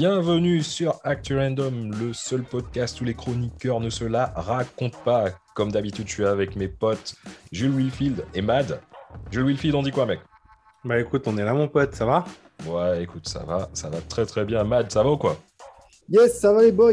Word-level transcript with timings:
Bienvenue 0.00 0.62
sur 0.62 1.00
Actu 1.02 1.36
Random, 1.36 1.90
le 1.90 2.12
seul 2.12 2.44
podcast 2.44 3.00
où 3.00 3.04
les 3.04 3.14
chroniqueurs 3.14 3.80
ne 3.80 3.90
se 3.90 4.04
la 4.04 4.26
racontent 4.36 4.96
pas. 5.04 5.24
Comme 5.54 5.72
d'habitude, 5.72 6.06
je 6.06 6.12
suis 6.12 6.24
avec 6.24 6.54
mes 6.54 6.68
potes 6.68 7.16
Jules 7.50 7.72
Wilfield 7.72 8.24
et 8.32 8.40
Mad. 8.40 8.80
Jules 9.32 9.46
Wilfield, 9.46 9.74
on 9.74 9.82
dit 9.82 9.90
quoi, 9.90 10.06
mec? 10.06 10.20
Bah 10.84 11.00
écoute, 11.00 11.24
on 11.26 11.36
est 11.36 11.42
là, 11.42 11.52
mon 11.52 11.66
pote, 11.66 11.96
ça 11.96 12.06
va? 12.06 12.24
Ouais, 12.64 13.02
écoute, 13.02 13.26
ça 13.26 13.40
va, 13.40 13.70
ça 13.72 13.90
va 13.90 14.00
très 14.00 14.24
très 14.24 14.44
bien. 14.44 14.62
Mad, 14.62 14.88
ça 14.92 15.02
va 15.02 15.10
ou 15.10 15.16
quoi? 15.16 15.36
Yes, 16.08 16.38
ça 16.38 16.52
va 16.52 16.62
les 16.62 16.70
boys 16.70 16.92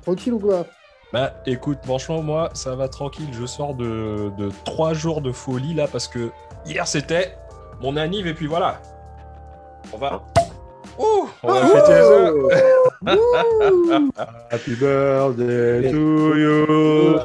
Tranquille 0.00 0.32
ou 0.32 0.38
quoi? 0.38 0.64
Bah 1.12 1.34
écoute, 1.44 1.80
franchement, 1.84 2.22
moi, 2.22 2.48
ça 2.54 2.74
va 2.74 2.88
tranquille. 2.88 3.28
Je 3.38 3.44
sors 3.44 3.74
de, 3.74 4.32
de 4.38 4.50
trois 4.64 4.94
jours 4.94 5.20
de 5.20 5.30
folie 5.30 5.74
là 5.74 5.88
parce 5.88 6.08
que 6.08 6.30
hier 6.64 6.88
c'était 6.88 7.36
mon 7.82 7.98
anniv 7.98 8.26
et 8.26 8.32
puis 8.32 8.46
voilà. 8.46 8.80
On 9.92 9.98
va. 9.98 10.24
Ouh, 10.98 11.28
on 11.42 11.52
va 11.52 11.66
fêter 11.66 12.02
ça. 12.02 12.32
Happy 14.50 14.74
birthday 14.74 15.90
to 15.90 16.34
you 16.36 17.18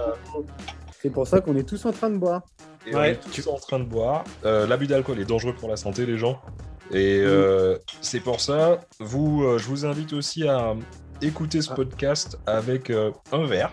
C'est 1.01 1.09
pour 1.09 1.27
ça 1.27 1.39
qu'on 1.41 1.55
est 1.55 1.67
tous 1.67 1.85
en 1.85 1.91
train 1.91 2.09
de 2.09 2.17
boire. 2.17 2.41
Et 2.85 2.95
on 2.95 2.99
Ouais, 2.99 3.11
est 3.11 3.31
tous 3.31 3.47
en 3.47 3.57
train 3.57 3.79
de 3.79 3.85
boire. 3.85 4.23
Euh, 4.45 4.67
L'abus 4.67 4.87
d'alcool 4.87 5.19
est 5.19 5.25
dangereux 5.25 5.53
pour 5.53 5.69
la 5.69 5.77
santé, 5.77 6.05
les 6.05 6.17
gens. 6.17 6.39
Et 6.91 7.21
euh, 7.23 7.77
c'est 8.01 8.19
pour 8.19 8.41
ça, 8.41 8.79
vous, 8.99 9.43
euh, 9.43 9.57
je 9.57 9.67
vous 9.67 9.85
invite 9.85 10.13
aussi 10.13 10.47
à 10.47 10.73
écouter 11.21 11.61
ce 11.61 11.71
Ah. 11.71 11.75
podcast 11.75 12.37
avec 12.45 12.89
euh, 12.89 13.11
un 13.31 13.45
verre. 13.45 13.71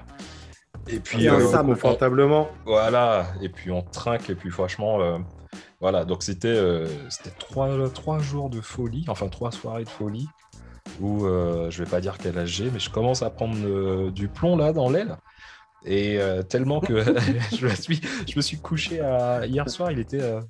Et 0.87 1.01
puis, 1.01 1.29
euh, 1.29 1.39
confortablement. 1.63 2.49
voilà. 2.65 3.27
Et 3.43 3.49
puis 3.49 3.71
on 3.71 3.83
trinque. 3.83 4.31
Et 4.31 4.35
puis 4.35 4.51
franchement, 4.51 5.01
euh, 5.01 5.19
voilà. 5.81 6.05
Donc 6.05 6.23
c'était 6.23 6.49
euh, 6.49 6.87
trois, 7.39 7.69
trois 7.91 8.19
jours 8.19 8.51
de 8.51 8.61
folie, 8.61 9.05
enfin 9.09 9.29
trois 9.29 9.51
soirées 9.53 9.85
de 9.85 9.89
folie. 9.89 10.29
Où 11.01 11.27
euh, 11.27 11.71
je 11.71 11.85
vais 11.85 11.91
pas 11.91 12.01
dire 12.01 12.17
quel 12.19 12.39
âge 12.39 12.49
j'ai, 12.49 12.71
mais 12.71 12.79
je 12.79 12.89
commence 12.91 13.23
à 13.23 13.29
prendre 13.31 13.57
euh, 13.63 14.11
du 14.11 14.27
plomb 14.29 14.57
là 14.57 14.73
dans 14.73 14.89
l'aile. 14.89 15.17
Et 15.85 16.19
euh, 16.19 16.43
tellement 16.43 16.81
que 16.81 17.05
je, 17.57 17.67
me 17.67 17.75
suis, 17.75 18.01
je 18.27 18.35
me 18.37 18.41
suis 18.41 18.57
couché 18.57 19.01
à... 19.01 19.45
hier 19.47 19.69
soir, 19.69 19.93
il 19.93 19.99
était. 19.99 20.23
euh, 20.23 20.41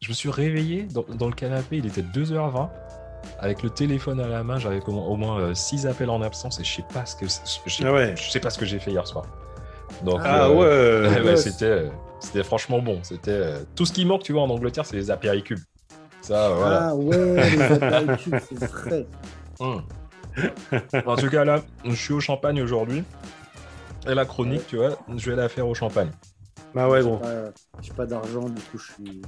je 0.00 0.08
me 0.08 0.14
suis 0.14 0.30
réveillé 0.30 0.84
dans, 0.84 1.04
dans 1.16 1.26
le 1.28 1.34
canapé, 1.34 1.76
il 1.76 1.86
était 1.86 2.02
2h20. 2.02 2.70
Avec 3.38 3.62
le 3.62 3.70
téléphone 3.70 4.18
à 4.20 4.26
la 4.26 4.42
main, 4.42 4.58
j'avais 4.58 4.80
au 4.88 4.90
moins- 4.92 5.06
au 5.06 5.16
moins 5.16 5.54
6 5.54 5.86
appels 5.86 6.10
en 6.10 6.22
absence 6.22 6.58
et 6.58 6.64
je 6.64 6.74
sais 6.76 6.84
pas 6.92 7.06
ce 7.06 7.14
que 7.14 7.26
je 7.26 7.70
sais, 7.72 7.84
Ah 7.86 7.92
ouais. 7.92 8.14
je 8.16 8.30
sais 8.30 8.40
pas 8.40 8.50
ce 8.50 8.58
que 8.58 8.64
j'ai 8.64 8.80
fait 8.80 8.90
hier 8.90 9.06
soir. 9.06 9.26
Donc 10.04 10.20
Ah 10.24 10.50
ouais 10.50 11.20
Ouais, 11.24 11.36
c'était, 11.36 11.90
c'était 12.22 12.44
franchement 12.44 12.80
bon. 12.80 13.00
C'était 13.02 13.30
euh, 13.30 13.58
tout 13.74 13.84
ce 13.84 13.92
qui 13.92 14.04
manque, 14.04 14.22
tu 14.22 14.32
vois, 14.32 14.42
en 14.42 14.50
Angleterre, 14.50 14.86
c'est 14.86 14.96
les 14.96 15.10
apéricubes. 15.10 15.58
Ça, 16.20 16.46
euh, 16.50 16.54
voilà. 16.54 16.88
Ah 16.90 16.94
ouais, 16.94 17.50
les 17.50 17.62
apéritifs, 17.62 18.34
c'est 18.48 18.64
vrai. 18.66 19.06
Hum. 19.60 19.82
En 21.04 21.16
tout 21.16 21.28
cas, 21.28 21.44
là, 21.44 21.60
je 21.84 21.94
suis 21.94 22.14
au 22.14 22.20
Champagne 22.20 22.62
aujourd'hui. 22.62 23.04
Et 24.06 24.14
la 24.14 24.24
chronique, 24.24 24.66
tu 24.66 24.76
vois, 24.76 24.98
je 25.16 25.30
vais 25.30 25.36
la 25.36 25.48
faire 25.48 25.68
au 25.68 25.74
Champagne. 25.74 26.10
Bah 26.74 26.88
ouais, 26.88 27.02
gros. 27.02 27.20
J'ai 27.80 27.92
pas 27.92 28.06
d'argent, 28.06 28.48
du 28.48 28.60
coup, 28.62 28.78
je 28.78 28.92
suis, 28.92 29.22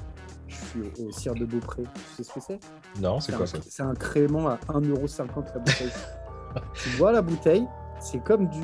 je 0.49 0.55
suis 0.55 1.05
au 1.05 1.13
cire 1.13 1.35
de 1.35 1.45
Beaupré. 1.45 1.83
Tu 1.83 2.15
sais 2.17 2.23
ce 2.25 2.33
que 2.33 2.41
c'est? 2.41 2.61
Non, 3.01 3.21
c'est 3.21 3.33
quoi 3.33 3.45
un- 3.45 3.47
ça? 3.47 3.59
C'est 3.69 3.83
un 3.83 3.95
crément 3.95 4.49
à 4.49 4.59
1,50€ 4.69 5.53
la 5.55 5.61
bouteille. 5.61 5.93
tu 6.75 6.89
vois 6.91 7.13
la 7.13 7.23
bouteille, 7.23 7.67
c'est 8.01 8.23
comme 8.23 8.49
du. 8.49 8.61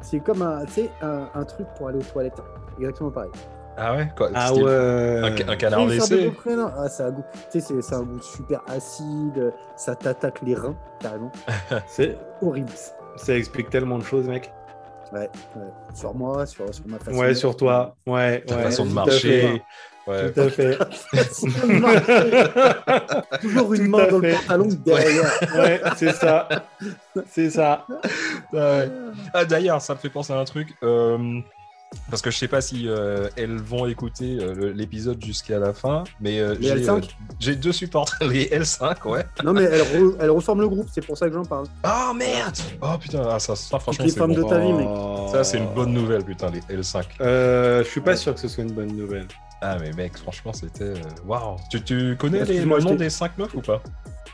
C'est 0.00 0.20
comme 0.20 0.42
un, 0.42 0.64
tu 0.66 0.72
sais, 0.72 0.90
un, 1.02 1.28
un 1.34 1.44
truc 1.44 1.66
pour 1.76 1.88
aller 1.88 1.98
aux 1.98 2.02
toilettes. 2.02 2.40
Exactement 2.78 3.10
pareil. 3.10 3.30
Ah 3.78 3.94
ouais 3.94 4.08
quoi, 4.16 4.30
Ah 4.34 4.48
style- 4.48 4.62
ouais. 4.64 5.20
Un, 5.22 5.48
un 5.50 5.56
canard 5.56 5.86
de 5.86 5.96
WC 5.98 6.32
non 6.56 6.70
ah, 6.78 6.88
ça 6.88 7.04
a 7.04 7.08
un 7.08 7.10
goût, 7.10 7.24
tu 7.50 7.60
sais, 7.60 7.60
c'est- 7.60 7.82
c'est 7.82 7.94
un 7.94 8.02
goût 8.02 8.20
super 8.22 8.62
acide, 8.68 9.52
ça 9.76 9.94
t'attaque 9.94 10.40
les 10.42 10.54
reins, 10.54 10.74
carrément. 11.00 11.30
C'est- 11.86 12.16
Horrible. 12.42 12.70
Ça 13.16 13.34
explique 13.36 13.68
tellement 13.70 13.98
de 13.98 14.04
choses, 14.04 14.26
mec. 14.28 14.50
Ouais, 15.12 15.30
ouais. 15.56 15.62
Sur 15.94 16.14
moi, 16.14 16.46
sur, 16.46 16.72
sur 16.74 16.86
ma 16.88 16.98
façon 16.98 17.16
Ouais, 17.18 17.28
d'être. 17.28 17.36
sur 17.36 17.56
toi. 17.56 17.94
Ouais, 18.06 18.40
Ta 18.46 18.56
ouais. 18.56 18.62
façon 18.64 18.84
de 18.84 18.90
tout 18.90 18.98
à 18.98 19.04
marcher. 19.04 19.40
fait. 19.40 19.62
Ouais. 20.10 20.32
Tout 20.32 20.40
à 20.40 20.48
fait. 20.50 20.78
Toujours 23.40 23.74
une 23.74 23.84
Tout 23.84 23.90
main 23.90 24.06
dans 24.08 24.18
le 24.18 24.32
pantalon 24.32 24.68
derrière. 24.84 25.30
ouais, 25.56 25.80
c'est 25.96 26.12
ça. 26.12 26.48
C'est 27.30 27.50
ça. 27.50 27.84
Ah 27.88 27.98
ouais. 28.52 28.88
Ah, 29.32 29.44
D'ailleurs, 29.44 29.80
ça 29.80 29.94
me 29.94 29.98
fait 29.98 30.08
penser 30.10 30.32
à 30.32 30.38
un 30.38 30.44
truc. 30.44 30.74
euh, 30.82 31.40
parce 32.10 32.20
que 32.22 32.30
je 32.30 32.36
sais 32.38 32.48
pas 32.48 32.60
si 32.60 32.88
euh, 32.88 33.28
elles 33.36 33.56
vont 33.58 33.86
écouter 33.86 34.38
euh, 34.40 34.72
l'épisode 34.74 35.22
jusqu'à 35.24 35.58
la 35.58 35.72
fin, 35.72 36.04
mais 36.20 36.40
euh, 36.40 36.54
Les 36.60 36.68
j'ai, 36.68 36.76
L5? 36.86 36.90
euh, 36.90 37.00
j'ai 37.38 37.56
deux 37.56 37.72
supporters, 37.72 38.16
les 38.28 38.46
L5, 38.46 39.08
ouais. 39.08 39.24
Non, 39.44 39.52
mais 39.52 39.64
elle, 39.64 39.82
re- 39.82 40.16
elle 40.20 40.30
reforme 40.30 40.60
le 40.60 40.68
groupe, 40.68 40.88
c'est 40.92 41.04
pour 41.04 41.16
ça 41.16 41.28
que 41.28 41.34
j'en 41.34 41.44
parle. 41.44 41.66
Oh 41.84 42.12
merde 42.14 42.56
Oh 42.82 42.96
putain, 43.00 43.26
ah, 43.30 43.38
ça, 43.38 43.54
ça 43.56 43.78
franchement, 43.78 44.04
c'est 44.08 44.18
bon. 44.20 44.28
de 44.28 44.42
ta 44.42 44.58
vie, 44.58 44.72
mec. 44.72 44.88
Ça, 45.32 45.44
c'est 45.44 45.58
une 45.58 45.72
bonne 45.74 45.92
nouvelle, 45.92 46.24
putain, 46.24 46.50
les 46.50 46.60
L5. 46.76 47.04
Euh, 47.20 47.82
je 47.84 47.88
suis 47.88 48.00
pas 48.00 48.16
sûr 48.16 48.34
que 48.34 48.40
ce 48.40 48.48
soit 48.48 48.64
une 48.64 48.72
bonne 48.72 48.94
nouvelle. 48.94 49.26
Ah, 49.62 49.78
mais 49.80 49.92
mec, 49.92 50.16
franchement, 50.18 50.52
c'était. 50.52 50.92
Waouh 51.24 51.56
Tu, 51.70 51.82
tu 51.82 52.16
connais 52.18 52.44
les, 52.44 52.60
le 52.60 52.78
nom 52.78 52.94
des 52.94 53.08
5 53.10 53.38
meufs 53.38 53.54
ou 53.54 53.60
pas? 53.62 53.82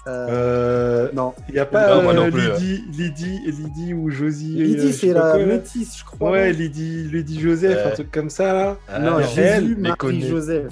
Euh, 0.08 0.26
Euh, 0.30 1.08
Non. 1.14 1.32
Il 1.48 1.54
y 1.54 1.58
a 1.60 1.66
pas 1.66 1.94
Non, 1.94 2.02
moi 2.02 2.12
non 2.12 2.26
euh, 2.26 2.30
plus, 2.30 2.50
Lydie, 2.52 2.84
Lydie, 2.92 3.40
Lydie 3.46 3.94
ou 3.94 4.10
Josie. 4.10 4.56
euh, 4.58 4.64
Lydie, 4.64 4.86
je 4.88 4.92
sais 4.92 5.06
c'est 5.08 5.12
pas 5.14 5.36
la 5.38 5.46
métisse, 5.46 5.98
je 5.98 6.04
crois. 6.04 6.30
Ouais, 6.32 6.52
non 6.52 6.58
Lydie, 6.58 7.08
Lydie 7.12 7.40
Joseph, 7.40 7.76
Ouais. 7.76 7.90
un 7.92 7.94
truc 7.94 8.10
comme 8.10 8.30
ça 8.30 8.52
là. 8.52 8.76
non, 9.00 9.18
Ah, 9.18 9.22
Jésus, 9.22 9.76
mais 9.78 9.90
connais. 9.96 10.18
Marie, 10.18 10.28
Joseph. 10.30 10.64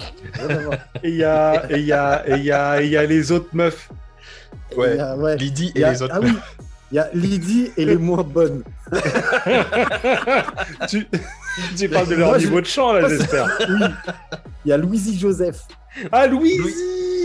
Et 1.03 1.09
il 1.11 1.15
y 1.15 1.23
a, 1.23 1.63
et 1.69 1.79
y 1.81 1.93
a, 1.93 2.23
et 2.27 2.39
y 2.41 2.51
a, 2.51 2.81
et 2.81 2.87
y 2.89 2.97
a 2.97 3.05
les 3.05 3.31
autres 3.31 3.49
meufs. 3.53 3.89
Ouais. 4.75 4.99
A- 4.99 5.15
ouais. 5.17 5.37
Lydie 5.37 5.71
et 5.75 5.83
a- 5.85 5.91
les 5.93 6.01
autres 6.01 6.13
Ah 6.15 6.19
oui, 6.21 6.33
il 6.91 6.95
y 6.95 6.99
a 6.99 7.09
Lydie 7.13 7.71
et 7.77 7.85
les 7.85 7.95
moins 7.97 8.23
bonnes. 8.23 8.63
tu, 10.89 11.07
tu 11.77 11.89
parles 11.89 12.07
de 12.07 12.15
leur 12.15 12.29
Moi, 12.29 12.39
je- 12.39 12.45
niveau 12.47 12.61
de 12.61 12.65
chant 12.65 12.93
là, 12.93 13.07
j'espère. 13.07 13.47
Oui. 13.69 13.85
Il 14.65 14.69
y 14.69 14.71
a 14.73 14.77
Louisie 14.77 15.17
Joseph. 15.17 15.61
Ah, 16.11 16.27
Louisie, 16.27 16.57
Louise. 16.59 16.75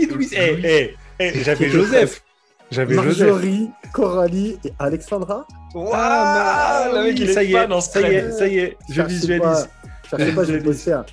Eh, 0.01 0.05
Louise. 0.13 0.33
eh, 0.33 0.95
eh, 1.19 1.43
j'avais 1.43 1.69
Joseph. 1.69 2.23
J'avais 2.71 2.95
Joseph. 2.95 3.19
Marjorie, 3.27 3.69
Coralie 3.93 4.57
et 4.65 4.73
Alexandra. 4.79 5.45
Waouh 5.73 5.91
Ah, 5.93 6.89
Le 6.93 7.03
mec, 7.03 7.13
oui, 7.13 7.21
il 7.23 7.29
est 7.29 7.33
ça 7.33 7.43
y 7.43 7.51
fan 7.51 7.71
en 7.71 7.77
est, 7.77 7.81
ça 7.81 8.01
y 8.01 8.15
est, 8.15 8.31
ça 8.31 8.47
y 8.47 8.57
est, 8.57 8.77
je 8.89 8.93
Cherchez 8.93 9.13
visualise. 9.13 9.41
Pas, 9.41 10.17
cherchez 10.17 10.31
pas, 10.33 10.43
je 10.43 10.51
vais 10.53 10.59
le 10.59 10.73
faire. 10.73 11.05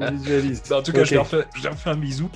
Je 0.00 0.10
visualise. 0.12 0.62
En 0.72 0.82
tout 0.82 0.92
cas, 0.92 1.04
je, 1.04 1.14
leur 1.14 1.26
fais, 1.26 1.44
je 1.56 1.64
leur 1.64 1.74
fais 1.76 1.90
un 1.90 1.96
bisou. 1.96 2.28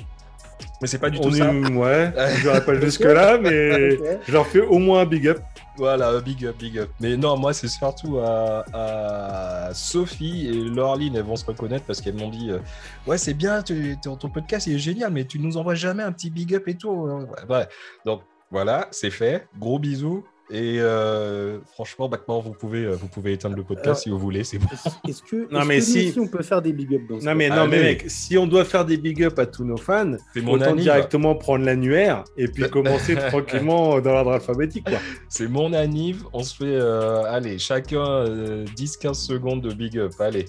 Mais 0.82 0.86
c'est 0.88 0.98
pas 0.98 1.08
du 1.10 1.18
tout 1.18 1.28
On 1.28 1.32
ça. 1.32 1.52
est, 1.52 1.72
ouais, 1.72 2.12
j'aurais 2.42 2.64
pas 2.64 2.78
jusque 2.78 3.00
là, 3.04 3.38
mais 3.38 3.94
Ok. 3.96 4.06
je 4.26 4.32
leur 4.32 4.46
fais 4.46 4.60
au 4.60 4.78
moins 4.78 5.00
un 5.00 5.06
big 5.06 5.26
up. 5.28 5.40
Voilà, 5.78 6.20
big 6.20 6.44
up, 6.46 6.56
big 6.58 6.78
up. 6.78 6.90
Mais 7.00 7.16
non, 7.16 7.36
moi, 7.36 7.52
c'est 7.52 7.68
surtout 7.68 8.18
à, 8.18 8.64
à 8.72 9.74
Sophie 9.74 10.46
et 10.48 10.52
Laureline, 10.52 11.16
elles 11.16 11.22
vont 11.22 11.36
se 11.36 11.44
reconnaître 11.44 11.84
parce 11.86 12.00
qu'elles 12.00 12.14
m'ont 12.16 12.30
dit 12.30 12.50
euh, 12.50 12.58
Ouais, 13.06 13.18
c'est 13.18 13.34
bien, 13.34 13.62
tu- 13.62 13.96
ton 14.02 14.16
ton 14.16 14.28
podcast 14.28 14.66
il 14.66 14.74
est 14.74 14.78
génial, 14.78 15.12
mais 15.12 15.24
tu 15.24 15.38
nous 15.38 15.56
envoies 15.56 15.74
jamais 15.74 16.02
un 16.02 16.12
petit 16.12 16.30
big 16.30 16.54
up 16.54 16.66
et 16.68 16.74
tout. 16.76 16.90
Ouais, 16.90 17.24
ouais. 17.56 17.66
Donc, 18.04 18.22
voilà, 18.50 18.88
c'est 18.90 19.10
fait. 19.10 19.46
Gros 19.58 19.78
bisous. 19.78 20.24
Et 20.48 20.76
euh, 20.80 21.58
franchement, 21.72 22.08
maintenant, 22.08 22.38
vous 22.40 22.52
pouvez, 22.52 22.84
euh, 22.84 22.92
vous 22.94 23.08
pouvez 23.08 23.32
éteindre 23.32 23.56
le 23.56 23.64
podcast 23.64 23.86
Alors- 23.86 23.98
si 23.98 24.10
vous 24.10 24.18
voulez. 24.18 24.44
C'est 24.44 24.58
bon. 24.58 24.66
Est-ce- 25.08 25.20
que, 25.22 25.52
Non, 25.52 25.60
est-ce 25.60 25.68
mais 25.68 25.74
que 25.80 25.80
nous 25.80 25.86
si- 25.86 26.08
aussi, 26.10 26.20
on 26.20 26.28
peut 26.28 26.42
faire 26.44 26.62
des 26.62 26.72
big 26.72 26.94
up 26.94 27.02
dans 27.08 27.18
ce 27.20 27.24
Non 27.24 27.34
mais 27.34 27.48
non 27.48 27.66
mais 27.66 27.82
mec, 27.82 28.04
si 28.06 28.38
on 28.38 28.46
doit 28.46 28.64
faire 28.64 28.84
des 28.84 28.96
big 28.96 29.24
up 29.24 29.36
à 29.40 29.46
tous 29.46 29.64
nos 29.64 29.76
fans, 29.76 30.12
C'est 30.34 30.42
mon 30.42 30.52
autant 30.52 30.66
anniv. 30.66 30.82
directement 30.84 31.34
prendre 31.34 31.64
l'annuaire 31.64 32.22
et 32.36 32.46
puis 32.46 32.62
commencer 32.70 33.16
tranquillement 33.16 34.00
dans 34.00 34.12
l'ordre 34.12 34.32
alphabétique 34.32 34.84
quoi. 34.88 34.98
C'est 35.28 35.48
mon 35.48 35.72
anniv. 35.72 36.24
On 36.32 36.44
se 36.44 36.54
fait, 36.56 36.64
euh, 36.66 37.22
allez, 37.24 37.58
chacun 37.58 38.04
euh, 38.06 38.64
10-15 38.76 39.14
secondes 39.26 39.62
de 39.62 39.72
big 39.74 39.98
up. 39.98 40.12
Allez. 40.20 40.46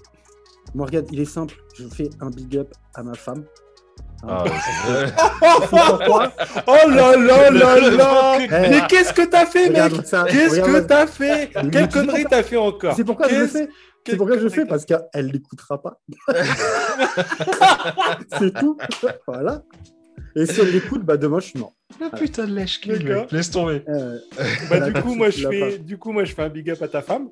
Moi, 0.76 0.86
regarde, 0.86 1.08
il 1.12 1.20
est 1.22 1.26
simple. 1.26 1.56
Je 1.76 1.88
fais 1.88 2.10
un 2.20 2.30
big 2.30 2.56
up 2.58 2.72
à 2.94 3.02
ma 3.02 3.14
femme. 3.16 3.46
Ah, 4.28 4.44
pourquoi 5.70 6.32
Oh 6.68 6.90
là 6.90 7.16
là 7.16 7.50
là 7.52 7.80
là 7.80 7.90
ventre 7.90 8.70
Mais 8.70 8.82
qu'est-ce 8.90 9.14
que 9.14 9.22
t'as 9.24 9.46
fait 9.46 9.70
mec. 9.70 9.92
Qu'est-ce 10.30 10.60
que 10.62 10.80
t'as 10.80 11.08
fait 11.08 11.52
Quelle 11.72 11.90
connerie 11.90 12.26
t'as 12.30 12.44
fait 12.44 12.58
encore 12.58 12.96
C'est 12.96 13.04
pourquoi 13.04 13.28
je 13.30 13.36
le 13.36 13.48
fais. 13.48 13.70
C'est 14.06 14.16
pourquoi 14.16 14.38
je 14.38 14.44
le 14.44 14.50
fais 14.50 14.66
parce 14.66 14.86
qu'elle 14.86 15.28
l'écoutera 15.28 15.82
pas. 15.82 16.00
c'est 18.40 18.54
tout. 18.54 18.78
voilà. 19.28 19.64
Et 20.36 20.46
si 20.46 20.62
elle 20.62 20.72
l'écoute, 20.72 21.04
bah 21.04 21.18
demain 21.18 21.40
je 21.40 21.48
suis 21.48 21.60
mort. 21.60 21.74
Ah, 22.02 22.16
putain 22.16 22.46
de 22.46 22.54
lèche 22.54 22.86
mec. 22.86 23.32
Laisse 23.32 23.52
tomber. 23.52 23.84
Euh, 23.90 24.18
Bah 24.70 24.80
la 24.80 24.92
du 24.92 25.02
coup 25.02 25.16
moi 25.16 25.30
qui 25.30 25.42
je 25.42 25.48
l'a 25.48 25.50
fais 25.50 25.78
du 25.80 25.98
coup 25.98 26.12
moi 26.12 26.24
je 26.26 26.34
fais 26.34 26.44
un 26.44 26.50
big 26.50 26.70
up 26.70 26.82
à 26.82 26.88
ta 26.88 27.02
femme. 27.02 27.30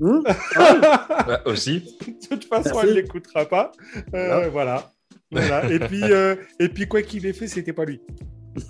hum 0.00 0.22
Ouais, 0.56 1.38
aussi. 1.46 1.80
De 2.06 2.26
toute 2.28 2.44
façon 2.46 2.70
Merci. 2.74 2.80
elle 2.88 2.94
l'écoutera 2.94 3.44
pas. 3.46 3.72
Euh, 4.14 4.48
voilà. 4.48 4.48
Voilà. 4.48 4.90
Et 5.32 5.78
puis 5.78 6.02
euh, 6.10 6.36
et 6.58 6.68
puis 6.68 6.86
quoi 6.86 7.02
qu'il 7.02 7.26
ait 7.26 7.32
fait 7.32 7.48
c'était 7.48 7.72
pas 7.72 7.84
lui. 7.84 8.00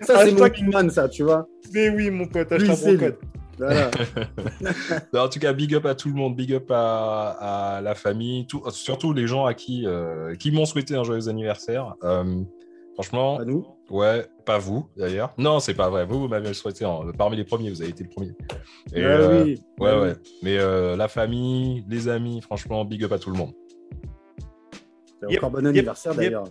ça 0.00 0.24
c'est 0.24 0.32
mon 0.32 0.90
ça, 0.90 1.08
tu 1.08 1.24
vois. 1.24 1.48
Mais 1.72 1.90
oui 1.90 2.10
mon 2.10 2.26
pote, 2.26 2.52
Lui, 2.52 2.68
code. 2.98 3.18
Voilà. 3.58 3.90
Non, 5.12 5.22
en 5.22 5.28
tout 5.28 5.40
cas, 5.40 5.52
big 5.52 5.74
up 5.74 5.86
à 5.86 5.94
tout 5.94 6.08
le 6.08 6.14
monde, 6.14 6.36
big 6.36 6.52
up 6.52 6.70
à, 6.70 7.76
à 7.76 7.80
la 7.80 7.94
famille, 7.94 8.46
tout, 8.46 8.62
surtout 8.70 9.12
les 9.12 9.26
gens 9.26 9.44
à 9.44 9.54
qui, 9.54 9.86
euh, 9.86 10.34
qui 10.36 10.50
m'ont 10.50 10.64
souhaité 10.64 10.94
un 10.94 11.04
joyeux 11.04 11.28
anniversaire. 11.28 11.94
Euh, 12.04 12.42
franchement, 12.94 13.38
À 13.38 13.44
nous. 13.44 13.66
Ouais, 13.90 14.26
pas 14.44 14.58
vous 14.58 14.88
d'ailleurs. 14.96 15.32
Non, 15.38 15.60
c'est 15.60 15.74
pas 15.74 15.88
vrai. 15.88 16.04
Vous, 16.04 16.20
vous 16.20 16.28
m'avez 16.28 16.52
souhaité 16.54 16.84
en- 16.84 17.10
parmi 17.12 17.36
les 17.36 17.44
premiers, 17.44 17.70
vous 17.70 17.80
avez 17.80 17.90
été 17.90 18.04
le 18.04 18.10
premier. 18.10 18.32
Et, 18.92 19.00
Ouais, 19.00 19.06
euh, 19.06 19.44
oui. 19.44 19.62
Ouais, 19.80 19.92
Ouais, 19.92 20.00
ouais. 20.00 20.14
Mais 20.42 20.58
euh, 20.58 20.94
la 20.96 21.08
famille, 21.08 21.84
les 21.88 22.08
amis, 22.08 22.40
franchement, 22.42 22.84
big 22.84 23.02
up 23.04 23.12
à 23.12 23.18
tout 23.18 23.30
le 23.30 23.38
monde. 23.38 23.52
Yep, 25.28 25.38
Encore 25.38 25.50
bon 25.50 25.58
yep, 25.58 25.66
anniversaire 25.68 26.12
yep. 26.12 26.20
d'ailleurs. 26.20 26.44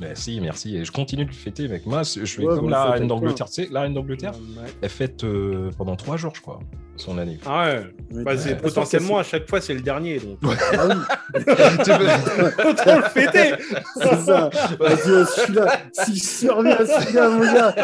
Merci, 0.00 0.40
merci. 0.40 0.76
Et 0.76 0.84
je 0.84 0.92
continue 0.92 1.24
de 1.24 1.30
le 1.30 1.34
fêter, 1.34 1.68
mec. 1.68 1.86
Moi, 1.86 2.02
je 2.02 2.24
fais 2.24 2.44
Ouais, 2.44 2.54
comme 2.56 2.70
la 2.70 2.84
reine 2.84 2.92
avec 2.94 3.08
d'Angleterre. 3.08 3.46
Tu 3.46 3.64
sais, 3.64 3.68
la 3.70 3.82
reine 3.82 3.94
d'Angleterre, 3.94 4.32
Ouais. 4.32 4.68
elle 4.80 4.88
fête 4.88 5.22
euh, 5.24 5.70
pendant 5.76 5.96
trois 5.96 6.16
jours, 6.16 6.32
je 6.34 6.40
crois, 6.40 6.58
son 6.96 7.18
année. 7.18 7.38
Ah 7.46 7.66
ouais. 7.66 7.82
Bah, 8.22 8.32
toute 8.34 8.42
façon, 8.42 8.56
potentiellement 8.62 9.18
à 9.18 9.22
chaque 9.22 9.48
fois 9.48 9.60
c'est 9.60 9.74
le 9.74 9.80
dernier 9.80 10.18
donc. 10.18 10.38
Ah 10.44 10.86
oui, 10.88 11.40
Autant 12.64 12.96
le 12.98 13.02
fêter. 13.04 13.54
c'est 13.96 14.16
ça. 14.24 14.50
Vas-y, 14.78 15.10
euh, 15.10 15.24
celui-là, 15.24 15.80
si 15.92 16.16
je 16.16 16.22
surviens 16.24 16.76
à 16.76 16.86
celui-là, 16.86 17.28
mon 17.30 17.40
gars, 17.52 17.74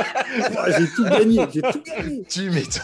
j'ai 0.79 0.87
tout 0.95 1.05
gagné, 1.05 1.47
j'ai 1.53 1.63
tout 1.63 1.83
gagné. 1.85 2.23
tu 2.29 2.51
m'étonnes. 2.51 2.83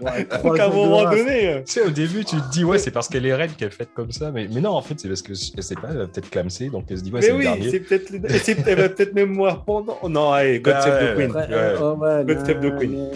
Ouais, 0.00 0.26
Donc 0.42 0.58
à 0.58 0.66
un 0.66 0.68
moment 0.70 1.04
donné. 1.10 1.48
euh, 1.48 1.58
Tu 1.64 1.72
sais, 1.72 1.82
au 1.82 1.90
début, 1.90 2.24
tu 2.24 2.36
te 2.36 2.50
dis, 2.50 2.64
ouais, 2.64 2.78
c'est 2.78 2.90
parce 2.90 3.08
qu'elle 3.08 3.24
est 3.24 3.34
reine 3.34 3.52
qu'elle 3.56 3.70
fête 3.70 3.90
comme 3.94 4.10
ça. 4.12 4.30
Mais, 4.32 4.48
mais 4.52 4.60
non, 4.60 4.70
en 4.72 4.82
fait, 4.82 4.98
c'est 4.98 5.08
parce 5.08 5.22
que, 5.22 5.32
je 5.34 5.60
sais 5.62 5.74
pas, 5.76 5.88
elle 5.90 5.98
va 5.98 6.06
peut-être 6.06 6.28
clamser. 6.30 6.68
Donc 6.68 6.86
elle 6.90 6.98
se 6.98 7.02
dit, 7.04 7.10
ouais, 7.12 7.20
mais 7.20 7.26
c'est 7.26 7.32
le 7.32 7.38
oui, 7.38 7.44
dernier. 7.44 7.70
c'est 7.70 7.80
peut-être 7.80 8.10
le... 8.10 8.16
et 8.30 8.38
c'est- 8.38 8.58
elle 8.66 8.78
va 8.80 8.88
peut-être 8.88 9.14
même 9.14 9.30
mourir 9.32 9.62
pendant. 9.64 9.96
Oh, 10.02 10.08
non, 10.08 10.32
allez, 10.32 10.60
God 10.60 10.74
Ah 10.76 10.80
Save 10.82 10.92
ouais, 10.92 11.12
the 11.12 11.16
Queen. 11.16 11.36
Après, 11.36 11.54
Ouais. 11.54 11.92
ouais, 11.94 12.24
God 12.34 12.46
save 12.46 12.60
the 12.60 12.78
Queen. 12.78 13.10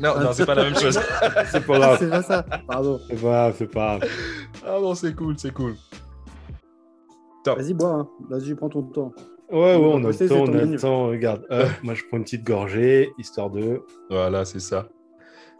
Non, 0.00 0.20
non, 0.20 0.32
c'est 0.32 0.46
pas 0.46 0.54
la 0.54 0.64
même 0.64 0.76
chose. 0.78 0.98
C'est 1.50 1.64
pas 1.66 1.74
Ah, 1.74 1.78
grave. 1.78 1.96
c'est 2.00 2.10
pas 2.10 2.22
ça, 2.22 2.44
pardon. 2.66 3.00
C'est 3.08 3.16
pas 3.16 3.28
grave, 3.28 3.54
c'est 3.58 3.70
pas 3.70 3.98
grave. 3.98 4.10
ah 4.66 4.78
non, 4.80 4.94
c'est 4.94 5.14
cool, 5.14 5.34
c'est 5.38 5.52
cool. 5.52 5.74
Vas-y, 7.46 7.74
bois, 7.74 7.90
hein. 7.90 8.08
vas-y, 8.28 8.54
prends 8.54 8.68
ton 8.68 8.82
temps. 8.82 9.12
Ouais, 9.50 9.58
ouais, 9.58 9.74
on 9.76 9.98
a 9.98 10.00
bosser, 10.00 10.24
le 10.24 10.28
c'est 10.28 10.34
temps, 10.34 10.42
on 10.42 10.46
ton 10.46 10.52
a 10.52 10.56
le 10.56 10.66
menu. 10.66 10.76
temps. 10.78 11.06
Regarde, 11.08 11.46
moi 11.82 11.94
je 11.94 12.02
prends 12.08 12.16
une 12.18 12.24
petite 12.24 12.44
gorgée, 12.44 13.10
histoire 13.18 13.50
de. 13.50 13.82
Voilà, 14.10 14.44
c'est 14.44 14.60
ça. 14.60 14.88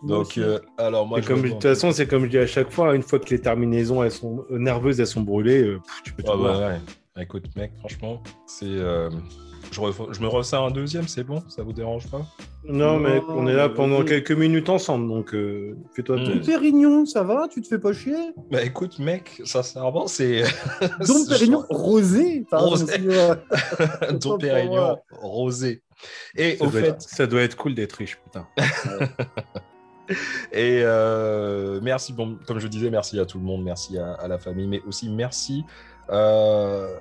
Donc, 0.03 0.37
euh, 0.37 0.59
alors 0.77 1.07
moi, 1.07 1.21
je 1.23 1.27
comme, 1.27 1.41
vais 1.41 1.49
de 1.49 1.55
toute 1.55 1.63
façon, 1.63 1.91
c'est 1.91 2.07
comme 2.07 2.25
je 2.25 2.31
dis 2.31 2.39
à 2.39 2.47
chaque 2.47 2.71
fois, 2.71 2.95
une 2.95 3.03
fois 3.03 3.19
que 3.19 3.31
les 3.31 3.41
terminaisons 3.41 4.03
elles 4.05 4.11
sont 4.11 4.45
euh, 4.51 4.59
nerveuses, 4.59 5.01
elles 5.01 5.07
sont 5.07 5.23
brûlées, 5.23 5.63
euh, 5.63 5.79
pff, 5.79 6.03
tu 6.05 6.13
peux 6.13 6.23
tout 6.23 6.33
Ah 6.35 6.37
voir. 6.37 6.59
bah 6.61 6.69
ouais. 7.17 7.23
Écoute, 7.23 7.45
mec, 7.57 7.73
franchement, 7.79 8.23
c'est. 8.47 8.67
Euh, 9.79 9.93
Je, 10.13 10.21
me 10.21 10.27
refais 10.27 10.57
un 10.57 10.71
deuxième, 10.71 11.09
c'est 11.09 11.25
bon 11.25 11.43
Ça 11.49 11.63
vous 11.63 11.73
dérange 11.73 12.07
pas? 12.09 12.23
Non, 12.65 12.99
mais 12.99 13.21
on 13.29 13.47
est 13.47 13.55
là 13.55 13.69
pendant 13.69 14.03
quelques 14.05 14.33
minutes 14.33 14.69
ensemble, 14.69 15.09
donc 15.09 15.35
euh, 15.35 15.77
fais-toi 15.95 16.17
Mm. 16.17 16.25
Dom 16.25 16.33
plaisir. 16.33 16.59
Pérignon, 16.61 17.07
ça 17.07 17.23
va? 17.23 17.47
Tu 17.51 17.63
te 17.63 17.69
fais 17.69 17.79
pas 17.79 17.93
chier? 17.93 18.17
Bah 18.51 18.63
écoute, 18.63 18.99
mec, 18.99 19.41
sincèrement, 19.45 20.07
c'est. 20.07 20.43
Dom 21.07 21.27
Pérignon 21.29 21.65
rosé 21.69 22.45
Rosé. 22.51 22.99
Dom 24.11 24.19
pour 24.21 24.39
Pérignon 24.39 24.99
rosé. 25.11 25.83
Et 26.37 26.57
Ça, 26.57 26.65
au 26.65 26.71
fait, 26.71 26.89
être, 26.89 27.03
ça 27.03 27.27
doit 27.27 27.43
être 27.43 27.57
cool 27.57 27.75
d'être 27.75 27.95
riche, 27.95 28.19
putain. 28.25 28.47
Et 30.53 30.83
euh, 30.83 31.81
merci, 31.83 32.13
bon, 32.13 32.39
comme 32.47 32.59
je 32.59 32.69
disais, 32.69 32.91
merci 32.91 33.19
à 33.19 33.27
tout 33.27 33.39
le 33.39 33.45
monde, 33.45 33.65
merci 33.65 33.99
à, 33.99 34.13
à 34.13 34.29
la 34.29 34.39
famille, 34.39 34.67
mais 34.67 34.81
aussi 34.87 35.09
merci 35.09 35.65
euh, 36.11 36.99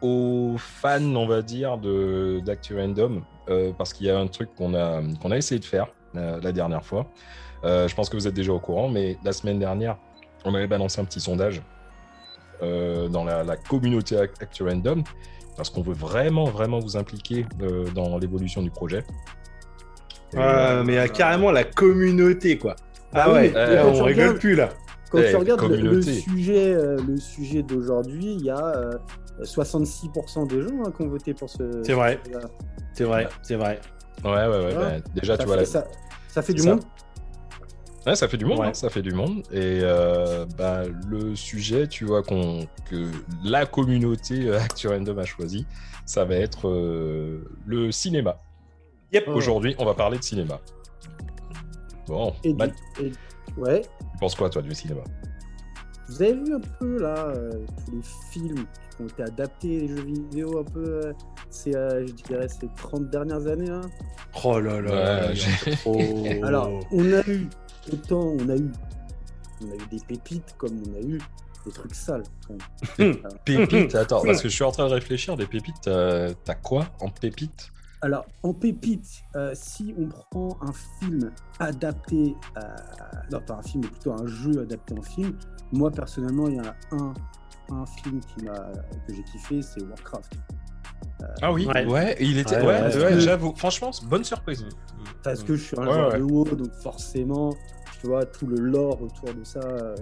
aux 0.00 0.54
fans, 0.58 1.02
on 1.14 1.26
va 1.26 1.42
dire, 1.42 1.78
de 1.78 2.40
d'Actu 2.44 2.76
Random, 2.78 3.22
euh, 3.48 3.72
parce 3.76 3.92
qu'il 3.92 4.06
y 4.06 4.10
a 4.10 4.18
un 4.18 4.26
truc 4.26 4.54
qu'on 4.56 4.74
a, 4.74 5.00
qu'on 5.20 5.30
a 5.30 5.36
essayé 5.36 5.58
de 5.58 5.64
faire 5.64 5.86
euh, 6.16 6.38
la 6.42 6.52
dernière 6.52 6.84
fois. 6.84 7.06
Euh, 7.64 7.88
je 7.88 7.94
pense 7.94 8.08
que 8.08 8.16
vous 8.16 8.28
êtes 8.28 8.34
déjà 8.34 8.52
au 8.52 8.60
courant, 8.60 8.88
mais 8.88 9.18
la 9.24 9.32
semaine 9.32 9.58
dernière, 9.58 9.96
on 10.44 10.54
avait 10.54 10.66
balancé 10.68 11.00
un 11.00 11.04
petit 11.04 11.20
sondage 11.20 11.60
euh, 12.62 13.08
dans 13.08 13.24
la, 13.24 13.42
la 13.44 13.56
communauté 13.56 14.16
Act- 14.18 14.42
Actu 14.42 14.62
Random, 14.62 15.02
parce 15.56 15.70
qu'on 15.70 15.82
veut 15.82 15.94
vraiment, 15.94 16.44
vraiment 16.44 16.78
vous 16.78 16.96
impliquer 16.96 17.46
euh, 17.62 17.84
dans 17.94 18.16
l'évolution 18.18 18.62
du 18.62 18.70
projet. 18.70 19.02
Et, 20.32 20.36
euh, 20.38 20.84
mais 20.84 20.92
il 20.92 20.96
y 20.96 20.98
a 20.98 21.08
carrément 21.08 21.50
la 21.50 21.64
communauté, 21.64 22.58
quoi. 22.58 22.76
Ah, 23.12 23.24
Ah 23.26 23.32
ouais, 23.32 23.52
on 23.86 24.02
rigole 24.04 24.38
plus, 24.38 24.54
là. 24.54 24.68
Quand 25.10 25.18
Eh, 25.18 25.30
tu 25.30 25.36
regardes 25.36 25.62
le, 25.70 26.02
sujet, 26.02 26.74
euh, 26.74 26.98
le 27.06 27.16
sujet 27.16 27.62
d'aujourd'hui, 27.62 28.34
il 28.34 28.44
y 28.44 28.50
a 28.50 28.58
euh, 28.76 28.92
66% 29.42 30.46
des 30.48 30.60
gens 30.62 30.68
hein, 30.86 30.92
qui 30.94 31.02
ont 31.02 31.08
voté 31.08 31.32
pour 31.34 31.48
ce. 31.48 31.82
C'est 31.84 31.94
vrai. 31.94 32.20
C'est 32.92 33.04
vrai, 33.04 33.28
c'est 33.42 33.54
vrai. 33.56 33.80
Ouais, 34.24 34.30
ouais, 34.30 34.46
ouais. 34.48 34.64
Ouais. 34.66 34.74
bah, 34.74 34.92
déjà, 35.14 35.34
Ça, 35.36 35.42
tu 35.42 35.46
vois, 35.46 35.54
fait, 35.56 35.60
la- 35.62 35.66
ça, 35.66 35.86
ça 36.28 36.42
fait 36.42 36.52
du 36.54 36.62
ça. 36.62 36.70
monde. 36.74 36.82
Ouais, 38.06 38.14
ça 38.16 38.28
fait 38.28 38.36
du 38.36 38.44
monde, 38.44 38.58
Ouais. 38.60 38.66
hein, 38.66 38.74
ça 38.74 38.90
fait 38.90 39.02
du 39.02 39.12
monde. 39.12 39.42
Et 39.52 39.80
euh, 39.82 40.44
bah, 40.56 40.82
le 41.08 41.34
sujet, 41.36 41.86
tu 41.86 42.04
vois, 42.04 42.22
qu'on, 42.22 42.66
que 42.90 43.06
la 43.44 43.64
communauté 43.66 44.48
euh, 44.48 44.58
Actu 44.60 44.88
Random 44.88 45.18
a 45.18 45.24
choisi, 45.24 45.66
ça 46.06 46.24
va 46.24 46.34
être 46.36 46.68
euh, 46.68 47.40
le 47.66 47.92
cinéma. 47.92 48.38
Yep. 49.12 49.24
Oh. 49.28 49.32
Aujourd'hui, 49.32 49.74
on 49.78 49.84
va 49.84 49.94
parler 49.94 50.18
de 50.18 50.22
cinéma. 50.24 50.58
Bon, 52.06 52.34
Et 52.44 52.52
du- 52.52 52.58
Matt, 52.58 52.72
et- 53.00 53.12
ouais. 53.58 53.82
tu 53.82 54.18
penses 54.20 54.34
quoi, 54.34 54.48
toi, 54.50 54.62
du 54.62 54.74
cinéma? 54.74 55.00
Vous 56.08 56.22
avez 56.22 56.32
vu 56.34 56.54
un 56.54 56.60
peu 56.80 56.98
là 57.00 57.26
euh, 57.36 57.50
tous 57.84 57.92
les 57.96 58.02
films 58.32 58.64
qui 58.96 59.02
ont 59.02 59.06
été 59.06 59.22
adaptés, 59.24 59.80
les 59.80 59.88
jeux 59.88 60.02
vidéo 60.04 60.58
un 60.60 60.64
peu. 60.64 60.84
euh, 61.04 61.12
c'est, 61.50 61.74
euh, 61.76 62.06
je 62.06 62.12
dirais, 62.24 62.48
ces 62.48 62.68
30 62.76 63.10
dernières 63.10 63.46
années 63.46 63.68
là. 63.68 63.80
Oh 64.44 64.58
là 64.60 64.80
là, 64.80 65.26
Ouais, 65.28 65.34
j'ai- 65.34 65.70
trop. 65.76 65.98
Alors, 66.42 66.70
on 66.92 67.12
a 67.12 67.20
eu 67.28 67.48
autant, 67.92 68.20
on 68.40 68.48
a 68.48 68.56
eu, 68.56 68.70
on 69.62 69.70
a 69.70 69.74
eu 69.74 69.86
des 69.90 70.00
pépites 70.06 70.54
comme 70.56 70.82
on 70.90 70.96
a 70.96 71.00
eu 71.00 71.18
des 71.66 71.72
trucs 71.72 71.94
sales. 71.94 72.22
quand 72.46 72.54
même. 72.98 73.16
Alors, 73.24 73.38
Pépites, 73.44 73.94
attends, 73.94 74.22
parce 74.22 74.40
que 74.42 74.48
je 74.48 74.54
suis 74.54 74.64
en 74.64 74.72
train 74.72 74.88
de 74.88 74.94
réfléchir, 74.94 75.36
des 75.36 75.46
pépites, 75.46 75.76
t'as, 75.82 76.32
t'as 76.32 76.54
quoi 76.54 76.86
en 77.00 77.08
pépites? 77.10 77.70
Alors, 78.00 78.26
en 78.44 78.54
pépite, 78.54 79.22
euh, 79.34 79.52
si 79.54 79.94
on 79.98 80.06
prend 80.06 80.56
un 80.62 80.72
film 81.00 81.30
adapté, 81.58 82.36
à... 82.54 82.76
non 83.32 83.40
pas 83.40 83.54
un 83.54 83.62
film, 83.62 83.82
mais 83.84 83.90
plutôt 83.90 84.12
un 84.12 84.26
jeu 84.26 84.60
adapté 84.62 84.94
en 84.96 85.02
film, 85.02 85.36
moi 85.72 85.90
personnellement, 85.90 86.46
il 86.48 86.54
y 86.56 86.60
en 86.60 86.64
a 86.64 86.74
un, 86.92 87.14
un 87.72 87.86
film 87.86 88.20
qui 88.20 88.44
m'a, 88.44 88.54
que 89.06 89.14
j'ai 89.14 89.22
kiffé, 89.24 89.62
c'est 89.62 89.82
Warcraft. 89.82 90.32
Ah 91.42 91.52
oui, 91.52 91.66
Ouais. 91.66 91.84
ouais, 91.86 92.16
il 92.20 92.38
était, 92.38 92.56
Ouais, 92.56 92.66
ouais, 92.66 92.82
ouais, 92.82 92.96
ouais, 92.96 93.04
ouais. 93.14 93.20
j'avoue, 93.20 93.52
franchement, 93.56 93.90
bonne 94.06 94.22
surprise. 94.22 94.64
Parce 95.24 95.42
que 95.42 95.56
je 95.56 95.62
suis 95.64 95.76
un 95.78 95.86
Ouais, 95.86 95.92
joueur 95.92 96.12
ouais. 96.12 96.18
de 96.18 96.22
WoW, 96.22 96.44
donc 96.54 96.72
forcément, 96.74 97.50
tu 98.00 98.06
vois, 98.06 98.24
tout 98.24 98.46
le 98.46 98.60
lore 98.60 99.02
autour 99.02 99.34
de 99.34 99.42
ça, 99.42 99.58
euh, 99.58 99.96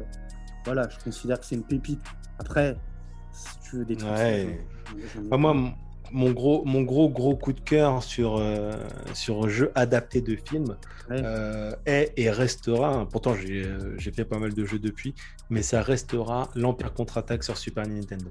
voilà, 0.67 0.87
je 0.91 1.03
considère 1.03 1.41
que 1.41 1.47
c'est 1.47 1.55
une 1.55 1.65
pépite. 1.65 2.03
Après, 2.38 2.76
si 3.33 3.59
tu 3.61 3.76
veux 3.79 3.85
des 3.87 3.97
trucs... 3.97 4.11
Ouais. 4.11 4.67
Ah, 5.31 5.37
moi. 5.38 5.55
Mon- 6.13 6.33
gros, 6.33 6.65
mon 6.65 6.83
gros, 6.83 7.09
gros 7.09 7.37
coup 7.37 7.53
de 7.53 7.61
cœur 7.61 8.03
sur, 8.03 8.37
euh, 8.39 8.73
sur 9.15 9.45
un 9.45 9.49
jeu 9.49 9.71
adapté 9.75 10.21
de 10.21 10.37
film 10.37 10.77
Ouais. 11.09 11.21
euh, 11.25 11.71
est 11.87 12.13
et 12.17 12.31
restera, 12.31 13.07
pourtant 13.09 13.35
j'ai 13.37 13.65
euh, 13.65 13.97
j'ai 13.97 14.11
fait 14.11 14.25
pas 14.25 14.39
mal 14.41 14.53
de 14.55 14.65
jeux 14.65 14.81
depuis, 14.81 15.15
mais 15.51 15.63
ça 15.63 15.81
restera 15.81 16.49
l'Empire 16.57 16.93
contre-attaque 16.93 17.45
sur 17.45 17.57
Super 17.57 17.87
Nintendo. 17.87 18.27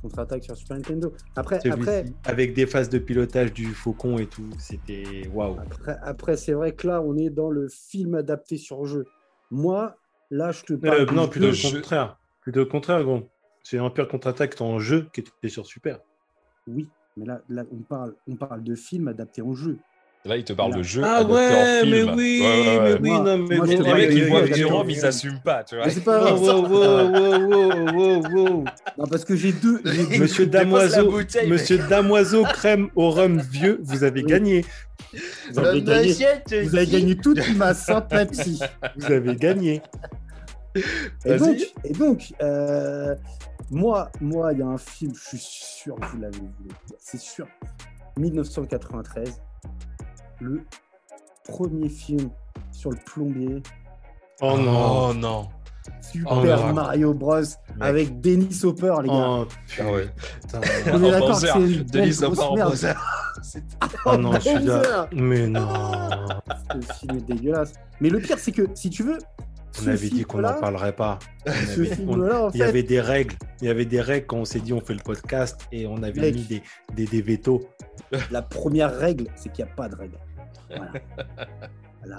Contre-attaque 0.00 0.44
sur 0.44 0.56
Super 0.56 0.78
Nintendo. 0.78 1.12
Après, 1.36 1.60
après, 1.68 2.06
Avec 2.24 2.54
des 2.54 2.66
phases 2.66 2.88
de 2.88 2.98
pilotage 2.98 3.52
du 3.52 3.66
faucon 3.74 4.18
et 4.18 4.26
tout, 4.26 4.48
c'était 4.58 5.28
waouh. 5.34 5.58
Après, 5.60 5.96
après 6.02 6.36
c'est 6.38 6.52
vrai 6.54 6.72
que 6.72 6.86
là, 6.86 7.02
on 7.02 7.16
est 7.18 7.28
dans 7.28 7.50
le 7.50 7.68
film 7.68 8.14
adapté 8.14 8.56
sur 8.56 8.86
jeu. 8.86 9.04
Moi, 9.50 9.94
là, 10.30 10.52
je 10.52 10.62
te 10.62 10.72
Euh, 10.72 10.78
parle. 10.78 11.14
non, 11.14 11.24
du 11.24 11.30
plutôt 11.30 11.46
le 11.48 11.52
jeu. 11.52 11.70
contraire. 11.80 12.18
Plutôt 12.40 12.60
le 12.60 12.66
contraire, 12.66 13.04
gros. 13.04 13.28
C'est 13.62 13.78
Empire 13.78 14.08
contre-attaque 14.08 14.58
en 14.62 14.78
jeu 14.78 15.08
qui 15.12 15.20
était 15.20 15.48
sur 15.50 15.66
Super. 15.66 15.98
Oui, 16.66 16.88
mais 17.16 17.26
là, 17.26 17.40
là 17.48 17.64
on, 17.72 17.78
parle, 17.82 18.14
on 18.28 18.36
parle 18.36 18.62
de 18.62 18.74
film 18.74 19.08
adapté 19.08 19.42
en 19.42 19.54
jeu. 19.54 19.78
Là, 20.26 20.36
il 20.36 20.44
te 20.44 20.52
parle 20.52 20.76
de 20.76 20.82
jeu 20.82 21.00
Ah 21.02 21.16
adapté 21.20 21.32
en 21.32 21.34
ouais, 21.34 21.80
film. 21.80 21.90
mais 21.92 22.02
oui, 22.12 22.40
Ouais, 22.42 22.46
ouais, 22.46 22.78
ouais. 22.78 22.78
mais 22.78 22.92
oui, 23.00 23.08
Moi- 23.10 23.20
non, 23.24 23.38
mais 23.38 23.56
moi, 23.56 23.66
Les 23.66 23.76
mecs, 23.78 24.12
ils 24.12 24.26
voient 24.28 24.46
film. 24.46 24.90
ils 24.90 25.06
assument 25.06 25.40
pas, 25.42 25.64
tu 25.64 25.76
vois. 25.76 25.88
C'est 25.88 26.04
pas 26.04 26.34
Wow, 26.34 26.62
grave. 26.62 26.70
wow, 26.72 27.48
wow, 27.48 27.92
wow, 27.94 28.22
wow. 28.34 28.64
Non, 28.98 29.04
parce 29.10 29.24
que 29.24 29.34
j'ai 29.34 29.52
deux. 29.52 29.80
Monsieur 30.18 30.44
Damoiseau, 30.46 31.10
Monsieur 31.46 31.78
Damoiseau 31.88 32.42
crème 32.44 32.90
au 32.94 33.08
rhum 33.10 33.40
vieux, 33.40 33.80
vous 33.82 34.04
avez 34.04 34.22
gagné. 34.22 34.64
Vous 35.52 35.58
avez 35.58 35.82
gagné, 35.82 36.12
vous 36.62 36.76
avez 36.76 36.86
gagné 36.86 37.16
toute 37.16 37.56
ma 37.56 37.72
sympathie. 37.72 38.60
Vous 38.96 39.10
avez 39.10 39.34
gagné. 39.36 39.80
Et 41.24 41.36
donc, 41.36 41.56
et 41.84 41.92
donc 41.94 42.32
euh, 42.42 43.14
moi, 43.70 44.10
moi, 44.20 44.52
il 44.52 44.58
y 44.58 44.62
a 44.62 44.66
un 44.66 44.78
film, 44.78 45.12
je 45.14 45.36
suis 45.36 45.38
sûr 45.38 45.96
que 45.96 46.06
vous 46.06 46.20
l'avez 46.20 46.38
vu. 46.38 46.68
C'est 46.98 47.20
sûr. 47.20 47.46
1993, 48.18 49.40
le 50.40 50.64
premier 51.48 51.88
film 51.88 52.30
sur 52.72 52.90
le 52.90 52.98
plombier. 53.04 53.62
Oh 54.42 54.56
non. 54.58 55.08
Oh 55.10 55.14
non. 55.14 55.48
Super 56.00 56.32
Oh, 56.32 56.44
non. 56.44 56.72
Mario 56.74 57.14
Bros. 57.14 57.40
avec 57.80 58.20
Dennis 58.20 58.60
Hopper, 58.64 58.94
les 59.02 59.08
gars. 59.08 59.14
Oh, 59.14 59.46
Ah 59.78 59.92
ouais. 59.92 60.08
putain. 60.42 60.60
On 60.92 61.04
est 61.04 61.10
d'accord 61.10 61.40
que 61.40 61.46
c'est 61.46 62.20
grosse 62.20 62.22
Hopper 62.22 62.42
en. 62.42 62.54
Bowser. 62.68 62.92
Oh 64.06 64.16
non, 64.16 64.32
je 64.34 64.40
suis 64.40 64.58
là. 64.64 65.08
Mais 65.12 65.46
non. 65.46 65.68
Le 66.74 66.80
film 66.82 67.16
est 67.18 67.20
dégueulasse. 67.32 67.72
Mais 68.00 68.08
le 68.10 68.18
pire, 68.20 68.38
c'est 68.38 68.52
que 68.52 68.66
si 68.74 68.90
tu 68.90 69.02
veux, 69.02 69.18
On 69.78 69.82
Ce 69.82 69.90
avait 69.90 70.08
dit 70.08 70.24
qu'on 70.24 70.38
n'en 70.38 70.58
parlerait 70.60 70.94
pas. 70.94 71.18
Avait- 71.46 71.90
on- 72.06 72.50
Il 72.50 72.58
y 72.58 72.62
avait 72.62 72.82
des 72.82 73.00
règles. 73.00 73.36
Il 73.60 73.68
y 73.68 73.70
avait 73.70 73.84
des 73.84 74.00
règles 74.00 74.26
quand 74.26 74.38
on 74.38 74.44
s'est 74.44 74.60
dit 74.60 74.72
on 74.72 74.80
fait 74.80 74.94
le 74.94 75.02
podcast 75.02 75.60
et 75.72 75.86
on 75.86 76.02
avait 76.02 76.32
mis 76.32 76.42
des, 76.42 76.62
des, 76.94 77.06
des 77.06 77.22
vétos. 77.22 77.68
la 78.30 78.42
première 78.42 78.94
règle, 78.94 79.26
c'est 79.36 79.50
qu'il 79.52 79.64
n'y 79.64 79.70
a 79.70 79.74
pas 79.74 79.88
de 79.88 79.94
règle. 79.96 80.18
Voilà. 80.68 80.92
Voilà. 82.02 82.16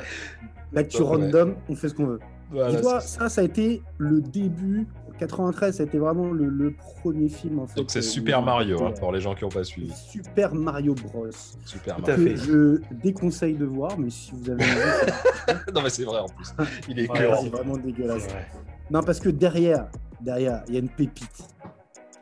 Donc, 0.74 0.88
ouais. 0.94 1.04
random, 1.06 1.56
on 1.70 1.76
fait 1.76 1.90
ce 1.90 1.94
qu'on 1.94 2.06
veut. 2.06 2.20
Voilà, 2.52 2.76
Dis-toi, 2.76 3.00
c'est- 3.02 3.20
ça, 3.20 3.30
ça 3.30 3.42
a 3.42 3.44
été 3.44 3.82
le 3.98 4.22
début. 4.22 4.88
93, 5.20 5.76
ça 5.78 5.84
a 5.84 5.86
été 5.86 6.00
vraiment 6.00 6.32
le, 6.32 6.46
le 6.50 6.74
premier 6.74 7.30
film 7.30 7.60
en 7.60 7.68
fait. 7.68 7.76
Donc 7.80 7.92
c'est 7.92 8.00
euh, 8.00 8.02
Super 8.02 8.42
Mario, 8.42 8.82
hein, 8.84 8.92
euh, 8.96 9.00
pour 9.00 9.12
les 9.12 9.22
gens 9.22 9.36
qui 9.36 9.44
n'ont 9.44 9.52
pas 9.52 9.64
suivi. 9.64 9.92
Super 9.94 10.56
Mario 10.56 10.96
Bros. 10.96 11.28
Super 11.64 12.00
Mario. 12.00 12.16
Que 12.26 12.36
je 12.36 12.82
déconseille 13.04 13.54
de 13.54 13.66
voir, 13.66 14.00
mais 14.00 14.10
si 14.10 14.32
vous 14.34 14.50
avez 14.50 14.64
envie, 14.64 14.74
non 15.76 15.84
mais 15.84 15.90
c'est 15.92 16.06
vrai 16.06 16.20
en 16.22 16.26
plus. 16.28 16.52
Il 16.90 17.00
est 17.00 17.08
Ouais, 17.12 17.30
c'est 17.44 17.50
vraiment 17.50 17.78
dégueulasse. 17.78 18.24
vrai. 18.24 18.48
Non, 18.90 19.04
parce 19.04 19.20
que 19.20 19.30
derrière, 19.30 19.88
derrière, 20.22 20.64
il 20.68 20.74
y 20.74 20.78
a 20.78 20.80
une 20.80 20.90
pépite. 20.90 21.46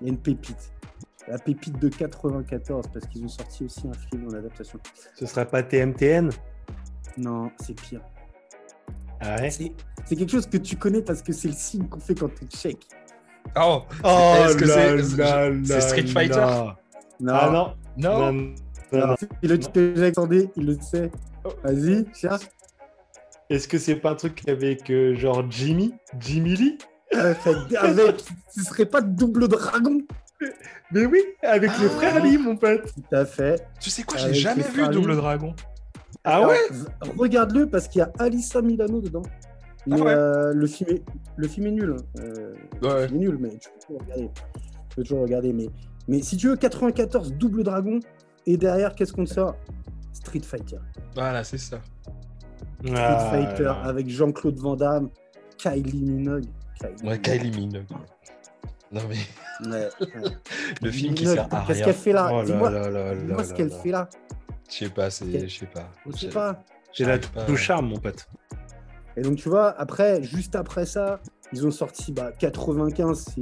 Il 0.01 0.07
y 0.07 0.09
a 0.09 0.13
une 0.13 0.19
pépite. 0.19 0.73
La 1.29 1.37
pépite 1.37 1.79
de 1.79 1.87
94, 1.87 2.87
parce 2.91 3.05
qu'ils 3.07 3.23
ont 3.23 3.27
sorti 3.29 3.63
aussi 3.63 3.87
un 3.87 3.93
film 3.93 4.27
en 4.29 4.33
adaptation. 4.33 4.77
Ce 5.15 5.25
serait 5.25 5.45
pas 5.47 5.63
TMTN 5.63 6.31
Non, 7.17 7.49
c'est 7.61 7.79
pire. 7.79 8.01
Ah 9.21 9.35
ouais 9.41 9.49
C'est 9.51 9.71
c'est 10.05 10.15
quelque 10.15 10.31
chose 10.31 10.47
que 10.47 10.57
tu 10.57 10.75
connais 10.75 11.01
parce 11.01 11.21
que 11.21 11.33
c'est 11.33 11.49
le 11.49 11.53
signe 11.53 11.87
qu'on 11.87 11.99
fait 11.99 12.15
quand 12.15 12.29
tu 12.29 12.45
check. 12.57 12.77
Oh, 13.55 13.81
Oh 14.03 14.33
Est-ce 14.45 14.55
que 14.57 14.65
c'est- 15.65 15.81
Street 15.81 16.07
Fighter. 16.07 16.45
Non, 17.19 17.33
Ah 17.33 17.49
non. 17.51 17.73
non. 17.97 18.19
Non, 18.31 18.31
non, 18.91 19.07
non, 19.07 19.15
c'est 19.19 19.47
le 19.47 19.57
check 19.57 19.77
Alexandre, 19.97 20.35
il 20.55 20.65
le 20.65 20.77
sait. 20.81 21.11
Vas-y, 21.63 22.05
cherche. 22.13 22.43
Est-ce 23.49 23.67
que 23.67 23.77
c'est 23.77 23.95
pas 23.95 24.11
un 24.11 24.15
truc 24.15 24.47
avec 24.47 24.89
euh, 24.89 25.15
genre 25.15 25.43
Jimmy? 25.49 25.93
Jimmy 26.19 26.55
Lee? 26.55 26.77
Avec, 27.11 27.37
avec- 27.75 28.23
ce 28.55 28.63
serait 28.63 28.85
pas 28.85 29.01
double 29.01 29.47
dragon? 29.47 29.99
Mais 30.91 31.05
oui, 31.05 31.21
avec 31.43 31.71
les 31.79 31.87
Ah. 31.87 31.89
frères 31.89 32.23
Lee, 32.23 32.37
mon 32.37 32.55
pote. 32.55 32.83
Tout 32.93 33.15
à 33.15 33.25
fait. 33.25 33.61
Tu 33.81 33.89
sais 33.89 34.03
quoi, 34.03 34.17
je 34.17 34.23
Avec 34.25 34.35
l'ai 34.35 34.41
jamais 34.41 34.63
les 34.63 34.69
vu 34.69 34.87
Double. 34.89 35.15
Dragon. 35.15 35.53
Ah 36.23 36.35
Alors, 36.37 36.49
ouais 36.49 36.57
Regarde-le 37.17 37.67
parce 37.67 37.87
qu'il 37.87 37.99
y 37.99 38.01
a 38.01 38.11
Alissa 38.19 38.61
Milano 38.61 39.01
dedans. 39.01 39.21
Mais 39.87 39.95
Ah 39.99 40.03
ouais. 40.03 40.11
euh, 40.13 40.53
le, 40.53 40.67
film 40.67 40.89
est, 40.91 41.03
le 41.37 41.47
film 41.47 41.67
est 41.67 41.71
nul. 41.71 41.95
hein. 41.97 42.19
Euh, 42.21 42.53
Ouais. 42.81 43.01
Le 43.03 43.07
film 43.07 43.15
est 43.15 43.25
nul, 43.25 43.37
mais 43.39 43.49
tu 43.57 43.69
peux 43.69 43.79
toujours 43.87 44.01
regarder. 44.01 44.29
Tu 44.89 44.95
peux 44.95 45.03
toujours 45.03 45.21
regarder. 45.21 45.53
Mais, 45.53 45.67
mais 46.07 46.21
si 46.21 46.37
tu 46.37 46.49
veux, 46.49 46.55
94, 46.57 47.33
double 47.33 47.63
dragon. 47.63 47.99
Et 48.45 48.57
derrière, 48.57 48.95
qu'est-ce 48.95 49.13
qu'on 49.13 49.25
te 49.25 49.29
sort? 49.33 49.55
Street 50.13 50.41
Fighter. 50.41 50.77
Voilà, 51.15 51.43
c'est 51.43 51.57
ça. 51.57 51.79
Street 52.83 52.93
Ah, 52.95 53.29
Fighter 53.31 53.63
là. 53.63 53.81
avec 53.85 54.09
Jean-Claude 54.09 54.57
Van 54.59 54.75
Damme, 54.75 55.09
Kylie 55.57 56.01
Minogue. 56.03 56.45
Kylie 56.79 57.07
Ouais, 57.09 57.19
Kylie 57.19 57.51
Minogue. 57.51 57.85
Non 58.91 59.01
mais 59.07 59.69
Ouais, 59.69 59.89
ouais. 60.01 60.31
le 60.81 60.91
film 60.91 61.13
qui 61.13 61.23
Minogue, 61.23 61.35
sert 61.37 61.53
à 61.53 61.63
Qu'est-ce 61.67 61.77
rien. 61.77 61.85
qu'elle 61.85 61.93
fait 61.93 62.11
là? 62.13 62.29
Oh 62.33 62.43
Dis-moi 62.43 62.69
là 62.71 63.43
ce 63.43 63.53
qu'elle 63.53 63.69
fait 63.69 63.91
là. 63.91 64.09
Je 64.69 64.75
sais 64.75 64.89
pas, 64.89 65.09
c'est. 65.09 65.47
Je 65.47 65.59
sais 65.59 65.65
pas. 65.65 65.89
Je 66.05 66.17
sais 66.17 66.29
pas. 66.29 66.63
J'ai 66.93 67.05
la 67.05 67.17
pas, 67.19 67.45
ouais. 67.47 67.57
charme, 67.57 67.89
mon 67.89 67.97
pote. 67.97 68.27
Et 69.15 69.21
donc, 69.21 69.37
tu 69.37 69.49
vois, 69.49 69.71
après, 69.79 70.23
juste 70.23 70.55
après 70.55 70.85
ça, 70.85 71.19
ils 71.51 71.65
ont 71.65 71.71
sorti 71.71 72.11
bah, 72.11 72.31
95. 72.31 73.35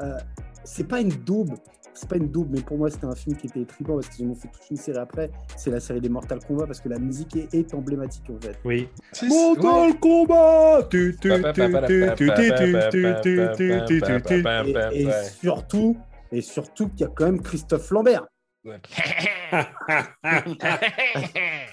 Euh, 0.00 0.18
c'est 0.64 0.88
pas 0.88 1.00
une 1.00 1.10
daube. 1.10 1.54
C'est 1.92 2.08
pas 2.08 2.16
une 2.16 2.30
daube, 2.30 2.48
mais 2.50 2.62
pour 2.62 2.78
moi, 2.78 2.88
c'était 2.88 3.06
un 3.06 3.14
film 3.14 3.36
qui 3.36 3.48
était 3.48 3.64
trippant 3.64 3.94
parce 3.94 4.08
qu'ils 4.08 4.26
ont 4.26 4.34
fait 4.34 4.48
toute 4.48 4.70
une 4.70 4.76
série 4.76 4.98
après. 4.98 5.30
C'est 5.56 5.70
la 5.70 5.80
série 5.80 6.00
des 6.00 6.08
Mortal 6.08 6.38
Kombat 6.46 6.66
parce 6.66 6.80
que 6.80 6.88
la 6.88 6.98
musique 6.98 7.36
est, 7.36 7.74
emblématique 7.74 8.30
en 8.30 8.40
fait. 8.40 8.58
Oui. 8.64 8.88
Mortal 9.28 9.98
Kombat 9.98 10.88
Et 14.92 15.08
surtout, 15.40 15.96
et 16.32 16.40
surtout 16.40 16.88
qu'il 16.88 17.00
y 17.00 17.04
a 17.04 17.08
quand 17.08 17.24
même 17.26 17.42
Christophe 17.42 17.90
Lambert. 17.90 18.26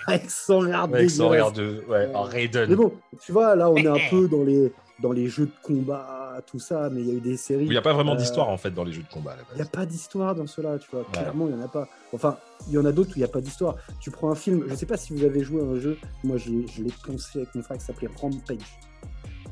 avec 0.08 0.29
son 0.29 0.60
regard 0.60 0.84
Avec 0.86 1.10
son 1.10 1.29
regard 1.29 1.51
de. 1.51 1.84
Ouais, 1.88 2.10
en 2.13 2.24
Raiden. 2.24 2.70
Mais 2.70 2.75
bon, 2.75 2.94
tu 3.22 3.32
vois, 3.32 3.56
là, 3.56 3.70
on 3.70 3.75
est 3.77 3.88
un 3.88 3.98
peu 4.10 4.27
dans 4.27 4.44
les, 4.44 4.72
dans 5.01 5.12
les 5.12 5.27
jeux 5.27 5.46
de 5.48 5.51
combat, 5.62 6.41
tout 6.46 6.60
ça, 6.60 6.89
mais 6.91 7.01
il 7.01 7.08
y 7.08 7.12
a 7.12 7.15
eu 7.15 7.20
des 7.22 7.38
séries. 7.38 7.65
Il 7.65 7.70
n'y 7.72 7.77
a 7.77 7.82
pas 7.82 7.94
vraiment 7.94 8.13
Euh, 8.13 8.17
d'histoire 8.17 8.50
en 8.50 8.58
fait 8.58 8.72
dans 8.72 8.84
les 8.84 8.94
jeux 8.94 9.03
de 9.03 9.10
combat 9.10 9.36
Il 9.53 9.56
n'y 9.58 9.62
a 9.62 9.65
pas 9.65 9.86
d'histoire 9.86 10.34
dans 10.36 10.48
cela, 10.48 10.77
tu 10.79 10.89
vois. 10.91 11.03
Clairement, 11.12 11.48
il 11.48 11.56
n'y 11.56 11.62
en 11.62 11.65
a 11.65 11.70
pas. 11.70 11.88
Enfin, 12.13 12.38
il 12.67 12.74
y 12.74 12.77
en 12.77 12.86
a 12.86 12.91
d'autres 12.91 13.12
où 13.12 13.13
il 13.15 13.20
n'y 13.20 13.25
a 13.25 13.29
pas 13.29 13.41
d'histoire. 13.41 13.75
Tu 14.00 14.12
prends 14.12 14.32
un 14.32 14.36
film, 14.36 14.63
je 14.67 14.72
ne 14.72 14.75
sais 14.77 14.86
pas 14.86 14.98
si 14.98 15.13
vous 15.13 15.24
avez 15.25 15.44
joué 15.44 15.62
à 15.62 15.65
un 15.65 15.79
jeu, 15.79 15.98
moi 16.24 16.38
je, 16.38 16.50
l'ai- 16.51 16.67
je 16.67 16.84
l'ai 16.84 16.94
poncé 17.06 17.39
avec 17.39 17.53
mon 17.56 17.62
frère 17.63 17.77
qui 17.77 17.86
s'appelait 17.86 18.10
Rampage. 18.20 18.79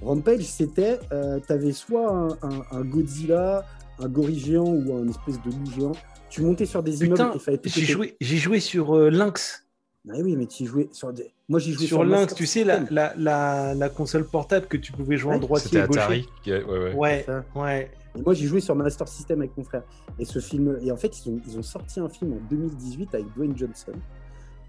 Rampage, 0.02 0.44
c'était, 0.44 1.00
tu 1.48 1.52
avais 1.54 1.72
soit 1.74 2.10
un, 2.10 2.28
un- 2.44 2.64
un 2.72 2.82
Godzilla, 2.82 3.66
un 4.00 4.08
gorille 4.08 4.40
géant 4.40 4.66
ou 4.68 4.98
un 4.98 5.08
espèce 5.10 5.42
de 5.42 5.50
loup 5.52 5.72
géant. 5.78 5.92
Tu 6.36 6.42
montais 6.42 6.66
sur 6.66 6.84
des 6.84 7.00
immeubles 7.04 7.14
Putain, 7.16 7.34
et 7.34 7.40
fallait 7.40 7.58
tout 7.58 7.70
j'ai 7.70 7.86
joué, 7.86 8.18
j'ai 8.20 8.38
joué 8.38 8.60
sur 8.60 8.96
euh, 8.96 9.10
Lynx. 9.10 9.64
Ah 10.10 10.14
oui, 10.22 10.36
mais 10.36 10.46
tu 10.46 10.66
jouais 10.66 10.88
sur 10.92 11.12
des. 11.14 11.34
Moi, 11.50 11.60
j'ai 11.60 11.72
joué 11.72 11.88
Sur 11.88 11.98
sur, 11.98 12.04
Lynx, 12.04 12.20
Master 12.22 12.38
tu 12.38 12.46
sais, 12.46 12.64
la, 12.64 12.78
System. 12.80 12.96
la, 12.96 13.14
la, 13.18 13.74
la 13.74 13.90
console 13.90 14.26
portable 14.28 14.68
que 14.68 14.78
tu 14.78 14.92
pouvais 14.92 15.18
jouer 15.18 15.34
en 15.36 15.40
droitier 15.40 15.80
et 15.80 15.88
gaucher. 15.88 16.00
Atari. 16.00 16.26
qui- 16.44 16.52
Ouais, 16.52 16.64
ouais. 16.64 16.94
Ouais, 16.94 17.26
ouais. 17.56 17.92
Et 18.18 18.22
moi, 18.22 18.34
j'ai 18.34 18.46
joué 18.48 18.60
sur 18.62 18.76
Master 18.76 19.08
System 19.08 19.40
avec 19.40 19.58
mon 19.58 19.64
frère. 19.64 19.84
Et 20.20 20.26
ce 20.26 20.40
film, 20.40 20.78
et 20.84 20.92
en 20.92 20.98
fait, 20.98 21.12
ils 21.26 21.30
ont, 21.32 21.42
ils 21.48 21.58
ont 21.58 21.64
sorti 21.64 22.00
un 22.00 22.10
film 22.10 22.34
en 22.34 22.40
2018 22.50 23.16
avec 23.16 23.26
Dwayne 23.36 23.58
Johnson, 23.58 23.94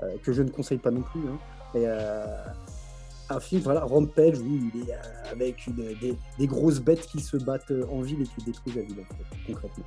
euh, 0.02 0.16
que 0.22 0.32
je 0.32 0.42
ne 0.42 0.48
conseille 0.50 0.78
pas 0.78 0.90
non 0.90 1.02
plus. 1.02 1.20
hein. 1.28 1.38
Et, 1.74 1.82
euh, 1.86 2.24
un 3.28 3.40
film, 3.40 3.60
voilà, 3.62 3.80
Rampage, 3.84 4.38
où 4.38 4.46
il 4.46 4.80
est 4.88 4.92
euh, 4.92 5.32
avec 5.32 5.66
une- 5.66 5.74
des, 6.00 6.16
des 6.38 6.46
grosses 6.46 6.78
bêtes 6.80 7.06
qui 7.06 7.20
se 7.20 7.36
battent 7.36 7.72
en 7.90 8.00
ville 8.00 8.22
et 8.22 8.24
qui 8.24 8.44
détruisent 8.44 8.76
la 8.76 8.82
ville, 8.82 9.00
en 9.00 9.14
fait, 9.14 9.52
concrètement. 9.52 9.84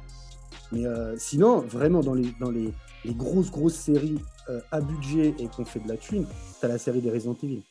Mais 0.71 0.85
euh, 0.85 1.15
sinon, 1.17 1.59
vraiment, 1.59 2.01
dans 2.01 2.13
les, 2.13 2.31
dans 2.39 2.51
les, 2.51 2.73
les 3.05 3.13
grosses, 3.13 3.49
grosses 3.51 3.75
séries 3.75 4.19
euh, 4.49 4.59
à 4.71 4.81
budget 4.81 5.33
et 5.39 5.47
qu'on 5.47 5.65
fait 5.65 5.79
de 5.79 5.87
la 5.87 5.97
thune, 5.97 6.25
t'as 6.61 6.67
la 6.67 6.77
série 6.77 7.01
des 7.01 7.09
Resident 7.11 7.35
Evil. 7.41 7.63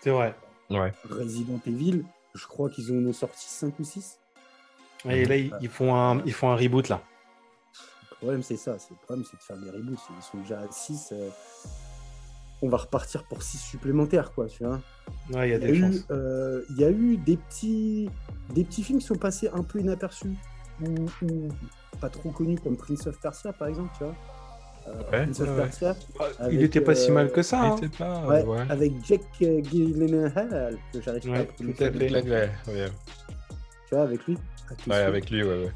C'est 0.00 0.10
vrai. 0.10 0.34
Ouais. 0.70 0.92
Resident 1.10 1.60
Evil, 1.66 2.04
je 2.34 2.46
crois 2.46 2.70
qu'ils 2.70 2.90
en 2.92 3.04
ont 3.06 3.12
sorti 3.12 3.46
5 3.46 3.78
ou 3.78 3.84
6. 3.84 4.18
Et 5.08 5.24
là, 5.24 5.36
ils, 5.36 5.52
ils 5.60 5.68
font 5.68 5.94
un, 5.94 6.22
ils 6.24 6.32
font 6.32 6.50
un 6.50 6.56
reboot 6.56 6.88
là. 6.88 7.02
Le 8.10 8.16
problème, 8.16 8.42
c'est 8.42 8.56
ça. 8.56 8.78
C'est 8.78 8.90
le 8.90 8.96
problème, 9.04 9.24
c'est 9.30 9.36
de 9.36 9.42
faire 9.42 9.56
des 9.58 9.70
reboots. 9.70 9.98
Ils 10.16 10.22
sont 10.22 10.38
déjà 10.38 10.60
à 10.60 10.70
6. 10.70 11.12
on 12.62 12.68
va 12.68 12.76
repartir 12.78 13.24
pour 13.24 13.42
6 13.42 13.58
supplémentaires, 13.58 14.32
quoi, 14.32 14.46
tu 14.46 14.64
vois. 14.64 14.80
Ouais, 15.32 15.48
il 15.48 15.52
y 15.52 15.54
a 15.54 15.56
Il 15.58 15.62
y, 15.62 15.64
a 15.64 15.66
des 15.72 15.72
eu, 15.72 15.80
chances. 15.80 16.04
euh, 16.10 16.62
il 16.70 16.76
y 16.76 16.84
a 16.84 16.90
eu 16.90 17.16
des 17.16 17.36
petits, 17.36 18.08
des 18.54 18.64
petits 18.64 18.82
films 18.82 18.98
qui 18.98 19.06
sont 19.06 19.16
passés 19.16 19.48
un 19.52 19.62
peu 19.62 19.80
inaperçus 19.80 20.34
ou, 20.82 20.94
ou 21.26 21.48
pas 22.00 22.08
trop 22.08 22.30
connus, 22.30 22.58
comme 22.58 22.76
Prince 22.76 23.06
of 23.06 23.20
Persia, 23.20 23.52
par 23.52 23.68
exemple, 23.68 23.90
tu 23.98 24.04
vois. 24.04 24.14
Euh, 24.88 24.94
Ouais, 25.12 25.24
Prince 25.24 25.40
of 25.40 25.48
ouais, 25.48 25.54
ouais. 25.54 25.60
Persia, 25.62 25.96
Ah, 26.18 26.24
avec, 26.38 26.54
il 26.54 26.62
était 26.64 26.80
pas 26.80 26.94
si 26.94 27.10
euh, 27.10 27.14
mal 27.14 27.30
que 27.30 27.42
ça. 27.42 27.58
Il 27.58 27.70
hein. 27.72 27.76
était 27.76 27.96
pas. 27.96 28.26
ouais, 28.26 28.42
ouais. 28.44 28.64
avec 28.70 28.92
Jack 29.04 29.20
euh, 29.42 29.60
Gyllenhaal, 29.62 30.78
que 30.92 31.00
j'arrive 31.02 31.26
pas 31.30 31.38
à 31.38 31.44
tout 31.44 31.52
prononcer. 31.54 31.84
à 31.84 31.92
fait. 31.92 32.10
Ouais, 32.12 32.22
ouais, 32.22 32.50
ouais. 32.68 32.90
Tu 33.88 33.94
vois, 33.94 34.02
avec 34.04 34.26
lui. 34.26 34.34
Ouais, 34.34 34.76
ceux. 34.86 34.92
avec 34.92 35.30
lui, 35.30 35.42
ouais, 35.42 35.64
ouais. 35.64 35.72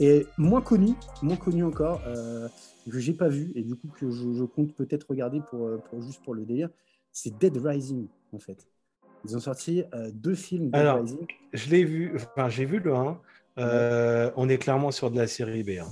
Et 0.00 0.26
moins 0.36 0.60
connu, 0.60 0.94
moins 1.22 1.36
connu 1.36 1.64
encore, 1.64 2.00
euh, 2.06 2.48
que 2.90 2.98
j'ai 2.98 3.14
pas 3.14 3.28
vu 3.28 3.52
et 3.54 3.62
du 3.62 3.74
coup 3.74 3.88
que 3.88 4.10
je, 4.10 4.32
je 4.32 4.44
compte 4.44 4.74
peut-être 4.74 5.06
regarder 5.08 5.40
pour, 5.40 5.66
euh, 5.66 5.82
pour 5.90 6.00
juste 6.02 6.22
pour 6.22 6.34
le 6.34 6.44
délire, 6.44 6.68
c'est 7.12 7.36
Dead 7.38 7.56
Rising 7.56 8.06
en 8.32 8.38
fait. 8.38 8.68
Ils 9.24 9.36
ont 9.36 9.40
sorti 9.40 9.82
euh, 9.94 10.10
deux 10.12 10.34
films 10.36 10.70
Dead 10.70 10.76
Alors, 10.76 11.00
Rising. 11.00 11.26
Je 11.52 11.70
l'ai 11.70 11.84
vu, 11.84 12.12
enfin, 12.14 12.48
j'ai 12.48 12.64
vu 12.64 12.78
le 12.78 12.94
1. 12.94 13.18
Euh, 13.58 14.30
on 14.36 14.48
est 14.48 14.58
clairement 14.58 14.90
sur 14.90 15.10
de 15.10 15.16
la 15.16 15.26
série 15.26 15.62
B. 15.62 15.70
hein. 15.80 15.88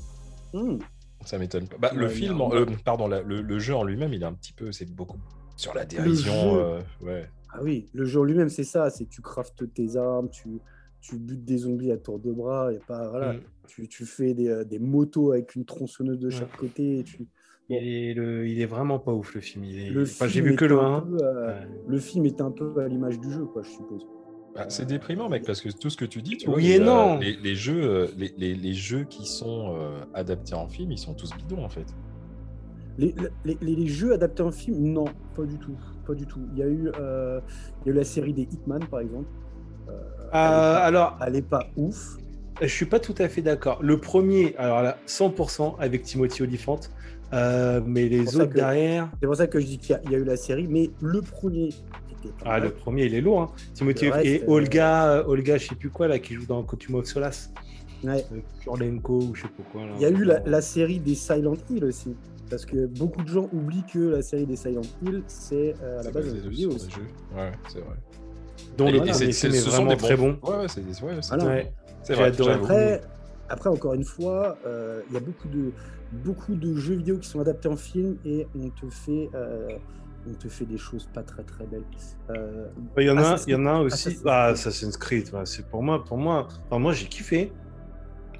Hmm. 0.52 0.78
Ça 1.24 1.38
m'étonne 1.38 1.66
pas. 1.68 1.76
Bah, 1.78 1.90
le 1.94 2.08
film, 2.08 2.40
en- 2.40 2.52
euh, 2.54 2.64
pardon, 2.84 3.08
la- 3.08 3.22
le, 3.22 3.42
le 3.42 3.58
jeu 3.58 3.74
en 3.74 3.82
lui-même, 3.84 4.12
il 4.12 4.22
est 4.22 4.26
un 4.26 4.32
petit 4.34 4.52
peu, 4.52 4.70
c'est 4.72 4.88
beaucoup 4.90 5.18
sur 5.56 5.74
la 5.74 5.84
dérision. 5.84 6.56
euh, 6.56 6.80
ouais. 7.02 7.28
Ah 7.52 7.58
oui, 7.62 7.88
le 7.94 8.04
jeu 8.04 8.20
en 8.20 8.24
lui-même 8.24 8.48
c'est 8.48 8.64
ça, 8.64 8.90
c'est 8.90 9.04
que 9.06 9.10
tu 9.10 9.22
craftes 9.22 9.72
tes 9.74 9.96
armes, 9.96 10.28
tu, 10.30 10.60
tu 11.00 11.16
butes 11.16 11.44
des 11.44 11.58
zombies 11.58 11.90
à 11.90 11.96
tour 11.96 12.18
de 12.18 12.30
bras, 12.32 12.72
y 12.72 12.76
a 12.76 12.80
pas 12.80 13.08
voilà, 13.08 13.32
Mm. 13.32 13.40
tu, 13.66 13.88
tu 13.88 14.04
fais 14.04 14.34
des, 14.34 14.64
des 14.64 14.78
motos 14.78 15.32
avec 15.32 15.54
une 15.56 15.64
tronçonneuse 15.64 16.18
de 16.18 16.26
Ouais. 16.28 16.32
chaque 16.32 16.54
côté. 16.56 16.98
et 17.00 17.04
Tu... 17.04 17.26
Il, 17.68 17.76
est 17.76 18.14
le- 18.14 18.46
il 18.46 18.60
est 18.60 18.66
vraiment 18.66 18.98
pas 19.00 19.12
ouf 19.12 19.34
le 19.34 19.40
film. 19.40 19.64
Il 19.64 19.78
est... 19.80 19.90
Le 19.90 20.02
enfin, 20.02 20.26
j'ai 20.28 20.34
film 20.40 20.50
vu 20.50 20.56
que 20.56 20.64
est 20.66 20.68
le 20.68 20.78
un 20.78 20.96
1. 20.98 21.00
peu, 21.00 21.18
euh, 21.22 21.46
Ouais. 21.48 21.68
Le 21.88 21.98
film 21.98 22.26
est 22.26 22.40
un 22.40 22.50
peu 22.52 22.72
à 22.80 22.86
l'image 22.86 23.18
du 23.18 23.32
jeu, 23.32 23.44
quoi, 23.46 23.62
je 23.62 23.70
suppose. 23.70 24.06
Bah, 24.56 24.64
c'est 24.68 24.86
déprimant, 24.86 25.28
mec, 25.28 25.44
parce 25.44 25.60
que 25.60 25.68
tout 25.68 25.90
ce 25.90 25.96
que 25.98 26.06
tu 26.06 26.22
dis, 26.22 26.38
tu 26.38 26.48
Oui 26.48 26.52
vois, 26.54 26.62
et 26.62 26.78
les, 26.78 26.84
non. 26.84 27.18
les, 27.18 27.36
les 27.36 27.54
jeux, 27.54 27.82
euh, 27.82 28.06
les, 28.16 28.32
les- 28.38 28.54
les 28.54 28.72
jeux 28.72 29.04
qui 29.04 29.26
sont 29.26 29.74
euh, 29.78 30.00
adaptés 30.14 30.54
en 30.54 30.66
film, 30.66 30.90
ils 30.92 30.98
sont 30.98 31.12
tous 31.14 31.30
bidons 31.36 31.62
en 31.62 31.68
fait. 31.68 31.84
Les, 32.98 33.14
les- 33.44 33.58
les- 33.60 33.76
les 33.76 33.86
jeux 33.86 34.14
adaptés 34.14 34.42
en 34.42 34.50
film, 34.50 34.78
non, 34.92 35.04
pas 35.34 35.44
du 35.44 35.58
tout. 35.58 35.76
Pas 36.06 36.14
du 36.14 36.26
tout. 36.26 36.40
Il 36.52 36.58
y 36.58 36.62
a 36.62 36.66
eu, 36.66 36.90
euh, 36.98 37.40
il 37.84 37.88
y 37.88 37.90
a 37.90 37.92
eu 37.92 37.96
la 37.96 38.04
série 38.04 38.32
des 38.32 38.42
Hitman, 38.42 38.82
par 38.90 39.00
exemple. 39.00 39.28
Euh, 39.88 39.92
Euh, 39.92 40.30
elle, 40.32 40.32
pas, 40.32 40.78
alors, 40.78 41.18
elle 41.26 41.36
est 41.36 41.42
pas 41.42 41.66
ouf. 41.76 42.16
je 42.62 42.66
suis 42.66 42.86
pas 42.86 42.98
tout 42.98 43.14
à 43.18 43.28
fait 43.28 43.42
d'accord. 43.42 43.82
Le 43.82 43.98
premier, 44.00 44.56
alors 44.56 44.80
là, 44.82 44.96
100% 45.06 45.76
avec 45.78 46.02
Timothy 46.04 46.42
Olyphant. 46.42 46.80
Euh, 47.32 47.80
mais 47.84 48.08
les 48.08 48.36
autres 48.36 48.46
que- 48.46 48.54
derrière, 48.54 49.10
C'est 49.20 49.26
pour 49.26 49.36
ça 49.36 49.48
que 49.48 49.58
je 49.60 49.66
dis 49.66 49.78
qu'il 49.78 49.98
y 50.10 50.14
a 50.14 50.18
eu 50.18 50.24
la 50.24 50.36
série, 50.36 50.66
mais 50.68 50.90
le 51.00 51.20
premier 51.20 51.70
qui 52.28 52.44
Ah, 52.44 52.58
le 52.58 52.70
premier, 52.70 53.04
il 53.06 53.14
est 53.14 53.20
lourd. 53.20 53.40
Hein. 53.42 53.50
Timothy 53.74 54.06
Le 54.06 54.12
reste, 54.12 54.26
et 54.26 54.42
Olga, 54.46 55.08
euh, 55.08 55.24
Olga, 55.26 55.56
je 55.58 55.68
sais 55.68 55.74
plus 55.74 55.90
quoi, 55.90 56.08
là, 56.08 56.18
qui 56.18 56.34
joue 56.34 56.46
dans 56.46 56.62
Quantum 56.62 56.96
of 56.96 57.06
Solace. 57.06 57.52
Ouais. 58.04 58.24
Euh, 58.32 58.40
Kurlenko 58.62 59.14
ou 59.22 59.34
je 59.34 59.42
sais 59.42 59.48
pas 59.48 59.62
quoi. 59.72 59.82
là. 59.86 59.92
Il 59.96 60.02
y 60.02 60.04
a 60.04 60.10
eu 60.10 60.24
la, 60.24 60.40
la 60.44 60.60
série 60.60 61.00
des 61.00 61.14
Silent 61.14 61.56
Hill 61.70 61.84
aussi. 61.84 62.14
Parce 62.48 62.64
que 62.64 62.86
beaucoup 62.86 63.22
de 63.22 63.28
gens 63.28 63.48
oublient 63.52 63.82
que 63.92 63.98
la 63.98 64.22
série 64.22 64.46
des 64.46 64.54
Silent 64.56 64.82
Hill, 65.02 65.22
c'est 65.26 65.74
euh, 65.82 66.00
à 66.00 66.02
la 66.04 66.10
base 66.12 66.26
aussi. 66.32 66.34
des 66.34 66.54
jeux. 66.94 67.06
Ouais, 67.36 67.50
c'est 67.68 67.80
vrai. 67.80 67.96
et 68.88 68.98
premier 68.98 69.12
c'est- 69.58 69.58
vraiment 69.70 69.90
des 69.90 69.96
très 69.96 70.16
bon. 70.16 70.38
Ouais, 70.42 70.56
ouais, 70.58 70.66
c'est 70.68 70.80
ouais, 71.02 71.14
Voilà. 71.28 71.44
Vrai. 71.44 71.72
Après, 72.52 73.00
après, 73.48 73.70
encore 73.70 73.94
une 73.94 74.04
fois, 74.04 74.56
euh, 74.66 75.00
il 75.08 75.14
y 75.14 75.16
a 75.16 75.20
beaucoup 75.20 75.48
de, 75.48 75.72
beaucoup 76.24 76.54
de 76.54 76.76
jeux 76.76 76.94
vidéo 76.94 77.18
qui 77.18 77.28
sont 77.28 77.40
adaptés 77.40 77.68
en 77.68 77.76
film 77.76 78.16
et 78.24 78.46
on 78.56 78.68
te 78.68 78.88
fait, 78.92 79.28
euh, 79.34 79.68
on 80.28 80.34
te 80.34 80.48
fait 80.48 80.64
des 80.64 80.78
choses 80.78 81.08
pas 81.14 81.22
très 81.22 81.42
très 81.44 81.64
belles. 81.66 81.84
Euh, 82.30 82.66
Il 82.98 83.04
y 83.04 83.10
en 83.10 83.18
a, 83.18 83.36
il 83.46 83.52
y 83.52 83.54
en 83.54 83.66
a 83.66 83.78
aussi. 83.80 84.08
Assassin's 84.08 84.22
Ah, 84.26 84.44
Creed. 84.46 84.54
Assassin's 84.54 84.96
Creed, 84.96 85.34
ouais, 85.34 85.46
c'est 85.46 85.66
pour 85.68 85.82
moi, 85.82 86.04
pour 86.04 86.16
moi, 86.18 86.48
enfin, 86.66 86.78
moi 86.80 86.92
j'ai 86.92 87.06
kiffé. 87.06 87.52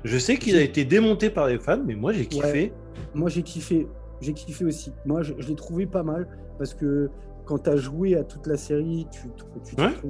Je 0.04 0.18
sais 0.18 0.36
qu'il 0.36 0.56
a 0.56 0.60
été 0.62 0.84
démonté 0.84 1.30
par 1.30 1.46
les 1.48 1.58
fans, 1.58 1.82
mais 1.84 1.94
moi 1.94 2.12
j'ai 2.12 2.26
kiffé. 2.26 2.72
moi, 3.14 3.28
j'ai 3.28 3.42
kiffé, 3.42 3.88
j'ai 4.20 4.32
kiffé 4.32 4.64
aussi. 4.64 4.92
Moi, 5.04 5.22
je, 5.22 5.32
je 5.38 5.48
l'ai 5.48 5.54
trouvé 5.56 5.86
pas 5.86 6.02
mal 6.02 6.26
parce 6.58 6.74
que 6.74 7.10
quand 7.44 7.58
tu 7.64 7.70
as 7.70 7.76
joué 7.76 8.16
à 8.16 8.24
toute 8.24 8.46
la 8.46 8.56
série, 8.56 9.06
tu, 9.10 9.28
tu 9.64 9.74
t'y 9.74 9.80
Ouais. 9.80 9.90
fait. 9.90 10.08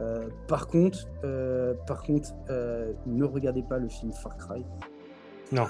Euh, 0.00 0.28
par 0.48 0.66
contre, 0.66 0.98
euh, 1.24 1.74
par 1.86 2.02
contre, 2.02 2.30
ne 3.06 3.24
regardez 3.24 3.62
pas 3.62 3.78
le 3.78 3.88
film 3.88 4.12
Far 4.12 4.36
Cry. 4.38 4.64
Non, 5.52 5.66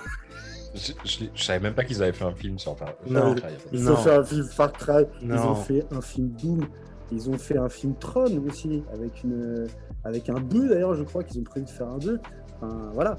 Je, 0.75 0.93
je, 1.05 1.25
je 1.35 1.43
savais 1.45 1.61
même 1.61 1.75
pas 1.75 1.85
qu'ils 1.85 2.03
avaient 2.03 2.13
fait 2.13 2.25
un 2.25 2.35
film 2.35 2.59
sur. 2.59 2.73
Enfin, 2.73 2.87
Non. 3.09 3.35
Far 3.35 3.35
Cry. 3.37 3.55
Ils 3.73 3.91
ont 3.91 3.97
fait 3.97 4.11
un 4.15 4.25
film 4.25 4.45
Far 4.45 4.73
Cry, 4.73 5.05
ils 5.23 5.33
ont 5.33 5.55
fait 5.55 5.87
un 5.93 6.01
film 6.01 6.29
Doom, 6.31 6.67
ils 7.13 7.31
ont 7.31 7.39
fait 7.39 7.59
un 7.59 7.69
film 7.69 7.95
Tron 7.97 8.43
aussi, 8.49 8.83
avec, 8.93 9.23
une, 9.23 9.67
avec 10.05 10.29
un 10.29 10.41
2 10.41 10.69
d'ailleurs, 10.69 10.95
je 10.95 11.05
crois 11.05 11.23
qu'ils 11.23 11.41
ont 11.41 11.45
prévu 11.45 11.67
de 11.67 11.71
faire 11.71 11.89
un 11.89 11.99
2. 11.99 12.21
Enfin, 12.61 12.91
voilà. 12.93 13.17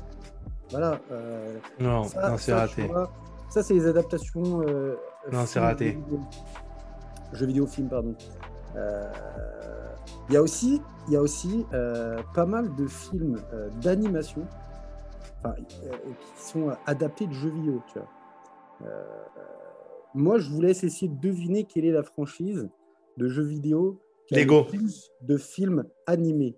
Voilà. 0.71 0.99
euh, 1.11 1.57
non, 1.79 2.03
ça, 2.05 2.29
non, 2.31 2.37
c'est 2.37 2.53
raté. 2.53 2.87
vois, 2.87 3.11
ça, 3.49 3.63
c'est 3.63 3.73
les 3.75 3.85
adaptations. 3.87 4.61
euh, 4.67 4.95
Non, 5.31 5.45
c'est 5.45 5.59
raté. 5.59 5.91
jeux 5.93 5.99
vidéo. 5.99 6.19
Jeux 7.33 7.45
vidéo, 7.45 7.67
film, 7.67 7.87
pardon. 7.87 8.15
Euh, 8.75 9.03
Il 10.29 10.33
y 10.33 10.37
a 10.37 10.41
aussi, 10.41 10.81
il 11.07 11.13
y 11.13 11.17
a 11.17 11.21
aussi 11.21 11.65
euh, 11.73 12.17
pas 12.33 12.45
mal 12.45 12.73
de 12.75 12.87
films 12.87 13.37
euh, 13.53 13.69
d'animation 13.81 14.41
enfin, 15.39 15.55
euh, 15.83 15.91
qui 16.19 16.41
sont 16.43 16.69
adaptés 16.85 17.27
de 17.27 17.33
jeux 17.33 17.49
vidéo. 17.49 17.81
Tu 17.91 17.99
vois. 17.99 18.09
Euh, 18.87 19.03
moi, 20.13 20.37
je 20.39 20.49
vous 20.49 20.61
laisse 20.61 20.83
essayer 20.83 21.09
de 21.09 21.19
deviner 21.19 21.63
quelle 21.65 21.85
est 21.85 21.91
la 21.91 22.03
franchise 22.03 22.69
de 23.17 23.27
jeux 23.27 23.43
vidéo 23.43 23.99
qui 24.27 24.35
a 24.35 24.39
Lego. 24.39 24.61
le 24.71 24.77
plus 24.77 25.11
de 25.21 25.37
films 25.37 25.85
animés. 26.07 26.55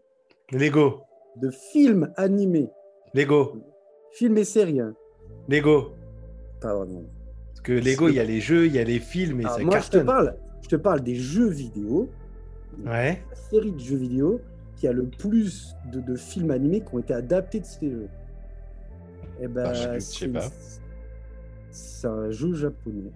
Lego, 0.51 1.01
De 1.35 1.49
films 1.49 2.11
animés. 2.15 2.69
Lego, 3.13 3.57
Films 4.13 4.37
et 4.37 4.43
séries. 4.45 4.79
hein. 4.79 4.95
Lego. 5.49 5.91
Pas 6.61 6.73
vraiment. 6.75 7.03
Parce 7.49 7.61
que 7.61 7.73
Lego, 7.73 8.07
il 8.09 8.15
y 8.15 8.19
a 8.19 8.23
les 8.23 8.39
jeux, 8.39 8.65
il 8.67 8.73
y 8.73 8.79
a 8.79 8.83
les 8.83 8.99
films 8.99 9.41
et 9.41 9.45
Alors, 9.45 9.57
ça 9.57 9.63
moi, 9.63 9.79
je 9.79 9.87
te, 9.89 9.97
cartonne. 9.97 10.05
parle, 10.05 10.37
je 10.61 10.67
te 10.69 10.75
parle 10.75 11.01
des 11.01 11.15
jeux 11.15 11.49
vidéo, 11.49 12.09
Ouais. 12.85 13.23
la 13.29 13.35
série 13.35 13.71
de 13.71 13.79
jeux 13.79 13.97
vidéo 13.97 14.39
qui 14.75 14.87
a 14.87 14.93
le 14.93 15.07
plus 15.07 15.75
de, 15.91 15.99
de 15.99 16.15
films 16.15 16.51
animés 16.51 16.81
qui 16.81 16.93
ont 16.95 16.99
été 16.99 17.13
adaptés 17.13 17.59
de 17.59 17.65
ces 17.65 17.89
jeux. 17.89 18.07
Et 19.41 19.47
ben, 19.47 19.65
Ah, 19.67 19.73
je- 19.73 19.93
je 19.95 19.99
sais 19.99 20.19
c'est- 20.19 20.27
pas. 20.29 20.49
C'est 21.71 22.07
un 22.07 22.31
jeu 22.31 22.53
japonais. 22.55 23.11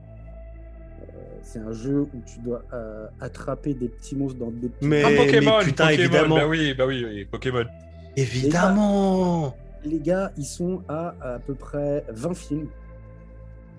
Euh, 1.02 1.06
c'est 1.42 1.60
un 1.60 1.72
jeu 1.72 2.02
où 2.02 2.22
tu 2.26 2.40
dois 2.40 2.64
euh, 2.74 3.08
attraper 3.20 3.74
des 3.74 3.88
petits 3.90 4.16
monstres 4.16 4.38
dans 4.40 4.52
des 4.52 4.70
petits. 4.70 4.88
Mais- 4.88 5.04
Ah, 5.04 5.10
Pokémon, 5.26 5.60
putain, 5.64 5.86
Pokémon, 5.88 6.04
évidemment. 6.04 6.36
Bah 6.36 6.48
oui, 6.48 6.74
bah 6.76 6.86
oui, 6.88 7.04
oui, 7.06 7.26
Pokémon. 7.26 7.66
Évidemment. 8.16 9.56
Les 9.84 10.00
gars, 10.00 10.32
ils 10.38 10.46
sont 10.46 10.84
à 10.88 11.16
à 11.22 11.40
peu 11.40 11.56
près 11.56 12.06
20 12.10 12.36
films. 12.36 12.68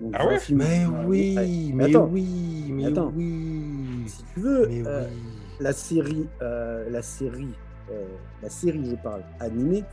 Donc, 0.01 0.11
Ah 0.15 0.23
20 0.25 0.29
ouais 0.31 0.39
films, 0.39 0.57
Mais 0.59 0.83
euh, 0.85 1.05
oui, 1.07 1.35
ouais. 1.37 1.71
mais 1.73 1.85
attends, 1.85 2.09
oui, 2.11 2.65
mais 2.71 2.85
Attends. 2.87 3.11
oui. 3.15 4.03
Si 4.07 4.23
tu 4.33 4.39
veux, 4.41 4.67
Mais 4.67 4.83
euh, 4.85 5.05
oui. 5.09 5.21
la 5.61 5.71
série, 5.71 6.27
euh, 6.41 6.89
la 6.89 7.01
série, 7.01 7.53
euh, 7.89 8.03
la 8.41 8.49
série, 8.49 8.83
je 8.89 8.95
parle, 8.95 9.21
animée, 9.39 9.83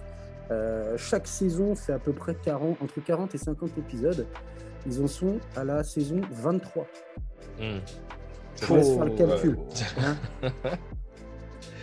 euh, 0.50 0.96
chaque 0.98 1.26
saison 1.26 1.74
fait 1.74 1.92
à 1.92 1.98
peu 1.98 2.12
près 2.12 2.34
40, 2.34 2.82
entre 2.82 3.00
40 3.00 3.34
et 3.34 3.38
50 3.38 3.78
épisodes. 3.78 4.26
Ils 4.86 5.02
en 5.02 5.06
sont 5.06 5.38
à 5.56 5.64
la 5.64 5.84
saison 5.84 6.20
23. 6.30 6.84
Hmm. 7.60 7.78
Je 8.60 8.66
te 8.66 8.72
laisse 8.72 8.88
faire 8.94 9.04
le 9.04 9.12
Oh, 9.12 9.16
calcul. 9.16 9.56
ouais. 9.56 10.04
hein. 10.42 10.50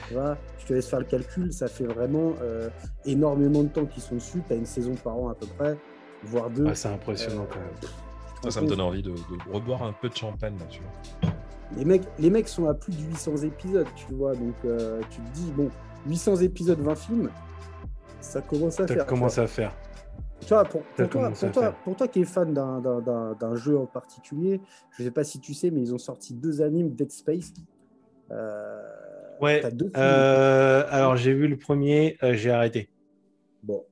Tu 0.08 0.14
vois, 0.14 0.38
je 0.60 0.66
te 0.66 0.74
laisse 0.74 0.88
faire 0.90 1.00
le 1.00 1.06
calcul. 1.06 1.52
Ça 1.54 1.68
fait 1.68 1.86
vraiment 1.86 2.34
euh, 2.42 2.70
énormément 3.06 3.64
de 3.64 3.70
temps 3.70 3.86
qu'ils 3.86 4.02
sont 4.04 4.16
dessus. 4.16 4.42
Tu 4.48 4.54
as 4.54 4.56
une 4.56 4.66
saison 4.66 4.96
par 4.96 5.16
an 5.18 5.30
à 5.30 5.36
peu 5.36 5.46
près, 5.58 5.78
voire 6.24 6.50
deux. 6.50 6.66
Ah, 6.68 6.76
c'est 6.76 6.90
impressionnant 6.90 7.46
quand 7.50 7.60
même. 7.60 7.92
Ça, 8.44 8.52
ça 8.52 8.62
me 8.62 8.68
donne 8.68 8.82
envie 8.82 9.02
de, 9.04 9.12
de 9.12 9.52
reboire 9.52 9.84
un 9.84 9.94
peu 9.94 10.10
de 10.10 10.16
champagne 10.16 10.56
là, 10.60 10.66
tu 10.70 10.80
vois. 10.82 11.32
les 11.76 11.86
mecs, 11.86 12.04
les 12.20 12.30
mecs 12.30 12.48
sont 12.48 12.68
à 12.68 12.74
plus 12.74 12.96
de 12.96 13.02
800 13.04 13.38
épisodes, 13.44 13.88
tu 13.96 14.14
vois. 14.14 14.34
Donc 14.36 14.56
euh, 14.66 15.02
tu 15.10 15.20
te 15.20 15.30
dis, 15.34 15.52
bon, 15.56 15.70
800 16.08 16.38
épisodes, 16.38 16.80
20 16.80 16.96
films, 16.96 17.30
ça 18.20 18.42
commence 18.42 18.80
à 18.80 18.88
Ça 18.88 18.94
faire. 18.94 19.06
commence 19.06 19.38
à 19.38 19.48
faire. 19.48 19.76
Tu 20.42 20.48
vois, 20.50 20.64
pour, 20.66 20.82
Ça 20.96 21.04
pour 21.04 21.10
toi, 21.10 21.32
pour, 21.32 21.52
toi, 21.52 21.72
pour 21.84 21.96
toi 21.96 22.08
qui 22.08 22.22
es 22.22 22.26
fan 22.26 22.54
d'un- 22.54 23.56
jeu 23.56 23.78
en 23.78 23.86
particulier, 23.88 24.62
je 24.98 25.04
sais 25.04 25.12
pas 25.12 25.24
si 25.24 25.40
tu 25.40 25.54
sais, 25.54 25.72
mais 25.72 25.82
ils 25.82 25.94
ont 25.94 25.98
sorti 25.98 26.34
deux 26.34 26.62
animes 26.62 26.94
Dead 26.94 27.12
Space. 27.12 27.54
Euh, 28.32 28.82
Ouais. 29.42 29.62
deux. 29.72 29.92
Euh, 29.96 30.84
alors 30.90 31.16
j'ai 31.16 31.34
vu 31.34 31.48
le 31.48 31.58
premier, 31.58 32.18
euh, 32.24 32.34
j'ai 32.34 32.50
arrêté. 32.52 32.90
Bon, 33.64 33.86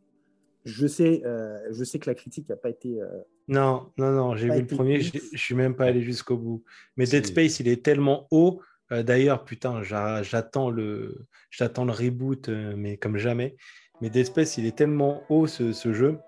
je 0.64 0.88
sais, 0.88 1.22
euh, 1.26 1.60
je 1.72 1.84
sais 1.84 2.00
que 2.00 2.10
la 2.10 2.16
critique 2.16 2.50
n'a 2.50 2.56
pas 2.56 2.70
été. 2.70 3.00
Non, 3.48 3.92
non, 3.98 4.12
non, 4.12 4.36
j'ai 4.36 4.50
vu 4.50 4.62
le 4.62 4.68
premier, 4.68 5.02
je 5.02 5.38
suis 5.38 5.56
même 5.56 5.76
pas 5.76 5.86
allé 5.86 6.02
jusqu'au 6.02 6.38
bout. 6.38 6.64
Mais 6.98 7.06
Dead 7.06 7.26
Space, 7.26 7.60
il 7.60 7.68
est 7.68 7.84
tellement 7.84 8.28
haut. 8.32 8.62
D'ailleurs, 8.92 9.46
putain, 9.46 9.82
j'a- 9.84 10.22
j'attends 10.24 10.70
le, 10.70 11.26
j'attends 11.50 11.86
le 11.86 11.92
reboot, 11.92 12.50
mais 12.50 12.98
comme 12.98 13.18
jamais. 13.18 13.56
Mais 14.02 14.10
Dead 14.10 14.26
Space, 14.26 14.58
il 14.58 14.66
est 14.66 14.76
tellement 14.76 15.22
haut 15.30 15.48
ce, 15.48 15.72
ce 15.72 15.94
jeu, 15.94 16.20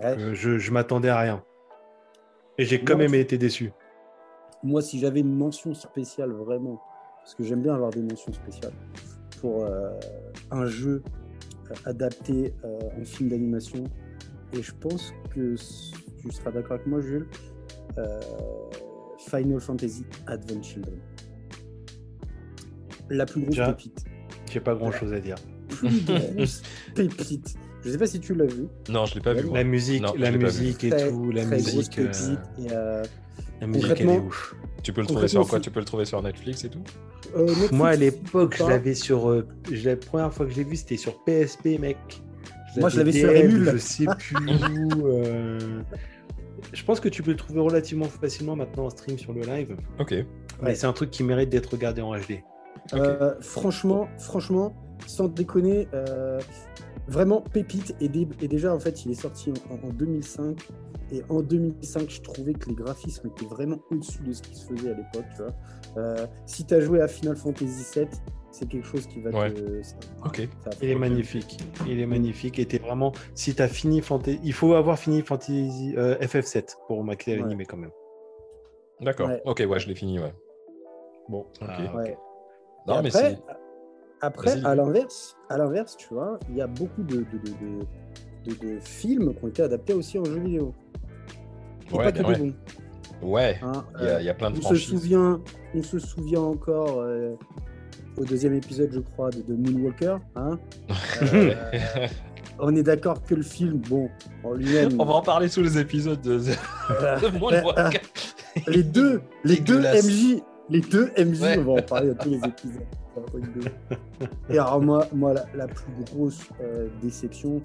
ouais. 0.00 0.16
que 0.16 0.34
je, 0.34 0.58
je 0.58 0.72
m'attendais 0.72 1.08
à 1.08 1.18
rien. 1.18 1.44
Et 2.58 2.64
j'ai 2.64 2.82
quand 2.82 2.96
même 2.96 3.14
été 3.14 3.38
déçu. 3.38 3.72
Moi, 4.62 4.82
si 4.82 4.98
j'avais 5.00 5.20
une 5.20 5.36
mention 5.36 5.74
spéciale 5.74 6.30
vraiment, 6.30 6.80
parce 7.16 7.34
que 7.34 7.42
j'aime 7.42 7.62
bien 7.62 7.74
avoir 7.74 7.90
des 7.90 8.02
mentions 8.02 8.32
spéciales 8.32 8.72
pour 9.40 9.64
euh, 9.64 9.90
un 10.50 10.66
jeu 10.66 11.02
euh, 11.70 11.74
adapté 11.84 12.54
euh, 12.64 12.78
en 13.00 13.04
film 13.04 13.30
d'animation, 13.30 13.82
et 14.52 14.62
je 14.62 14.72
pense 14.74 15.12
que 15.34 15.56
tu 16.20 16.30
seras 16.30 16.52
d'accord 16.52 16.72
avec 16.72 16.86
moi, 16.86 17.00
Jules, 17.00 17.26
euh, 17.98 18.20
Final 19.18 19.60
Fantasy 19.60 20.04
Advent 20.26 20.62
Children. 20.62 21.00
La 23.10 23.26
plus 23.26 23.42
grosse 23.42 23.56
pépite. 23.56 24.04
J'ai 24.50 24.60
pas 24.60 24.74
grand 24.74 24.92
chose 24.92 25.12
à 25.12 25.20
dire. 25.20 25.36
Plus 25.76 26.00
grosse 26.04 26.62
pépite. 26.94 27.54
Je 27.84 27.90
sais 27.90 27.98
pas 27.98 28.06
si 28.06 28.20
tu 28.20 28.32
l'as 28.34 28.46
vu. 28.46 28.68
Non, 28.90 29.06
je 29.06 29.16
l'ai 29.16 29.20
pas 29.20 29.32
vu. 29.34 29.48
La 29.52 29.64
musique, 29.64 30.02
Non, 30.02 30.14
la 30.16 30.30
musique 30.30 30.84
et 30.84 30.90
Très, 30.90 31.08
tout, 31.10 31.32
la 31.32 31.44
très 31.44 31.56
grosse 31.60 31.74
musique, 31.74 31.98
euh. 31.98 32.34
Et, 32.60 32.66
euh, 32.70 33.02
la 33.60 33.66
musique, 33.66 34.00
elle 34.00 34.08
est 34.10 34.18
ouf. 34.20 34.54
Tu 34.84 34.92
peux 34.92 35.00
le 35.00 35.08
trouver 35.08 35.26
sur 35.26 35.46
quoi 35.48 35.58
Tu 35.58 35.70
peux 35.72 35.80
le 35.80 35.84
trouver 35.84 36.04
sur 36.04 36.22
Netflix 36.22 36.64
et 36.64 36.68
tout 36.68 36.78
euh, 37.34 37.46
Netflix, 37.46 37.72
Moi, 37.72 37.88
à 37.88 37.96
l'époque, 37.96 38.54
je 38.56 38.62
l'avais 38.68 38.94
sur. 38.94 39.28
euh, 39.30 39.44
je- 39.70 39.88
la 39.90 39.96
première 39.96 40.32
fois 40.32 40.46
que 40.46 40.52
je 40.52 40.58
l'ai 40.58 40.64
vu, 40.64 40.76
c'était 40.76 40.96
sur 40.96 41.24
PSP, 41.24 41.78
mec. 41.80 41.96
Moi, 42.76 42.88
je 42.88 42.98
l'avais 42.98 43.10
sur 43.12 43.30
Emule. 43.34 43.70
Je 43.72 43.78
sais 43.78 44.06
plus 44.16 44.36
où. 44.94 45.06
euh, 45.08 45.58
Je 46.72 46.84
pense 46.84 47.00
que 47.00 47.08
tu 47.08 47.24
peux 47.24 47.32
le 47.32 47.36
trouver 47.36 47.58
relativement 47.60 48.04
facilement 48.04 48.54
maintenant 48.54 48.84
en 48.86 48.90
stream 48.90 49.18
sur 49.18 49.32
le 49.32 49.40
live. 49.42 49.76
Ok. 49.98 50.12
Mais 50.12 50.24
Ouais. 50.68 50.74
c'est 50.76 50.86
un 50.86 50.92
truc 50.92 51.10
qui 51.10 51.24
mérite 51.24 51.48
d'être 51.48 51.66
regardé 51.72 52.00
en 52.00 52.14
HD. 52.16 52.44
Euh, 52.94 53.34
franchement, 53.40 54.08
franchement, 54.18 54.72
sans 55.06 55.28
déconner, 55.28 55.88
euh, 55.94 56.40
vraiment 57.08 57.40
pépite. 57.40 57.94
Et, 58.00 58.08
dé- 58.08 58.28
et 58.40 58.48
déjà, 58.48 58.74
en 58.74 58.78
fait, 58.78 59.04
il 59.04 59.10
est 59.12 59.20
sorti 59.20 59.52
en, 59.70 59.86
en 59.88 59.90
2005. 59.92 60.58
Et 61.10 61.22
en 61.28 61.42
2005, 61.42 62.08
je 62.08 62.22
trouvais 62.22 62.54
que 62.54 62.68
les 62.70 62.74
graphismes 62.74 63.28
étaient 63.28 63.44
vraiment 63.46 63.78
au-dessus 63.90 64.22
de 64.22 64.32
ce 64.32 64.40
qui 64.42 64.54
se 64.54 64.66
faisait 64.72 64.90
à 64.92 64.94
l'époque. 64.94 65.24
tu 65.36 65.42
vois. 65.42 65.52
Euh, 65.98 66.26
si 66.46 66.64
tu 66.64 66.72
as 66.74 66.80
joué 66.80 67.02
à 67.02 67.08
Final 67.08 67.36
Fantasy 67.36 67.84
VII, 68.00 68.06
c'est 68.50 68.66
quelque 68.66 68.86
chose 68.86 69.06
qui 69.06 69.20
va 69.20 69.30
Ouais. 69.30 69.52
te. 69.52 69.82
ça- 69.82 69.96
Ok. 70.24 70.48
ça 70.64 70.70
Il 70.80 70.88
est 70.88 70.94
magnifique. 70.94 71.58
Il 71.86 72.00
est 72.00 72.06
magnifique. 72.06 72.58
Et 72.58 72.64
t'es 72.66 72.78
vraiment. 72.78 73.12
Si 73.34 73.54
t'as 73.54 73.68
fini 73.68 74.00
Fantasy. 74.00 74.40
Il 74.42 74.54
faut 74.54 74.72
avoir 74.74 74.98
fini 74.98 75.20
Fantasy 75.20 75.94
euh, 75.98 76.16
FF7 76.18 76.76
pour 76.86 77.04
maquiller 77.04 77.36
Ouais. 77.36 77.42
l'animé 77.42 77.66
quand 77.66 77.76
même. 77.76 77.92
D'accord. 79.00 79.28
Ouais. 79.28 79.42
Ok, 79.44 79.62
ouais, 79.68 79.78
je 79.80 79.88
l'ai 79.88 79.94
fini, 79.94 80.18
ouais. 80.18 80.32
Bon. 81.28 81.40
Ok. 81.60 81.68
ah, 81.68 81.94
Ouais. 81.96 82.16
Non, 82.86 83.00
Et 83.00 83.02
mais 83.02 83.08
après, 83.16 83.30
c'est. 83.36 83.38
Après 84.22 84.64
à 84.64 84.74
l'inverse, 84.74 85.36
à 85.50 85.58
l'inverse, 85.58 85.96
tu 85.96 86.08
vois, 86.14 86.38
il 86.48 86.56
y 86.56 86.62
a 86.62 86.66
beaucoup 86.66 87.02
de, 87.02 87.16
de, 87.16 88.54
de- 88.54 88.78
films 88.80 89.34
qui 89.34 89.44
ont 89.44 89.48
été 89.48 89.62
adaptés 89.62 89.92
aussi 89.94 90.18
en 90.18 90.24
jeux 90.24 90.38
vidéo. 90.40 90.74
Et 91.90 91.94
Ouais, 91.94 92.04
pas 92.04 92.12
que 92.12 92.22
bien 92.22 92.32
des 92.32 92.38
bons. 92.50 92.54
Ouais, 93.22 93.58
hein. 93.62 93.84
il 94.00 94.04
y, 94.04 94.08
a- 94.08 94.20
il 94.20 94.26
y 94.26 94.28
a 94.30 94.34
plein 94.34 94.50
de 94.50 94.58
on 94.58 94.62
se 94.68 94.74
souvient, 94.76 95.40
on 95.74 95.82
se 95.82 95.98
souvient 95.98 96.40
encore 96.40 97.00
euh, 97.00 97.34
au 98.16 98.24
deuxième 98.24 98.54
épisode, 98.54 98.90
je 98.92 98.98
crois, 99.00 99.30
de, 99.30 99.42
de 99.42 99.54
Moonwalker. 99.54 100.16
Hein 100.36 100.58
Euh, 101.22 102.06
on 102.58 102.74
est 102.76 102.82
d'accord 102.82 103.22
que 103.22 103.34
le 103.34 103.42
film, 103.42 103.78
bon, 103.88 104.08
en 104.44 104.52
lui-même, 104.54 105.00
On 105.00 105.04
va 105.04 105.14
en 105.14 105.22
parler 105.22 105.48
sous 105.48 105.62
les 105.62 105.78
épisodes 105.78 106.20
de, 106.20 106.38
de 106.38 107.38
Moonwalker. 107.38 108.00
les 108.66 108.82
deux, 108.82 109.22
les 109.44 109.56
deux. 109.60 109.80
MJ, 109.80 110.42
les 110.68 110.80
deux 110.80 111.10
MJ, 111.18 111.58
on 111.58 111.62
va 111.64 111.72
en 111.80 111.82
parler 111.82 112.08
dans 112.12 112.22
tous 112.22 112.28
les 112.30 112.36
épisodes. 112.38 112.82
Et 114.50 114.58
alors 114.58 114.80
moi, 114.80 115.06
moi 115.14 115.32
la, 115.34 115.44
la 115.54 115.66
plus 115.66 115.92
grosse 116.12 116.48
euh, 116.62 116.88
déception, 117.02 117.60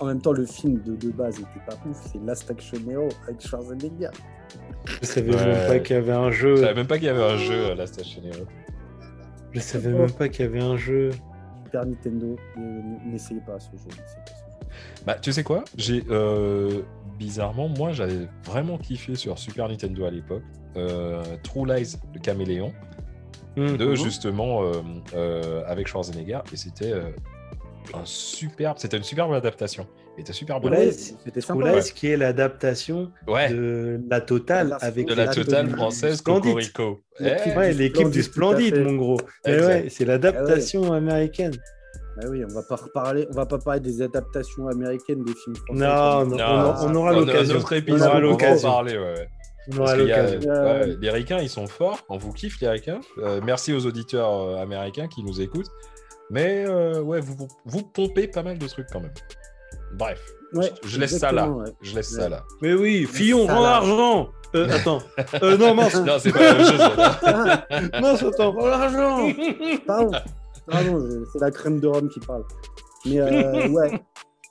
en 0.00 0.06
même 0.06 0.20
temps 0.20 0.32
le 0.32 0.46
film 0.46 0.80
de, 0.82 0.94
de 0.96 1.10
base 1.10 1.38
était 1.40 1.64
pas 1.66 1.76
ouf, 1.88 1.98
c'est 2.12 2.20
Last 2.24 2.50
Action 2.50 2.78
Hero 2.88 3.08
avec 3.26 3.40
Schwarzenegger. 3.40 4.10
Je 5.02 5.06
savais 5.06 5.34
Ouais. 5.34 5.44
même 5.46 5.66
pas 5.66 5.78
qu'il 5.80 5.96
y 5.96 5.98
avait 5.98 6.12
un 6.12 6.30
jeu. 6.30 6.56
Je 6.56 6.60
savais 6.62 6.74
même 6.74 6.86
pas 6.86 6.98
qu'il 6.98 7.06
y 7.06 7.10
avait 7.10 7.22
un 7.24 7.36
jeu 7.36 7.70
à 7.72 7.74
la 7.74 7.86
Station 7.86 8.22
Hero. 8.24 8.44
Je 9.52 9.60
savais 9.60 9.90
même 9.92 10.10
pas 10.12 10.28
qu'il 10.28 10.44
y 10.44 10.48
avait 10.48 10.62
un 10.62 10.76
jeu. 10.76 11.10
Super 11.64 11.84
Nintendo, 11.86 12.36
n'essayez 13.04 13.40
pas 13.40 13.58
ce 13.60 13.70
jeu. 13.72 13.88
pas 13.88 13.94
ce 14.06 14.32
jeu. 14.32 14.66
Bah, 15.06 15.16
tu 15.20 15.32
sais 15.32 15.42
quoi? 15.42 15.64
J'ai 15.76 16.02
euh, 16.10 16.82
bizarrement, 17.18 17.68
moi, 17.68 17.92
j'avais 17.92 18.28
vraiment 18.44 18.78
kiffé 18.78 19.14
sur 19.16 19.38
Super 19.38 19.68
Nintendo 19.68 20.04
à 20.06 20.10
l'époque. 20.10 20.42
euh, 20.76 21.22
True 21.42 21.66
Lies 21.66 21.96
de 22.14 22.18
Caméléon, 22.20 22.72
Hmm. 23.58 23.76
de 23.76 23.86
Mhm. 23.86 23.96
justement 23.96 24.62
euh, 24.62 24.72
euh, 25.14 25.62
avec 25.66 25.86
Schwarzenegger, 25.88 26.40
et 26.52 26.56
c'était 26.56 26.92
euh, 26.92 27.10
un 27.94 28.04
superbe, 28.04 28.76
c'était 28.78 28.96
une 28.96 29.02
superbe 29.02 29.32
adaptation. 29.32 29.86
Et 30.16 30.22
c'était 30.22 30.32
super 30.32 30.60
c'est- 30.92 31.14
c'était 31.24 31.40
sympa. 31.40 31.72
Lies, 31.78 31.92
qui 31.94 32.08
est 32.08 32.16
l'adaptation 32.16 33.12
Ouais, 33.28 33.50
de 33.50 34.00
la 34.10 34.20
totale 34.20 34.76
avec 34.80 35.06
de 35.06 35.14
la 35.14 35.26
la 35.26 35.32
totale 35.32 35.70
française. 35.70 36.20
Cocorico. 36.22 37.02
L'équipe- 37.20 37.52
Eh, 37.54 37.56
Ouais, 37.56 37.72
du 37.72 37.78
l'équipe 37.78 38.10
du 38.10 38.22
Splendide, 38.24 38.80
mon 38.80 38.96
gros. 38.96 39.18
Mais 39.46 39.52
Exact. 39.54 39.68
ouais, 39.84 39.86
c'est 39.90 40.04
l'adaptation 40.04 40.92
américaine. 40.92 41.52
Ah 42.20 42.26
oui, 42.28 42.42
on 42.44 42.52
va 42.52 42.62
pas 42.68 42.74
reparler, 42.74 43.28
on 43.30 43.34
va 43.34 43.46
pas 43.46 43.58
parler 43.58 43.78
des 43.78 44.02
adaptations 44.02 44.66
américaines 44.66 45.22
des 45.22 45.34
films 45.34 45.54
français. 45.54 45.80
Non, 45.84 46.24
non, 46.26 46.36
non, 46.36 46.44
on, 46.44 46.60
aura- 46.64 46.84
on 46.86 46.94
aura 46.96 47.10
un 47.10 47.14
l'occasion. 47.20 47.56
autre 47.58 47.72
On 47.72 47.76
épisode, 47.76 48.08
aura 48.08 48.18
l'occasion. 48.18 48.68
Parce 49.76 49.96
y 49.96 50.12
a-. 50.12 50.18
Euh, 50.18 50.80
ouais, 50.86 50.96
les 51.00 51.10
ricains, 51.10 51.38
ils 51.38 51.48
sont 51.48 51.66
forts. 51.66 51.98
On 52.08 52.16
vous 52.18 52.32
kiffe, 52.32 52.60
les 52.60 52.68
ricains. 52.68 53.00
Euh, 53.18 53.40
merci 53.44 53.72
aux 53.72 53.84
auditeurs 53.86 54.32
euh, 54.32 54.56
américains 54.62 55.08
qui 55.08 55.22
nous 55.22 55.40
écoutent. 55.40 55.70
Mais 56.30 56.64
euh, 56.66 57.00
ouais, 57.02 57.20
vous, 57.20 57.34
vous, 57.36 57.48
vous 57.64 57.82
pompez 57.82 58.28
pas 58.28 58.42
mal 58.42 58.58
de 58.58 58.66
trucs 58.66 58.86
quand 58.92 59.00
même. 59.00 59.12
Bref, 59.94 60.20
Ouais, 60.54 60.72
je, 60.82 60.88
je 60.88 61.00
laisse 61.00 61.18
ça 61.18 61.30
là. 61.30 61.50
ouais. 61.50 61.66
Je 61.82 61.94
laisse 61.94 62.10
Ouais. 62.12 62.22
ça 62.22 62.28
là. 62.30 62.42
Mais 62.62 62.72
oui, 62.72 63.04
Fillon, 63.04 63.46
va. 63.46 63.60
l'argent 63.60 64.30
euh, 64.54 64.66
Attends. 64.72 65.02
Euh, 65.42 65.58
non, 65.58 65.74
mince. 65.74 65.94
non, 65.96 66.18
c'est 66.18 66.32
pas 66.32 66.40
la 66.42 66.54
même 66.54 66.66
chose. 66.66 67.90
Mince, 68.00 68.22
attends. 68.22 68.52
Rends 68.52 68.66
l'argent 68.66 69.28
Pardon, 69.86 70.10
pardon, 70.66 71.24
c'est 71.32 71.38
la 71.40 71.50
crème 71.50 71.80
de 71.80 71.86
Rome 71.86 72.08
qui 72.08 72.20
parle. 72.20 72.44
Mais 73.04 73.20
euh, 73.20 73.68
ouais, 73.72 74.00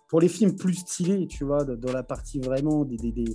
pour 0.09 0.21
les 0.21 0.27
films 0.29 0.55
plus 0.55 0.75
stylés, 0.75 1.25
tu 1.27 1.43
vois, 1.45 1.63
dans 1.63 1.91
la 1.91 2.03
partie 2.03 2.39
vraiment 2.39 2.85
des, 2.85 2.97
des, 2.97 3.11
des, 3.11 3.25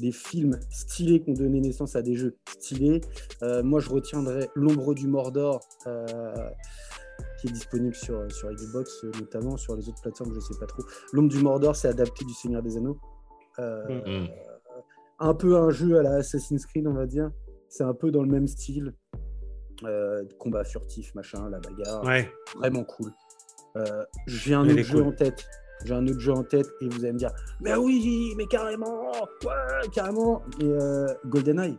des 0.00 0.12
films 0.12 0.58
stylés 0.70 1.20
qui 1.22 1.30
ont 1.30 1.34
donné 1.34 1.60
naissance 1.60 1.96
à 1.96 2.02
des 2.02 2.14
jeux 2.14 2.36
stylés, 2.48 3.00
euh, 3.42 3.62
moi 3.62 3.80
je 3.80 3.90
retiendrai 3.90 4.48
L'ombre 4.54 4.94
du 4.94 5.06
Mordor, 5.06 5.60
euh, 5.86 6.34
qui 7.40 7.48
est 7.48 7.52
disponible 7.52 7.94
sur, 7.94 8.30
sur 8.32 8.50
Xbox, 8.50 9.04
notamment 9.20 9.56
sur 9.56 9.76
les 9.76 9.88
autres 9.88 10.00
plateformes, 10.00 10.32
je 10.34 10.40
sais 10.40 10.58
pas 10.58 10.66
trop. 10.66 10.82
L'ombre 11.12 11.28
du 11.28 11.38
Mordor, 11.38 11.76
c'est 11.76 11.88
adapté 11.88 12.24
du 12.24 12.32
Seigneur 12.32 12.62
des 12.62 12.76
Anneaux. 12.76 12.98
Euh, 13.58 14.00
Mm. 14.06 14.28
un 15.18 15.34
peu 15.34 15.56
un 15.56 15.70
jeu 15.70 15.98
à 15.98 16.02
la 16.02 16.14
Assassin's 16.14 16.64
Creed, 16.66 16.86
on 16.86 16.94
va 16.94 17.06
dire. 17.06 17.30
C'est 17.68 17.84
un 17.84 17.94
peu 17.94 18.10
dans 18.10 18.22
le 18.22 18.28
même 18.30 18.46
style. 18.46 18.94
Combat 20.38 20.64
furtif, 20.64 21.14
machin, 21.14 21.48
la 21.50 21.58
bagarre. 21.58 22.04
Ouais. 22.04 22.30
Vraiment 22.56 22.84
cool. 22.84 23.10
J'ai 24.26 24.54
un 24.54 24.64
autre 24.68 24.82
jeu 24.82 24.98
cool. 24.98 25.08
en 25.08 25.12
tête. 25.12 25.44
J'ai 25.84 25.94
un 25.94 26.06
autre 26.06 26.20
jeu 26.20 26.32
en 26.32 26.42
tête 26.44 26.66
et 26.80 26.88
vous 26.88 27.04
allez 27.04 27.12
me 27.12 27.18
dire 27.18 27.30
Mais 27.60 27.74
oui, 27.74 28.32
mais 28.36 28.46
carrément 28.46 29.10
Ouais, 29.44 29.88
carrément 29.92 30.42
Et 30.60 30.64
euh, 30.64 31.06
GoldenEye. 31.26 31.78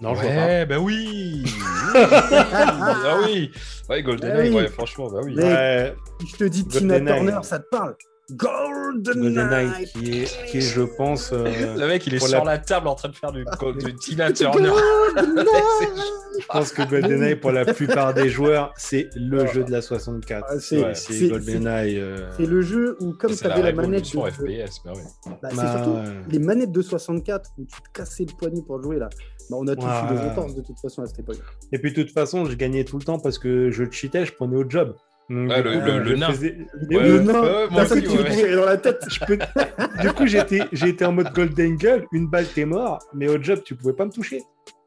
Non, 0.00 0.14
je 0.14 0.20
vois 0.22 0.30
pas. 0.30 0.46
Ouais, 0.46 0.66
bah 0.66 0.78
oui. 0.78 1.44
ah 1.94 3.16
oui. 3.26 3.50
Ouais, 3.88 4.02
GoldenEye, 4.02 4.34
Ah 4.34 4.40
oui. 4.48 4.50
ouais, 4.54 4.68
franchement, 4.68 5.10
bah 5.10 5.20
oui. 5.22 5.36
Ouais, 5.36 5.94
je 6.26 6.36
te 6.36 6.44
dis 6.44 6.66
Tina 6.66 6.98
GoldenEye. 6.98 7.26
Turner, 7.26 7.42
ça 7.42 7.58
te 7.58 7.68
parle 7.68 7.96
GoldenEye 8.32 9.34
GoldenEye, 9.34 9.86
qui 9.92 10.22
est, 10.22 10.46
qui 10.46 10.58
est, 10.58 10.60
je 10.60 10.82
pense. 10.82 11.32
euh, 11.32 11.44
Le 11.76 11.86
mec, 11.86 12.06
il 12.06 12.14
est 12.14 12.18
sur 12.18 12.44
la- 12.44 12.52
la... 12.52 12.58
table 12.58 12.88
en 12.88 12.94
train 12.94 13.08
de 13.08 13.16
faire 13.16 13.32
du, 13.32 13.44
du 13.84 13.94
Tina 13.96 14.32
Turner. 14.32 14.70
je 15.16 16.46
pense 16.48 16.72
que 16.72 16.82
GoldenEye, 16.82 17.36
pour 17.36 17.52
la 17.52 17.64
plupart 17.64 18.14
des 18.14 18.28
joueurs, 18.28 18.72
c'est 18.76 19.08
le 19.14 19.46
jeu 19.46 19.64
de 19.64 19.70
la 19.70 19.82
64. 19.82 20.46
Ah, 20.48 20.58
c'est- 20.58 20.80
Ouais, 20.82 21.28
GoldenEye. 21.28 21.98
euh, 21.98 22.16
C'est 22.36 22.46
le 22.46 22.60
jeu 22.62 22.96
où, 23.00 23.12
comme 23.12 23.34
tu 23.34 23.44
la 23.44 23.54
avais 23.54 23.62
la 23.62 23.72
manette. 23.72 24.04
de- 24.04 24.08
FPS, 24.30 24.80
bah 24.84 24.92
ouais. 24.94 25.02
Bah, 25.42 25.48
c'est 25.50 25.56
bah, 25.56 25.72
surtout 25.76 25.90
ouais. 25.98 26.04
les 26.28 26.38
manettes 26.38 26.72
de 26.72 26.82
64 26.82 27.50
où 27.58 27.64
tu 27.64 27.80
te 27.82 27.88
cassais 27.92 28.24
le 28.24 28.36
poignet 28.36 28.62
pour 28.66 28.82
jouer 28.82 28.98
là. 28.98 29.08
Bah, 29.50 29.56
on 29.58 29.66
a 29.66 29.74
tous 29.74 29.82
eu 29.84 30.14
des 30.14 30.20
entorses 30.30 30.54
de 30.54 30.62
toute 30.62 30.78
façon 30.80 31.02
à 31.02 31.06
cette 31.06 31.18
époque. 31.18 31.38
Et 31.72 31.78
puis, 31.78 31.92
de 31.92 32.02
toute 32.02 32.12
façon, 32.12 32.44
je 32.44 32.54
gagnais 32.54 32.84
tout 32.84 32.98
le 32.98 33.04
temps 33.04 33.18
parce 33.18 33.38
que 33.38 33.70
je 33.70 33.84
cheatais, 33.90 34.24
je 34.24 34.32
prenais 34.32 34.56
au 34.56 34.68
job. 34.68 34.94
Donc, 35.30 35.48
le- 35.48 35.62
coup, 35.62 35.86
le- 35.86 36.04
je 36.04 36.10
le 36.10 36.16
nain. 36.16 36.32
faisais- 36.32 36.58
Ouais, 36.90 37.68
moi 37.70 37.82
aussi, 37.84 38.02
qui 38.02 38.18
ouais. 38.18 38.30
tirait 38.30 38.56
dans 38.56 38.64
la 38.66 38.76
tête. 38.76 39.02
Je 39.08 39.24
peux- 39.24 39.38
du 40.02 40.12
coup, 40.12 40.26
j'étais, 40.26 40.60
été 40.72 41.04
en 41.04 41.12
mode 41.12 41.32
Golden 41.32 41.76
Gull, 41.76 42.04
une 42.12 42.26
balle, 42.28 42.46
t'es 42.46 42.64
mort, 42.64 42.98
mais 43.14 43.28
au 43.28 43.40
job, 43.40 43.60
tu 43.64 43.74
pouvais 43.76 43.92
pas 43.94 44.04
me 44.06 44.10
toucher. 44.10 44.42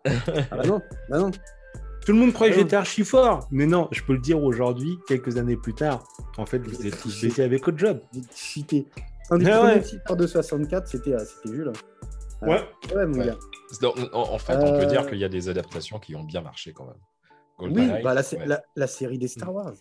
Ah 0.05 0.11
bah 0.57 0.63
non, 0.65 0.81
bah 1.09 1.17
non. 1.19 1.31
Tout 2.05 2.11
le 2.11 2.17
monde 2.19 2.33
croyait 2.33 2.51
que 2.51 2.57
Ouais. 2.57 2.63
j'étais 2.63 2.75
archi 2.75 3.05
fort, 3.05 3.47
mais 3.51 3.65
non, 3.65 3.87
je 3.91 4.03
peux 4.03 4.11
le 4.11 4.19
dire 4.19 4.43
aujourd'hui, 4.43 4.97
quelques 5.07 5.37
années 5.37 5.55
plus 5.55 5.73
tard. 5.73 6.03
En 6.37 6.45
fait, 6.45 6.59
vous 6.59 6.85
êtes 6.85 6.99
tous 7.01 7.21
baisés 7.21 7.43
avec 7.43 7.65
au 7.69 7.71
job. 7.77 8.01
Cheaté. 8.35 8.85
Un 9.31 9.37
des 9.37 9.45
premiers 9.45 9.75
ouais. 9.75 9.81
titres 9.81 10.15
de 10.17 10.27
64, 10.27 10.87
c'était 10.89 11.13
euh, 11.13 11.19
c'était 11.19 11.55
Jules. 11.55 11.71
Ah, 12.41 12.45
Ouais. 12.45 12.61
Ouais, 12.93 13.05
mon 13.05 13.19
Ouais. 13.19 13.27
gars. 13.27 13.37
Donc, 13.81 13.95
en, 14.11 14.33
en 14.33 14.37
fait, 14.37 14.55
on 14.57 14.73
peut 14.73 14.79
Euh, 14.83 14.85
dire 14.85 15.07
qu'il 15.07 15.17
y 15.19 15.23
a 15.23 15.29
des 15.29 15.47
adaptations 15.47 15.97
qui 15.99 16.13
ont 16.17 16.25
bien 16.25 16.41
marché 16.41 16.73
quand 16.73 16.85
même. 16.85 17.71
Oui, 17.71 17.89
bah, 18.03 18.13
la, 18.13 18.21
sé- 18.23 18.35
ouais. 18.37 18.45
la, 18.45 18.61
la 18.75 18.87
série 18.87 19.17
des 19.17 19.29
Star 19.29 19.53
Wars. 19.53 19.71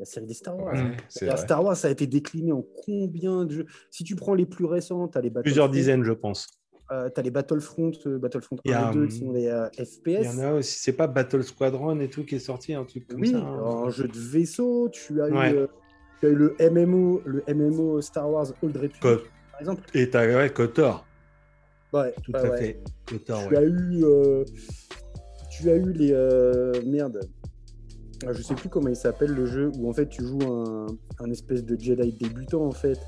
La 0.00 0.06
série 0.06 0.24
des 0.24 0.32
Star 0.34 0.58
Wars. 0.58 0.74
Mm. 0.74 0.96
c'est 1.10 1.26
La. 1.26 1.36
Star 1.36 1.62
Wars, 1.62 1.76
ça 1.76 1.88
a 1.88 1.90
été 1.90 2.06
décliné 2.06 2.52
en 2.52 2.64
combien 2.86 3.44
de 3.44 3.50
jeux? 3.52 3.66
Si 3.90 4.02
tu 4.02 4.16
prends 4.16 4.32
les 4.32 4.46
plus 4.46 4.64
récents, 4.64 5.06
tu 5.08 5.18
as 5.18 5.20
les. 5.20 5.30
Plusieurs 5.30 5.68
dizaines, 5.68 6.02
je 6.04 6.12
pense. 6.12 6.46
Euh, 6.90 7.08
t'as 7.10 7.20
les 7.22 7.30
Battlefront, 7.30 7.92
euh, 8.06 8.18
Battlefront 8.18 8.56
1 8.56 8.60
Il 8.64 8.70
y 8.70 8.74
a, 8.74 8.90
et 8.90 8.94
2 8.94 9.00
hum, 9.00 9.08
qui 9.08 9.18
sont 9.18 9.30
les 9.30 9.46
euh, 9.46 9.68
Il 9.78 9.84
FPS. 9.84 10.24
y 10.24 10.28
en 10.28 10.38
a 10.38 10.52
aussi, 10.54 10.78
c'est 10.80 10.94
pas 10.94 11.06
Battle 11.06 11.44
Squadron 11.44 12.00
et 12.00 12.08
tout 12.08 12.24
qui 12.24 12.34
est 12.36 12.38
sorti, 12.40 12.72
un 12.74 12.84
truc 12.84 13.06
comme 13.06 13.20
Oui, 13.20 13.30
ça. 13.30 13.36
hein. 13.36 13.60
en 13.62 13.90
jeu 13.90 14.08
de 14.08 14.18
vaisseau, 14.18 14.88
tu 14.88 15.20
as, 15.22 15.26
Ouais. 15.28 15.52
eu, 15.52 15.66
tu 16.18 16.26
as 16.26 16.28
eu 16.30 16.34
le 16.34 16.56
MMO, 16.58 17.20
le 17.26 17.44
MMO 17.46 18.00
Star 18.00 18.28
Wars 18.28 18.46
Old 18.62 18.74
Republic, 18.76 19.00
Co- 19.00 19.18
par 19.52 19.60
exemple. 19.60 19.82
Et 19.94 20.08
t'as 20.10 20.26
ouais, 20.26 20.50
KOTOR, 20.50 21.06
Ouais, 21.92 22.12
tout 22.24 22.32
à 22.34 22.42
ouais. 22.42 22.58
fait. 22.58 22.80
KOTOR, 23.06 23.48
Tu 23.50 23.56
as 23.56 23.62
eu, 23.64 24.04
tu 25.50 25.70
as 25.70 25.76
eu 25.76 25.92
les 25.92 26.80
merde. 26.86 27.20
Ah, 28.26 28.32
Je 28.32 28.42
sais 28.42 28.54
plus 28.54 28.68
comment 28.68 28.88
il 28.88 28.96
s'appelle 28.96 29.30
le 29.30 29.46
jeu 29.46 29.70
où 29.78 29.88
en 29.88 29.92
fait 29.92 30.08
tu 30.08 30.24
joues 30.24 30.38
un, 30.44 30.86
un 31.20 31.30
espèce 31.30 31.64
de 31.64 31.78
Jedi 31.80 32.12
débutant 32.12 32.64
en 32.66 32.72
fait. 32.72 32.98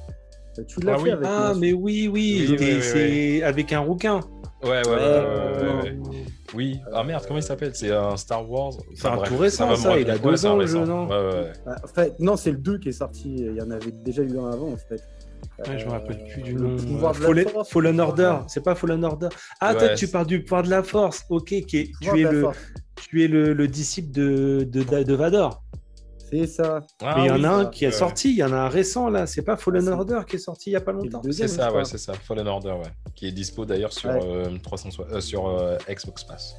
Euh, 0.59 0.63
Tu 0.67 0.81
l'as 0.81 0.95
Ah 0.95 0.97
fait 0.99 1.03
oui. 1.05 1.11
avec 1.11 1.27
Ah, 1.29 1.53
mais 1.59 1.73
oui, 1.73 2.09
oui, 2.13 2.47
Oui, 2.49 2.57
c'est 2.59 2.65
oui, 2.65 2.73
oui, 2.77 2.83
c'est 2.83 3.43
avec 3.43 3.73
un 3.73 3.81
rouquin. 3.81 4.21
Ouais, 4.63 4.69
ouais, 4.71 4.87
ouais, 4.87 4.95
ouais, 4.95 4.97
ouais, 4.97 5.63
ouais, 5.63 5.83
ouais. 5.83 6.25
Oui, 6.55 6.79
ah 6.93 7.03
merde, 7.03 7.25
comment 7.27 7.39
il 7.41 7.43
s'appelle? 7.43 7.75
C'est 7.75 7.91
un 7.91 8.17
Star 8.17 8.49
Wars. 8.49 8.73
C'est 8.95 9.07
un 9.09 9.17
bref, 9.17 9.29
tout 9.31 9.37
récent, 9.39 9.75
ça, 9.75 9.99
il 9.99 10.09
a 10.11 10.19
deux 10.19 10.47
ans, 10.47 10.57
le 10.57 10.67
jeu, 10.67 10.85
non 10.85 11.09
Ouais, 11.09 11.17
ouais, 11.17 11.35
ouais. 11.45 11.53
ah, 11.67 11.77
en 11.83 11.87
fait, 11.89 12.21
non, 12.21 12.37
c'est 12.37 12.51
le 12.53 12.59
2 12.59 12.79
qui 12.79 12.91
est 12.91 12.93
sorti. 12.93 13.35
Il 13.35 13.57
y 13.57 13.63
en 13.63 13.71
avait 13.71 13.91
déjà 13.91 14.23
eu 14.23 14.39
un 14.39 14.51
avant 14.51 14.71
en 14.73 14.77
fait. 14.77 15.03
Ouais, 15.69 15.79
je 15.79 15.85
me 15.87 15.91
rappelle 15.91 16.25
plus 16.25 16.43
du 16.43 16.55
nom. 16.55 16.77
pouvoir 16.77 17.15
Fallen, 17.17 17.49
force, 17.49 17.71
Fallen 17.71 17.97
le 17.97 18.03
Order, 18.03 18.37
c'est 18.49 18.63
pas 18.65 18.75
Fallen 18.75 19.05
Order. 19.05 19.29
Ah, 19.61 19.73
Ouais, 19.73 19.79
toi, 19.79 19.89
tu 19.95 20.09
parles 20.09 20.27
du 20.27 20.43
pouvoir 20.43 20.63
de 20.63 20.71
la 20.71 20.83
force. 20.83 21.25
Ok, 21.31 21.45
qui 21.47 21.77
est- 21.79 21.91
pouvoir 21.99 22.15
tu 22.17 22.21
es 22.23 22.31
le, 22.31 22.41
force. 22.41 22.59
tu 22.97 23.25
es 23.25 23.29
le, 23.29 23.53
le 23.53 23.69
disciple 23.69 24.11
de, 24.13 24.67
de, 24.71 24.83
de 25.05 25.15
Vador. 25.15 25.63
C'est 26.31 26.47
ça. 26.47 26.81
Ah 27.03 27.15
Mais 27.19 27.25
il 27.25 27.29
y 27.29 27.31
en 27.31 27.45
a 27.45 27.49
un 27.51 27.65
ça, 27.65 27.71
qui 27.71 27.85
est 27.85 27.91
sorti, 27.91 28.31
il 28.31 28.37
y 28.39 28.43
en 28.43 28.53
a 28.53 28.57
un 28.57 28.69
récent 28.69 29.11
là. 29.11 29.27
C'est 29.27 29.43
pas 29.43 29.57
Fallen 29.59 29.87
Ah, 29.89 29.93
Order 29.93 30.21
qui 30.27 30.37
est 30.37 30.39
sorti 30.39 30.71
il 30.71 30.73
y 30.73 30.77
a 30.77 30.81
pas 30.81 30.93
longtemps. 30.93 31.21
deuxième, 31.21 31.47
C'est 31.47 31.57
ça, 31.57 31.71
ouais, 31.73 31.85
c'est 31.85 31.99
ça. 31.99 32.15
Fallen 32.15 32.49
Order, 32.49 32.71
ouais. 32.73 32.91
Qui 33.15 33.29
est 33.29 33.33
dispo 33.33 33.65
d'ailleurs 33.67 33.93
sur, 33.93 34.09
Ouais. 34.09 34.19
euh, 34.25 34.59
360 34.63 35.07
euh, 35.13 35.21
sur 35.21 35.47
euh, 35.47 35.77
Xbox 35.91 36.25
Pass. 36.25 36.55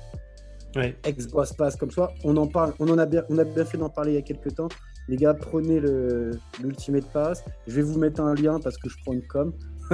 Ouais. 0.76 0.96
Xbox 1.08 1.54
Pass 1.54 1.76
comme 1.76 1.89
ça. 1.92 2.12
On 2.24 2.38
en 2.38 2.48
parle, 2.48 2.74
on 2.80 2.88
en 2.89 2.98
a 3.00 3.06
bien, 3.08 3.24
on 3.30 3.38
a 3.39 3.44
bien 3.44 3.66
fait 3.66 3.78
d'en 3.78 3.89
parler 3.89 4.12
il 4.12 4.16
y 4.16 4.20
a 4.20 4.22
quelques 4.22 4.56
temps. 4.56 4.70
Les 5.10 5.18
gars, 5.18 5.34
prenez 5.34 5.80
le 5.80 6.32
l'Ultimate 6.62 7.12
Pass. 7.12 7.44
Je 7.68 7.76
vais 7.76 7.82
vous 7.82 8.00
mettre 8.00 8.22
un 8.22 8.34
lien 8.36 8.60
parce 8.60 8.78
que 8.78 8.89
je 8.89 8.96
prends 9.04 9.13
une 9.13 9.26
com. 9.28 9.54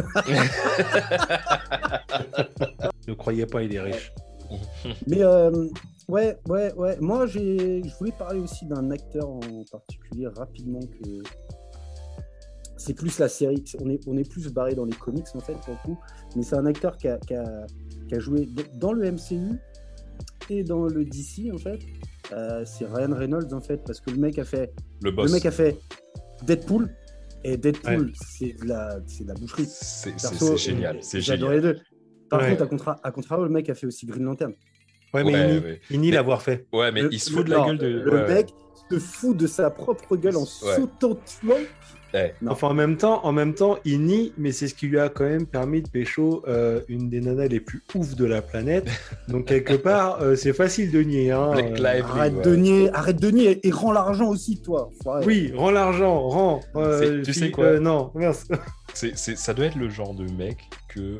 Ne 3.07 3.13
croyez 3.15 3.45
pas, 3.45 3.63
il 3.63 3.73
est 3.73 3.81
riche. 3.81 4.13
Mais 5.07 5.23
euh, 5.23 5.67
ouais, 6.07 6.37
ouais, 6.47 6.73
ouais. 6.75 6.97
Moi, 6.99 7.25
j'ai, 7.27 7.81
je 7.83 7.95
voulais 7.97 8.11
parler 8.11 8.39
aussi 8.39 8.65
d'un 8.65 8.91
acteur 8.91 9.27
en 9.29 9.39
particulier 9.71 10.27
rapidement 10.27 10.79
que 10.79 11.21
c'est 12.77 12.93
plus 12.93 13.17
la 13.19 13.27
série. 13.27 13.63
On 13.81 13.89
est, 13.89 13.99
on 14.07 14.17
est 14.17 14.29
plus 14.29 14.51
barré 14.53 14.75
dans 14.75 14.85
les 14.85 14.93
comics 14.95 15.25
en 15.35 15.39
fait 15.39 15.53
pour 15.65 15.73
le 15.73 15.79
coup. 15.83 15.99
Mais 16.35 16.43
c'est 16.43 16.55
un 16.55 16.65
acteur 16.65 16.97
qui 16.97 17.07
a, 17.07 17.17
qui 17.17 17.33
a- 17.35 17.65
qui 18.07 18.15
a 18.15 18.19
joué 18.19 18.47
dans 18.75 18.91
le 18.93 19.11
MCU 19.11 19.59
et 20.49 20.63
dans 20.63 20.85
le 20.85 21.05
DC 21.05 21.51
en 21.53 21.57
fait. 21.59 21.79
Euh, 22.31 22.63
c'est 22.65 22.85
Ryan 22.85 23.13
Reynolds 23.15 23.53
en 23.53 23.61
fait 23.61 23.81
parce 23.85 23.99
que 24.01 24.11
le 24.11 24.17
mec 24.17 24.37
a 24.37 24.45
fait 24.45 24.71
Le 25.03 25.11
boss. 25.11 25.27
le 25.27 25.33
mec 25.33 25.45
a 25.45 25.51
fait 25.51 25.77
Deadpool 26.43 26.93
et 27.43 27.57
Deadpool 27.57 28.11
c'est 28.13 28.55
de 28.61 28.67
la 28.67 28.99
c'est 29.07 29.23
de 29.23 29.29
la 29.29 29.33
boucherie. 29.33 29.65
C'est 29.67 30.13
génial. 30.57 30.97
C'est 31.01 31.21
j'ai 31.21 31.33
adoré 31.33 31.55
génial. 31.57 31.73
les 31.73 31.79
deux. 31.79 31.83
Par 32.29 32.41
Ouais. 32.41 32.49
contre, 32.51 32.61
à, 32.63 32.67
contra 32.67 32.99
à 33.03 33.11
contrario, 33.11 33.43
le 33.45 33.49
mec 33.49 33.69
a 33.69 33.73
fait 33.75 33.87
aussi 33.87 34.05
Green 34.05 34.23
Lantern. 34.23 34.53
Ouais, 35.13 35.23
mais 35.23 35.33
Ouais, 35.33 35.47
il 35.49 35.53
nie, 35.55 35.59
ouais. 35.65 35.81
il 35.89 35.99
nie 36.01 36.11
l'avoir 36.11 36.43
fait. 36.43 36.67
Ouais, 36.71 36.91
mais 36.91 37.01
Le- 37.01 37.11
il 37.13 37.19
se 37.19 37.31
le- 37.31 37.37
fout 37.37 37.45
de 37.47 37.49
la 37.51 37.57
non, 37.57 37.65
gueule 37.67 37.77
de. 37.79 37.87
Le 37.87 38.11
ouais, 38.13 38.21
ouais. 38.21 38.33
mec 38.35 38.49
se 38.91 38.99
fout 38.99 39.35
de 39.35 39.47
sa 39.47 39.71
propre 39.71 40.15
gueule 40.15 40.37
en 40.37 40.41
Ouais. 40.43 40.87
Ouais. 42.13 42.33
Enfin, 42.47 42.69
en 42.69 42.73
même 42.73 42.97
temps, 42.97 43.23
en 43.25 43.31
même 43.31 43.53
temps, 43.53 43.77
il 43.85 44.01
nie, 44.01 44.33
mais 44.37 44.51
c'est 44.51 44.67
ce 44.67 44.73
qui 44.73 44.87
lui 44.87 44.99
a 44.99 45.09
quand 45.09 45.25
même 45.25 45.45
permis 45.45 45.81
de 45.81 45.89
pécho 45.89 46.43
euh, 46.47 46.81
une 46.87 47.09
des 47.09 47.21
nanas 47.21 47.47
les 47.47 47.59
plus 47.59 47.83
ouf 47.93 48.15
de 48.15 48.25
la 48.25 48.41
planète. 48.41 48.87
Donc 49.27 49.45
quelque 49.45 49.73
part, 49.75 50.21
euh, 50.21 50.35
c'est 50.35 50.53
facile 50.53 50.91
de 50.91 51.01
nier. 51.01 51.31
Hein. 51.31 51.51
Euh, 51.55 51.61
Lively, 51.75 52.01
Arrête 52.01 52.33
ouais. 52.35 52.43
de 52.43 52.55
nier, 52.55 52.89
arrête 52.93 53.21
de 53.21 53.29
nier 53.31 53.59
et, 53.67 53.71
rends 53.71 53.91
l'argent 53.91 54.27
aussi, 54.29 54.61
toi. 54.61 54.89
Oui, 55.25 55.51
rends 55.55 55.71
l'argent, 55.71 56.27
rends. 56.29 56.59
euh, 56.75 57.21
tu 57.23 57.33
sais 57.33 57.51
quoi 57.51 57.65
euh, 57.65 57.79
Non, 57.79 58.11
c'est- 58.93 59.15
ça 59.15 59.53
doit 59.53 59.65
être 59.65 59.75
le 59.77 59.89
genre 59.89 60.13
de 60.15 60.23
mec 60.31 60.57
que 60.87 61.17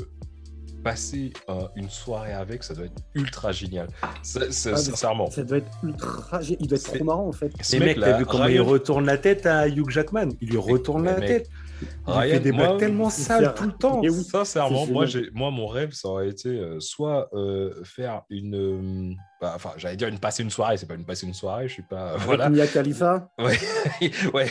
passer 0.84 1.32
euh, 1.50 1.62
une 1.76 1.90
soirée 1.90 2.34
avec, 2.34 2.64
ça 2.64 2.74
doit 2.74 2.86
être 2.86 3.02
ultra 3.16 3.52
génial. 3.52 3.88
Ça- 4.24 4.52
ça- 4.52 4.70
Ah, 4.72 4.76
mais 4.76 4.82
sincèrement. 4.82 5.30
Ça 5.32 5.44
doit 5.44 5.58
être 5.58 5.72
ultra. 5.84 6.40
Il 6.42 6.68
doit 6.68 6.78
être 6.78 6.86
C'est- 6.88 6.96
trop 6.98 7.04
marrant 7.06 7.28
en 7.28 7.32
fait. 7.32 7.52
Les 7.72 7.80
mecs, 7.80 8.00
t'as 8.00 8.18
vu 8.18 8.26
comment 8.26 8.46
Ryan- 8.46 8.64
il 8.64 8.70
retourne 8.70 9.06
la 9.06 9.18
tête 9.18 9.46
à 9.46 9.68
Hugh 9.68 9.90
Jackman? 9.90 10.30
Il 10.42 10.50
lui 10.50 10.58
retourne 10.58 11.04
Mais 11.04 11.12
la 11.14 11.20
mec, 11.20 11.28
tête. 11.30 11.50
Il 11.82 12.14
Ryan, 12.14 12.34
fait 12.34 12.40
des 12.40 12.52
moi- 12.52 12.68
blagues 12.68 12.80
tellement 12.80 13.10
sales 13.10 13.54
tout 13.54 13.66
le 13.66 13.72
temps. 13.74 14.02
Et 14.04 14.10
oui. 14.10 14.24
Sincèrement, 14.24 14.86
moi, 14.88 15.06
j'ai, 15.06 15.30
moi, 15.34 15.52
mon 15.52 15.68
rêve, 15.68 15.92
ça 15.94 16.08
aurait 16.10 16.30
été 16.30 16.50
euh, 16.50 16.80
soit 16.80 17.30
euh, 17.34 17.84
faire 17.84 18.24
une, 18.30 18.56
euh, 18.56 19.14
bah, 19.42 19.54
enfin, 19.56 19.72
j'allais 19.78 19.96
dire 19.96 20.08
une 20.08 20.20
passer 20.20 20.44
une 20.44 20.50
soirée. 20.50 20.78
C'est 20.78 20.86
pas 20.88 20.96
une 20.96 21.06
passer 21.06 21.26
une 21.28 21.34
soirée. 21.34 21.68
Je 21.68 21.74
suis 21.74 21.84
pas, 21.84 22.18
voilà. 22.18 22.50
Mia 22.50 22.68
Khalifa? 22.68 23.30
Ouais, 23.40 23.58
ouais, 24.34 24.50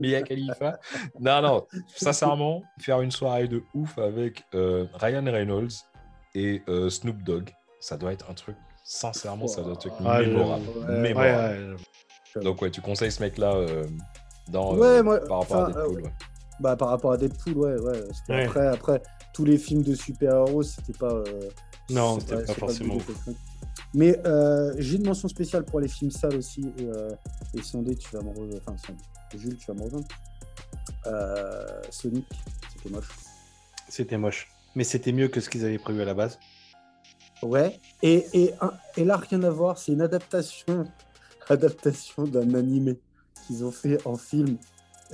Mia 0.00 0.22
Khalifa. 0.22 0.78
Non, 1.20 1.42
non, 1.42 1.66
sincèrement, 1.94 2.62
faire 2.80 3.00
une 3.00 3.10
soirée 3.10 3.48
de 3.48 3.62
ouf 3.74 3.98
avec 3.98 4.44
euh, 4.54 4.86
Ryan 4.94 5.24
Reynolds 5.24 5.72
et 6.34 6.62
euh, 6.68 6.88
Snoop 6.90 7.22
Dogg, 7.22 7.50
ça 7.80 7.96
doit 7.96 8.12
être 8.12 8.30
un 8.30 8.34
truc. 8.34 8.56
Sincèrement, 8.84 9.46
ça 9.46 9.62
doit 9.62 9.72
être 9.72 9.86
un 9.86 9.90
truc 9.90 9.92
Ah, 10.04 10.22
je- 10.22 10.28
mémorable. 10.30 10.64
ouais, 10.68 10.86
Ouais, 10.86 11.00
mémorable. 11.00 11.76
ouais. 12.36 12.42
Donc 12.42 12.62
ouais, 12.62 12.70
tu 12.70 12.80
conseilles 12.80 13.12
ce 13.12 13.22
mec-là 13.22 13.52
euh, 13.54 13.84
dans 14.50 14.74
Ouais, 14.76 14.86
euh, 14.98 15.02
moi, 15.02 15.20
par 15.20 15.40
rapport 15.40 15.64
à 15.64 15.72
Deadpool. 15.72 16.02
ouais. 16.02 16.12
Bah, 16.60 16.76
par 16.76 16.88
rapport 16.88 17.12
à 17.12 17.16
Deadpool, 17.16 17.56
ouais. 17.56 17.80
ouais. 17.80 18.02
Parce 18.06 18.20
qu'après, 18.22 18.66
après, 18.68 19.02
tous 19.32 19.44
les 19.44 19.58
films 19.58 19.82
de 19.82 19.94
super-héros, 19.94 20.62
c'était 20.62 20.92
pas. 20.92 21.12
euh, 21.12 21.48
Non, 21.90 22.20
c'était 22.20 22.36
pas 22.36 22.46
c'est 22.46 22.58
forcément. 22.58 22.98
Mais 23.94 24.18
euh, 24.26 24.74
j'ai 24.78 24.96
une 24.96 25.06
mention 25.06 25.28
spéciale 25.28 25.64
pour 25.64 25.80
les 25.80 25.88
films 25.88 26.10
sales 26.10 26.36
aussi. 26.36 26.72
Et, 26.78 26.84
euh, 26.84 27.10
et 27.54 27.62
Sandé, 27.62 27.96
tu 27.96 28.08
vas 28.14 28.22
me 28.22 28.28
rejoindre. 28.30 28.56
Enfin, 28.66 28.76
Sandé. 28.78 29.02
Jules, 29.34 29.56
tu 29.56 29.66
vas 29.66 29.74
me 29.74 29.82
rejoindre. 29.84 30.06
Euh, 31.06 31.66
Sonic, 31.90 32.26
c'était 32.72 32.90
moche. 32.94 33.08
C'était 33.88 34.18
moche. 34.18 34.48
Mais 34.74 34.84
c'était 34.84 35.12
mieux 35.12 35.28
que 35.28 35.40
ce 35.40 35.48
qu'ils 35.50 35.64
avaient 35.64 35.78
prévu 35.78 36.00
à 36.02 36.04
la 36.04 36.14
base. 36.14 36.38
Ouais. 37.42 37.78
Et, 38.02 38.26
et, 38.34 38.54
et 38.96 39.04
là, 39.04 39.16
rien 39.16 39.42
à 39.42 39.50
voir, 39.50 39.78
c'est 39.78 39.92
une 39.92 40.00
adaptation, 40.00 40.86
adaptation 41.48 42.24
d'un 42.24 42.54
animé 42.54 42.98
qu'ils 43.46 43.64
ont 43.64 43.70
fait 43.70 43.98
en 44.06 44.16
film. 44.16 44.56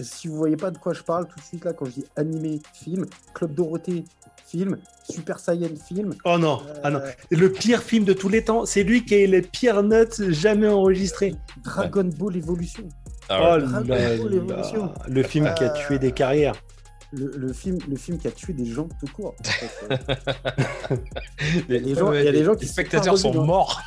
Si 0.00 0.28
vous 0.28 0.36
voyez 0.36 0.56
pas 0.56 0.70
de 0.70 0.78
quoi 0.78 0.92
je 0.92 1.02
parle, 1.02 1.26
tout 1.26 1.38
de 1.40 1.44
suite 1.44 1.64
là, 1.64 1.72
quand 1.72 1.86
je 1.86 1.90
dis 1.92 2.04
animé, 2.14 2.60
film, 2.72 3.04
Club 3.34 3.52
Dorothée, 3.54 4.04
film, 4.46 4.78
Super 5.10 5.40
Saiyan, 5.40 5.74
film. 5.88 6.14
Oh 6.24 6.38
non, 6.38 6.62
ah 6.84 6.90
non. 6.90 7.00
euh, 7.00 7.10
Le 7.30 7.50
pire 7.50 7.82
film 7.82 8.04
de 8.04 8.12
tous 8.12 8.28
les 8.28 8.44
temps, 8.44 8.64
c'est 8.64 8.84
lui 8.84 9.04
qui 9.04 9.14
a 9.16 9.26
les 9.26 9.42
pires 9.42 9.82
notes 9.82 10.22
jamais 10.30 10.68
enregistrées. 10.68 11.34
Dragon 11.64 12.04
Ball 12.16 12.36
Evolution. 12.36 12.88
Ah 13.28 13.56
ouais. 13.58 13.62
oh 13.64 13.66
Dragon 13.66 13.86
Ball. 13.88 14.34
Evolution. 14.34 14.94
Le 15.08 15.22
film 15.24 15.52
qui 15.56 15.64
a 15.64 15.70
tué 15.70 15.98
des 15.98 16.12
carrières. 16.12 16.54
Le, 17.12 17.32
le 17.36 17.52
film, 17.54 17.78
le 17.88 17.96
film 17.96 18.18
qui 18.18 18.28
a 18.28 18.30
tué 18.30 18.52
des 18.52 18.66
gens 18.66 18.86
tout 19.00 19.06
court. 19.14 19.34
Les, 21.68 21.80
des 21.80 21.94
gens- 21.94 22.12
il 22.12 22.22
y 22.24 22.28
a 22.28 22.32
des 22.32 22.44
gens 22.44 22.54
qui 22.54 22.66
les 22.66 22.70
spectateurs 22.70 23.16
sont 23.16 23.32
morts. 23.44 23.80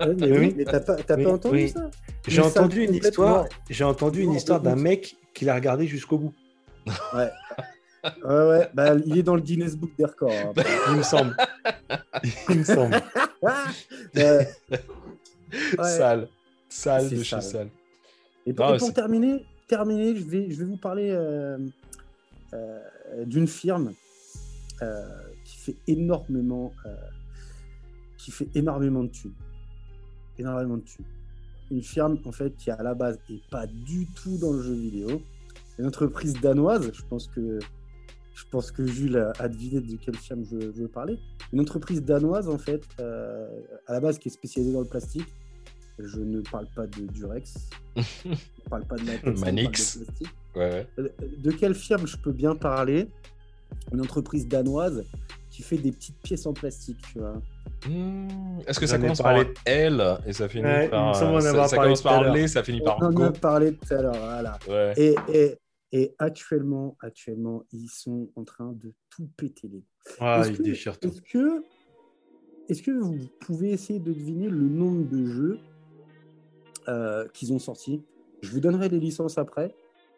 Ouais, 0.00 0.14
mais 0.18 0.30
Oui. 0.32 0.38
oui, 0.38 0.54
mais 0.56 0.64
t'as 0.64 0.80
pas, 0.80 0.96
t'as 0.96 1.16
Oui, 1.16 1.24
pas 1.24 1.32
entendu 1.32 1.54
oui. 1.56 1.68
ça 1.70 1.90
J'ai 2.26 2.42
entendu 2.42 2.84
une 2.84 2.94
histoire. 2.94 3.46
J'ai 3.70 3.84
entendu 3.84 4.20
une 4.22 4.34
histoire 4.34 4.60
d'un 4.60 4.76
mec 4.76 5.16
qui 5.32 5.44
l'a 5.46 5.54
regardé 5.54 5.86
jusqu'au 5.86 6.18
bout. 6.18 6.34
Ouais. 7.14 7.30
Ouais, 8.24 8.48
ouais, 8.48 8.68
bah, 8.74 8.94
il 9.06 9.18
est 9.18 9.22
dans 9.22 9.34
le 9.34 9.40
Guinness 9.40 9.74
Book 9.76 9.90
des 9.98 10.04
records. 10.04 10.30
hein. 10.30 10.52
Il 10.90 10.96
me 10.96 11.02
semble. 11.02 11.36
Il 12.48 12.58
me 12.58 12.64
semble. 12.64 13.00
Euh. 14.16 14.42
Sale. 15.82 16.28
Sale 16.68 17.08
de 17.08 17.16
chez 17.22 17.24
sale. 17.24 17.42
sale. 17.42 17.68
Et 18.46 18.52
pour, 18.52 18.66
Non, 18.66 18.74
et 18.74 18.78
pour 18.78 18.88
c'est- 18.88 18.94
terminer, 18.94 19.44
terminer 19.68 20.14
je, 20.16 20.24
vais, 20.24 20.50
je 20.50 20.58
vais 20.58 20.64
vous 20.64 20.76
parler 20.76 21.10
euh, 21.10 21.56
d'une 23.26 23.46
firme 23.46 23.92
euh, 24.82 25.08
qui 25.44 25.56
fait 25.56 25.76
énormément, 25.88 26.72
euh, 26.86 26.94
énormément 28.54 29.02
de 29.02 29.08
thunes. 30.82 31.04
Une 31.70 31.82
firme 31.82 32.18
en 32.24 32.30
fait 32.30 32.54
qui 32.56 32.70
à 32.70 32.80
la 32.82 32.94
base 32.94 33.18
est 33.28 33.42
pas 33.50 33.66
du 33.66 34.06
tout 34.14 34.38
dans 34.38 34.52
le 34.52 34.62
jeu 34.62 34.74
vidéo. 34.74 35.20
Une 35.78 35.86
entreprise 35.86 36.34
danoise. 36.34 36.92
Je 36.92 37.02
pense 37.08 37.26
que 37.26 37.58
je 38.34 38.44
pense 38.52 38.72
Jules 38.78 39.32
a, 39.38 39.48
deviné 39.48 39.80
de 39.80 39.96
quelle 39.96 40.16
firme 40.16 40.44
je, 40.44 40.56
veux 40.56 40.86
parler. 40.86 41.18
Une 41.52 41.60
entreprise 41.60 42.04
danoise 42.04 42.48
en 42.48 42.58
fait, 42.58 42.82
euh, 43.00 43.48
à 43.88 43.92
la 43.94 44.00
base 44.00 44.18
qui 44.20 44.28
est 44.28 44.32
spécialisée 44.32 44.72
dans 44.72 44.82
le 44.82 44.86
plastique. 44.86 45.26
Je 45.98 46.20
ne 46.20 46.40
parle 46.42 46.66
pas 46.74 46.86
de 46.86 47.06
Durex. 47.06 47.70
Je 47.96 48.28
ne 48.28 48.68
parle 48.70 48.84
pas 48.84 48.96
de 48.96 49.40
Manix. 49.40 49.98
Ouais. 50.54 50.86
Euh, 50.98 51.08
De 51.38 51.50
quelle 51.50 51.74
firme 51.74 52.06
je 52.06 52.16
peux 52.16 52.32
bien 52.32 52.54
parler? 52.54 53.08
Une 53.92 54.00
entreprise 54.00 54.46
danoise 54.48 55.04
qui 55.50 55.62
fait 55.62 55.76
des 55.76 55.92
petites 55.92 56.18
pièces 56.22 56.46
en 56.46 56.52
plastique, 56.52 56.98
tu 57.12 57.18
vois. 57.18 57.40
Hmm, 57.86 58.60
Est-ce 58.66 58.80
que 58.80 58.86
ça 58.86 58.98
commence 58.98 59.18
par 59.18 59.34
parlé. 59.34 59.50
L 59.66 60.02
et 60.26 60.32
ça 60.32 60.48
finit 60.48 60.64
Ouais, 60.64 60.88
par. 60.88 61.14
ça- 61.14 61.26
commence 61.26 62.02
par. 62.02 62.34
L, 62.36 62.48
ça 62.48 62.62
finit 62.62 62.80
par 62.80 62.98
On 63.00 63.06
en 63.06 63.22
a 63.24 63.32
parlé 63.32 63.74
tout 63.74 63.92
à 63.94 64.02
l'heure, 64.02 64.16
voilà. 64.18 64.58
Ouais. 64.68 64.92
Et, 64.96 65.14
et, 65.32 65.58
et 65.92 66.14
actuellement, 66.18 66.96
actuellement, 67.00 67.62
ils 67.72 67.88
sont 67.88 68.30
en 68.36 68.44
train 68.44 68.72
de 68.72 68.92
tout 69.10 69.28
péter 69.36 69.68
les. 69.68 69.82
Ah, 70.20 70.40
Est-ce 70.40 70.50
il 70.50 70.56
que- 70.58 70.62
déchire 70.62 70.98
tout. 70.98 71.08
Est-ce 71.08 71.20
que, 71.22 71.62
est-ce 72.68 72.82
que 72.82 72.90
vous 72.90 73.16
pouvez 73.40 73.70
essayer 73.72 73.98
de 73.98 74.12
deviner 74.12 74.48
le 74.48 74.68
nombre 74.68 75.08
de 75.08 75.26
jeux 75.26 75.58
euh, 76.88 77.26
qu'ils 77.32 77.52
ont 77.52 77.58
sortis 77.58 78.02
Je 78.42 78.50
vous 78.50 78.60
donnerai 78.60 78.88
les 78.88 79.00
licences 79.00 79.38
après. 79.38 79.74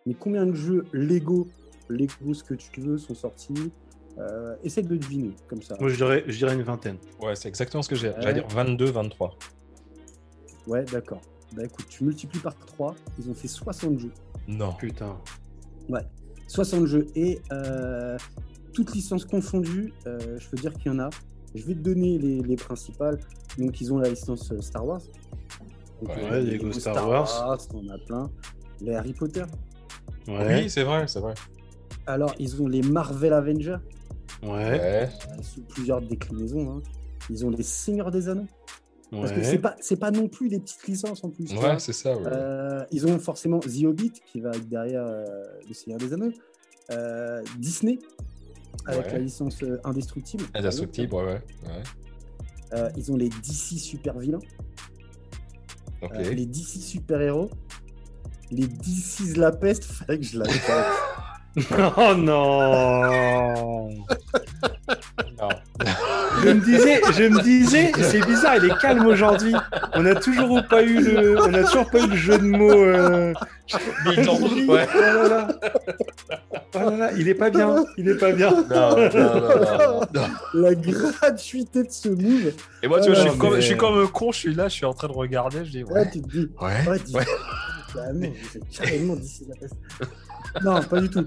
Mais 0.07 0.15
combien 0.15 0.47
de 0.47 0.55
jeux 0.55 0.85
Lego, 0.93 1.49
Lego 1.89 2.33
ce 2.33 2.43
que 2.43 2.55
tu 2.55 2.81
veux, 2.81 2.99
sont 2.99 3.15
sortis 3.15 3.71
euh, 4.19 4.57
Essaye 4.65 4.85
de 4.85 4.97
deviner 4.97 5.35
comme 5.49 5.63
ça. 5.63 5.77
Moi, 5.79 5.91
je 5.91 5.97
dirais, 5.97 6.25
je 6.27 6.37
dirais 6.37 6.55
une 6.55 6.63
vingtaine. 6.63 6.97
Ouais, 7.21 7.37
c'est 7.37 7.49
exactement 7.49 7.83
ce 7.83 7.89
que 7.89 7.97
j'ai. 7.97 8.09
Ouais. 8.09 8.15
J'allais 8.21 8.41
dire 8.41 8.49
22, 8.49 8.87
23. 8.87 9.37
Ouais, 10.67 10.85
d'accord. 10.85 11.21
Bah 11.55 11.65
écoute, 11.65 11.87
tu 11.89 12.05
multiplies 12.05 12.41
par 12.41 12.55
3, 12.55 12.95
ils 13.19 13.29
ont 13.29 13.35
fait 13.35 13.49
60 13.49 13.99
jeux. 13.99 14.13
Non. 14.47 14.73
Putain. 14.75 15.19
60 16.47 16.87
jeux 16.87 17.07
et 17.15 17.41
euh, 17.53 18.19
toutes 18.73 18.93
licences 18.93 19.25
confondues, 19.25 19.93
euh, 20.07 20.39
je 20.39 20.49
peux 20.49 20.57
dire 20.57 20.73
qu'il 20.75 20.93
y 20.93 20.95
en 20.95 20.99
a. 20.99 21.11
Je 21.55 21.65
vais 21.65 21.75
te 21.75 21.81
donner 21.81 22.19
les, 22.19 22.41
les 22.41 22.57
principales. 22.57 23.19
Donc, 23.59 23.81
ils 23.81 23.93
ont 23.93 23.99
la 23.99 24.09
licence 24.09 24.53
Star 24.61 24.87
Wars. 24.87 25.03
Donc, 26.01 26.17
Ouais, 26.17 26.33
euh, 26.33 26.41
Lego 26.41 26.73
Star 26.73 27.09
Wars. 27.09 27.67
on 27.75 27.89
a 27.89 27.99
plein. 27.99 28.31
Les 28.81 28.95
Harry 28.95 29.13
Potter. 29.13 29.45
Ouais. 30.29 30.63
Oui, 30.63 30.71
c'est 30.71 30.85
vrai, 30.85 31.07
c'est 31.09 31.21
vrai. 31.21 31.35
Alors, 32.07 32.35
ils 32.39 32.61
ont 32.63 32.67
les 32.69 32.83
Marvel 32.83 33.33
Avengers, 33.33 33.77
Ouais. 34.43 34.49
Ouais. 34.49 34.81
euh, 34.81 35.07
sous 35.43 35.63
plusieurs 35.63 36.01
déclinaisons. 36.01 36.71
hein. 36.79 36.83
Ils 37.29 37.45
ont 37.45 37.51
les 37.51 37.63
Seigneurs 37.63 38.11
des 38.11 38.29
Anneaux. 38.29 38.47
Parce 39.11 39.33
que 39.33 39.39
Ouais. 39.39 39.45
c'est 39.45 39.59
pas, 39.59 39.75
c'est 39.81 39.99
pas 39.99 40.11
non 40.13 40.29
plus 40.29 40.49
des 40.49 40.61
petites 40.61 40.87
licences 40.87 41.23
en 41.25 41.31
plus. 41.31 41.53
Ouais, 41.55 41.79
c'est 41.81 41.93
ça. 41.93 42.17
ouais. 42.17 42.23
Euh, 42.27 42.85
ils 42.93 43.07
ont 43.07 43.19
forcément 43.19 43.59
The 43.59 43.85
Hobbit 43.85 44.13
qui 44.33 44.41
va 44.41 44.51
être 44.51 44.69
derrière 44.69 45.05
euh, 45.05 45.25
Le 45.69 45.75
Seigneur 45.75 45.99
des 45.99 46.13
Anneaux. 46.13 46.33
Euh, 46.93 47.43
Disney 47.59 47.99
avec 48.87 49.07
Ouais. 49.07 49.13
la 49.15 49.19
licence 49.19 49.63
euh, 49.63 49.79
Indestructible. 49.85 50.45
Indestructible, 50.55 51.13
ouais, 51.15 51.23
ouais. 51.25 51.43
ouais. 51.67 51.83
Euh, 52.73 52.89
ils 52.97 53.11
ont 53.13 53.17
les 53.17 53.29
DC 53.29 53.79
super 53.79 54.17
vilains, 54.19 54.39
Ok. 56.03 56.13
euh, 56.15 56.31
les 56.33 56.47
DC 56.47 56.81
super 56.81 57.21
héros, 57.21 57.51
les 58.51 58.67
DC's 58.67 59.37
la 59.37 59.53
peste. 59.53 59.85
Fallait 59.93 60.19
que 60.19 60.25
je 60.27 60.39
la 60.39 60.47
Oh 61.97 62.15
non 62.15 63.03
Non. 63.03 63.89
je 66.43 66.49
me 66.49 66.61
disais, 66.61 67.01
je 67.13 67.23
me 67.25 67.43
disais, 67.43 67.93
c'est 68.01 68.25
bizarre, 68.27 68.57
il 68.57 68.71
est 68.71 68.79
calme 68.79 69.07
aujourd'hui. 69.07 69.55
On 69.95 70.03
n'a 70.03 70.15
toujours 70.15 70.63
pas 70.69 70.83
eu 70.83 71.01
le, 71.03 71.41
on 71.41 71.53
a 71.55 71.63
toujours 71.65 71.89
pas 71.91 72.01
eu 72.01 72.07
le 72.09 72.17
jeu 72.17 72.39
de 72.39 72.45
mots. 72.45 72.73
Euh... 72.73 73.33
Ouais. 74.69 74.89
Oh 74.95 75.01
là 75.01 75.29
là. 75.29 75.49
Oh 76.75 76.79
là 76.91 76.97
là, 76.97 77.11
il 77.17 77.29
est 77.29 77.35
pas 77.35 77.51
bien, 77.51 77.77
il 77.97 78.09
est 78.09 78.17
pas 78.17 78.33
bien. 78.33 78.51
Non, 78.51 78.97
non, 78.97 79.41
non, 79.41 80.01
non. 80.15 80.27
La 80.55 80.75
gratuité 80.75 81.85
de 81.85 81.91
ce 81.91 82.09
move. 82.09 82.53
Et 82.83 82.89
moi, 82.89 83.01
tu 83.01 83.11
vois, 83.13 83.15
je, 83.23 83.29
suis 83.29 83.39
comme, 83.39 83.55
je 83.57 83.61
suis 83.61 83.77
comme 83.77 83.99
un 84.03 84.07
con, 84.07 84.33
je 84.33 84.39
suis 84.39 84.55
là, 84.55 84.69
je 84.69 84.75
suis 84.75 84.87
en 84.87 84.93
train 84.95 85.09
de 85.09 85.13
regarder, 85.13 85.65
je 85.65 85.71
dis 85.71 85.85
Ouais, 85.85 85.93
ouais. 86.01 86.11
tu 86.11 86.21
te 86.23 86.29
dis. 86.29 86.49
Ouais. 86.61 86.89
Ouais, 86.89 86.99
dis- 87.05 87.15
Ouais. 87.15 87.25
Bah 87.95 88.13
non, 88.13 88.33
carrément 88.73 89.17
d'ici 89.17 89.45
la 89.49 89.57
peste. 89.57 89.75
Non, 90.65 90.81
pas 90.83 91.01
du 91.01 91.09
tout. 91.11 91.27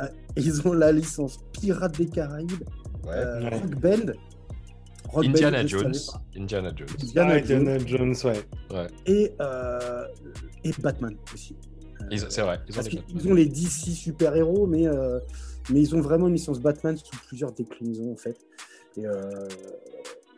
Euh, 0.00 0.06
Ils 0.36 0.66
ont 0.66 0.72
la 0.72 0.90
licence 0.92 1.38
Pirates 1.52 1.96
des 1.98 2.06
Caraïbes, 2.08 2.50
Ouais. 3.04 3.14
euh, 3.14 3.40
Ouais. 3.42 3.50
Rock 3.50 3.74
Band. 3.76 4.12
Rock 5.12 5.24
Indiana 5.26 5.66
Jones. 5.66 5.92
Indiana 6.36 6.72
Jones. 6.74 6.88
Indiana 7.02 7.32
Ah, 7.34 7.42
Jones. 7.44 7.68
Indiana 7.68 7.86
Jones, 7.86 8.14
ouais. 8.24 8.86
Et, 9.06 9.32
euh, 9.40 10.06
et 10.64 10.70
Batman 10.80 11.16
aussi. 11.34 11.56
Euh, 12.00 12.04
Ils- 12.10 12.20
C'est 12.30 12.42
vrai. 12.42 12.60
Ils 12.68 12.72
ont 12.72 12.74
Parce 12.76 12.88
des 12.88 12.96
qu'ils 13.02 13.28
ont 13.30 13.34
les 13.34 13.46
DC 13.46 13.90
super-héros, 13.94 14.66
mais, 14.66 14.86
euh, 14.86 15.18
mais 15.70 15.80
ils 15.80 15.94
ont 15.94 16.00
vraiment 16.00 16.28
une 16.28 16.34
licence 16.34 16.60
Batman 16.60 16.96
sous 16.96 17.16
plusieurs 17.26 17.52
déclinaisons, 17.52 18.12
en 18.12 18.16
fait. 18.16 18.36
Et, 18.96 19.06
euh, 19.06 19.46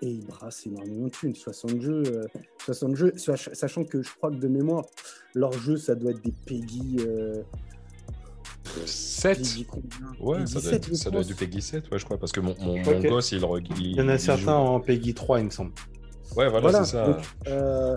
et 0.03 0.09
ils 0.11 0.27
brassent 0.27 0.67
énormément 0.67 1.07
de 1.07 1.11
thunes. 1.11 1.35
60 1.35 1.81
jeux, 1.81 2.03
euh, 2.07 2.27
60 2.65 2.97
jeux 2.97 3.13
sach- 3.17 3.51
sachant 3.53 3.85
que 3.85 4.03
je 4.03 4.11
crois 4.17 4.31
que 4.31 4.37
de 4.37 4.49
mémoire, 4.49 4.85
leur 5.35 5.53
jeu, 5.53 5.77
ça 5.77 5.95
doit 5.95 6.11
être 6.11 6.23
des 6.23 6.35
Peggy. 6.47 6.97
Euh, 8.79 8.87
7 8.87 9.39
Peggy 9.39 9.65
combien 9.65 9.89
Ouais, 10.21 10.39
Peggy 10.39 10.53
ça 10.53 10.61
doit, 10.61 10.71
7, 10.71 10.75
être, 10.75 10.89
je 10.89 10.95
ça 10.95 11.11
doit 11.11 11.21
être 11.21 11.27
pense. 11.29 11.37
du 11.39 11.45
Peggy 11.47 11.63
7, 11.63 11.91
ouais, 11.91 11.99
je 11.99 12.05
crois, 12.05 12.19
parce 12.19 12.33
que 12.33 12.41
mon, 12.41 12.55
mon, 12.61 12.83
que- 12.83 13.09
gosse, 13.09 13.33
il, 13.33 13.39
il, 13.39 13.87
Il 13.87 13.97
y 13.97 14.01
en 14.01 14.09
a 14.09 14.19
certains 14.19 14.43
joue. 14.43 14.49
en 14.51 14.81
Peggy 14.81 15.15
3, 15.15 15.41
il 15.41 15.47
me 15.47 15.51
semble. 15.51 15.73
Ouais, 16.37 16.49
voilà, 16.49 16.61
Voilà, 16.61 16.85
c'est 16.85 16.93
ça. 16.93 17.07
donc, 17.07 17.25
euh, 17.49 17.97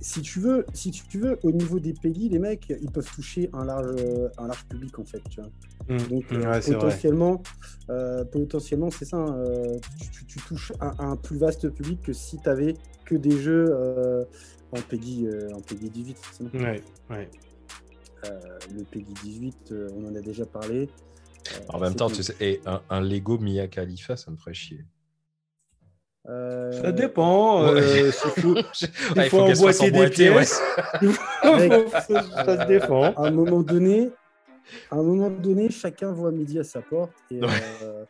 si 0.00 0.20
tu 0.22 0.40
veux, 0.40 0.64
si 0.74 0.90
tu 0.90 1.18
veux, 1.18 1.38
au 1.42 1.50
niveau 1.52 1.78
des 1.80 1.92
Peggy, 1.92 2.28
les 2.28 2.38
mecs, 2.38 2.68
ils 2.80 2.90
peuvent 2.90 3.10
toucher 3.14 3.50
un 3.52 3.64
large, 3.64 3.96
euh, 3.98 4.28
un 4.38 4.46
large 4.46 4.64
public 4.66 4.98
en 4.98 5.04
fait. 5.04 5.22
Tu 5.30 5.40
vois. 5.40 5.50
Mm. 5.88 6.08
Donc 6.08 6.30
ouais, 6.30 6.38
vrai. 6.38 6.60
potentiellement, 6.60 7.42
euh, 7.90 8.24
potentiellement, 8.24 8.90
c'est 8.90 9.04
ça. 9.06 9.16
hein, 9.16 9.34
euh, 9.38 9.78
tu, 10.00 10.08
tu- 10.10 10.26
tu 10.26 10.38
touches 10.40 10.72
un, 10.80 10.92
un 10.98 11.16
plus 11.16 11.38
vaste 11.38 11.68
public 11.70 12.00
que 12.02 12.12
si 12.12 12.38
tu 12.38 12.48
avais 12.48 12.74
que 13.06 13.14
des 13.14 13.38
jeux 13.38 13.66
euh, 13.70 14.24
en 14.72 14.80
Peggy, 14.82 15.26
euh, 15.26 15.48
en 15.54 15.60
Peggy 15.60 15.88
18. 15.90 16.18
forcément. 16.18 16.50
Ouais, 16.54 16.82
ouais. 17.10 17.30
Euh, 18.30 18.58
le 18.74 18.82
Peggy 18.84 19.12
18, 19.22 19.56
euh, 19.72 19.88
on 19.96 20.06
en 20.08 20.14
a 20.16 20.20
déjà 20.20 20.44
parlé. 20.46 20.88
Euh, 20.88 21.58
En 21.68 21.78
même 21.78 21.94
temps, 21.94 22.08
c'est- 22.08 22.14
tu 22.16 22.22
sais, 22.24 22.36
et 22.40 22.60
un, 22.66 22.82
un 22.90 23.00
Lego 23.00 23.38
Mia 23.38 23.66
Khalifa, 23.68 24.16
ça 24.16 24.30
me 24.30 24.36
ferait 24.36 24.54
chier. 24.54 24.84
euh, 26.28 26.72
Ça 26.82 26.92
dépend. 26.92 27.62
euh, 27.62 27.74
Ouais. 27.74 28.10
s'il 28.12 28.30
faut, 28.42 28.54
il 29.16 29.28
faut 29.30 29.40
emboîter 29.40 29.90
des 29.92 30.08
pièces. 30.10 30.60
Mec, 31.44 31.88
ça 31.92 32.02
se 32.62 32.66
défend. 32.66 33.12
à 33.14 33.26
un 33.26 33.30
moment 33.30 33.60
donné, 33.62 34.10
à 34.90 34.96
un 34.96 35.02
moment 35.02 35.30
donné, 35.30 35.70
chacun 35.70 36.10
voit 36.12 36.32
midi 36.32 36.58
à 36.58 36.64
sa 36.64 36.80
porte 36.82 37.12
et, 37.30 37.40
Ouais. 37.40 37.48
euh, 37.82 38.04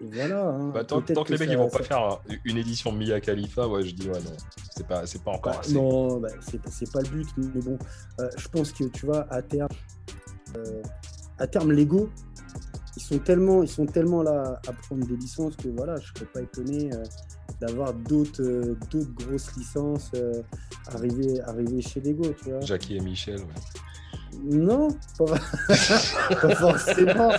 voilà. 0.00 0.48
hein. 0.48 0.70
Bah, 0.74 0.84
tant, 0.84 1.00
que 1.00 1.32
les 1.32 1.38
mecs 1.38 1.50
ils 1.50 1.56
vont 1.56 1.70
ça- 1.70 1.78
pas 1.78 1.84
faire 1.84 1.98
un- 2.00 2.18
une 2.44 2.56
édition 2.58 2.92
Mia 2.92 3.20
Khalifa, 3.20 3.66
ouais, 3.66 3.82
je 3.84 3.94
dis 3.94 4.08
ouais, 4.08 4.20
non, 4.20 4.36
c'est 4.74 4.86
pas, 4.86 5.06
c'est 5.06 5.22
pas 5.22 5.30
encore 5.32 5.54
Bah, 5.54 5.60
assez. 5.60 5.72
non, 5.74 6.18
bah, 6.20 6.28
c'est 6.40 6.60
c'est 6.68 6.92
pas 6.92 7.00
le 7.00 7.08
but, 7.08 7.28
mais 7.38 7.60
bon, 7.62 7.78
euh, 8.20 8.28
je 8.36 8.48
pense 8.48 8.72
que 8.72 8.84
tu 8.84 9.06
vois, 9.06 9.26
à 9.32 9.40
terme, 9.42 9.68
euh, 10.56 10.82
à 11.38 11.46
terme, 11.46 11.72
Lego, 11.72 12.10
ils 12.96 13.02
sont 13.02 13.18
tellement, 13.18 13.62
ils 13.62 13.68
sont 13.68 13.86
tellement 13.86 14.22
là 14.22 14.60
à 14.68 14.72
prendre 14.72 15.06
des 15.06 15.16
licences 15.16 15.56
que 15.56 15.68
voilà, 15.68 15.96
je 16.00 16.06
serais 16.14 16.26
pas 16.32 16.40
étonné 16.42 16.90
euh, 16.92 17.02
d'avoir 17.60 17.92
d'autres, 17.94 18.42
euh, 18.42 18.76
d'autres 18.90 19.12
grosses 19.14 19.54
licences 19.56 20.10
euh, 20.14 20.42
arriver, 20.88 21.40
arriver 21.42 21.80
chez 21.80 22.00
Lego, 22.00 22.24
tu 22.42 22.50
vois. 22.50 22.60
Jackie 22.60 22.96
et 22.96 23.00
Michel, 23.00 23.38
ouais. 23.40 24.44
Non, 24.44 24.88
pas, 25.18 25.24
pas 25.68 26.54
forcément. 26.56 27.30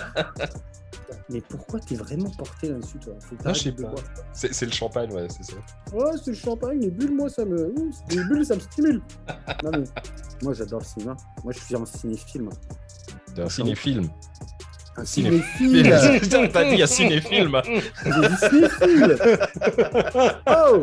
Mais 1.30 1.42
pourquoi 1.42 1.78
t'es 1.80 1.94
vraiment 1.94 2.30
porté 2.30 2.68
là-dessus, 2.70 2.98
toi? 2.98 3.12
Faut 3.20 3.36
Ah, 3.44 3.52
je 3.52 3.60
sais 3.64 3.72
pas. 3.72 3.94
C'est 4.32 4.64
le 4.64 4.72
champagne, 4.72 5.12
ouais, 5.12 5.26
c'est 5.28 5.44
ça. 5.44 5.56
Ouais, 5.92 6.12
c'est 6.24 6.30
le 6.30 6.36
champagne, 6.36 6.80
les 6.80 6.90
bulles, 6.90 7.14
moi, 7.14 7.28
ça 7.28 7.44
me. 7.44 7.74
Les 8.10 8.24
bulles, 8.24 8.46
ça 8.46 8.54
me 8.54 8.60
stimule. 8.60 9.02
Non, 9.64 9.70
mais 9.72 9.84
moi, 10.42 10.54
j'adore 10.54 10.80
le 10.80 10.84
cinéma. 10.86 11.16
Moi, 11.44 11.52
je 11.52 11.58
suis 11.60 11.74
un 11.76 11.84
cinéphile. 11.84 12.48
T'es 13.34 13.42
un 13.42 13.48
cinéfilm. 13.48 14.08
Un 14.96 15.04
Ciné- 15.04 15.30
cinéphile 15.58 15.90
T'as 16.52 16.64
dit 16.74 16.82
un 16.82 16.86
dit 16.86 16.92
cinéphile 16.92 17.48
Oh 20.46 20.82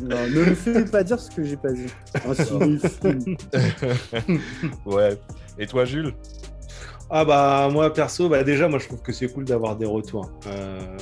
Non, 0.00 0.26
ne 0.26 0.44
me 0.50 0.54
fais 0.54 0.84
pas 0.84 1.04
dire 1.04 1.20
ce 1.20 1.30
que 1.30 1.44
j'ai 1.44 1.56
pas 1.56 1.70
dit. 1.72 1.86
Un 2.26 2.34
cinéphile. 2.34 3.36
Ouais. 4.86 5.18
Et 5.58 5.66
toi, 5.66 5.84
Jules? 5.84 6.12
Ah 7.16 7.24
bah 7.24 7.68
moi 7.70 7.92
perso, 7.92 8.28
bah 8.28 8.42
déjà 8.42 8.66
moi 8.66 8.80
je 8.80 8.88
trouve 8.88 9.00
que 9.00 9.12
c'est 9.12 9.28
cool 9.32 9.44
d'avoir 9.44 9.76
des 9.76 9.86
retours. 9.86 10.32
Euh, 10.48 10.98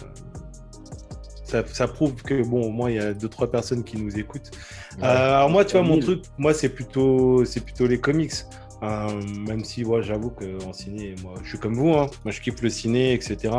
Ça, 1.44 1.64
ça 1.66 1.88
prouve 1.88 2.14
que 2.22 2.42
bon 2.42 2.66
au 2.66 2.70
moins 2.70 2.90
il 2.90 2.96
y 2.96 2.98
a 2.98 3.14
deux 3.14 3.31
trois 3.31 3.51
personnes 3.51 3.83
qui 3.83 3.96
nous 3.96 4.18
écoutent. 4.18 4.51
Ouais. 4.98 5.05
Euh, 5.05 5.37
alors 5.37 5.48
moi 5.48 5.64
tu 5.64 5.72
vois 5.72 5.87
mon 5.87 5.98
truc, 5.98 6.22
moi 6.37 6.53
c'est 6.53 6.68
plutôt 6.68 7.46
c'est 7.46 7.64
plutôt 7.64 7.87
les 7.87 7.98
comics. 7.98 8.35
Euh, 8.83 9.22
même 9.48 9.64
si 9.64 9.87
moi 9.87 10.03
j'avoue 10.03 10.33
que 10.33 10.62
en 10.66 10.75
ciné, 10.75 11.14
moi 11.22 11.33
je 11.42 11.48
suis 11.48 11.59
comme 11.59 11.77
vous, 11.77 11.94
hein. 11.94 12.09
moi 12.25 12.31
je 12.31 12.42
kiffe 12.42 12.61
le 12.61 12.68
ciné, 12.68 13.14
etc. 13.14 13.51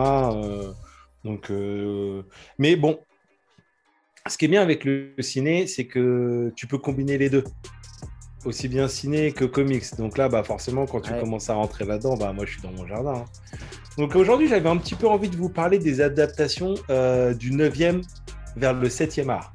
Donc 1.24 1.52
mais 2.60 2.76
bon, 2.76 3.00
ce 4.28 4.38
qui 4.38 4.46
est 4.46 4.48
bien 4.48 4.62
avec 4.62 4.86
le 4.86 5.16
ciné, 5.22 5.66
c'est 5.66 5.88
que 5.88 6.54
tu 6.56 6.68
peux 6.68 6.78
combiner 6.78 7.18
les 7.18 7.32
deux. 7.32 7.46
Aussi 8.46 8.68
bien 8.68 8.88
ciné 8.88 9.32
que 9.32 9.46
comics. 9.46 9.96
Donc 9.98 10.18
là, 10.18 10.28
bah 10.28 10.44
forcément, 10.44 10.86
quand 10.86 11.00
tu 11.02 11.14
Ouais. 11.14 11.20
commences 11.20 11.50
à 11.50 11.54
rentrer 11.54 11.86
là-dedans, 11.86 12.18
bah 12.18 12.34
moi 12.34 12.46
je 12.46 12.52
suis 12.54 12.62
dans 12.62 12.72
mon 12.72 12.86
jardin. 12.86 13.14
hein. 13.14 13.26
Donc 13.98 14.16
aujourd'hui, 14.16 14.48
j'avais 14.48 14.70
un 14.70 14.78
petit 14.78 14.96
peu 14.96 15.08
envie 15.08 15.30
de 15.30 15.36
vous 15.38 15.50
parler 15.50 15.80
des 15.80 16.02
adaptations 16.02 16.74
euh, 16.90 17.34
du 17.34 17.52
9e 17.52 18.02
vers 18.58 18.74
le 18.74 18.90
7e 18.90 19.30
art. 19.30 19.54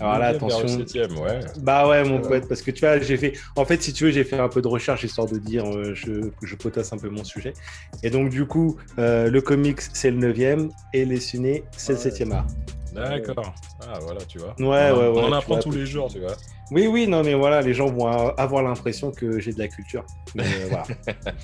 Alors 0.00 0.18
là, 0.18 0.32
Neuvième 0.32 0.48
vers 0.48 0.58
le 0.58 0.64
attention. 0.64 0.78
septième, 0.78 1.18
ouais. 1.18 1.40
Bah 1.58 1.88
ouais, 1.88 2.02
mon 2.04 2.20
Ouais. 2.20 2.28
pote, 2.40 2.48
parce 2.48 2.62
que 2.62 2.72
tu 2.72 2.80
vois, 2.84 2.98
j'ai 2.98 3.16
fait. 3.16 3.34
En 3.56 3.64
fait, 3.64 3.80
si 3.80 3.92
tu 3.92 4.04
veux, 4.04 4.10
j'ai 4.10 4.24
fait 4.24 4.38
un 4.38 4.48
peu 4.48 4.60
de 4.60 4.66
recherche 4.66 5.04
histoire 5.04 5.28
de 5.28 5.38
dire 5.38 5.64
euh, 5.72 5.94
je, 5.94 6.10
que 6.30 6.46
je 6.46 6.56
potasse 6.56 6.92
un 6.92 6.98
peu 6.98 7.08
mon 7.08 7.22
sujet. 7.22 7.54
Et 8.02 8.10
donc, 8.10 8.28
du 8.28 8.44
coup, 8.44 8.76
euh, 8.98 9.30
le 9.30 9.40
comics, 9.40 9.80
c'est 9.80 10.10
le 10.10 10.18
9e 10.32 10.68
et 10.92 11.04
les 11.04 11.20
ciné, 11.20 11.62
c'est 11.76 11.92
Ouais. 11.94 11.98
le 12.04 12.10
7e 12.10 12.32
art. 12.32 12.46
D'accord. 12.94 13.54
Ah, 13.86 13.98
voilà, 14.00 14.20
tu 14.24 14.38
vois. 14.38 14.54
Ouais, 14.58 14.90
on, 14.92 14.98
ouais, 14.98 15.08
ouais. 15.08 15.22
On 15.22 15.24
en 15.26 15.32
apprend 15.32 15.54
vois, 15.54 15.62
tous 15.62 15.72
les 15.72 15.86
jours, 15.86 16.08
tu 16.10 16.20
vois. 16.20 16.36
Oui, 16.70 16.86
oui, 16.86 17.06
non, 17.06 17.22
mais 17.22 17.34
voilà, 17.34 17.60
les 17.60 17.74
gens 17.74 17.86
vont 17.86 18.06
avoir 18.06 18.62
l'impression 18.62 19.10
que 19.10 19.38
j'ai 19.40 19.52
de 19.52 19.58
la 19.58 19.68
culture. 19.68 20.04
Mais 20.34 20.44
euh, 20.44 20.68
voilà. 20.68 20.84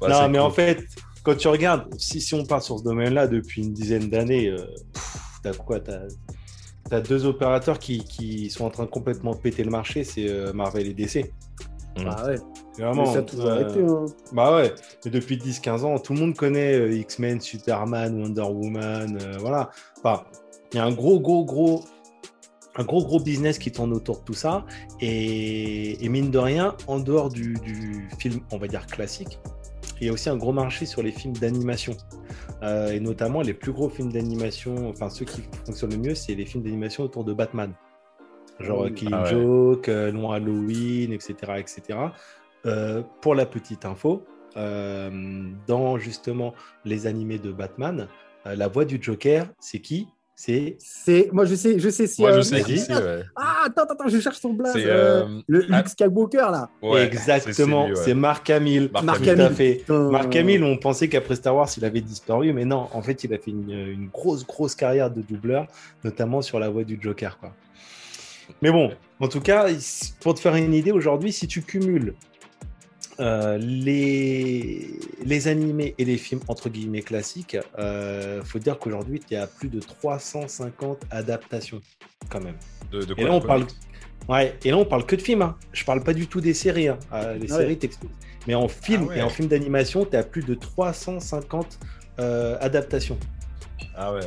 Ouais, 0.00 0.08
non, 0.08 0.28
mais 0.28 0.38
cool. 0.38 0.46
en 0.46 0.50
fait, 0.52 0.84
quand 1.24 1.36
tu 1.36 1.48
regardes, 1.48 1.92
si, 1.98 2.20
si 2.20 2.34
on 2.34 2.46
part 2.46 2.62
sur 2.62 2.78
ce 2.78 2.84
domaine-là 2.84 3.26
depuis 3.26 3.62
une 3.62 3.72
dizaine 3.72 4.08
d'années, 4.08 4.48
euh, 4.48 4.64
t'as 5.42 5.52
quoi 5.52 5.80
T'as 5.80 6.02
as 6.92 7.00
deux 7.00 7.26
opérateurs 7.26 7.80
qui, 7.80 8.04
qui 8.04 8.48
sont 8.48 8.64
en 8.64 8.70
train 8.70 8.84
de 8.84 8.90
complètement 8.90 9.34
péter 9.34 9.64
le 9.64 9.70
marché, 9.70 10.04
c'est 10.04 10.28
euh, 10.28 10.52
Marvel 10.52 10.86
et 10.86 10.94
DC. 10.94 11.32
Ah 12.06 12.26
ouais, 12.26 12.36
Vraiment, 12.78 13.02
mais 13.02 13.12
ça 13.12 13.18
a 13.18 13.22
toujours 13.22 13.46
euh, 13.46 13.64
arrêté. 13.64 13.80
Hein. 13.82 14.06
Bah 14.32 14.56
ouais, 14.56 14.72
et 15.04 15.10
depuis 15.10 15.36
10-15 15.36 15.84
ans, 15.84 15.98
tout 15.98 16.14
le 16.14 16.20
monde 16.20 16.36
connaît 16.36 16.74
euh, 16.74 16.92
X-Men, 16.92 17.40
Superman, 17.40 18.20
Wonder 18.20 18.42
Woman, 18.42 19.18
euh, 19.20 19.36
voilà. 19.38 19.70
Enfin, 19.98 20.24
il 20.72 20.76
y 20.76 20.78
a 20.80 20.84
un 20.84 20.92
gros, 20.92 21.20
gros, 21.20 21.44
gros, 21.44 21.84
un 22.76 22.84
gros, 22.84 23.04
gros 23.04 23.20
business 23.20 23.58
qui 23.58 23.72
tourne 23.72 23.92
autour 23.92 24.20
de 24.20 24.24
tout 24.24 24.34
ça. 24.34 24.64
Et, 25.00 26.04
et 26.04 26.08
mine 26.08 26.30
de 26.30 26.38
rien, 26.38 26.76
en 26.86 27.00
dehors 27.00 27.28
du, 27.28 27.54
du 27.54 28.08
film, 28.18 28.40
on 28.52 28.58
va 28.58 28.68
dire 28.68 28.86
classique, 28.86 29.38
il 30.00 30.06
y 30.06 30.10
a 30.10 30.12
aussi 30.12 30.28
un 30.30 30.36
gros 30.36 30.52
marché 30.52 30.86
sur 30.86 31.02
les 31.02 31.12
films 31.12 31.34
d'animation. 31.34 31.96
Euh, 32.62 32.92
et 32.92 33.00
notamment, 33.00 33.42
les 33.42 33.54
plus 33.54 33.72
gros 33.72 33.88
films 33.88 34.12
d'animation, 34.12 34.88
enfin 34.88 35.10
ceux 35.10 35.24
qui 35.24 35.42
fonctionnent 35.66 35.90
le 35.90 35.98
mieux, 35.98 36.14
c'est 36.14 36.34
les 36.34 36.46
films 36.46 36.64
d'animation 36.64 37.04
autour 37.04 37.24
de 37.24 37.32
Batman. 37.32 37.74
Genre 38.60 38.82
Oui. 38.82 38.94
Killing 38.94 39.14
Ah 39.14 39.24
ouais. 39.24 39.30
Joke, 39.30 39.88
euh, 39.88 40.12
Long 40.12 40.30
Halloween, 40.30 41.12
etc. 41.12 41.34
etc. 41.58 41.98
Euh, 42.66 43.02
pour 43.20 43.34
la 43.34 43.46
petite 43.46 43.84
info, 43.84 44.24
euh, 44.56 45.50
dans 45.66 45.98
justement 45.98 46.54
les 46.84 47.06
animés 47.06 47.38
de 47.38 47.52
Batman, 47.52 48.08
euh, 48.46 48.54
la 48.54 48.68
voix 48.68 48.84
du 48.84 48.98
Joker, 49.00 49.46
c'est 49.58 49.80
qui? 49.80 50.08
C'est 50.42 50.76
C'est, 50.78 51.28
moi 51.32 51.44
je 51.44 51.54
sais, 51.54 51.78
je 51.78 51.90
sais 51.90 52.06
si. 52.06 52.22
Moi, 52.22 52.30
euh, 52.30 52.36
je 52.36 52.40
sais 52.40 52.60
vas-y. 52.60 52.64
qui 52.64 52.78
c'est, 52.78 52.94
ouais. 52.94 53.22
Ah 53.36 53.64
attends, 53.66 53.82
attends, 53.82 54.08
je 54.08 54.18
cherche 54.20 54.38
son 54.38 54.54
blaze. 54.54 54.74
Euh, 54.74 55.26
euh, 55.26 55.40
le. 55.46 55.60
Luke 55.68 55.88
Skywalker 55.88 56.48
là. 56.50 56.70
Ouais, 56.80 57.04
exactement, 57.04 57.90
c'est 57.94 58.06
ouais. 58.06 58.14
Mark 58.14 58.48
Hamill. 58.48 58.88
Mark 58.90 59.04
Mark 59.04 59.22
Tout 59.22 59.28
Hamill. 59.28 59.42
à 59.44 59.50
fait. 59.50 59.84
Hamill, 60.38 60.64
on 60.64 60.78
pensait 60.78 61.08
qu'après 61.08 61.36
Star 61.36 61.54
Wars, 61.54 61.68
il 61.76 61.84
avait 61.84 62.00
disparu, 62.00 62.54
mais 62.54 62.64
non, 62.64 62.88
en 62.94 63.02
fait, 63.02 63.22
il 63.22 63.34
a 63.34 63.38
fait 63.38 63.50
une, 63.50 63.70
une 63.70 64.08
grosse, 64.08 64.46
grosse 64.46 64.74
carrière 64.74 65.10
de 65.10 65.20
doubleur, 65.20 65.66
notamment 66.04 66.40
sur 66.40 66.58
la 66.58 66.70
voix 66.70 66.84
du 66.84 66.98
Joker. 66.98 67.38
Quoi. 67.38 67.52
Mais 68.62 68.70
bon, 68.72 68.92
en 69.20 69.28
tout 69.28 69.42
cas, 69.42 69.66
pour 70.20 70.32
te 70.32 70.40
faire 70.40 70.54
une 70.54 70.72
idée, 70.72 70.92
aujourd'hui, 70.92 71.32
si 71.32 71.48
tu 71.48 71.60
cumules 71.60 72.14
euh, 73.20 73.58
les... 73.58 74.90
les 75.24 75.48
animés 75.48 75.94
et 75.98 76.04
les 76.04 76.16
films 76.16 76.40
entre 76.48 76.68
guillemets 76.68 77.02
classiques, 77.02 77.56
euh, 77.78 78.42
faut 78.44 78.58
dire 78.58 78.78
qu'aujourd'hui, 78.78 79.20
il 79.30 79.34
y 79.34 79.36
a 79.36 79.46
plus 79.46 79.68
de 79.68 79.80
350 79.80 81.04
adaptations 81.10 81.80
quand 82.28 82.40
même. 82.40 82.56
De, 82.90 83.02
de 83.04 83.14
Et 83.18 83.24
là, 83.24 83.32
on 83.32 83.40
parle, 83.40 83.66
ouais, 84.28 84.56
et 84.64 84.70
là, 84.70 84.76
on 84.78 84.84
parle 84.84 85.06
que 85.06 85.16
de 85.16 85.22
films. 85.22 85.42
Hein. 85.42 85.56
Je 85.72 85.84
parle 85.84 86.02
pas 86.02 86.12
du 86.14 86.26
tout 86.26 86.40
des 86.40 86.54
séries. 86.54 86.88
hein. 86.88 86.98
Euh, 87.12 87.36
les 87.36 87.50
Ah 87.52 87.56
ouais. 87.56 87.62
séries, 87.62 87.78
t'expliquent. 87.78 88.10
Mais 88.46 88.54
en 88.54 88.68
film 88.68 89.02
Ah 89.04 89.08
ouais. 89.08 89.18
et 89.18 89.22
en 89.22 89.28
film 89.28 89.48
d'animation, 89.48 90.04
tu 90.06 90.16
as 90.16 90.22
plus 90.22 90.42
de 90.42 90.54
350 90.54 91.78
euh, 92.18 92.56
adaptations. 92.60 93.18
Ah 93.94 94.12
ouais. 94.14 94.20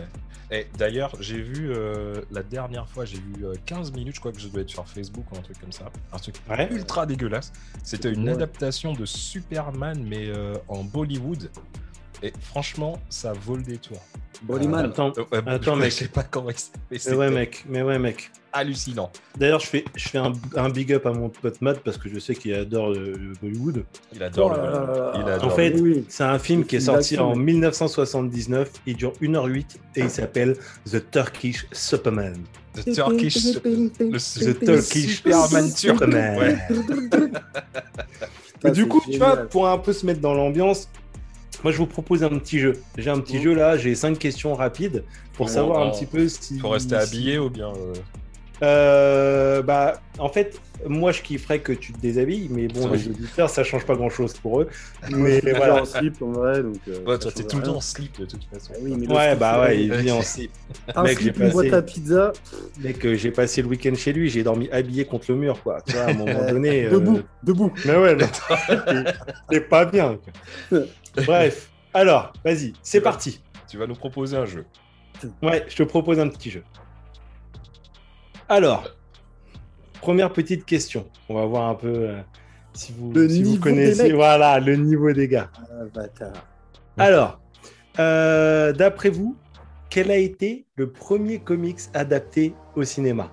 Et 0.53 0.67
d'ailleurs, 0.77 1.15
j'ai 1.19 1.41
vu 1.41 1.71
euh, 1.71 2.21
la 2.29 2.43
dernière 2.43 2.87
fois, 2.87 3.05
j'ai 3.05 3.17
vu 3.17 3.43
euh, 3.43 3.55
15 3.65 3.91
minutes, 3.93 4.13
je 4.15 4.19
crois 4.19 4.31
que 4.31 4.39
je 4.39 4.47
dois 4.49 4.61
être 4.61 4.69
sur 4.69 4.87
Facebook 4.87 5.25
ou 5.31 5.35
un 5.37 5.41
truc 5.41 5.59
comme 5.59 5.71
ça. 5.71 5.91
Un 6.13 6.17
truc 6.19 6.35
Ouais. 6.47 6.71
ultra 6.71 7.07
dégueulasse. 7.07 7.51
C'était 7.83 8.13
une 8.13 8.25
Ouais. 8.27 8.33
adaptation 8.35 8.93
de 8.93 9.03
Superman, 9.03 10.05
mais 10.07 10.27
euh, 10.27 10.53
en 10.67 10.83
Bollywood. 10.83 11.49
Et 12.24 12.32
franchement, 12.41 12.99
ça 13.09 13.34
vaut 13.34 13.57
le 13.57 13.63
détour. 13.63 13.97
Bollyman. 14.43 14.86
Attends, 14.86 15.11
Euh, 15.17 15.41
Attends, 15.45 15.76
je 15.76 15.82
mec. 15.82 15.91
sais 15.91 16.07
pas 16.07 16.24
comment 16.24 16.49
il 16.49 16.57
s'appelle, 16.57 16.99
mais 17.09 17.15
ouais, 17.15 17.30
mec. 17.30 17.65
Mais 17.69 17.82
ouais, 17.82 17.99
mec. 17.99 18.32
hallucinant. 18.53 19.11
D'ailleurs, 19.38 19.59
je 19.59 19.67
fais, 19.67 19.84
je 19.95 20.07
fais 20.07 20.17
un, 20.19 20.32
un 20.55 20.69
big 20.69 20.93
up 20.93 21.05
à 21.05 21.11
mon 21.11 21.28
pote 21.30 21.59
Matt 21.61 21.80
parce 21.82 21.97
que 21.97 22.07
je 22.09 22.19
sais 22.19 22.34
qu'il 22.34 22.53
adore 22.53 22.91
le, 22.91 23.11
le 23.11 23.34
Bollywood. 23.41 23.84
Il 24.13 24.24
adore 24.24 24.53
Oh 24.55 24.61
le. 24.61 25.19
Il 25.21 25.26
là. 25.28 25.36
adore 25.36 25.51
En 25.51 25.55
fait, 25.55 25.80
oui. 25.82 26.05
C'est 26.07 26.24
un 26.24 26.39
film 26.39 26.65
qui 26.65 26.78
est 26.78 26.82
sorti 26.82 27.17
en 27.19 27.34
ouais. 27.34 27.39
1979. 27.43 28.71
Il 28.86 28.95
dure 28.95 29.13
1h08 29.21 29.65
et 29.97 30.01
il 30.01 30.09
s'appelle 30.09 30.55
The 30.89 31.09
Turkish 31.11 31.67
Superman. 31.74 32.36
The 32.74 32.93
Turkish. 32.93 33.55
Le, 33.63 33.89
The 33.89 34.65
Turkish 34.65 35.24
Superman. 35.76 36.38
Ouais. 36.39 36.57
Du 38.71 38.88
coup, 38.88 39.01
tu 39.09 39.17
vois, 39.17 39.36
pour 39.36 39.67
un 39.67 39.78
peu 39.78 39.91
se 39.91 40.05
mettre 40.05 40.21
dans 40.21 40.34
l'ambiance, 40.34 40.88
moi 41.63 41.71
je 41.71 41.77
vous 41.77 41.87
propose 41.87 42.23
un 42.23 42.29
petit 42.29 42.59
jeu. 42.59 42.73
J'ai 42.97 43.09
un 43.09 43.19
petit 43.19 43.41
jeu 43.41 43.53
là, 43.53 43.77
j'ai 43.77 43.95
cinq 43.95 44.17
questions 44.17 44.53
rapides 44.55 45.03
pour 45.33 45.47
Bon, 45.47 45.51
savoir 45.51 45.81
un 45.81 45.87
on- 45.87 45.91
petit 45.91 46.05
peu 46.05 46.27
si. 46.27 46.59
Faut 46.59 46.69
rester 46.69 46.95
si- 46.99 47.01
habillé 47.01 47.37
ou 47.37 47.49
bien. 47.49 47.69
euh, 47.69 47.93
Euh, 48.61 49.61
bah, 49.61 49.99
en 50.19 50.29
fait, 50.29 50.61
moi 50.87 51.11
je 51.11 51.21
kifferais 51.21 51.59
que 51.59 51.73
tu 51.73 51.91
te 51.91 51.99
déshabilles, 51.99 52.47
mais 52.49 52.67
bon, 52.67 52.87
les 52.91 53.07
auditeurs, 53.09 53.49
ça 53.49 53.63
change 53.63 53.85
pas 53.85 53.95
grand 53.95 54.09
chose 54.09 54.33
pour 54.35 54.61
eux. 54.61 54.69
Mais 55.09 55.41
voilà. 55.57 55.81
en 55.81 55.85
slip 55.85 56.21
en 56.21 56.31
vrai, 56.31 56.63
donc. 56.63 56.77
euh, 56.87 56.99
Ouais, 57.05 57.17
toi, 57.17 57.31
t'es 57.35 57.43
tout 57.43 57.57
le 57.57 57.63
temps 57.63 57.75
en 57.77 57.81
slip 57.81 58.17
de 58.19 58.25
toute 58.25 58.43
façon. 58.45 58.71
Ah 58.75 58.79
oui, 58.81 58.93
mais 58.97 59.07
Ouais, 59.13 59.35
bah 59.35 59.59
ouais, 59.61 59.83
il 59.83 59.93
vit 59.93 60.11
en 60.11 60.21
slip. 60.21 60.51
Un 60.95 61.03
Mec, 61.03 61.17
j'ai 61.17 61.23
slip, 61.31 61.39
une 61.39 61.49
boîte 61.49 61.65
passé- 61.65 61.75
à 61.75 61.81
pizza, 61.81 62.33
Mec, 62.79 63.05
euh, 63.05 63.15
j'ai 63.15 63.31
passé 63.31 63.61
le 63.63 63.67
week-end 63.67 63.95
chez 63.95 64.13
lui, 64.13 64.29
j'ai 64.29 64.43
dormi 64.43 64.69
habillé 64.71 65.03
contre 65.03 65.25
le 65.29 65.35
mur, 65.37 65.61
quoi. 65.61 65.81
Tu 65.85 65.93
vois, 65.95 66.03
à 66.05 66.09
un 66.11 66.13
moment 66.13 66.45
donné. 66.49 66.85
euh, 66.85 66.91
debout, 66.91 67.21
debout. 67.43 67.73
Mais 67.85 67.97
ouais. 67.97 68.15
T'es- 68.15 69.03
t'es 69.49 69.61
pas 69.61 69.83
bien. 69.85 70.17
Bref, 71.26 71.72
alors, 71.93 72.34
vas-y, 72.43 72.74
c'est 72.82 72.97
Tu 72.99 73.03
vas- 73.03 73.09
parti. 73.11 73.41
Tu 73.68 73.78
vas 73.78 73.88
nous 73.88 73.95
proposer 73.95 74.36
un 74.38 74.45
jeu. 74.45 74.66
Ouais, 75.41 75.66
je 75.68 75.76
te 75.76 75.84
propose 75.84 76.20
un 76.20 76.28
petit 76.28 76.49
jeu. 76.49 76.64
Alors, 78.49 78.84
première 80.01 80.32
petite 80.34 80.66
question. 80.66 81.07
On 81.30 81.36
va 81.36 81.45
voir 81.45 81.70
un 81.70 81.76
peu 81.76 81.88
euh, 81.88 82.22
si 82.74 82.93
vous, 82.97 83.11
Le 83.14 83.30
si 83.30 83.43
vous 83.43 83.49
niveau 83.51 83.64
des 83.66 83.70
connaissez. 83.72 84.03
mecs. 84.03 84.14
Voilà, 84.14 84.59
le 84.59 84.76
niveau 84.76 85.11
des 85.14 85.28
gars. 85.28 85.49
Ah, 85.55 85.86
bâtard. 85.93 86.34
Alors, 86.97 87.39
euh, 87.99 88.74
d'après 88.74 89.09
vous, 89.09 89.36
quel 89.89 90.11
a 90.11 90.18
été 90.18 90.66
le 90.76 90.91
premier 90.91 91.39
comics 91.39 91.80
adapté 91.93 92.53
au 92.76 92.84
cinéma? 92.84 93.32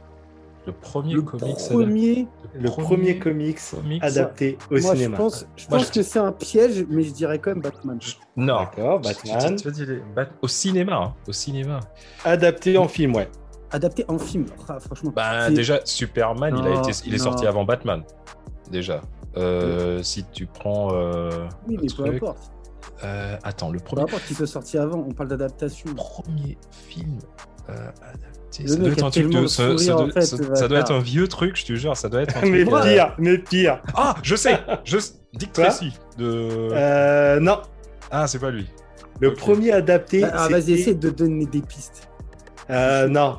Le 0.70 0.76
premier 0.76 1.14
Le 1.14 1.22
comics. 1.22 1.56
premier, 1.56 2.28
Le 2.54 2.70
premier, 2.70 3.18
comics 3.18 3.58
comics 3.70 4.02
adapté 4.02 4.58
au 4.70 4.74
moi 4.80 4.80
je 4.94 4.96
cinéma. 4.98 5.16
pense, 5.16 5.46
je 5.56 5.66
Moi, 5.68 5.78
pense 5.78 5.88
je- 5.88 5.92
que 5.92 6.02
c'est 6.02 6.18
un 6.18 6.32
piège, 6.32 6.86
mais 6.88 7.02
je 7.02 7.12
dirais 7.12 7.38
quand 7.38 7.50
même 7.50 7.60
Batman. 7.62 7.98
Non. 8.36 8.56
D'accord, 8.60 9.00
Batman. 9.00 9.56
Bat- 10.14 10.28
Au 10.42 10.48
cinéma, 10.48 10.96
hein, 10.96 11.14
au 11.28 11.32
cinéma. 11.32 11.80
Adapté 12.24 12.76
en 12.78 12.88
film, 12.88 13.14
ouais. 13.16 13.28
Adapté 13.72 14.04
en 14.08 14.18
film, 14.18 14.46
Ah, 14.68 14.80
franchement. 14.80 15.12
Bah 15.14 15.50
déjà, 15.50 15.80
Superman, 15.84 16.56
il, 16.58 16.66
a 16.66 16.78
été, 16.80 16.90
il 17.06 17.14
est 17.14 17.18
non. 17.18 17.24
sorti 17.24 17.46
avant 17.46 17.64
Batman. 17.64 18.02
Déjà. 18.70 19.00
Euh, 19.36 20.02
Si 20.02 20.24
tu 20.24 20.46
prends. 20.46 20.88
euh, 20.92 21.46
Oui, 21.68 21.78
mais 21.80 21.86
peu 21.96 22.04
importe. 22.16 22.50
euh, 23.04 23.36
attends, 23.44 23.70
le 23.70 23.78
Peu 23.78 23.84
premier, 23.84 24.02
importe 24.02 24.24
qu'il 24.24 24.34
soit 24.36 24.46
sorti 24.48 24.76
avant, 24.76 25.04
on 25.08 25.12
parle 25.12 25.28
d'adaptation. 25.28 25.94
premier 25.94 26.58
film 26.72 27.18
euh, 27.68 27.90
adapté. 28.02 28.39
Ça 28.50 28.76
doit 28.76 28.88
être 28.88 29.04
un 29.04 29.10
truc 29.10 29.12
tellement 29.12 29.36
de. 29.38 29.40
le 29.42 29.48
Ça, 29.48 29.56
ça 29.62 29.68
sourire, 29.78 29.96
doit, 29.96 30.04
en 30.06 30.10
fait, 30.10 30.20
ça- 30.22 30.36
le 30.36 30.42
ça 30.56 30.68
doit 30.68 30.78
être 30.78 30.84
bâtard. 30.88 30.96
un 30.96 31.00
vieux 31.00 31.28
truc, 31.28 31.56
je 31.56 31.64
te 31.66 31.72
jure, 31.74 31.96
ça 31.96 32.08
doit 32.08 32.22
être 32.22 32.36
un 32.36 32.40
mais 32.48 32.64
truc. 32.64 32.74
euh, 32.74 32.82
pire, 32.92 33.14
mais 33.18 33.38
pire. 33.38 33.80
Ah, 33.94 34.16
je 34.22 34.34
sais 34.36 34.58
je... 34.84 34.98
Dick 35.32 35.52
Tracy. 35.52 35.92
De... 36.18 36.24
Euh, 36.72 37.38
non, 37.40 37.60
Ah, 38.10 38.26
c'est 38.26 38.38
pas 38.40 38.50
lui. 38.50 38.66
le 39.20 39.32
premier 39.34 39.70
adapté. 39.72 40.24
Ah, 40.24 40.48
vas-y, 40.48 40.72
essaie 40.72 40.94
de 40.94 41.10
donner 41.10 41.46
des 41.46 41.62
pistes. 41.62 42.08
Euh, 42.70 43.06
non. 43.08 43.38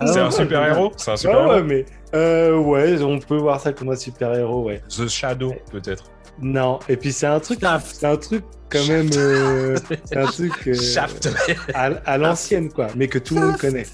Ah, 0.00 0.06
c'est 0.06 0.14
ouais, 0.14 0.20
un 0.20 0.30
super-héros 0.30 0.92
C'est 0.96 1.10
un 1.10 1.14
Ah 1.14 1.16
super-héros 1.16 1.50
ouais, 1.52 1.62
mais. 1.62 1.86
Euh, 2.14 2.56
ouais, 2.58 3.00
on 3.02 3.18
peut 3.20 3.36
voir 3.36 3.60
ça 3.60 3.72
comme 3.72 3.90
un 3.90 3.96
super-héros, 3.96 4.64
ouais. 4.64 4.82
The 4.88 5.06
Shadow, 5.08 5.54
peut-être. 5.70 6.04
Non, 6.40 6.78
et 6.88 6.96
puis 6.96 7.12
c'est 7.12 7.26
un 7.26 7.40
truc. 7.40 7.60
C'est 7.84 8.06
un 8.06 8.16
truc 8.16 8.44
quand 8.70 8.86
même. 8.88 9.10
euh, 9.16 9.76
c'est 10.04 10.16
un 10.16 10.26
truc. 10.32 10.52
euh, 10.68 10.74
Shaft. 10.74 11.28
à, 11.74 11.84
à 12.06 12.18
l'ancienne, 12.18 12.70
quoi, 12.72 12.88
mais 12.96 13.06
que 13.08 13.18
tout 13.18 13.34
le 13.34 13.42
monde 13.48 13.58
connaît. 13.58 13.86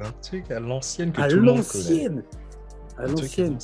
un 0.00 0.10
truc 0.22 0.50
à 0.50 0.60
l'ancienne 0.60 1.10
que 1.12 1.22
À 1.22 1.28
tout 1.28 1.36
le 1.36 1.42
monde 1.42 1.66
connaît. 1.66 1.84
l'ancienne. 1.84 2.22
À 2.98 3.06
l'ancienne. 3.06 3.58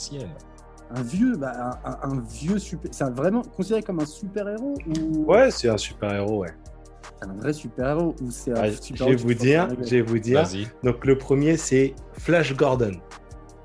Un 0.95 1.03
vieux, 1.03 1.37
bah, 1.37 1.53
un, 1.85 2.11
un- 2.11 2.23
vieux 2.31 2.59
super. 2.59 2.91
C'est 2.93 3.05
un- 3.05 3.11
vraiment 3.11 3.43
considéré 3.43 3.83
comme 3.83 4.01
un 4.01 4.07
super-héros 4.07 4.75
ou? 4.87 5.25
Ouais, 5.25 5.51
c'est 5.51 5.69
un 5.71 5.79
super-héros, 5.79 6.41
ouais. 6.41 6.51
c'est 7.23 7.29
un 7.31 7.35
vrai 7.35 7.53
super-héros 7.55 8.15
ou 8.23 8.31
c'est 8.31 8.51
un 8.53 8.57
Ah, 8.57 8.71
je 8.71 8.77
super-héros 8.81 9.11
vais 9.11 9.17
qui 9.17 9.23
vous 9.25 9.35
dire, 9.35 9.69
je 9.83 9.91
vais 9.91 10.03
vous 10.03 10.19
dire. 10.19 10.43
Vas-y. 10.45 10.67
Donc 10.83 11.07
le 11.07 11.17
premier, 11.17 11.57
c'est 11.57 11.95
Flash 12.19 12.55
Gordon. 12.57 12.93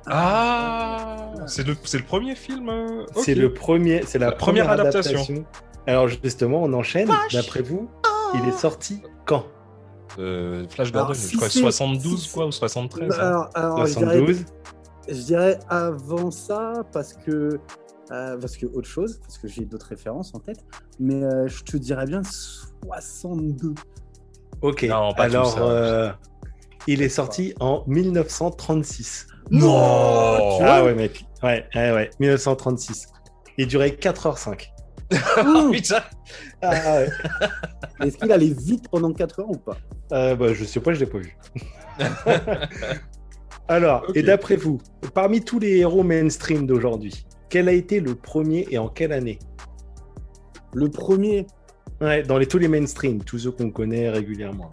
Ah 0.10 1.34
C'est 1.48 1.66
le, 1.66 1.76
c'est 1.84 1.98
le 1.98 2.04
premier 2.06 2.36
film 2.36 2.70
euh. 2.70 3.06
C'est 3.16 3.36
le 3.36 3.54
premier, 3.54 4.04
c'est 4.06 4.20
la, 4.20 4.28
La 4.28 4.32
première 4.34 4.66
première, 4.68 4.82
adaptation. 4.82 5.20
adaptation. 5.20 5.46
Alors 5.86 6.08
justement, 6.08 6.64
on 6.64 6.74
enchaîne. 6.74 7.10
D'après 7.34 7.62
vous, 7.62 7.90
il 8.36 8.48
est 8.48 8.58
sorti 8.58 9.02
quand? 9.26 9.46
Euh, 10.20 10.66
Flash 10.70 10.92
Gordon, 10.92 11.14
si 11.14 11.32
je 11.32 11.36
crois 11.38 11.48
que 11.48 11.54
c'est- 11.54 11.60
72 11.60 12.24
si 12.24 12.32
quoi, 12.34 12.48
ou 12.48 12.52
73. 12.52 13.12
hein. 13.12 13.18
Alors, 13.20 13.50
alors, 13.54 13.86
je, 13.86 13.96
dirais, 13.96 14.18
72. 14.18 14.46
je 15.10 15.22
dirais 15.22 15.60
avant 15.70 16.32
ça 16.32 16.74
parce 16.92 17.14
que 17.14 17.60
euh, 18.12 18.38
parce 18.38 18.56
que 18.58 18.66
autre 18.68 18.88
chose, 18.88 19.20
parce 19.22 19.38
que 19.38 19.48
j'ai 19.50 19.66
d'autres 19.66 19.88
références 19.88 20.34
en 20.34 20.40
tête, 20.40 20.60
mais 21.00 21.24
euh, 21.24 21.48
je 21.48 21.64
te 21.64 21.76
dirais 21.78 22.06
bien 22.06 22.22
62. 22.24 23.76
Ok. 24.62 24.84
Non, 24.84 25.10
pas 25.14 25.28
tout 25.28 25.36
Alors, 25.36 25.52
ça. 25.52 25.60
euh, 25.62 26.10
il 26.88 27.02
est 27.02 27.10
sorti 27.10 27.54
en 27.60 27.84
1936. 27.86 29.28
Non 29.52 30.58
tu 30.58 30.64
Ah 30.64 30.84
ouais, 30.84 30.94
mec. 30.94 31.26
Ouais, 31.44 31.66
ouais, 31.76 31.92
ouais. 31.92 32.10
1936. 32.20 33.08
Il 33.58 33.68
durait 33.68 33.90
4h05. 33.90 34.68
Ah, 35.14 35.68
putain 35.72 36.02
Ah 36.62 36.72
ouais. 37.00 37.10
Est-ce 38.08 38.18
qu'il 38.18 38.32
allait 38.32 38.54
vite 38.54 38.90
pendant 38.90 39.12
4 39.14 39.40
heures 39.40 39.50
ou 39.50 39.58
pas? 39.58 39.78
Euh, 40.12 40.36
bah, 40.36 40.54
je 40.54 40.64
sais 40.66 40.80
pas, 40.80 40.94
je 40.94 41.00
l'ai 41.00 41.06
pas 41.06 41.18
vu. 41.20 41.38
Alors, 43.68 44.06
et 44.16 44.24
d'après 44.24 44.56
vous, 44.56 44.80
parmi 45.14 45.42
tous 45.42 45.60
les 45.60 45.78
héros 45.78 46.04
mainstream 46.04 46.66
d'aujourd'hui, 46.66 47.26
quel 47.50 47.68
a 47.68 47.74
été 47.74 48.00
le 48.00 48.16
premier 48.16 48.66
et 48.72 48.78
en 48.78 48.88
quelle 48.88 49.12
année? 49.12 49.40
Le 50.74 50.90
premier, 50.90 51.48
Ouais, 52.00 52.22
dans 52.22 52.38
les, 52.38 52.46
tous 52.46 52.60
les 52.60 52.68
mainstream, 52.68 53.24
tous 53.24 53.40
ceux 53.40 53.52
qu'on 53.52 53.72
connaît 53.72 54.10
régulièrement. 54.10 54.70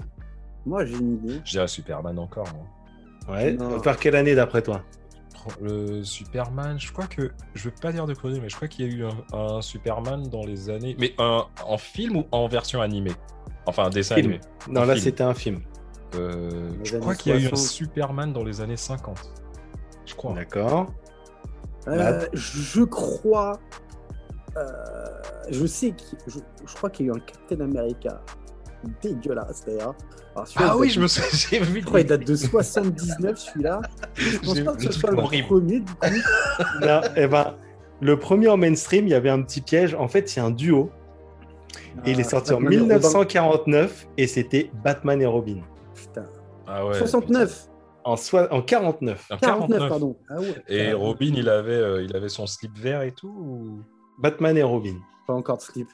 moi 0.66 0.84
j'ai 0.84 0.96
une 0.96 1.14
idée. 1.14 1.40
Je 1.44 1.52
dirais 1.52 1.68
Superman 1.68 2.18
encore. 2.18 2.46
moi. 2.54 2.66
Ouais. 3.28 3.52
Non. 3.52 3.80
Par 3.80 3.96
quelle 3.98 4.16
année 4.16 4.34
d'après 4.34 4.62
toi 4.62 4.82
Le 5.60 6.02
Superman, 6.04 6.78
je 6.78 6.92
crois 6.92 7.06
que. 7.06 7.30
Je 7.54 7.64
veux 7.64 7.74
pas 7.80 7.92
dire 7.92 8.06
de 8.06 8.14
conneries, 8.14 8.40
mais 8.40 8.48
je 8.48 8.56
crois 8.56 8.68
qu'il 8.68 8.86
y 8.86 8.90
a 8.90 8.92
eu 8.92 9.04
un, 9.04 9.36
un 9.38 9.62
Superman 9.62 10.28
dans 10.28 10.44
les 10.44 10.70
années. 10.70 10.96
Mais 10.98 11.14
un, 11.18 11.44
en 11.66 11.78
film 11.78 12.16
ou 12.16 12.24
en 12.32 12.46
version 12.48 12.80
animée? 12.80 13.12
Enfin, 13.66 13.84
un 13.84 13.90
dessin 13.90 14.16
Film. 14.16 14.30
animé. 14.32 14.40
Non, 14.68 14.82
Un 14.82 14.86
là 14.86 14.94
film. 14.94 15.04
c'était 15.04 15.22
un 15.24 15.34
film. 15.34 15.60
Euh, 16.16 16.70
je 16.84 16.96
crois 16.98 17.14
qu'il 17.14 17.32
y 17.32 17.36
a 17.36 17.38
eu 17.38 17.46
un 17.46 17.50
60. 17.50 17.58
Superman 17.68 18.32
dans 18.32 18.44
les 18.44 18.60
années 18.60 18.76
50. 18.76 19.32
Je 20.06 20.14
crois. 20.14 20.34
D'accord. 20.34 20.92
Euh, 21.88 22.26
je 22.34 22.82
crois. 22.82 23.58
euh, 24.56 25.06
je 25.50 25.66
sais 25.66 25.94
je 26.28 26.74
crois 26.74 26.88
qu'il 26.90 27.06
y 27.06 27.10
a 27.10 27.12
eu 27.12 27.16
un 27.16 27.20
Captain 27.20 27.60
America 27.64 28.20
dégueulasse 29.02 29.64
d'ailleurs. 29.66 29.94
Ah 30.36 30.44
il 30.58 30.80
oui, 30.80 30.86
date 30.88 30.94
je 30.94 30.96
de- 30.98 31.02
me 31.02 31.06
souviens, 31.08 31.30
j'ai 31.50 31.58
vu. 31.60 31.80
Je 31.80 31.84
crois 31.86 32.00
qu'il 32.00 32.08
date 32.08 32.26
de 32.26 32.34
79 32.34 33.38
celui-là. 33.38 33.80
Je 34.14 34.38
pense 34.38 34.60
pas 34.60 34.72
que 34.74 34.84
le 34.84 34.92
ce 34.92 34.98
soit 35.00 35.10
le 35.12 35.18
horrible. 35.18 35.46
premier 35.48 35.80
du 35.80 35.92
coup. 35.92 35.98
Non, 36.82 37.00
eh 37.16 37.26
ben, 37.26 37.54
le 38.00 38.18
premier 38.18 38.48
en 38.48 38.56
mainstream, 38.56 39.06
il 39.06 39.10
y 39.10 39.14
avait 39.14 39.30
un 39.30 39.42
petit 39.42 39.60
piège. 39.60 39.94
En 39.94 40.08
fait, 40.08 40.28
c'est 40.28 40.40
un 40.40 40.50
duo. 40.50 40.90
Et 42.04 42.10
il 42.12 42.20
est 42.20 42.24
Ah, 42.26 42.30
sorti 42.30 42.52
en 42.52 42.56
Batman 42.60 42.72
et 42.72 42.76
Robin. 42.78 42.94
1949 42.94 44.08
et 44.16 44.26
c'était 44.26 44.70
Batman 44.82 45.22
et 45.22 45.26
Robin. 45.26 45.60
Putain. 45.94 46.24
Ah 46.66 46.86
ouais, 46.86 46.94
69. 46.98 47.68
En, 48.04 48.16
soi- 48.16 48.52
en 48.52 48.60
49. 48.62 49.22
putain. 49.22 49.34
En 49.36 49.38
49, 49.38 49.68
49. 49.78 49.88
pardon. 49.88 50.16
Ah 50.28 50.40
ouais. 50.40 50.62
Et. 50.68 50.92
Robin, 50.92 51.32
il 51.36 51.48
avait, 51.48 51.72
euh, 51.72 52.02
il 52.02 52.14
avait 52.16 52.28
son 52.28 52.46
slip 52.46 52.76
vert 52.76 53.02
et 53.02 53.12
tout 53.12 53.28
ou... 53.28 53.80
Batman 54.18 54.56
et 54.56 54.62
Robin. 54.62 54.96
Pas 55.26 55.32
encore 55.34 55.56
de 55.58 55.62
slip. 55.62 55.88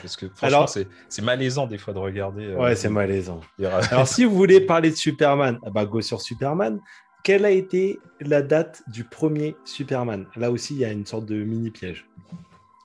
Parce 0.00 0.16
que 0.16 0.26
franchement, 0.34 0.66
c'est 1.08 1.22
malaisant 1.22 1.66
des 1.66 1.78
fois 1.78 1.94
de 1.94 1.98
regarder. 1.98 2.44
euh, 2.46 2.56
Ouais, 2.58 2.76
c'est 2.76 2.88
malaisant. 2.88 3.40
Alors, 3.90 4.06
si 4.08 4.24
vous 4.24 4.34
voulez 4.34 4.60
parler 4.60 4.90
de 4.90 4.96
Superman, 4.96 5.58
ah 5.64 5.70
bah, 5.70 5.84
go 5.86 6.00
sur 6.00 6.20
Superman. 6.20 6.80
Quelle 7.24 7.44
a 7.44 7.50
été 7.50 8.00
la 8.20 8.42
date 8.42 8.82
du 8.88 9.04
premier 9.04 9.54
Superman? 9.64 10.26
Là 10.36 10.50
aussi, 10.50 10.74
il 10.74 10.80
y 10.80 10.84
a 10.84 10.90
une 10.90 11.06
sorte 11.06 11.24
de 11.26 11.36
mini 11.44 11.70
piège. 11.70 12.08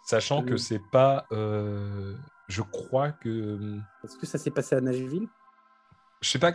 Sachant 0.05 0.43
que 0.43 0.53
Euh. 0.53 0.57
c'est 0.57 0.81
pas. 0.91 1.25
euh, 1.31 2.13
je 2.47 2.61
crois 2.61 3.11
que. 3.11 3.57
Est-ce 4.03 4.15
que 4.17 4.25
ça 4.27 4.37
s'est 4.37 4.51
passé 4.51 4.75
à 4.75 4.81
Nashville? 4.81 5.27
Je 6.21 6.29
sais 6.29 6.39
pas, 6.39 6.51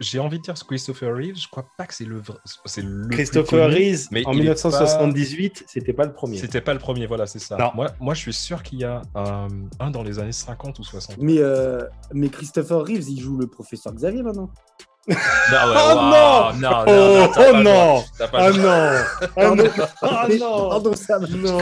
j'ai 0.00 0.18
envie 0.18 0.38
de 0.38 0.42
dire 0.42 0.56
ce 0.56 0.64
Christopher 0.64 1.14
Reeves, 1.14 1.36
je 1.36 1.46
crois 1.48 1.66
pas 1.76 1.86
que 1.86 1.92
c'est 1.94 2.06
le 2.06 2.20
vrai- 2.20 2.38
c'est 2.64 2.80
le 2.82 3.06
Christopher 3.08 3.66
connu, 3.68 3.74
Reeves, 3.74 4.06
mais 4.10 4.24
en 4.26 4.32
il 4.32 4.38
est 4.38 4.40
1978, 4.40 5.64
c'était 5.66 5.92
pas 5.92 6.06
le 6.06 6.14
premier. 6.14 6.38
C'était 6.38 6.62
pas 6.62 6.72
le 6.72 6.78
premier, 6.78 7.06
voilà, 7.06 7.26
c'est 7.26 7.38
ça. 7.38 7.56
Non. 7.58 7.70
Moi, 7.74 7.88
moi, 8.00 8.14
je 8.14 8.20
suis 8.20 8.32
sûr 8.32 8.62
qu'il 8.62 8.78
y 8.78 8.84
a 8.84 9.02
un, 9.14 9.48
un 9.78 9.90
dans 9.90 10.02
les 10.02 10.18
années 10.18 10.32
50 10.32 10.78
ou 10.78 10.84
60. 10.84 11.18
mais, 11.18 11.36
euh, 11.38 11.82
mais 12.12 12.30
Christopher 12.30 12.80
Reeves, 12.82 13.10
il 13.10 13.20
joue 13.20 13.36
le 13.36 13.46
professeur 13.46 13.92
Xavier 13.92 14.22
maintenant. 14.22 14.50
Non, 15.06 15.14
ouais, 15.14 15.18
Oh 15.76 15.94
non 15.94 16.52
non, 16.60 16.84
Oh, 16.86 16.90
non, 16.90 17.24
oh 17.24 17.28
pas 17.34 17.52
non 17.62 18.02
pas 18.18 18.38
Ah 18.38 18.48
le 18.48 18.54
droit. 18.54 18.64
non 18.64 18.90
Ah 19.36 19.54
non 19.54 19.64
Ah 20.02 20.26
non 20.38 20.68
Pardon, 20.70 20.92
Sam. 20.96 21.26
Non 21.36 21.58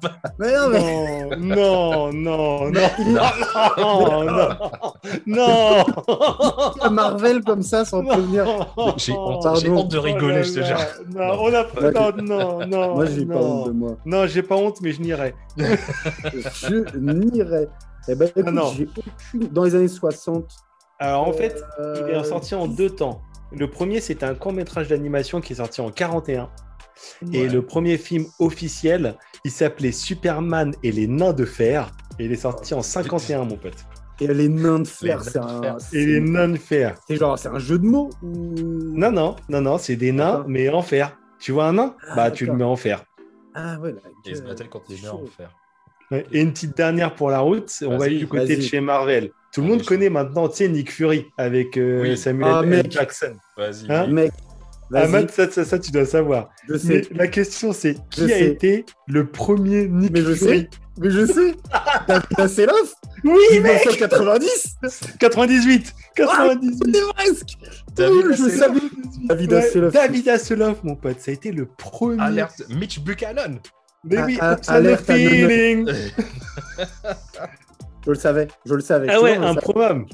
pas. 0.00 0.10
Mais 0.38 0.52
non, 0.56 0.68
mais. 0.70 1.36
Non, 1.38 2.12
non, 2.12 2.70
non, 2.70 2.70
non, 2.72 4.24
non, 4.24 4.24
non, 5.26 5.84
non, 6.84 6.90
Marvel 6.90 7.42
comme 7.44 7.62
ça 7.62 7.84
sans 7.84 8.04
prévenir. 8.04 8.44
J'ai 8.96 9.12
honte, 9.12 9.46
j'ai 9.60 9.70
honte 9.70 9.88
de 9.88 9.98
rigoler, 9.98 10.42
je 10.42 10.54
te 10.54 10.60
Oh 10.60 10.64
jure. 10.64 10.78
Non, 11.14 11.38
on 11.42 11.54
a 11.54 11.62
Ouais, 11.62 11.92
non, 11.92 12.12
non, 12.22 12.66
non, 12.66 12.94
Moi, 12.96 13.06
j'ai 13.06 13.26
pas 13.26 13.34
non. 13.34 13.40
honte 13.40 13.66
de 13.68 13.72
moi. 13.72 13.90
Non, 14.04 14.26
j'ai 14.26 14.42
pas 14.42 14.56
honte, 14.56 14.80
mais 14.80 14.92
je 14.92 15.00
n'irai. 15.02 15.34
Je 15.56 16.96
n'irai. 16.98 17.68
Eh 18.08 18.14
ben, 18.14 18.28
écoute, 18.28 18.44
Ah 18.46 18.50
non. 18.50 18.72
j'ai 18.76 18.88
aucune. 18.96 19.48
Dans 19.52 19.64
les 19.64 19.74
années 19.74 19.88
60. 19.88 20.44
Alors 20.98 21.28
en 21.28 21.32
fait, 21.32 21.62
il 21.78 21.84
est 22.10 22.14
euh, 22.16 22.22
sorti 22.24 22.54
en 22.54 22.66
deux 22.66 22.90
temps. 22.90 23.22
Le 23.52 23.68
premier, 23.68 24.00
c'était 24.00 24.24
un 24.26 24.34
court 24.34 24.52
métrage 24.52 24.88
d'animation 24.88 25.40
qui 25.40 25.52
est 25.52 25.56
sorti 25.56 25.80
en 25.80 25.90
41. 25.90 26.48
Et 27.32 27.46
le 27.48 27.62
premier 27.62 27.98
film 27.98 28.24
officiel, 28.38 29.16
il 29.44 29.50
s'appelait 29.50 29.92
Superman 29.92 30.74
et 30.82 30.90
les 30.92 31.06
nains 31.06 31.34
de 31.34 31.44
fer. 31.44 31.90
Et 32.18 32.24
il 32.24 32.32
est 32.32 32.36
sorti 32.36 32.72
en 32.74 32.80
51, 32.82 33.44
mon 33.44 33.56
pote. 33.56 33.74
Et 34.18 34.26
les 34.28 34.48
nains 34.48 34.78
de 34.78 34.88
fer, 34.88 35.22
c'est 35.22 35.36
un. 35.36 35.60
fer. 35.62 35.76
c'est- 35.78 35.98
Et 35.98 36.06
les 36.06 36.20
nains 36.20 36.48
de 36.48 36.56
fer. 36.56 36.94
C'est 37.06 37.16
genre, 37.16 37.38
c'est 37.38 37.48
un 37.48 37.58
jeu 37.58 37.78
de 37.78 37.84
mots 37.84 38.08
ou... 38.22 38.54
Non, 38.94 39.12
non, 39.12 39.36
non, 39.50 39.60
non, 39.60 39.76
c'est 39.76 39.96
des 39.96 40.10
nains, 40.12 40.44
mais 40.48 40.70
en 40.70 40.80
fer. 40.80 41.18
Tu 41.38 41.52
vois 41.52 41.66
un 41.66 41.74
nain? 41.74 41.94
Ah, 42.08 42.16
Bah, 42.16 42.30
tu 42.30 42.46
le 42.46 42.54
mets 42.54 42.64
en 42.64 42.76
fer. 42.76 43.04
Ah 43.54 43.78
ouais, 43.78 43.92
la 43.92 43.98
Et 43.98 44.02
ils 44.24 44.36
se 44.36 44.40
gueule. 44.40 44.48
battaient 44.50 44.68
contre 44.68 44.86
les 44.88 45.00
nerfs 45.02 45.14
en 45.14 45.18
Chaud. 45.18 45.26
fer. 45.36 45.50
Ouais. 46.10 46.24
Et 46.32 46.40
une 46.40 46.52
petite 46.52 46.74
dernière 46.76 47.14
pour 47.14 47.28
la 47.30 47.40
route, 47.40 47.70
on 47.86 47.98
va 47.98 48.06
aller 48.06 48.18
du 48.18 48.26
côté 48.26 48.56
de 48.56 48.62
chez 48.62 48.80
Marvel. 48.80 49.32
Tout 49.56 49.62
le 49.62 49.68
monde 49.68 49.84
connaît 49.86 50.10
maintenant, 50.10 50.48
tu 50.48 50.56
sais, 50.58 50.68
Nick 50.68 50.92
Fury 50.92 51.24
avec 51.38 51.76
euh, 51.78 52.02
Oui. 52.02 52.16
Samuel 52.18 52.50
Ah, 52.52 52.62
L. 52.62 52.86
Jackson. 52.90 53.34
Vas-y. 53.56 53.90
Hein. 53.90 54.06
Mec, 54.06 54.30
Ah, 54.94 55.00
vas-y, 55.06 55.10
Matt, 55.10 55.30
ça, 55.30 55.50
ça, 55.50 55.64
ça, 55.64 55.78
tu 55.78 55.90
dois 55.90 56.04
savoir. 56.04 56.50
je 56.68 56.74
Mais 56.74 56.78
sais. 56.78 57.08
la 57.12 57.26
question, 57.26 57.72
c'est 57.72 57.94
qui 58.10 58.20
Je 58.20 58.24
a 58.26 58.28
sais. 58.28 58.46
été 58.48 58.84
le 59.08 59.26
premier 59.26 59.88
Nick 59.88 60.12
Mais 60.12 60.20
je 60.20 60.34
Fury 60.34 60.58
sais. 60.60 60.70
Mais 60.98 61.10
je 61.10 61.24
sais. 61.26 61.54
David 62.06 62.26
Hasselhoff 62.38 62.92
Oui, 63.24 63.32
mec 63.62 63.84
1990 63.86 64.76
98 65.18 65.94
98 66.14 66.76
C'est 66.84 66.92
presque 67.14 67.56
David 67.96 68.36
savais. 68.58 68.80
David 69.24 69.52
Ouais, 69.52 69.58
Hasselhoff. 69.58 69.92
David 69.94 70.28
Hasselhoff, 70.28 70.84
mon 70.84 70.96
pote, 70.96 71.20
ça 71.20 71.30
a 71.30 71.34
été 71.34 71.50
le 71.50 71.64
premier. 71.66 72.22
Alerte 72.22 72.62
Mitch 72.78 73.00
Buchanan. 73.00 73.58
Mais 74.04 74.22
oui, 74.22 74.36
Ah, 74.40 74.56
ah, 74.68 74.72
alerte 74.74 75.08
à 75.10 75.14
feeling. 75.14 75.88
Je 78.06 78.10
le 78.12 78.16
savais. 78.16 78.48
Je 78.64 78.74
le 78.74 78.80
savais. 78.80 79.08
Ah 79.10 79.20
ouais, 79.20 79.36
vois, 79.36 79.48
improbable. 79.48 80.06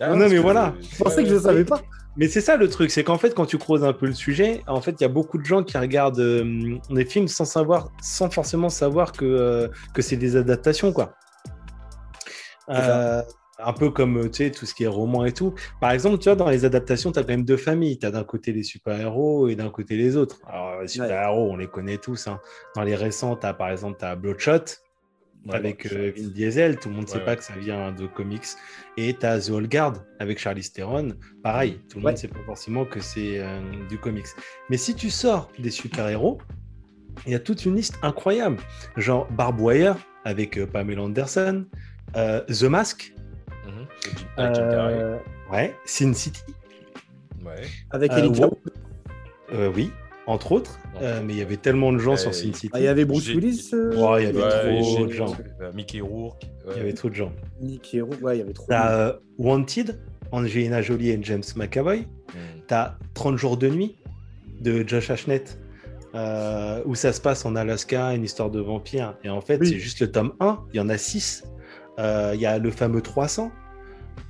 Ah, 0.00 0.08
Non, 0.14 0.28
mais 0.28 0.38
voilà. 0.38 0.74
je- 0.80 1.02
pensais 1.02 1.22
que 1.22 1.28
je 1.28 1.34
le 1.34 1.40
savais 1.40 1.64
pas. 1.64 1.80
Mais 2.16 2.28
c'est 2.28 2.40
ça 2.40 2.56
le 2.56 2.68
truc, 2.68 2.92
c'est 2.92 3.02
qu'en 3.02 3.18
fait, 3.18 3.34
quand 3.34 3.44
tu 3.46 3.58
creuses 3.58 3.82
un 3.82 3.92
peu 3.92 4.06
le 4.06 4.12
sujet, 4.12 4.62
en 4.68 4.80
fait, 4.80 4.92
il 4.92 5.02
y 5.02 5.04
a 5.04 5.08
beaucoup 5.08 5.36
de 5.36 5.44
gens 5.44 5.64
qui 5.64 5.76
regardent 5.76 6.20
euh, 6.20 6.76
des 6.90 7.04
films 7.04 7.26
sans 7.26 7.44
savoir, 7.44 7.88
sans 8.00 8.30
forcément 8.30 8.68
savoir 8.68 9.10
que, 9.10 9.24
euh, 9.24 9.68
que 9.94 10.00
c'est 10.00 10.16
des 10.16 10.36
adaptations, 10.36 10.92
quoi. 10.92 11.14
Euh, 12.70 13.20
un 13.58 13.72
peu 13.72 13.90
comme 13.90 14.30
tu 14.30 14.44
sais 14.44 14.50
tout 14.50 14.64
ce 14.66 14.74
qui 14.74 14.84
est 14.84 14.88
roman 14.88 15.24
et 15.24 15.32
tout. 15.32 15.54
Par 15.80 15.90
exemple, 15.90 16.18
tu 16.18 16.28
vois, 16.28 16.36
dans 16.36 16.48
les 16.48 16.64
adaptations, 16.64 17.12
tu 17.12 17.18
as 17.18 17.22
quand 17.22 17.28
même 17.30 17.44
deux 17.44 17.56
familles. 17.56 17.98
Tu 17.98 18.06
as 18.06 18.10
d'un 18.10 18.24
côté 18.24 18.52
les 18.52 18.62
super-héros 18.62 19.48
et 19.48 19.54
d'un 19.56 19.70
côté 19.70 19.96
les 19.96 20.16
autres. 20.16 20.38
Alors, 20.48 20.80
les 20.82 20.88
super-héros, 20.88 21.50
on 21.52 21.56
les 21.56 21.68
connaît 21.68 21.98
tous. 21.98 22.26
hein. 22.28 22.40
Dans 22.74 22.82
les 22.82 22.94
récents, 22.96 23.36
tu 23.36 23.46
as 23.46 23.54
par 23.54 23.70
exemple 23.70 23.96
t'as 23.98 24.14
Bloodshot 24.16 24.64
Ouais, 25.46 25.56
avec 25.56 25.86
euh, 25.92 26.12
Vin 26.16 26.28
Diesel. 26.28 26.78
Tout 26.78 26.88
le 26.88 26.94
monde 26.94 27.04
ne 27.04 27.08
sait 27.10 27.18
Ouais, 27.18 27.24
pas 27.24 27.36
que 27.36 27.44
ça 27.44 27.54
vient 27.56 27.92
de 27.92 28.06
comics. 28.06 28.44
Et 28.96 29.14
tu 29.14 29.26
as 29.26 29.46
The 29.46 29.50
Old 29.50 29.70
Guard 29.70 30.02
avec 30.18 30.38
Charlize 30.38 30.72
Theron. 30.72 31.08
Pareil, 31.42 31.80
tout 31.90 31.98
le 31.98 32.04
Ouais. 32.04 32.10
monde 32.10 32.12
ne 32.12 32.16
sait 32.18 32.28
pas 32.28 32.42
forcément 32.46 32.84
que 32.84 33.00
c'est 33.00 33.40
euh, 33.40 33.60
du 33.88 33.98
comics. 33.98 34.26
Mais 34.70 34.76
si 34.78 34.94
tu 34.94 35.10
sors 35.10 35.50
des 35.58 35.70
super-héros, 35.70 36.38
il 37.26 37.32
y 37.32 37.34
a 37.34 37.40
toute 37.40 37.64
une 37.64 37.76
liste 37.76 37.98
incroyable. 38.02 38.56
Genre 38.96 39.30
Barb 39.32 39.60
Wire 39.60 39.96
avec 40.24 40.56
euh, 40.56 40.66
Pamela 40.66 41.02
Anderson, 41.02 41.66
euh, 42.16 42.40
The 42.46 42.62
Mask, 42.64 43.12
Mhm. 43.66 43.86
Euh, 44.38 45.18
ouais, 45.50 45.74
Sin 45.84 46.12
City, 46.14 46.42
Ouais. 47.44 47.62
Avec 47.90 48.12
Euh, 48.12 48.16
Elijah 48.18 48.46
Wo- 48.46 48.58
euh, 49.52 49.70
oui, 49.74 49.90
entre 50.26 50.52
autres. 50.52 50.78
Euh, 51.02 51.20
mais 51.24 51.34
il 51.34 51.38
y 51.38 51.42
avait 51.42 51.56
tellement 51.56 51.92
de 51.92 51.98
gens 51.98 52.12
Euh, 52.14 52.16
sur 52.16 52.34
Sin 52.34 52.52
City. 52.52 52.70
Ah, 52.72 52.80
il 52.80 52.84
y 52.84 52.88
avait 52.88 53.04
Bruce 53.04 53.28
Willis, 53.28 53.70
euh, 53.74 53.94
Ouais, 53.96 54.22
il 54.22 54.26
y 54.26 54.28
avait 54.28 54.42
Ouais, 54.42 54.80
trop 54.82 55.06
de 55.06 55.12
gens. 55.12 55.36
euh, 55.60 55.72
Mickey 55.74 56.00
Rourke. 56.00 56.42
Il 56.44 56.70
y 56.70 56.74
ouais. 56.74 56.80
avait 56.80 56.92
trop 56.94 57.10
de 57.10 57.14
gens. 57.14 57.32
Nicky 57.60 58.00
Roux. 58.00 58.14
Ouais, 58.22 58.36
il 58.36 58.38
y 58.40 58.42
avait 58.42 58.52
trop. 58.54 58.66
T'as 58.68 58.92
euh, 58.98 59.12
Wanted, 59.38 59.98
Angelina 60.32 60.80
Jolie 60.82 61.10
et 61.10 61.18
James 61.22 61.42
McAvoy. 61.56 61.98
Mhm. 62.00 62.62
T'as 62.66 62.94
30 63.14 63.36
jours 63.36 63.56
de 63.56 63.68
nuit 63.68 63.96
de 64.60 64.86
Josh 64.86 65.10
Ashnet. 65.10 65.44
euh, 66.16 66.80
où 66.86 66.94
ça 66.94 67.12
se 67.12 67.20
passe 67.20 67.44
en 67.44 67.56
Alaska, 67.56 68.14
une 68.14 68.22
histoire 68.22 68.48
de 68.48 68.60
vampire. 68.60 69.16
Et 69.24 69.28
en 69.30 69.40
fait, 69.40 69.58
Oui. 69.60 69.66
c'est 69.68 69.78
juste 69.80 69.98
le 70.00 70.12
tome 70.12 70.32
1. 70.38 70.60
Il 70.72 70.76
y 70.76 70.80
en 70.80 70.88
a 70.88 70.96
6. 70.96 71.42
Il 71.98 72.38
y 72.40 72.46
a 72.46 72.58
le 72.60 72.70
fameux 72.70 73.00
300. 73.02 73.50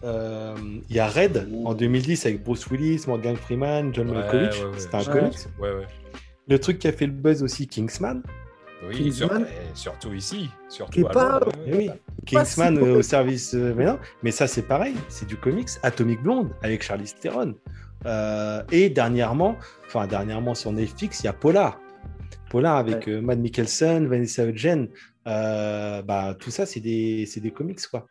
Euh, 0.04 0.54
Il 0.90 0.96
y 0.96 0.98
a 1.00 1.06
Red 1.08 1.48
en 1.64 1.74
2010 1.74 2.26
avec 2.26 2.42
Bruce 2.44 2.66
Willis, 2.68 3.04
Morgan 3.06 3.36
Freeman, 3.36 3.94
John 3.94 4.08
Ouais, 4.10 4.16
Malkovich. 4.16 4.58
ouais, 4.60 4.64
ouais. 4.66 4.78
C'était 4.78 4.94
un 4.96 5.04
comics. 5.04 5.38
Ouais, 5.58 5.70
ouais. 5.72 5.86
Le 6.48 6.58
truc 6.58 6.78
qui 6.78 6.88
a 6.88 6.92
fait 6.92 7.06
le 7.06 7.12
buzz 7.12 7.42
aussi, 7.42 7.66
Kingsman. 7.66 8.22
Oui, 8.86 8.96
Kingsman. 8.96 9.46
surtout 9.72 10.12
ici. 10.12 10.50
Surtout 10.68 11.06
à 11.06 11.10
pas- 11.10 11.32
Londres, 11.40 11.52
Eh 11.66 11.74
oui, 11.74 11.90
Kingsman 12.26 12.76
si 12.76 12.82
euh, 12.82 12.98
au 12.98 13.02
service. 13.02 13.54
euh, 13.54 13.72
mais, 13.74 13.86
non, 13.86 13.98
mais 14.22 14.30
ça, 14.30 14.46
c'est 14.46 14.62
pareil, 14.62 14.94
c'est 15.08 15.26
du 15.26 15.36
comics. 15.36 15.68
Atomic 15.82 16.22
Blonde 16.22 16.50
avec 16.62 16.82
Charlize 16.82 17.14
Theron. 17.14 17.54
Euh, 18.04 18.62
et 18.70 18.90
dernièrement, 18.90 19.56
enfin, 19.86 20.06
dernièrement 20.06 20.54
sur 20.54 20.70
Netflix, 20.72 21.20
il 21.20 21.24
y 21.24 21.28
a 21.28 21.32
Polar. 21.32 21.80
Polar 22.50 22.76
avec 22.76 23.08
euh, 23.08 23.22
Matt 23.22 23.38
Mikkelsen, 23.38 24.06
Vanessa 24.06 24.44
Hudgens. 24.44 24.88
Euh, 25.26 26.02
bah, 26.02 26.36
tout 26.38 26.50
ça, 26.50 26.66
c'est 26.66 26.80
des, 26.80 27.24
c'est 27.26 27.40
des 27.40 27.50
comics, 27.52 27.80
quoi. 27.90 28.06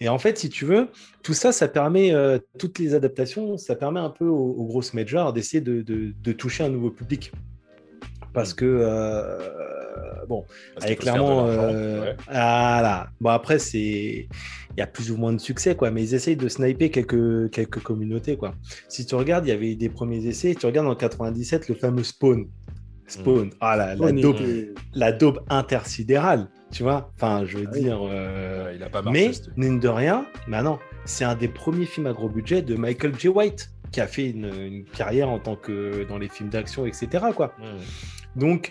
Et 0.00 0.08
en 0.08 0.18
fait, 0.18 0.38
si 0.38 0.48
tu 0.48 0.64
veux, 0.64 0.88
tout 1.22 1.34
ça, 1.34 1.52
ça 1.52 1.68
permet, 1.68 2.12
euh, 2.14 2.38
toutes 2.58 2.78
les 2.78 2.94
adaptations, 2.94 3.56
ça 3.58 3.74
permet 3.76 4.00
un 4.00 4.10
peu 4.10 4.26
aux, 4.26 4.52
aux 4.52 4.64
grosses 4.66 4.94
majors 4.94 5.32
d'essayer 5.32 5.60
de, 5.60 5.82
de- 5.82 6.12
de 6.20 6.32
toucher 6.32 6.64
un 6.64 6.68
nouveau 6.68 6.90
public. 6.90 7.32
Parce 8.32 8.54
que, 8.54 8.64
euh, 8.64 9.38
bon, 10.28 10.44
Parce 10.74 10.86
avec 10.86 11.00
clairement. 11.00 11.46
euh, 11.48 12.00
ouais. 12.00 12.16
Voilà. 12.26 13.08
Bon, 13.20 13.28
après, 13.30 13.58
c'est. 13.58 14.26
Il 14.74 14.78
y 14.78 14.80
a 14.80 14.86
plus 14.86 15.10
ou 15.10 15.18
moins 15.18 15.34
de 15.34 15.38
succès, 15.38 15.76
quoi. 15.76 15.90
Mais 15.90 16.02
ils 16.02 16.14
essayent 16.14 16.36
de 16.36 16.48
sniper 16.48 16.90
quelques, 16.90 17.50
quelques 17.50 17.80
communautés, 17.82 18.38
quoi. 18.38 18.54
Si 18.88 19.04
tu 19.04 19.14
regardes, 19.16 19.44
il 19.46 19.50
y 19.50 19.52
avait 19.52 19.74
des 19.74 19.90
premiers 19.90 20.24
essais. 20.26 20.54
Tu 20.54 20.64
regardes 20.64 20.86
en 20.88 20.94
97 20.94 21.68
le 21.68 21.74
fameux 21.74 22.02
Spawn. 22.04 22.46
Spawn. 23.06 23.50
Ah, 23.60 23.76
la, 23.76 23.94
la, 24.94 25.12
daube 25.12 25.40
intersidérale. 25.50 26.48
Tu 26.72 26.82
vois 26.82 27.12
Enfin, 27.16 27.44
je 27.44 27.58
veux 27.58 27.66
Ah 27.68 27.78
dire. 27.78 27.98
euh, 28.02 28.64
Ouais, 28.64 28.76
il 28.76 28.82
a 28.82 28.88
pas 28.88 29.02
marché. 29.02 29.30
mais, 29.56 29.64
mine 29.68 29.78
de 29.78 29.88
rien, 29.88 30.26
bah 30.48 30.62
non, 30.62 30.78
c'est 31.04 31.24
un 31.24 31.34
des 31.34 31.48
premiers 31.48 31.84
films 31.86 32.06
à 32.06 32.12
gros 32.12 32.28
budget 32.28 32.62
de 32.62 32.74
Michael 32.74 33.16
J. 33.18 33.28
White, 33.28 33.70
qui 33.92 34.00
a 34.00 34.06
fait 34.06 34.30
une, 34.30 34.46
une 34.46 34.84
carrière 34.84 35.28
en 35.28 35.38
tant 35.38 35.54
que 35.54 36.04
dans 36.08 36.16
les 36.18 36.28
films 36.28 36.48
d'action, 36.48 36.86
etc. 36.86 37.08
Quoi. 37.36 37.54
Donc, 38.36 38.70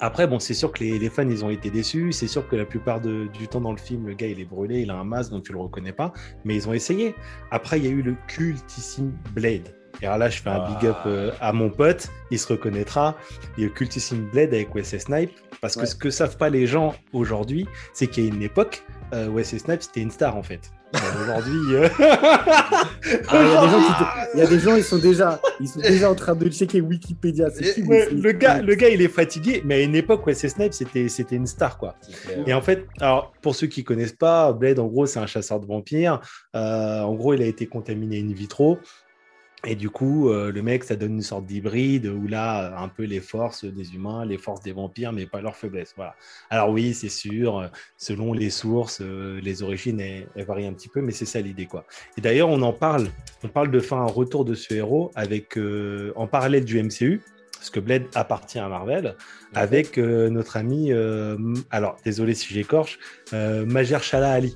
après, 0.00 0.28
bon, 0.28 0.38
c'est 0.38 0.54
sûr 0.54 0.70
que 0.70 0.84
les, 0.84 0.96
les 1.00 1.10
fans, 1.10 1.28
ils 1.28 1.44
ont 1.44 1.50
été 1.50 1.70
déçus. 1.70 2.12
C'est 2.12 2.28
sûr 2.28 2.46
que 2.46 2.54
la 2.54 2.64
plupart 2.64 3.00
de- 3.00 3.26
du 3.36 3.48
temps 3.48 3.60
dans 3.60 3.72
le 3.72 3.78
film, 3.78 4.06
le 4.06 4.14
gars, 4.14 4.28
il 4.28 4.38
est 4.38 4.44
brûlé, 4.44 4.82
il 4.82 4.90
a 4.92 4.94
un 4.96 5.02
masque, 5.02 5.32
donc 5.32 5.42
tu 5.42 5.52
le 5.52 5.58
reconnais 5.58 5.92
pas. 5.92 6.12
Mais 6.44 6.54
ils 6.54 6.68
ont 6.68 6.72
essayé. 6.72 7.16
Après, 7.50 7.78
il 7.80 7.84
y 7.84 7.88
a 7.88 7.90
eu 7.90 8.02
le 8.02 8.14
cultissime 8.28 9.12
Blade. 9.34 9.74
Et 10.02 10.06
alors 10.06 10.18
là, 10.18 10.28
je 10.28 10.40
fais 10.40 10.50
un 10.50 10.62
Ah. 10.64 10.68
big 10.78 10.88
up 10.88 10.96
euh, 11.06 11.32
à 11.40 11.52
mon 11.52 11.70
pote, 11.70 12.08
il 12.30 12.38
se 12.38 12.46
reconnaîtra. 12.48 13.16
Il 13.56 13.64
y 13.64 13.66
a 13.66 13.70
cultissime 13.70 14.28
Blade 14.32 14.54
avec 14.54 14.74
Wesley 14.74 14.98
Snipe. 15.00 15.32
Parce 15.60 15.74
que 15.74 15.80
Ouais. 15.80 15.86
ce 15.86 15.96
que 15.96 16.10
savent 16.10 16.36
pas 16.36 16.50
les 16.50 16.66
gens 16.68 16.94
aujourd'hui, 17.12 17.66
c'est 17.92 18.06
qu'il 18.06 18.24
y 18.24 18.30
a 18.30 18.32
une 18.34 18.42
époque, 18.42 18.84
euh, 19.12 19.26
Wesley 19.28 19.58
Snipes 19.58 19.82
c'était 19.82 20.00
une 20.02 20.10
star 20.12 20.36
en 20.36 20.42
fait. 20.44 20.70
Euh, 20.94 20.98
Aujourd'hui, 21.22 21.74
euh, 21.74 21.88
Ah, 21.98 22.88
Il 23.04 23.50
y, 23.50 23.56
a 23.56 23.60
des 23.60 23.68
gens 23.70 23.80
qui- 23.80 24.04
il 24.34 24.40
y 24.40 24.42
a 24.42 24.46
des 24.46 24.58
gens, 24.60 24.74
ils 24.76 24.84
sont 24.84 24.98
déjà, 24.98 25.40
ils 25.60 25.68
sont 25.68 25.80
déjà 25.80 26.10
en 26.10 26.14
train 26.14 26.34
de 26.34 26.48
checker 26.48 26.80
Wikipédia. 26.80 27.50
C'est 27.50 27.74
qui, 27.74 27.82
ouais, 27.82 28.08
le 28.10 28.32
gars, 28.32 28.62
le 28.62 28.74
gars, 28.74 28.88
il 28.88 29.02
est 29.02 29.08
fatigué, 29.08 29.62
mais 29.64 29.74
à 29.76 29.80
une 29.80 29.94
époque, 29.94 30.26
Wesley 30.26 30.48
Snipes 30.48 30.72
c'était 30.72 31.08
c'était 31.08 31.36
une 31.36 31.46
star 31.46 31.76
quoi. 31.76 31.96
Et 32.46 32.54
en 32.54 32.62
fait, 32.62 32.86
alors 33.00 33.32
pour 33.42 33.54
ceux 33.54 33.66
qui 33.66 33.84
connaissent 33.84 34.12
pas, 34.12 34.52
Blade, 34.52 34.78
en 34.78 34.86
gros, 34.86 35.06
c'est 35.06 35.18
un 35.18 35.26
chasseur 35.26 35.60
de 35.60 35.66
vampires. 35.66 36.20
Euh, 36.56 37.00
en 37.02 37.14
gros, 37.14 37.34
il 37.34 37.42
a 37.42 37.46
été 37.46 37.66
contaminé 37.66 38.20
in 38.20 38.32
vitro. 38.32 38.78
Et 39.66 39.74
du 39.74 39.90
coup, 39.90 40.28
euh, 40.30 40.52
le 40.52 40.62
mec, 40.62 40.84
ça 40.84 40.94
donne 40.94 41.14
une 41.14 41.22
sorte 41.22 41.44
d'hybride 41.44 42.06
où 42.06 42.28
là, 42.28 42.80
un 42.80 42.88
peu 42.88 43.02
les 43.02 43.18
forces 43.20 43.64
des 43.64 43.92
humains, 43.94 44.24
les 44.24 44.38
forces 44.38 44.60
des 44.62 44.70
vampires, 44.72 45.12
mais 45.12 45.26
pas 45.26 45.40
leurs 45.40 45.56
faiblesses. 45.56 45.94
Voilà. 45.96 46.14
Alors 46.48 46.70
oui, 46.70 46.94
c'est 46.94 47.08
sûr, 47.08 47.58
euh, 47.58 47.66
selon 47.96 48.32
les 48.32 48.50
sources, 48.50 49.00
euh, 49.00 49.40
les 49.42 49.64
origines, 49.64 49.98
elles, 50.00 50.28
elles 50.36 50.44
varient 50.46 50.66
un 50.66 50.72
petit 50.74 50.88
peu, 50.88 51.00
mais 51.00 51.10
c'est 51.10 51.24
ça 51.26 51.40
l'idée, 51.40 51.66
quoi. 51.66 51.84
Et 52.16 52.20
d'ailleurs, 52.20 52.48
on 52.48 52.62
en 52.62 52.72
parle. 52.72 53.08
On 53.42 53.48
parle 53.48 53.70
de 53.72 53.80
faire 53.80 53.98
un 53.98 54.06
retour 54.06 54.44
de 54.44 54.54
ce 54.54 54.74
héros 54.74 55.10
avec, 55.16 55.58
euh, 55.58 56.12
en 56.14 56.28
parallèle 56.28 56.64
du 56.64 56.78
MCU, 56.80 57.20
parce 57.52 57.70
que 57.70 57.80
Blade 57.80 58.04
appartient 58.14 58.60
à 58.60 58.68
Marvel, 58.68 59.16
avec 59.54 59.98
euh, 59.98 60.30
notre 60.30 60.56
ami, 60.56 60.92
euh, 60.92 61.36
alors 61.70 61.96
désolé 62.04 62.34
si 62.34 62.54
j'écorche, 62.54 63.00
euh, 63.32 63.66
Mahershala 63.66 64.30
Ali. 64.30 64.54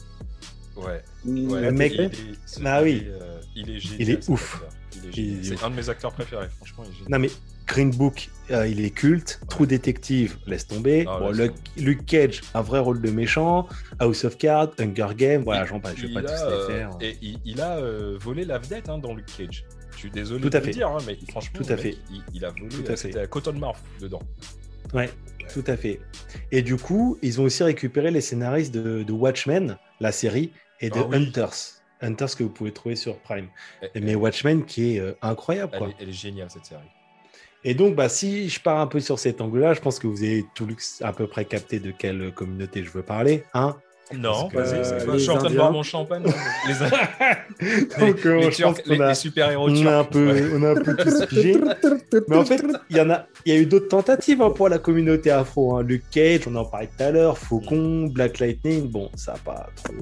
Ouais. 0.76 1.02
Mm, 1.24 1.50
ouais, 1.50 1.60
Le 1.62 1.72
mec- 1.72 2.00
Ah 2.64 2.82
oui. 2.82 3.02
euh, 3.08 3.40
il 3.56 3.70
est 3.70 3.78
génial. 3.78 4.00
Il 4.00 4.10
est 4.10 4.28
ouf. 4.28 4.62
C'est 5.12 5.62
un 5.62 5.70
de 5.70 5.74
mes 5.76 5.88
acteurs 5.88 6.12
préférés. 6.12 6.48
Franchement, 6.56 6.84
il 6.86 6.90
est 6.90 6.94
génial. 6.94 7.10
Non 7.12 7.18
mais 7.18 7.30
Green 7.66 7.90
Book, 7.90 8.28
euh, 8.50 8.66
il 8.66 8.84
est 8.84 8.90
culte. 8.90 9.40
True 9.48 9.66
Detective, 9.66 10.36
laisse 10.46 10.66
tomber. 10.66 11.04
Ah, 11.08 11.18
Bon, 11.20 11.30
laisse 11.30 11.48
Luke, 11.48 11.54
Luke 11.76 12.06
Cage, 12.06 12.40
un 12.54 12.60
vrai 12.60 12.80
rôle 12.80 13.00
de 13.00 13.10
méchant. 13.10 13.68
House 14.00 14.24
of 14.24 14.36
Cards, 14.36 14.70
Hunger 14.80 15.14
Games, 15.16 15.42
voilà, 15.44 15.64
j'en 15.64 15.80
passe. 15.80 15.94
Je 15.96 16.06
vais 16.08 16.12
pas 16.14 16.22
tous 16.22 16.28
les 16.28 16.52
euh, 16.52 16.66
faire. 16.66 16.90
Et 17.00 17.16
il, 17.22 17.38
il 17.44 17.60
a 17.60 17.76
euh, 17.78 18.18
volé 18.20 18.44
la 18.44 18.58
vedette 18.58 18.88
hein, 18.88 18.98
dans 18.98 19.14
Luke 19.14 19.32
Cage. 19.38 19.64
Je 19.92 19.96
suis 19.98 20.10
désolé 20.10 20.42
Tout 20.42 20.50
de 20.50 20.56
à 20.56 20.60
le 20.60 20.66
fait. 20.66 20.72
dire, 20.72 20.88
hein, 20.88 20.98
mais 21.06 21.16
franchement, 21.30 21.60
Tout 21.62 21.72
à 21.72 21.76
mec, 21.76 21.80
fait. 21.80 21.96
Il, 22.10 22.22
il 22.34 22.44
a 22.44 22.50
volé. 22.50 22.96
C'était 22.96 23.26
Cotton 23.28 23.52
Mouth 23.52 23.76
dedans. 24.00 24.22
Ouais, 24.92 25.08
tout 25.54 25.64
à 25.68 25.76
fait. 25.76 26.00
Et 26.50 26.62
du 26.62 26.76
coup, 26.76 27.16
ils 27.22 27.40
ont 27.40 27.44
aussi 27.44 27.62
récupéré 27.62 28.10
les 28.10 28.20
scénaristes 28.20 28.74
de, 28.74 29.04
de 29.04 29.12
Watchmen, 29.12 29.76
la 30.00 30.10
série, 30.12 30.52
et 30.80 30.90
de 30.90 30.98
Ah 30.98 31.06
oui. 31.08 31.16
Hunters. 31.28 31.54
Hunters 32.02 32.36
que 32.36 32.42
vous 32.42 32.50
pouvez 32.50 32.72
trouver 32.72 32.96
sur 32.96 33.18
Prime. 33.18 33.48
Et- 33.94 34.00
Mais 34.00 34.12
et- 34.12 34.16
Watchmen 34.16 34.64
qui 34.64 34.96
est 34.96 35.00
euh, 35.00 35.12
incroyable, 35.22 35.70
elle, 35.72 35.78
quoi. 35.78 35.88
elle 35.98 36.08
est 36.08 36.12
géniale 36.12 36.50
cette 36.50 36.66
série. 36.66 36.82
Et 37.64 37.74
donc, 37.74 37.94
bah, 37.94 38.08
si 38.08 38.48
je 38.48 38.60
pars 38.60 38.80
un 38.80 38.88
peu 38.88 38.98
sur 38.98 39.18
cet 39.20 39.40
angle-là, 39.40 39.72
je 39.72 39.80
pense 39.80 39.98
que 40.00 40.08
vous 40.08 40.22
avez 40.24 40.44
tout 40.54 40.66
à 41.00 41.12
peu 41.12 41.28
près 41.28 41.44
capté 41.44 41.78
de 41.78 41.92
quelle 41.92 42.32
communauté 42.34 42.82
je 42.82 42.90
veux 42.90 43.04
parler. 43.04 43.44
Hein 43.54 43.76
Non, 44.16 44.48
vas-y, 44.52 44.74
euh, 44.78 45.12
je 45.14 45.18
suis 45.18 45.30
en 45.30 45.38
train 45.38 45.50
de 45.50 45.56
boire 45.56 45.72
mon 45.72 45.82
champagne. 45.82 46.22
les, 46.68 46.74
donc, 48.00 48.26
euh, 48.26 48.40
les, 48.40 48.50
Turcs- 48.50 48.82
les- 48.86 49.00
a, 49.00 49.08
les 49.08 49.14
super-héros 49.14 49.68
on 49.70 49.86
a 49.86 49.96
un 49.98 50.04
peu, 50.04 50.32
Ouais. 50.32 50.44
on 50.54 50.62
a 50.62 50.70
un 50.70 50.74
peu 50.82 50.96
tous 50.96 51.26
figé. 51.26 51.56
Mais 52.28 52.36
en 52.36 52.44
fait, 52.44 52.62
il 52.90 52.96
y 52.96 53.00
en 53.00 53.10
a, 53.10 53.26
il 53.44 53.54
y 53.54 53.56
a 53.56 53.60
eu 53.60 53.66
d'autres 53.66 53.88
tentatives 53.88 54.42
hein, 54.42 54.50
pour 54.50 54.68
la 54.68 54.78
communauté 54.78 55.30
afro. 55.30 55.76
Hein. 55.76 55.82
Luke 55.82 56.04
Cage, 56.10 56.42
on 56.46 56.54
en 56.56 56.64
parlait 56.64 56.88
tout 56.96 57.02
à 57.04 57.10
l'heure, 57.10 57.38
Faucon, 57.38 58.06
Black 58.08 58.38
Lightning. 58.38 58.88
Bon, 58.88 59.10
ça 59.14 59.32
n'a 59.32 59.38
pas 59.38 59.66
trop, 59.82 59.94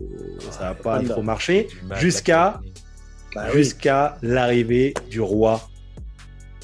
ça 0.51 0.69
a 0.71 0.75
pas 0.75 0.99
Ouais, 0.99 1.05
trop 1.05 1.17
bah, 1.21 1.23
marché 1.27 1.69
jusqu'à- 1.99 2.61
Bah 3.35 3.45
oui, 3.55 3.59
jusqu'à 3.59 4.17
l'arrivée 4.23 4.93
du 5.09 5.21
roi 5.21 5.61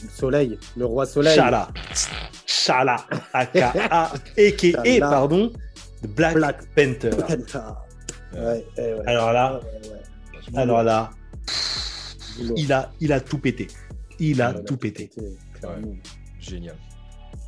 le 0.03 0.09
soleil, 0.11 0.59
le 0.77 0.85
roi 0.85 1.07
soleil. 1.07 1.35
Chala. 1.35 1.69
Chala, 2.47 2.97
aka, 3.33 3.73
aka, 4.37 4.83
pardon, 5.01 5.53
Black, 6.07 6.35
Black 6.35 6.67
Panther. 6.75 7.11
Penta. 7.11 7.85
Ouais, 8.33 8.41
ouais, 8.41 8.65
ouais. 8.95 9.03
Alors 9.07 9.33
là, 9.33 9.55
Ouais, 9.55 9.89
ouais, 9.89 9.95
ouais. 10.53 10.59
alors 10.59 10.83
là, 10.83 11.11
Boulot. 12.39 12.55
il 12.57 12.73
a, 12.73 12.91
il 13.01 13.13
a 13.13 13.21
tout 13.21 13.39
pété. 13.39 13.67
Il 14.19 14.43
a 14.43 14.53
tout 14.55 14.77
pété. 14.77 15.11
Génial. 16.41 16.77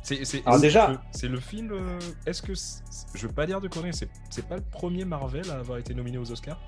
C'est, 0.03 0.25
c'est, 0.25 0.41
Alors 0.45 0.55
c'est 0.55 0.61
déjà- 0.65 0.87
le- 0.87 0.97
c'est 1.11 1.27
le 1.27 1.39
film. 1.39 1.71
euh, 1.71 1.99
Est-ce 2.25 2.41
que 2.41 2.55
c'est- 2.55 2.81
je 3.13 3.27
veux 3.27 3.33
pas 3.33 3.45
dire 3.45 3.61
de 3.61 3.67
conneries, 3.67 3.93
c'est, 3.93 4.09
c'est 4.29 4.45
pas 4.47 4.55
le 4.55 4.61
premier 4.63 5.05
Marvel 5.05 5.49
à 5.51 5.55
avoir 5.59 5.77
été 5.77 5.93
nominé 5.93 6.17
aux 6.17 6.31
Oscars? 6.31 6.59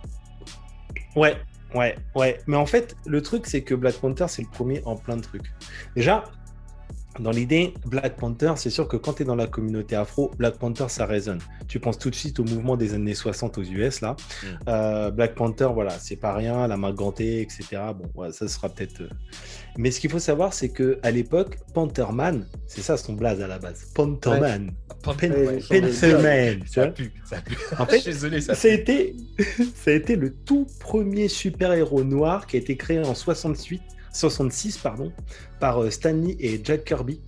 Ouais, 1.16 1.38
ouais, 1.74 1.98
ouais. 2.16 2.40
Mais 2.48 2.58
en 2.58 2.66
fait, 2.66 2.96
le 3.06 3.22
truc, 3.22 3.48
c'est 3.48 3.64
que 3.64 3.74
Black 3.74 3.96
Panther, 3.96 4.26
c'est 4.28 4.44
le 4.44 4.50
premier 4.50 4.82
en 4.86 4.96
plein 4.96 5.18
de 5.18 5.22
trucs. 5.22 5.52
Déjà, 5.96 6.24
dans 7.20 7.32
l'idée, 7.32 7.74
Black 7.86 8.16
Panther, 8.16 8.54
c'est 8.56 8.70
sûr 8.70 8.88
que 8.88 8.98
quand 8.98 9.14
tu 9.14 9.24
es 9.24 9.26
dans 9.26 9.36
la 9.36 9.48
communauté 9.48 9.96
afro, 9.96 10.32
Black 10.38 10.56
Panther, 10.58 10.86
ça 10.88 11.06
résonne. 11.06 11.40
Tu 11.68 11.80
penses 11.80 12.00
tout 12.00 12.10
de 12.10 12.16
suite 12.16 12.40
au 12.40 12.44
mouvement 12.44 12.78
des 12.78 12.94
années 12.94 13.14
60 13.14 13.58
aux 13.58 13.64
US, 13.64 14.02
là. 14.02 14.16
Mm. 14.16 14.48
Euh, 14.68 15.12
Black 15.12 15.36
Panther, 15.36 15.70
voilà, 15.74 15.92
c'est 15.92 16.16
pas 16.16 16.34
rien, 16.34 16.68
la 16.68 16.78
main 16.78 16.94
gantée, 16.94 17.42
etc. 17.42 17.64
Bon, 17.96 18.10
ouais, 18.16 18.32
ça 18.32 18.48
sera 18.48 18.70
peut-être. 18.70 19.02
euh. 19.02 19.10
Mais 19.78 19.92
ce 19.92 20.00
qu'il 20.00 20.10
faut 20.10 20.20
savoir, 20.20 20.54
c'est 20.54 20.70
que 20.70 21.00
à 21.04 21.12
l'époque, 21.12 21.58
Pantherman, 21.74 22.46
c'est 22.68 22.82
ça 22.82 22.98
son 22.98 23.14
blaze 23.14 23.42
à 23.42 23.48
la 23.48 23.60
base. 23.60 23.86
Pantherman. 23.94 24.68
Ouais, 24.68 24.96
Pantherman, 25.04 25.60
tu 25.60 26.68
Ça 26.68 26.88
pue, 26.88 27.12
ça 27.26 27.42
pue. 27.42 27.58
En 27.80 27.86
fait, 27.86 27.98
Je 27.98 28.02
suis 28.02 28.12
désolé, 28.14 28.42
ça 28.42 28.56
ça 28.56 28.68
a, 28.68 28.72
été, 28.72 29.16
ça 29.76 29.92
a 29.92 29.94
été 29.94 30.16
le 30.16 30.34
tout 30.34 30.68
premier 30.80 31.28
super-héros 31.28 32.04
noir 32.04 32.48
qui 32.48 32.58
a 32.58 32.60
été 32.60 32.76
créé 32.78 33.00
en 33.00 33.16
68, 33.16 33.82
66 34.12 34.78
pardon, 34.78 35.12
par 35.60 35.82
euh, 35.82 35.90
Stanley 35.90 36.36
et 36.40 36.60
Jack 36.64 36.86
Kirby. 36.86 37.22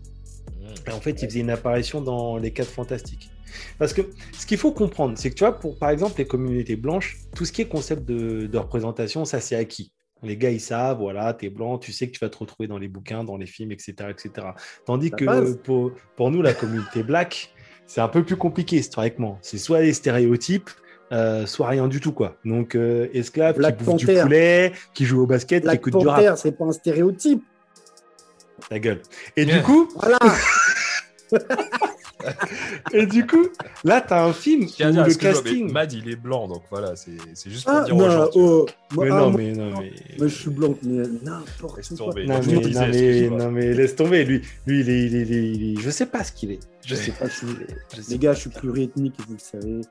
Mm. 0.61 0.89
Et 0.89 0.91
en 0.91 1.01
fait, 1.01 1.21
il 1.21 1.27
faisait 1.27 1.39
une 1.39 1.49
apparition 1.49 2.01
dans 2.01 2.37
les 2.37 2.51
4 2.51 2.69
Fantastiques. 2.69 3.29
Parce 3.77 3.93
que 3.93 4.01
ce 4.33 4.45
qu'il 4.45 4.57
faut 4.57 4.71
comprendre, 4.71 5.17
c'est 5.17 5.29
que 5.29 5.35
tu 5.35 5.43
vois, 5.43 5.59
pour 5.59 5.77
par 5.77 5.89
exemple 5.89 6.15
les 6.17 6.25
communautés 6.25 6.75
blanches, 6.75 7.17
tout 7.35 7.45
ce 7.45 7.51
qui 7.51 7.61
est 7.61 7.67
concept 7.67 8.03
de, 8.05 8.47
de 8.47 8.57
représentation, 8.57 9.25
ça 9.25 9.39
c'est 9.39 9.55
acquis. 9.55 9.93
Les 10.23 10.37
gars, 10.37 10.51
ils 10.51 10.61
savent, 10.61 10.99
voilà, 10.99 11.33
t'es 11.33 11.49
blanc, 11.49 11.77
tu 11.77 11.91
sais 11.91 12.07
que 12.07 12.13
tu 12.13 12.19
vas 12.19 12.29
te 12.29 12.37
retrouver 12.37 12.67
dans 12.67 12.77
les 12.77 12.87
bouquins, 12.87 13.25
dans 13.25 13.35
les 13.35 13.45
films, 13.45 13.73
etc. 13.73 13.93
etc. 14.09 14.47
Tandis 14.85 15.11
que 15.11 15.53
pour, 15.53 15.91
pour 16.15 16.31
nous, 16.31 16.41
la 16.41 16.53
communauté 16.53 17.03
black, 17.03 17.53
c'est 17.87 17.99
un 17.99 18.07
peu 18.07 18.23
plus 18.23 18.37
compliqué 18.37 18.77
historiquement. 18.77 19.37
C'est 19.41 19.57
soit 19.57 19.81
les 19.81 19.93
stéréotypes, 19.93 20.69
euh, 21.13 21.45
soit 21.45 21.67
rien 21.69 21.87
du 21.87 21.99
tout, 22.01 22.11
quoi. 22.11 22.35
Donc, 22.43 22.75
euh, 22.75 23.07
esclave 23.13 23.55
Black 23.57 23.77
qui 23.77 23.83
bouffe 23.85 23.95
du 23.97 24.05
Panther. 24.07 24.21
poulet, 24.23 24.71
qui 24.93 25.05
joue 25.05 25.21
au 25.21 25.25
basket, 25.27 25.63
Black 25.63 25.81
qui 25.81 25.89
écoute 25.89 26.01
du 26.01 26.07
rap. 26.07 26.17
Panther, 26.21 26.33
c'est 26.37 26.51
pas 26.57 26.65
un 26.65 26.71
stéréotype. 26.71 27.43
Ta 28.69 28.79
gueule. 28.79 29.01
Et 29.37 29.43
Yeah. 29.43 29.57
du 29.57 29.63
coup, 29.63 29.87
Voilà. 29.95 30.17
et 32.93 33.05
du 33.05 33.25
coup, 33.25 33.47
là, 33.83 33.99
t'as 34.01 34.23
un 34.25 34.33
film 34.33 34.63
où 34.63 34.65
dire, 34.67 34.91
le 35.05 35.13
casting. 35.13 35.71
Mad, 35.71 35.91
il 35.93 36.09
est 36.09 36.15
blanc, 36.15 36.47
donc 36.47 36.63
voilà, 36.69 36.95
c'est, 36.95 37.11
c'est 37.33 37.49
juste 37.49 37.65
pour 37.65 37.73
Ah, 37.75 37.83
dire 37.83 37.97
aux 37.97 38.09
gens. 38.09 38.17
vois. 38.17 38.29
oh, 38.35 38.65
Mais 38.97 39.03
ah, 39.11 39.15
non, 39.15 39.29
moi, 39.31 39.37
mais 39.41 39.51
non, 39.51 39.71
mais. 39.79 39.91
moi, 40.17 40.27
je 40.27 40.35
suis 40.35 40.49
blanc, 40.49 40.75
mais 40.83 41.03
n'importe 41.23 41.77
Laisse 41.77 41.87
quoi. 41.89 41.97
tomber. 41.97 42.25
Non, 42.25 42.39
mais, 42.45 42.57
disais, 42.59 42.79
non, 43.29 43.37
mais, 43.37 43.43
non, 43.45 43.51
mais 43.51 43.73
laisse 43.73 43.95
tomber. 43.95 44.23
Lui, 44.25 44.41
lui 44.67 44.79
il, 44.81 44.89
est, 44.89 45.05
il, 45.05 45.15
est, 45.15 45.21
il, 45.23 45.33
est, 45.33 45.49
il 45.51 45.77
est- 45.77 45.81
Je 45.81 45.89
sais 45.89 46.05
pas 46.05 46.23
ce 46.23 46.31
qu'il 46.31 46.51
est. 46.51 46.59
Je 46.85 46.95
sais 46.95 47.11
pas. 47.11 47.27
Suis- 47.29 47.47
Je 47.95 48.01
sais 48.01 48.11
Les 48.11 48.17
gars, 48.19 48.33
je 48.33 48.39
suis 48.41 48.49
pluriethnique, 48.49 49.15
vous 49.27 49.33
le 49.33 49.39
savez. 49.39 49.81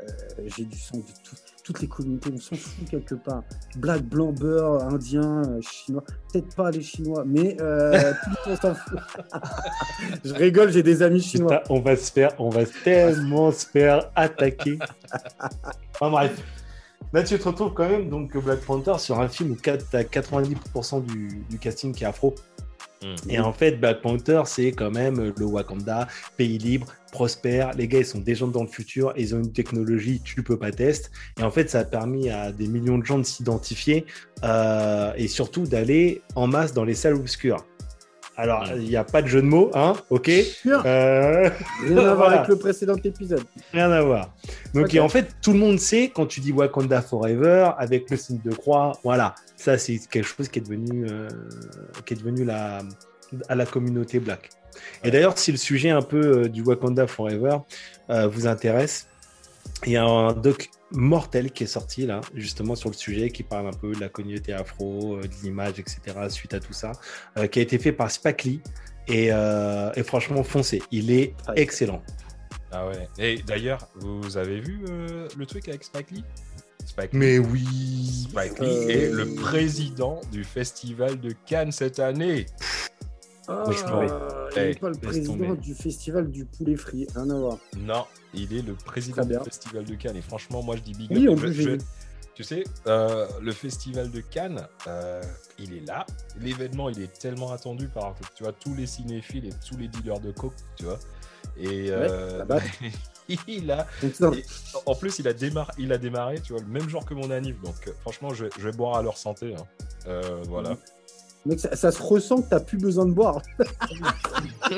Euh, 0.00 0.42
J'ai 0.56 0.64
du 0.64 0.78
sang 0.78 0.98
de 0.98 1.02
tout- 1.02 1.36
toutes 1.64 1.80
les 1.80 1.88
communautés, 1.88 2.30
on 2.34 2.38
s'en 2.38 2.56
fout 2.56 2.88
quelque 2.90 3.14
part. 3.14 3.42
Black, 3.76 4.02
blanc, 4.02 4.32
beurre, 4.32 4.82
indien, 4.84 5.42
euh, 5.46 5.60
chinois. 5.62 6.04
Peut-être 6.32 6.54
pas 6.54 6.70
les 6.70 6.82
chinois, 6.82 7.24
mais 7.26 7.56
euh, 7.60 8.12
tout 8.24 8.30
le 8.46 8.50
monde 8.50 8.60
s'en 8.60 8.74
fout. 8.74 8.98
je 10.24 10.34
rigole, 10.34 10.70
j'ai 10.72 10.82
des 10.82 11.02
amis 11.02 11.20
chinois. 11.22 11.60
Putain, 11.60 11.74
on 11.74 11.80
va 11.80 11.96
se 11.96 12.12
faire, 12.12 12.30
on 12.38 12.50
va 12.50 12.64
tellement 12.66 13.50
se 13.52 13.66
faire 13.66 14.10
attaquer. 14.14 14.78
Enfin 15.94 16.10
bref. 16.10 16.42
Là, 17.12 17.22
tu 17.22 17.38
te 17.38 17.44
retrouves 17.48 17.72
quand 17.74 17.88
même 17.88 18.08
donc 18.10 18.36
Black 18.36 18.60
Panther 18.62 18.98
sur 18.98 19.20
un 19.20 19.28
film 19.28 19.52
où 19.52 19.56
tu 19.56 19.70
as 19.70 19.76
90% 19.76 21.04
du, 21.04 21.44
du 21.48 21.58
casting 21.58 21.94
qui 21.94 22.02
est 22.02 22.06
afro. 22.08 22.34
Mm. 23.04 23.30
Et 23.30 23.38
en 23.38 23.52
fait, 23.52 23.72
Black 23.72 24.00
Panther, 24.00 24.42
c'est 24.46 24.72
quand 24.72 24.90
même 24.90 25.32
le 25.36 25.44
Wakanda, 25.44 26.08
pays 26.36 26.58
libre, 26.58 26.86
prospère. 27.12 27.72
Les 27.74 27.86
gars, 27.86 28.00
ils 28.00 28.06
sont 28.06 28.18
des 28.18 28.34
gens 28.34 28.48
dans 28.48 28.62
le 28.62 28.68
futur. 28.68 29.12
Ils 29.16 29.34
ont 29.34 29.38
une 29.38 29.52
technologie, 29.52 30.20
tu 30.24 30.42
peux 30.42 30.58
pas 30.58 30.72
tester. 30.72 31.10
Et 31.38 31.42
en 31.42 31.50
fait, 31.50 31.70
ça 31.70 31.80
a 31.80 31.84
permis 31.84 32.30
à 32.30 32.52
des 32.52 32.66
millions 32.66 32.98
de 32.98 33.04
gens 33.04 33.18
de 33.18 33.24
s'identifier 33.24 34.06
euh, 34.42 35.12
et 35.16 35.28
surtout 35.28 35.64
d'aller 35.64 36.22
en 36.34 36.46
masse 36.46 36.72
dans 36.72 36.84
les 36.84 36.94
salles 36.94 37.14
obscures. 37.14 37.64
Alors, 38.36 38.66
il 38.76 38.88
n'y 38.88 38.96
a 38.96 39.04
pas 39.04 39.22
de 39.22 39.28
jeu 39.28 39.40
de 39.42 39.46
mots, 39.46 39.70
hein, 39.74 39.94
ok 40.10 40.28
Euh, 40.66 41.50
rien 41.86 41.98
à 41.98 42.14
voir 42.16 42.32
avec 42.32 42.48
le 42.48 42.56
précédent 42.56 42.96
épisode. 43.04 43.44
Rien 43.72 43.90
à 43.92 44.02
voir. 44.02 44.34
Donc, 44.74 44.86
Ok. 44.86 44.94
et 44.94 45.00
en 45.00 45.08
fait, 45.08 45.36
tout 45.40 45.52
le 45.52 45.58
monde 45.58 45.78
sait 45.78 46.10
quand 46.12 46.26
tu 46.26 46.40
dis 46.40 46.50
Wakanda 46.52 47.00
Forever 47.00 47.70
avec 47.78 48.10
le 48.10 48.16
signe 48.16 48.40
de 48.44 48.52
croix, 48.52 48.92
voilà, 49.04 49.34
ça 49.56 49.78
c'est 49.78 49.98
quelque 50.10 50.26
chose 50.26 50.48
qui 50.48 50.58
est 50.58 50.62
devenu, 50.62 51.06
euh, 51.08 51.28
qui 52.04 52.14
est 52.14 52.16
devenu 52.16 52.44
la, 52.44 52.80
à 53.48 53.54
la 53.54 53.66
communauté 53.66 54.18
black. 54.18 54.50
Et 55.04 55.12
d'ailleurs, 55.12 55.38
si 55.38 55.52
le 55.52 55.58
sujet 55.58 55.90
un 55.90 56.02
peu 56.02 56.20
euh, 56.44 56.48
du 56.48 56.62
Wakanda 56.62 57.06
Forever 57.06 57.58
euh, 58.10 58.26
vous 58.26 58.48
intéresse, 58.48 59.06
il 59.86 59.92
y 59.92 59.96
a 59.96 60.04
un 60.04 60.32
doc 60.32 60.70
mortel 60.90 61.50
qui 61.50 61.64
est 61.64 61.68
sorti 61.68 62.06
là, 62.06 62.20
justement 62.34 62.74
sur 62.74 62.88
le 62.90 62.94
sujet, 62.94 63.30
qui 63.30 63.42
parle 63.42 63.66
un 63.66 63.72
peu 63.72 63.92
de 63.92 64.00
la 64.00 64.08
communauté 64.08 64.52
afro, 64.52 65.16
euh, 65.16 65.22
de 65.22 65.34
l'image, 65.42 65.78
etc. 65.78 66.00
suite 66.28 66.54
à 66.54 66.60
tout 66.60 66.72
ça, 66.72 66.92
euh, 67.38 67.46
qui 67.46 67.58
a 67.58 67.62
été 67.62 67.78
fait 67.78 67.92
par 67.92 68.10
Spike 68.10 68.44
Lee. 68.44 68.60
Et, 69.08 69.28
euh, 69.32 69.90
et 69.96 70.02
franchement, 70.02 70.42
foncé. 70.42 70.82
Il 70.90 71.10
est 71.10 71.34
Ah, 71.46 71.52
excellent. 71.56 72.02
Ah 72.72 72.86
ouais. 72.88 73.08
Et 73.18 73.42
d'ailleurs, 73.42 73.88
vous 73.96 74.36
avez 74.36 74.60
vu 74.60 74.80
euh, 74.88 75.28
le 75.36 75.46
truc 75.46 75.68
avec 75.68 75.84
Spike 75.84 76.10
Lee? 76.10 76.24
Spike 76.86 77.12
Lee, 77.12 77.18
Mais 77.18 77.38
oui. 77.38 78.26
Spike 78.30 78.58
Lee 78.60 78.66
Euh, 78.66 78.88
est 78.88 79.10
le 79.10 79.34
président 79.34 80.20
du 80.32 80.42
festival 80.44 81.20
de 81.20 81.32
Cannes 81.46 81.72
cette 81.72 81.98
année. 81.98 82.46
Ah, 83.48 83.64
Laisse 83.68 83.84
tomber. 83.84 84.06
il 84.06 84.60
n'est 84.62 84.68
Hey, 84.70 84.74
pas 84.76 84.88
le 84.88 84.96
président 84.96 85.32
tomber. 85.36 85.56
du 85.56 85.74
festival 85.74 86.30
du 86.30 86.44
poulet 86.46 86.76
frit. 86.76 87.06
Rien 87.14 87.28
à 87.30 87.34
voir. 87.38 87.58
Non, 87.76 88.04
il 88.32 88.56
est 88.56 88.62
le 88.62 88.74
président 88.74 89.24
du 89.24 89.34
festival 89.44 89.84
de 89.84 89.94
Cannes. 89.94 90.16
Et 90.16 90.22
franchement, 90.22 90.62
moi, 90.62 90.76
je 90.76 90.80
dis 90.82 90.92
big 90.94 91.10
Oui, 91.12 91.28
up. 91.28 91.38
Je- 91.38 91.52
je-. 91.52 91.78
Tu 92.34 92.42
sais, 92.42 92.64
euh, 92.88 93.28
le 93.40 93.52
festival 93.52 94.10
de 94.10 94.20
Cannes, 94.20 94.66
euh, 94.88 95.22
il 95.58 95.72
est 95.76 95.86
là. 95.86 96.04
L'événement, 96.40 96.88
il 96.88 97.00
est 97.00 97.12
tellement 97.18 97.52
attendu 97.52 97.86
par 97.86 98.14
tu 98.34 98.42
vois, 98.42 98.52
tous 98.52 98.74
les 98.74 98.86
cinéphiles 98.86 99.44
et 99.46 99.52
tous 99.68 99.76
les 99.76 99.86
dealers 99.88 100.18
de 100.18 100.32
coke, 100.32 100.54
tu 100.76 100.84
vois. 100.84 100.98
Et 101.56 101.90
euh, 101.90 102.38
la 102.38 102.44
batte. 102.44 102.64
il 103.46 103.70
a, 103.70 103.86
Et 104.02 104.44
en 104.86 104.94
plus, 104.96 105.18
il 105.20 105.28
a, 105.28 105.32
démarré, 105.32 105.72
il 105.78 105.92
a 105.92 105.98
démarré, 105.98 106.40
tu 106.40 106.52
vois, 106.54 106.62
le 106.62 106.68
même 106.68 106.88
jour 106.88 107.04
que 107.04 107.14
mon 107.14 107.30
anniv. 107.30 107.60
Donc, 107.62 107.86
euh, 107.86 107.92
franchement, 108.00 108.34
je, 108.34 108.46
je 108.58 108.68
vais 108.68 108.76
boire 108.76 108.96
à 108.96 109.02
leur 109.02 109.16
santé. 109.16 109.54
hein. 109.54 109.64
Euh, 110.08 110.42
voilà. 110.48 110.76
Mec, 111.46 111.60
ça, 111.60 111.74
ça 111.76 111.90
se 111.92 112.02
ressent 112.02 112.42
que 112.42 112.48
t'as 112.48 112.60
plus 112.60 112.78
besoin 112.78 113.06
de 113.06 113.12
boire. 113.12 113.40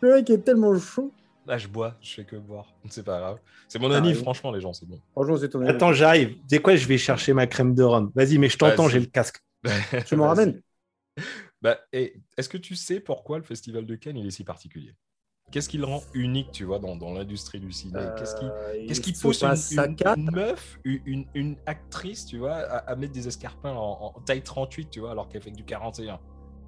le 0.00 0.14
mec 0.14 0.30
est 0.30 0.38
tellement 0.44 0.78
chaud. 0.78 1.12
Là, 1.46 1.58
je 1.58 1.66
bois, 1.66 1.96
je 2.00 2.14
fais 2.14 2.24
que 2.24 2.36
boire. 2.36 2.72
C'est 2.88 3.04
pas 3.04 3.18
grave. 3.18 3.38
C'est 3.68 3.78
mon 3.80 3.90
Ah, 3.90 3.96
anniv, 3.96 4.16
oui. 4.16 4.22
franchement, 4.22 4.52
les 4.52 4.60
gens, 4.60 4.72
c'est 4.72 4.86
bon. 4.86 5.00
Franchement, 5.12 5.36
c'est 5.38 5.48
ton 5.48 5.66
Attends, 5.66 5.92
j'arrive. 5.92 6.34
Tu 6.34 6.40
sais 6.50 6.58
quoi, 6.62 6.76
je 6.76 6.86
vais 6.86 6.98
chercher 6.98 7.32
ma 7.32 7.46
crème 7.48 7.74
de 7.74 7.82
rhum. 7.82 8.12
Vas-y, 8.14 8.38
mais 8.38 8.48
je 8.48 8.56
t'entends, 8.58 8.88
j'ai 8.88 9.00
le 9.00 9.06
casque. 9.06 9.40
Tu 10.06 10.16
me 10.16 10.22
ramènes 10.22 10.60
Bah, 11.62 11.78
Est-ce 11.92 12.48
que 12.48 12.58
tu 12.58 12.74
sais 12.76 13.00
pourquoi 13.00 13.38
le 13.38 13.44
festival 13.44 13.86
de 13.86 13.94
Cannes 13.96 14.16
il 14.16 14.26
est 14.26 14.30
si 14.30 14.44
particulier? 14.44 14.94
Qu'est-ce 15.52 15.68
qui 15.68 15.78
le 15.78 15.84
rend 15.84 16.02
unique, 16.14 16.50
tu 16.50 16.64
vois, 16.64 16.78
dans, 16.80 16.96
dans 16.96 17.12
l'industrie 17.12 17.60
du 17.60 17.70
cinéma 17.70 18.14
Qu'est-ce 18.18 18.34
qui, 18.36 18.46
Euh, 18.46 18.86
qu'est-ce 18.88 19.00
qui 19.02 19.12
pousse 19.12 19.42
une, 19.42 20.30
meuf, 20.32 20.78
une, 20.84 21.56
actrice, 21.66 22.26
tu 22.26 22.38
vois, 22.38 22.54
à, 22.54 22.78
à 22.90 22.96
mettre 22.96 23.12
des 23.12 23.28
escarpins 23.28 23.72
en, 23.74 24.12
en 24.16 24.20
taille 24.24 24.42
38, 24.42 24.88
tu 24.90 25.00
vois, 25.00 25.10
alors 25.12 25.28
qu'elle 25.28 25.42
fait 25.42 25.50
que 25.52 25.56
du 25.56 25.64
41 25.64 26.18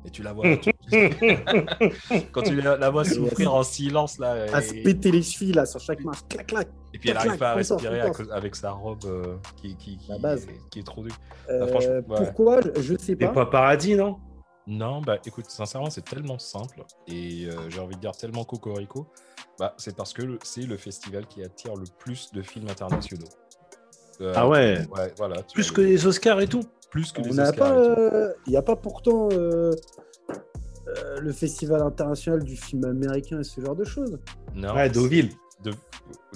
Et 0.07 0.11
tu 0.11 0.23
la 0.23 0.33
vois, 0.35 0.45
tu- 0.59 0.71
quand 2.33 2.43
tu 2.43 2.61
la, 2.61 2.77
la 2.77 2.91
vois 2.91 3.05
souffrir 3.05 3.55
en 3.55 3.63
silence, 3.63 4.19
là, 4.19 4.45
à 4.53 4.61
se 4.61 4.75
péter 4.75 5.11
les 5.11 5.23
chevilles 5.23 5.53
là 5.55 5.65
sur 5.65 5.81
chaque 5.81 6.05
marche. 6.05 6.21
Clac, 6.29 6.47
clac. 6.47 6.69
et 6.93 6.99
puis 6.99 7.09
elle 7.09 7.17
n'arrive 7.17 7.39
pas 7.39 7.53
à 7.53 7.55
respirer 7.55 8.01
à 8.01 8.09
content, 8.09 8.19
cause- 8.25 8.33
avec 8.33 8.55
sa 8.55 8.71
robe 8.73 9.05
euh, 9.07 9.37
qui, 9.57 9.75
qui, 9.77 9.97
qui, 9.97 10.09
La 10.11 10.19
base. 10.19 10.47
qui 10.71 10.81
est 10.81 10.83
trop 10.83 11.03
dure. 11.03 11.17
Euh, 11.49 11.67
franchement, 11.69 11.93
ouais. 11.95 12.03
Pourquoi? 12.17 12.61
Je- 12.79 12.97
sais 12.99 13.17
pas. 13.17 13.29
pas 13.29 13.47
paradis, 13.47 13.95
non? 13.95 14.19
Non, 14.67 15.03
bah 15.03 15.19
écoute, 15.27 15.47
sincèrement, 15.51 15.91
c'est 15.91 16.05
tellement 16.05 16.39
simple 16.39 16.85
et 17.07 17.47
euh, 17.47 17.69
j'ai 17.69 17.81
envie 17.81 17.97
de 17.97 18.01
dire 18.01 18.13
tellement 18.13 18.45
cocorico. 18.45 19.07
Bah, 19.59 19.75
c'est 19.77 19.95
parce 19.95 20.13
que 20.15 20.39
c'est 20.43 20.63
le 20.63 20.77
festival 20.79 21.27
qui 21.27 21.43
attire 21.45 21.75
le 21.77 21.85
plus 21.99 22.33
de 22.33 22.41
films 22.43 22.69
internationaux. 22.71 23.29
Euh, 24.21 24.33
Ah 24.35 24.49
ouais. 24.49 24.87
Ouais, 24.91 25.13
voilà. 25.19 25.43
tu 25.43 25.55
Plus 25.55 25.71
que 25.71 25.81
le- 25.83 25.89
les 25.89 26.07
Oscars 26.07 26.41
et 26.41 26.47
tout. 26.47 26.63
plus 26.91 27.13
que 27.13 27.21
On 27.21 27.25
les 27.25 27.35
n'a 27.35 27.51
Oscars. 27.51 27.57
pas. 27.75 27.79
et 27.83 27.95
tout. 27.95 28.01
euh, 28.01 28.33
Il 28.47 28.51
n'y 28.51 28.57
a 28.57 28.63
pas 28.63 28.77
pourtant 28.77 29.29
euh, 29.33 29.73
euh, 30.89 31.21
le 31.21 31.33
festival 31.33 31.83
international 31.83 32.43
du 32.43 32.57
film 32.57 32.85
américain 32.85 33.41
et 33.41 33.45
ce 33.45 33.61
genre 33.61 33.77
de 33.77 33.85
choses. 33.85 34.19
Non, 34.55 34.75
Ouais, 34.75 34.89
Deauville. 34.89 35.31
De- 35.63 35.73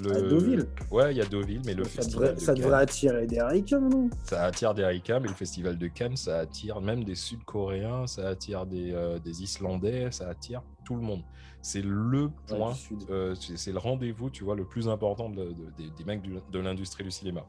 le- 0.02 0.12
À 0.12 0.20
Deauville. 0.20 0.66
Ouais, 0.90 1.12
il 1.12 1.18
y 1.18 1.20
a 1.20 1.26
Deauville, 1.26 1.60
mais 1.66 1.74
le 1.74 1.84
ça 1.84 1.90
festival 1.90 2.20
devrait, 2.28 2.34
de 2.34 2.40
ça 2.40 2.46
Cannes, 2.54 2.62
devrait 2.62 2.82
attirer 2.82 3.26
des 3.26 3.42
ricains, 3.42 3.80
non? 3.80 4.08
Ça 4.24 4.44
attire 4.44 4.74
des 4.74 4.84
Ricains, 4.86 5.20
mais 5.20 5.28
le 5.28 5.34
festival 5.34 5.76
de 5.76 5.86
Cannes, 5.88 6.16
ça 6.16 6.38
attire 6.38 6.80
même 6.80 7.04
des 7.04 7.14
Sud-Coréens, 7.14 8.06
ça 8.06 8.28
attire 8.28 8.64
des, 8.64 8.92
euh, 8.92 9.18
des 9.18 9.42
Islandais, 9.42 10.10
ça 10.12 10.28
attire 10.28 10.62
tout 10.84 10.94
le 10.94 11.02
monde. 11.02 11.22
C'est 11.60 11.82
le 11.82 12.30
point, 12.46 12.74
euh, 13.10 13.34
c'est 13.34 13.72
le 13.72 13.78
rendez-vous, 13.78 14.30
tu 14.30 14.44
vois, 14.44 14.54
le 14.54 14.64
plus 14.64 14.88
important 14.88 15.28
de- 15.28 15.46
de- 15.52 15.70
des- 15.76 15.90
des 15.90 16.04
mecs 16.04 16.22
du- 16.22 16.38
de 16.50 16.58
l'industrie 16.60 17.04
du 17.04 17.10
cinéma. 17.10 17.44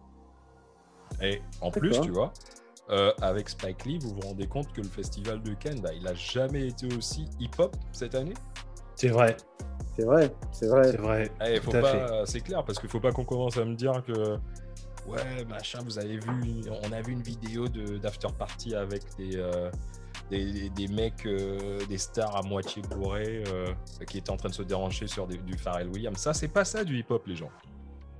Et 1.21 1.41
en 1.61 1.71
plus, 1.71 1.99
tu 2.01 2.11
vois, 2.11 2.33
euh, 2.89 3.13
avec 3.21 3.49
Spike 3.49 3.85
Lee, 3.85 3.99
vous 3.99 4.13
vous 4.15 4.21
rendez 4.21 4.47
compte 4.47 4.73
que 4.73 4.81
le 4.81 4.87
festival 4.87 5.41
de 5.43 5.53
Cannes, 5.53 5.79
bah, 5.81 5.93
il 5.93 6.07
a 6.07 6.13
jamais 6.15 6.67
été 6.67 6.87
aussi 6.95 7.25
hip-hop 7.39 7.75
cette 7.91 8.15
année? 8.15 8.33
C'est 8.95 9.09
vrai. 9.09 9.37
C'est 9.99 10.05
vrai, 10.05 10.31
c'est 10.53 10.67
vrai. 10.67 10.91
C'est 10.91 10.97
vrai. 10.97 11.31
Eh, 11.45 11.59
faut 11.59 11.71
pas, 11.71 12.25
c'est 12.25 12.39
clair, 12.39 12.63
parce 12.63 12.79
qu'il 12.79 12.87
faut 12.89 12.99
pas 13.01 13.11
qu'on 13.11 13.25
commence 13.25 13.57
à 13.57 13.65
me 13.65 13.75
dire 13.75 14.01
que 14.07 14.37
ouais, 15.07 15.43
machin, 15.49 15.79
vous 15.83 15.99
avez 15.99 16.17
vu, 16.17 16.61
on 16.87 16.91
a 16.93 17.01
vu 17.01 17.11
une 17.13 17.21
vidéo 17.21 17.67
de 17.67 17.97
d'after 17.97 18.27
party 18.37 18.75
avec 18.75 19.01
des, 19.17 19.35
euh, 19.35 19.69
des, 20.29 20.51
des- 20.51 20.69
des 20.69 20.87
mecs, 20.87 21.25
euh, 21.25 21.79
des 21.87 21.97
stars 21.97 22.35
à 22.37 22.43
moitié 22.43 22.81
bourrés 22.83 23.43
euh, 23.47 23.67
qui 24.07 24.19
étaient 24.19 24.29
en 24.29 24.37
train 24.37 24.49
de 24.49 24.53
se 24.53 24.63
déranger 24.63 25.07
sur 25.07 25.27
des- 25.27 25.37
du 25.37 25.57
Pharrell 25.57 25.89
Williams. 25.89 26.17
Ça, 26.17 26.33
c'est 26.33 26.47
pas 26.47 26.63
ça 26.65 26.83
du 26.83 26.97
hip-hop, 26.99 27.25
les 27.27 27.35
gens. 27.35 27.49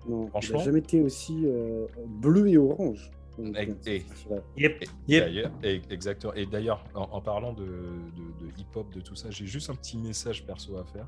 Non, 0.08 0.28
Franchement. 0.30 0.60
jamais 0.60 0.80
été 0.80 1.02
aussi 1.02 1.44
euh, 1.46 1.86
bleu 2.08 2.48
et 2.50 2.58
orange. 2.58 3.10
Donc, 3.38 3.56
Et- 3.86 4.00
euh, 4.00 4.30
vrai. 4.30 4.42
Yep. 4.58 4.84
Et 4.84 4.88
Yep. 5.08 5.24
d'ailleurs- 5.24 5.52
et- 5.64 5.82
exactement. 5.92 6.34
Et 6.34 6.46
d'ailleurs, 6.46 6.84
en, 6.94 7.04
en 7.04 7.22
parlant 7.22 7.54
de, 7.54 7.64
de- 7.64 8.46
de 8.46 8.52
hip-hop, 8.58 8.92
de 8.94 9.00
tout 9.00 9.16
ça, 9.16 9.30
j'ai 9.30 9.46
juste 9.46 9.70
un 9.70 9.76
petit 9.76 9.98
message 9.98 10.46
perso 10.46 10.78
à 10.78 10.84
faire. 10.84 11.08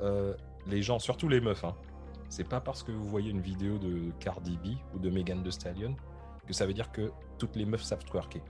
Euh, 0.00 0.34
les 0.66 0.82
gens, 0.82 0.98
surtout 0.98 1.28
les 1.28 1.40
meufs, 1.40 1.64
hein, 1.64 1.74
c'est 2.28 2.44
pas 2.48 2.60
parce 2.60 2.82
que 2.82 2.90
vous 2.92 3.04
voyez 3.08 3.30
une 3.30 3.40
vidéo 3.40 3.78
de 3.78 4.10
Cardi 4.20 4.56
B 4.58 4.76
ou 4.94 4.98
de 4.98 5.10
Megan 5.10 5.42
Thee 5.42 5.52
Stallion 5.52 5.94
que 6.46 6.52
ça 6.52 6.66
veut 6.66 6.74
dire 6.74 6.90
que 6.92 7.10
toutes 7.38 7.56
les 7.56 7.64
meufs 7.64 7.82
savent 7.82 8.04
twerker. 8.04 8.42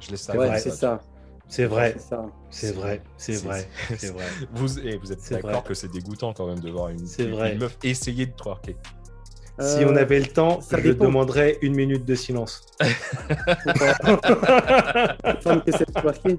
Je 0.00 0.10
laisse 0.10 0.22
ça. 0.22 0.36
Ouais, 0.36 0.58
c'est 0.58 0.70
ça. 0.70 1.00
C'est 1.48 1.66
vrai. 1.66 1.94
C'est. 1.98 2.16
C'est 2.50 2.72
vrai. 2.72 3.02
C'est 3.18 3.32
C'est- 3.34 3.46
vrai. 3.46 3.68
c'est- 3.88 3.96
C'est 3.98 4.12
vrai. 4.12 4.24
Vous, 4.52 4.78
et 4.78 4.96
vous 4.96 5.12
êtes 5.12 5.20
C'est 5.20 5.34
d'accord 5.42 5.64
que 5.64 5.74
c'est 5.74 5.88
dégoûtant 5.88 6.32
quand 6.32 6.46
même 6.46 6.60
de 6.60 6.70
voir 6.70 6.88
une, 6.88 7.06
C'est 7.06 7.24
une- 7.24 7.32
vrai. 7.32 7.52
une 7.52 7.58
meuf 7.60 7.76
essayer 7.82 8.26
de 8.26 8.32
twerker. 8.32 8.76
Si 9.60 9.84
Euh, 9.84 9.90
on 9.92 9.96
avait 9.96 10.18
le 10.18 10.26
temps, 10.28 10.62
ça 10.62 10.78
je 10.78 10.84
dépend. 10.90 11.04
demanderais 11.04 11.58
une 11.60 11.74
minute 11.74 12.06
de 12.06 12.14
silence. 12.14 12.64
Femme 15.42 15.62
essaie 15.66 15.84
de 15.84 15.92
twerker. 16.00 16.38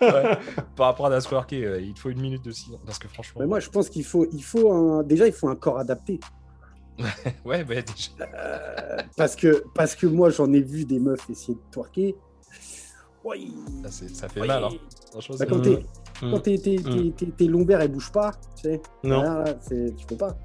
Ouais. 0.00 0.38
Par 0.76 0.86
rapport 0.86 1.06
à 1.06 1.20
twerker, 1.20 1.64
euh, 1.64 1.80
il 1.80 1.94
te 1.94 2.00
faut 2.00 2.10
une 2.10 2.20
minute 2.20 2.44
de 2.44 2.50
silence 2.50 2.80
parce 2.84 2.98
que 2.98 3.08
franchement. 3.08 3.40
Mais 3.40 3.46
moi, 3.46 3.60
je 3.60 3.68
pense 3.70 3.88
qu'il 3.88 4.04
faut, 4.04 4.26
il 4.32 4.42
faut 4.42 4.72
un... 4.72 5.02
déjà, 5.02 5.26
il 5.26 5.32
faut 5.32 5.48
un 5.48 5.56
corps 5.56 5.78
adapté. 5.78 6.20
Ouais, 7.44 7.64
mais 7.68 7.82
déjà. 7.82 8.10
Euh, 8.36 8.96
parce, 9.16 9.34
que, 9.36 9.64
parce 9.74 9.94
que 9.94 10.06
moi, 10.06 10.28
j'en 10.30 10.52
ai 10.52 10.60
vu 10.60 10.84
des 10.84 10.98
meufs 10.98 11.28
essayer 11.30 11.54
de 11.54 11.60
twerker. 11.70 12.14
Oui. 13.24 13.54
Ça, 13.88 14.04
ça 14.12 14.28
fait 14.28 14.40
Oui. 14.42 14.46
mal. 14.48 14.64
Hein. 14.64 14.68
Franchement, 15.10 15.36
Bah, 15.38 15.46
quand 15.46 15.60
t'es- 15.60 15.84
Mm. 16.22 16.30
quand 16.32 16.40
tes, 16.40 16.58
tes, 16.58 16.78
Mm. 16.78 16.82
tes, 16.82 17.12
tes- 17.12 17.32
tes 17.32 17.46
lombaires, 17.46 17.80
elles 17.80 17.90
bougent 17.90 18.12
pas, 18.12 18.32
tu 18.56 18.64
sais. 18.64 18.82
Non. 19.02 19.22
Là, 19.22 19.42
là, 19.44 19.54
c'est- 19.60 19.94
tu 19.96 20.04
peux 20.06 20.16
pas. 20.16 20.36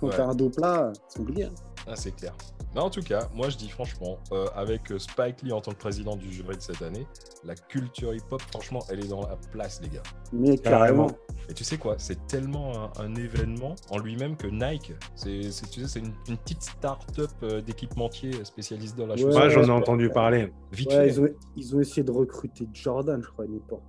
Quand 0.00 0.06
Ouais. 0.08 0.16
t'as 0.16 0.26
un 0.26 0.34
dos 0.34 0.48
plat, 0.48 0.90
c'est 1.08 1.18
compliqué. 1.18 1.44
hein. 1.44 1.50
Ah, 1.86 1.96
c'est 1.96 2.12
clair. 2.12 2.34
Mais 2.74 2.80
en 2.80 2.90
tout 2.90 3.02
cas, 3.02 3.28
moi 3.34 3.48
je 3.48 3.56
dis 3.56 3.68
franchement, 3.68 4.18
euh, 4.32 4.46
avec 4.54 4.92
euh, 4.92 4.98
Spike 4.98 5.42
Lee 5.42 5.52
en 5.52 5.60
tant 5.60 5.72
que 5.72 5.78
président 5.78 6.14
du 6.14 6.30
jury 6.32 6.56
de 6.56 6.62
cette 6.62 6.82
année, 6.82 7.04
la 7.44 7.54
culture 7.56 8.14
hip-hop, 8.14 8.40
franchement, 8.52 8.80
elle 8.90 9.04
est 9.04 9.08
dans 9.08 9.22
la 9.26 9.36
place, 9.50 9.80
les 9.82 9.88
gars. 9.88 10.02
Mais 10.32 10.56
Carrément. 10.58 11.06
carrément. 11.08 11.18
Et 11.48 11.54
tu 11.54 11.64
sais 11.64 11.78
quoi, 11.78 11.96
c'est 11.98 12.26
tellement 12.28 12.92
un, 12.98 13.04
un 13.04 13.14
événement 13.16 13.74
en 13.90 13.98
lui-même 13.98 14.36
que 14.36 14.46
Nike, 14.46 14.92
c'est 15.16 15.40
tu 15.70 15.80
sais, 15.80 15.88
c'est 15.88 15.98
une, 15.98 16.12
une 16.28 16.36
petite 16.36 16.62
start-up 16.62 17.30
euh, 17.42 17.60
d'équipementier 17.60 18.44
spécialisé 18.44 18.94
dans 18.96 19.06
la 19.06 19.14
Ouais, 19.14 19.20
chose. 19.20 19.34
Moi, 19.34 19.48
j'en 19.48 19.62
ai 19.62 19.66
ouais. 19.66 19.70
entendu 19.72 20.08
parler. 20.10 20.52
Vite 20.70 20.90
Ouais, 20.92 21.08
ils, 21.08 21.20
ont, 21.20 21.28
ils 21.56 21.74
ont 21.76 21.80
essayé 21.80 22.04
de 22.04 22.12
recruter 22.12 22.68
Jordan, 22.72 23.20
je 23.20 23.28
crois, 23.30 23.46
à 23.46 23.48
une 23.48 23.56
époque. 23.56 23.82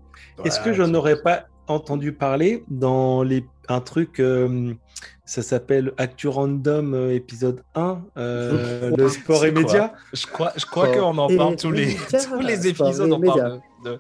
Est-ce 0.44 0.58
Ouais, 0.60 0.66
que 0.66 0.74
j'en 0.74 0.90
tu- 0.90 0.96
aurais 0.96 1.22
pas 1.22 1.46
entendu 1.72 2.12
parler 2.14 2.64
dans 2.70 3.24
les... 3.24 3.46
un 3.70 3.82
truc, 3.82 4.20
euh, 4.20 4.74
ça 5.26 5.42
s'appelle 5.42 5.94
Actu 5.98 6.28
Random 6.28 6.94
euh, 6.94 7.14
épisode 7.16 7.64
1, 7.76 8.02
euh, 8.18 8.92
le 8.96 9.10
sport 9.10 9.46
et 9.46 9.52
médias 9.52 9.92
Je 10.14 10.28
crois, 10.28 10.52
je 10.58 10.66
crois 10.66 10.88
qu'on 10.90 11.18
en 11.18 11.28
parle 11.36 11.56
tous 11.56 11.72
les, 11.72 11.96
tous 12.30 12.40
les 12.42 12.68
épisodes, 12.68 13.10
et 13.10 13.14
on 13.14 13.20
parle 13.22 13.62
de, 13.84 13.92
de- 13.92 14.00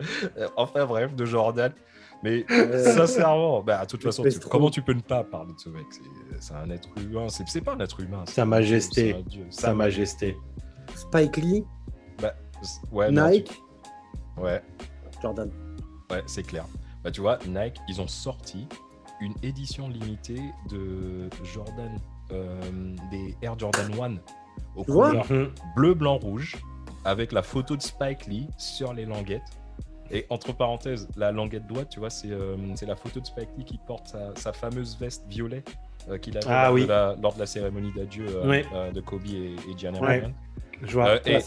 enfin 0.58 0.86
bref, 0.86 1.16
de 1.16 1.26
Jordan. 1.26 1.72
Mais 2.24 2.46
sincèrement, 2.96 3.64
bah, 3.64 3.82
de 3.82 3.88
toute 3.88 4.04
façon, 4.04 4.24
tu- 4.24 4.38
comment 4.40 4.70
tu 4.70 4.82
peux 4.84 4.94
ne 4.94 5.02
pas 5.02 5.24
parler 5.24 5.54
de 5.54 5.60
ce 5.60 5.70
mec? 5.70 5.86
C'est- 6.40 6.54
un 6.54 6.70
être 6.70 6.90
humain, 7.00 7.28
c'est 7.30 7.62
pas 7.62 7.74
un 7.74 7.80
être 7.80 8.00
humain. 8.00 8.24
Sa 8.28 8.46
majesté. 8.46 9.16
dieu. 9.28 9.46
Sa 9.50 9.74
Majesté. 9.74 10.38
Spike 10.96 11.38
Lee, 11.38 11.64
Bah, 12.22 12.34
non, 12.94 13.30
tu- 13.30 13.38
Nike, 13.38 13.62
Ouais, 14.38 14.62
Jordan. 15.22 15.50
ouais, 16.12 16.22
c'est 16.28 16.44
clair. 16.44 16.66
Bah, 17.04 17.12
tu 17.12 17.22
vois, 17.22 17.40
Nike, 17.48 17.78
ils 17.88 18.00
ont 18.02 18.08
sorti 18.08 18.68
une 19.20 19.34
édition 19.44 19.88
limitée 19.90 20.42
de 20.70 21.30
Jordan, 21.44 21.98
euh, 22.32 22.60
des 23.12 23.36
Air 23.42 23.58
Jordan 23.58 23.92
1 23.94 24.16
au 24.76 24.84
Tu 24.84 24.92
vois 24.92 25.10
couleur 25.10 25.26
Mhm. 25.32 25.52
bleu, 25.76 25.94
blanc, 25.94 26.18
rouge, 26.18 26.56
avec 27.06 27.32
la 27.32 27.42
photo 27.42 27.76
de 27.76 27.82
Spike 27.82 28.28
Lee 28.28 28.48
sur 28.58 28.94
les 28.94 29.06
languettes. 29.06 29.42
Et 30.14 30.26
entre 30.30 30.52
parenthèses, 30.54 31.08
la 31.16 31.32
languette 31.32 31.68
droite, 31.68 31.88
tu 31.90 32.00
vois, 32.00 32.10
c'est 32.10 32.32
euh, 32.32 32.58
c'est 32.76 32.86
la 32.86 32.96
photo 32.98 33.20
de 33.22 33.26
Spike 33.26 33.50
Lee 33.58 33.64
qui 33.66 33.80
porte 33.88 34.08
sa, 34.08 34.36
sa 34.36 34.52
fameuse 34.52 34.98
veste 35.00 35.26
violet 35.30 35.64
euh, 36.10 36.18
qu'il 36.18 36.36
avait 36.38 36.48
Ah 36.50 36.66
lors, 36.66 36.74
oui. 36.74 36.84
de 36.84 36.88
la, 36.90 37.16
lors 37.22 37.34
de 37.34 37.40
la 37.40 37.46
cérémonie 37.46 37.94
d'adieu 37.96 38.26
euh, 38.28 38.62
euh, 38.74 38.92
de 38.92 39.00
Kobe 39.02 39.26
et, 39.28 39.54
et 39.56 39.78
Gianna 39.78 40.02
Ouais. 40.02 40.24
Je 40.82 40.94
vois. 40.94 41.10
Euh, 41.12 41.20
et 41.26 41.40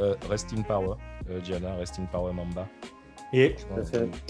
euh, 0.00 0.14
Rest 0.30 0.52
in 0.56 0.62
Power, 0.62 0.94
euh, 1.28 1.42
Gianna, 1.42 1.74
Rest 1.74 1.98
in 1.98 2.04
Power 2.06 2.32
Mamba. 2.32 2.68
Et 3.36 3.56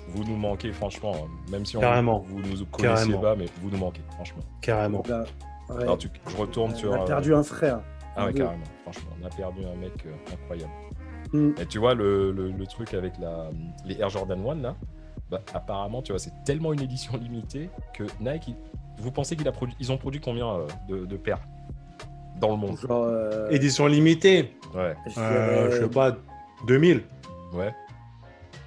vous, 0.09 0.25
nous 0.25 0.37
manquez, 0.37 0.73
franchement. 0.73 1.13
hein. 1.17 1.29
Même 1.51 1.67
si 1.67 1.77
on, 1.77 1.81
Carrément. 1.81 2.21
vous 2.29 2.39
nous 2.41 2.65
connaissiez 2.67 2.79
Carrément. 3.13 3.21
pas, 3.21 3.37
mais 3.37 3.47
vous 3.61 3.71
nous 3.71 3.77
manquez, 3.79 4.01
franchement. 4.15 4.43
carrément. 4.63 5.03
Là, 5.09 5.25
ouais, 5.71 5.83
Alors, 5.83 5.99
tu- 5.99 6.09
je 6.27 6.37
retourne 6.37 6.75
sur. 6.75 6.91
on 6.91 6.95
a 6.95 7.03
euh, 7.03 7.07
perdu 7.07 7.35
un 7.35 7.43
frère. 7.43 7.81
Ah 8.17 8.27
ouais, 8.27 8.33
carrément. 8.33 8.63
Franchement, 8.83 9.11
on 9.23 9.27
a 9.27 9.31
perdu 9.31 9.61
un 9.65 9.75
mec 9.79 9.93
euh, 10.07 10.33
incroyable. 10.33 10.73
Mm. 11.33 11.51
Et 11.61 11.67
tu 11.67 11.79
vois, 11.79 11.95
le, 11.95 12.33
le- 12.33 12.51
le 12.51 12.67
truc 12.67 12.95
avec 12.95 13.19
la, 13.19 13.51
les 13.85 14.01
Air 14.01 14.09
Jordan 14.09 14.41
1, 14.49 14.55
là, 14.63 14.77
bah, 15.31 15.41
apparemment, 15.53 16.01
tu 16.01 16.13
vois, 16.13 16.19
c'est 16.19 16.33
tellement 16.45 16.73
une 16.73 16.81
édition 16.83 17.17
limitée 17.17 17.69
que 17.93 18.05
Nike, 18.21 18.49
il- 18.49 18.57
vous 18.99 19.11
pensez 19.11 19.37
qu'ils 19.37 19.91
ont 19.93 19.97
produit 19.99 20.21
combien 20.21 20.47
euh, 20.49 20.67
de, 20.89 21.05
de 21.05 21.17
paires 21.17 21.41
dans 22.41 22.51
le 22.53 22.57
monde? 22.57 22.79
Genre, 22.79 23.05
euh, 23.05 23.51
Édition 23.51 23.87
limitée, 23.87 24.55
Ouais, 24.75 24.95
je 25.07 25.19
euh, 25.21 25.83
sais 25.83 25.89
pas, 25.89 26.17
2000. 26.67 27.03
ouais. 27.53 27.73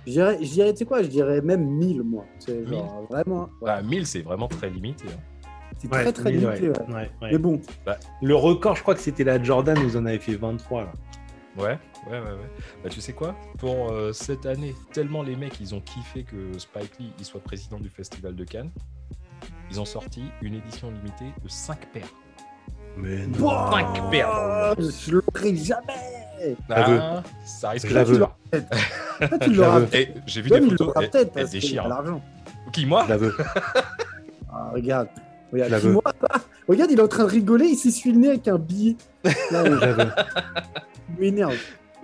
Je 0.07 0.45
dirais, 0.45 0.71
tu 0.73 0.77
sais 0.79 0.85
quoi, 0.85 1.03
je 1.03 1.07
dirais 1.09 1.41
même 1.41 1.65
1000, 1.65 2.01
moi. 2.01 2.25
C'est 2.39 2.65
genre, 2.65 3.05
vraiment. 3.09 3.41
ouais. 3.61 3.67
Bah, 3.67 3.81
1000, 3.81 4.07
c'est 4.07 4.21
vraiment 4.21 4.47
très 4.47 4.69
limité. 4.69 5.05
hein. 5.09 5.49
C'est 5.79 5.89
très, 5.91 6.11
très 6.13 6.31
1000, 6.31 6.39
limité, 6.39 6.69
ouais. 6.69 6.79
ouais. 6.87 6.93
Ouais, 6.93 7.11
ouais. 7.21 7.29
Mais 7.33 7.37
bon, 7.37 7.61
Le 8.21 8.35
record, 8.35 8.75
je 8.77 8.81
crois 8.81 8.95
que 8.95 9.01
c'était 9.01 9.23
la 9.25 9.41
Jordan, 9.43 9.77
vous 9.77 9.97
en 9.97 10.05
avez 10.05 10.17
fait 10.19 10.35
23. 10.35 10.83
Là. 10.85 10.91
Ouais, 11.57 11.63
ouais, 11.65 11.77
ouais, 12.11 12.19
ouais. 12.19 12.49
Bah, 12.83 12.89
tu 12.89 13.01
sais 13.01 13.13
quoi? 13.13 13.35
Pour 13.57 13.91
euh, 13.91 14.13
cette 14.13 14.45
année, 14.45 14.73
tellement 14.93 15.23
les 15.23 15.35
mecs, 15.35 15.59
ils 15.59 15.75
ont 15.75 15.81
kiffé 15.81 16.23
que 16.23 16.57
Spike 16.57 16.97
Lee 16.99 17.11
il 17.19 17.25
soit 17.25 17.41
président 17.41 17.79
du 17.79 17.89
Festival 17.89 18.35
de 18.35 18.43
Cannes, 18.45 18.71
ils 19.69 19.81
ont 19.81 19.85
sorti 19.85 20.23
une 20.41 20.55
édition 20.55 20.89
limitée 20.89 21.33
de 21.43 21.49
5 21.49 21.85
paires. 21.91 22.13
Mais 22.95 23.25
Wow. 23.39 23.71
Cinq 23.71 24.09
paires 24.09 24.29
dans 24.29 24.81
le 24.81 24.87
Oh, 24.87 24.91
je 25.05 25.11
l'aurais 25.11 25.55
jamais. 25.55 26.55
Ah, 26.69 27.21
ça 27.45 27.69
risque 27.71 27.87
Je 27.89 28.23
Toi, 29.19 29.39
tu 29.39 29.53
l'auras 29.53 29.81
peut-être. 29.81 30.17
Et 30.17 30.21
j'ai 30.27 30.41
vu 30.41 30.49
des 30.49 30.61
photos. 30.61 30.87
l'aura 30.87 31.03
Elle, 31.03 31.09
peut-être 31.09 31.31
elle 31.35 31.41
parce 31.43 31.49
qu'il 31.51 31.61
déchire. 31.61 31.85
a 31.85 31.87
l'argent. 31.89 32.21
Qui, 32.73 32.85
moi 32.85 33.03
Je 33.05 33.09
la 33.09 33.17
veux. 33.17 33.35
Ah, 34.51 34.71
regarde. 34.73 35.07
Regarde, 35.51 35.79
qui, 35.81 35.87
moi, 35.87 36.01
regarde, 36.67 36.91
il 36.91 36.99
est 36.99 37.01
en 37.01 37.07
train 37.07 37.23
de 37.25 37.29
rigoler, 37.29 37.65
il 37.67 37.75
s'essuie 37.77 38.11
le 38.11 38.17
nez 38.17 38.29
avec 38.29 38.47
un 38.47 38.57
billet. 38.57 38.95
Là, 39.23 39.31
Je 39.51 39.69
la 39.71 39.93
veux. 39.93 40.09
il 41.09 41.19
m'énerve. 41.19 41.55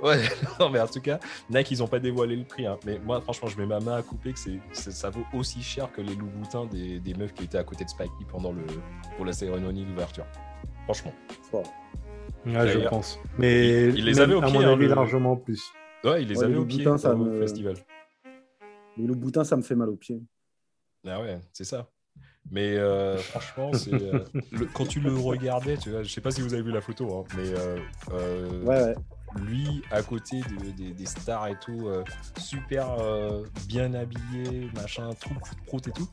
Ouais, 0.01 0.19
non, 0.59 0.69
mais 0.69 0.79
en 0.81 0.87
tout 0.87 0.99
cas, 1.01 1.19
Nike, 1.49 1.71
ils 1.71 1.81
ont 1.83 1.87
pas 1.87 1.99
dévoilé 1.99 2.35
le 2.35 2.43
prix. 2.43 2.65
hein. 2.65 2.77
Mais 2.85 2.99
moi, 3.05 3.21
franchement, 3.21 3.47
je 3.47 3.57
mets 3.57 3.65
ma 3.65 3.79
main 3.79 3.95
à 3.97 4.01
couper 4.01 4.33
que 4.33 4.39
c'est, 4.39 4.59
c'est- 4.73 4.91
ça 4.91 5.09
vaut 5.09 5.23
aussi 5.33 5.61
cher 5.63 5.89
que 5.91 6.01
les 6.01 6.13
loups-boutins 6.15 6.65
des, 6.65 6.99
des 6.99 7.13
meufs 7.13 7.33
qui 7.33 7.45
étaient 7.45 7.57
à 7.57 7.63
côté 7.63 7.85
de 7.85 7.89
Spike 7.89 8.11
Lee 8.19 8.25
pendant 8.29 8.51
le, 8.51 8.63
pour 9.15 9.25
la 9.25 9.31
cérémonie 9.33 9.85
d'ouverture. 9.85 10.25
Franchement. 10.85 11.13
Fort. 11.49 11.63
Ouais, 12.45 12.67
je 12.67 12.79
pense. 12.87 13.17
Mais 13.37 13.87
il- 13.89 13.97
il 13.99 14.05
les 14.05 14.19
avait 14.19 14.33
au 14.35 14.41
à 14.43 14.45
pied, 14.47 14.59
mon 14.59 14.65
hein, 14.67 14.73
avis, 14.73 14.87
le- 14.87 14.95
largement 14.95 15.35
plus. 15.37 15.61
Ouais, 16.03 16.21
il 16.23 16.27
les 16.27 16.37
Ouais, 16.37 16.45
avait 16.45 16.55
au 16.55 16.65
pied 16.65 16.79
loups-boutins, 16.83 16.97
ça 16.97 17.13
au 17.13 17.17
me- 17.17 17.39
festival. 17.39 17.75
Mais 18.97 19.07
le 19.07 19.15
boutin, 19.15 19.43
ça 19.43 19.55
me 19.55 19.61
fait 19.61 19.75
mal 19.75 19.89
aux 19.89 19.95
pieds. 19.95 20.21
Ah 21.07 21.19
ouais, 21.21 21.39
c'est 21.53 21.63
ça. 21.63 21.89
Mais 22.51 22.75
euh, 22.77 23.17
franchement, 23.17 23.71
euh, 23.87 24.23
le- 24.51 24.65
quand 24.73 24.85
tu 24.85 24.99
le 24.99 25.15
regardais, 25.15 25.77
tu 25.77 25.89
vois, 25.89 26.03
je 26.03 26.09
sais 26.09 26.21
pas 26.21 26.31
si 26.31 26.41
vous 26.41 26.53
avez 26.53 26.61
vu 26.63 26.71
la 26.71 26.81
photo, 26.81 27.19
hein, 27.19 27.23
mais 27.37 27.47
euh, 27.57 27.79
euh, 28.11 28.63
Ouais, 28.63 28.83
ouais. 28.83 28.95
lui 29.41 29.81
à 29.91 30.03
côté 30.03 30.41
de- 30.41 30.71
des, 30.71 30.91
des 30.93 31.05
stars 31.05 31.47
et 31.47 31.57
tout, 31.59 31.87
euh, 31.87 32.03
super 32.37 32.91
euh, 32.99 33.45
bien 33.67 33.93
habillé, 33.93 34.69
machin, 34.75 35.09
tout 35.19 35.29
coup 35.35 35.55
de 35.55 35.61
prout 35.65 35.87
et 35.87 35.91
tout. 35.91 36.07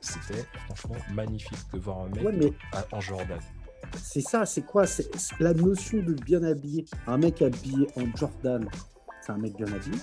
C'était 0.00 0.44
franchement 0.66 0.96
magnifique 1.12 1.58
de 1.72 1.78
voir 1.78 2.00
un 2.00 2.08
mec 2.08 2.24
Ouais, 2.24 2.32
mais 2.32 2.52
à- 2.72 2.84
en 2.92 3.00
Jordan. 3.00 3.38
c'est 3.96 4.20
ça, 4.20 4.44
c'est 4.46 4.62
quoi? 4.62 4.86
C'est 4.86 5.08
la 5.40 5.52
notion 5.54 5.98
de 6.02 6.14
bien 6.14 6.42
habillé. 6.42 6.84
Un 7.06 7.18
mec 7.18 7.42
habillé 7.42 7.86
en 7.96 8.04
Jordan, 8.16 8.68
c'est 9.30 9.38
un 9.38 9.42
mec 9.42 9.56
bien 9.56 9.66
habillé. 9.66 9.96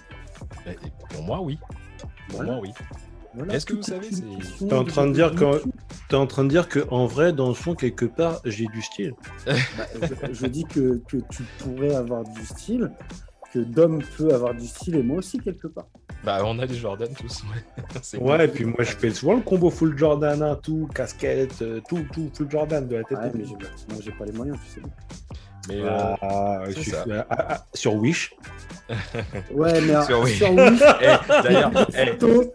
Et- 0.66 0.72
et 0.72 0.92
pour 1.10 1.24
moi, 1.24 1.42
oui. 1.42 1.58
Pour 2.00 2.10
Voilà. 2.38 2.52
moi, 2.52 2.62
oui. 2.62 2.74
Voilà, 3.34 3.54
Est-ce 3.54 3.66
que 3.66 3.74
vous 3.74 3.84
savez, 3.84 4.10
T'es 4.10 4.74
en 4.74 4.84
train 4.86 5.08
de 5.08 5.14
dire 5.14 5.36
que-. 5.36 5.62
T'es 6.10 6.16
en 6.16 6.26
train 6.26 6.44
de 6.44 6.50
dire 6.50 6.68
que 6.70 6.88
en 6.90 7.06
vrai, 7.06 7.34
dans 7.34 7.50
le 7.50 7.54
fond, 7.54 7.76
quelque 7.76 8.06
part, 8.06 8.40
j'ai 8.46 8.66
du 8.68 8.82
style. 8.82 9.14
Bah, 9.46 9.86
je, 10.02 10.34
je 10.34 10.48
dis 10.48 10.64
que, 10.64 11.02
que 11.08 11.18
tu 11.30 11.44
pourrais 11.60 11.94
avoir 11.94 12.24
du 12.24 12.46
style, 12.46 12.92
que 13.54 13.60
Dom 13.60 14.02
peut 14.18 14.34
avoir 14.34 14.56
du 14.56 14.66
style 14.66 14.96
et 14.96 15.04
moi 15.04 15.18
aussi 15.18 15.40
quelque 15.40 15.68
part. 15.68 15.88
Bah, 16.24 16.40
on 16.46 16.58
a 16.60 16.66
des 16.66 16.74
Jordan 16.76 17.10
tous. 17.14 17.44
Ouais, 18.20 18.46
et 18.46 18.48
puis 18.48 18.66
moi, 18.66 18.80
je 18.80 18.92
fais 18.96 19.12
souvent 19.12 19.36
le 19.36 19.42
combo 19.42 19.70
full 19.70 19.96
Jordan, 19.98 20.42
hein, 20.42 20.58
tout, 20.64 20.88
casquette, 20.96 21.62
euh, 21.62 21.80
tout, 21.88 22.06
tout, 22.12 22.32
full 22.34 22.50
Jordan 22.50 22.88
de 22.88 22.96
la 22.96 23.04
tête. 23.04 23.18
Ouais, 23.20 23.32
mais 23.36 23.44
moi 23.46 24.00
j'ai 24.02 24.12
pas 24.12 24.26
les 24.26 24.32
moyens, 24.32 24.58
tu 24.66 24.72
sais. 24.72 24.82
Mais 25.68 25.82
euh, 25.82 26.16
Ah, 26.22 26.60
je 26.68 26.72
c'est 26.74 26.82
suis- 26.82 26.92
ça. 26.92 27.06
ah, 27.10 27.26
ah, 27.30 27.46
ah, 27.50 27.66
sur 27.74 27.96
Wish. 27.96 28.34
Ouais, 29.52 29.82
mais 29.82 30.02
Sur 30.06 30.22
Wish. 30.22 30.38
sur 30.38 30.52
Wish, 30.54 30.82
eh, 31.02 31.42
d'ailleurs, 31.44 31.72
eh, 31.94 32.06
photos, 32.08 32.48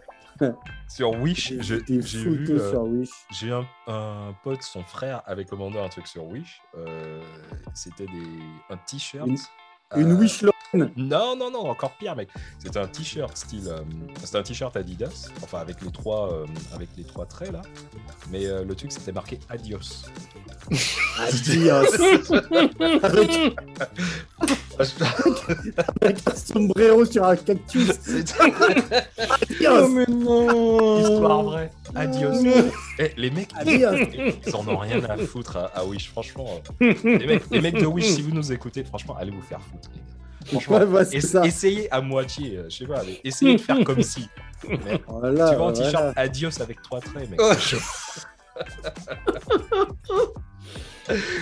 sur 0.87 1.11
Wish, 1.21 1.53
j'ai 1.59 1.77
vu. 1.87 2.47
euh, 2.51 2.69
sur 2.71 2.83
Wish. 2.83 3.09
J'ai 3.31 3.51
un, 3.51 3.65
un 3.87 4.33
pote, 4.43 4.63
son 4.63 4.83
frère, 4.83 5.21
avait 5.27 5.45
commandé 5.45 5.77
un 5.79 5.89
truc 5.89 6.07
sur 6.07 6.25
Wish. 6.25 6.59
Euh, 6.77 7.21
C'était 7.73 8.05
des 8.07 8.39
un 8.71 8.77
t-shirt. 8.77 9.27
Une- 9.95 10.01
Une 10.01 10.11
euh, 10.11 10.15
Wish 10.15 10.41
Lorraine. 10.41 10.91
Non, 10.97 11.35
non, 11.35 11.51
non, 11.51 11.69
encore 11.69 11.91
pire, 11.97 12.15
mec. 12.15 12.29
C'était 12.57 12.79
un 12.79 12.87
t-shirt 12.87 13.37
style. 13.37 13.67
euh, 13.67 13.81
c'était 14.23 14.37
un 14.39 14.43
t-shirt 14.43 14.75
Adidas, 14.75 15.29
enfin 15.43 15.59
avec 15.59 15.81
les 15.81 15.91
trois, 15.91 16.33
euh, 16.33 16.45
avec 16.73 16.89
les 16.97 17.03
trois 17.03 17.25
traits 17.27 17.51
là. 17.51 17.61
Mais 18.31 18.45
euh, 18.47 18.63
le 18.65 18.73
truc, 18.75 18.91
c'était 18.91 19.11
marqué 19.11 19.39
Adios. 19.49 19.77
Adios. 21.19 21.93
avec, 23.03 23.51
avec 26.01 26.17
un 26.27 26.35
sombrero 26.35 27.05
sur 27.05 27.23
un 27.25 27.35
cactus. 27.35 27.89
Adios. 28.39 29.87
mais 29.89 30.05
non 30.07 30.99
histoire 31.01 31.43
vraie. 31.43 31.71
Adios. 31.95 32.41
Non. 32.43 32.71
Eh, 32.99 33.11
les 33.17 33.29
mecs, 33.31 33.49
Adios. 33.57 33.93
ils 34.47 34.55
en 34.55 34.67
ont 34.67 34.77
rien 34.77 35.03
à 35.03 35.17
foutre 35.17 35.57
à, 35.57 35.65
à 35.67 35.83
Wish, 35.85 36.09
franchement. 36.09 36.61
euh. 36.81 36.93
Les 37.03 37.25
mecs, 37.27 37.43
les 37.51 37.61
mecs 37.61 37.79
de 37.79 37.85
Wish, 37.85 38.05
si 38.05 38.21
vous 38.21 38.31
nous 38.31 38.51
écoutez, 38.51 38.83
franchement, 38.83 39.15
allez 39.19 39.31
vous 39.31 39.41
faire 39.41 39.61
foutre, 39.61 39.89
les 39.93 39.99
gars. 39.99 40.05
Franchement, 40.45 40.77
Ouais, 40.77 40.83
ouais, 40.85 41.05
c'est 41.05 41.17
ess- 41.17 41.27
ça. 41.31 41.45
essayez 41.45 41.91
à 41.93 42.01
moitié, 42.01 42.57
euh, 42.57 42.65
je 42.69 42.75
sais 42.77 42.85
pas, 42.85 43.01
mais 43.05 43.21
essayez 43.23 43.55
de 43.55 43.61
faire 43.61 43.81
comme 43.85 44.01
si. 44.01 44.27
Mais 44.67 44.77
Voilà, 45.07 45.49
tu 45.51 45.55
vois 45.55 45.69
un 45.69 45.71
voilà. 45.71 45.85
t-shirt 45.85 46.13
Adios 46.17 46.61
avec 46.61 46.81
trois 46.81 46.99
traits, 46.99 47.29
mec. 47.29 47.39
Oh. 47.41 47.53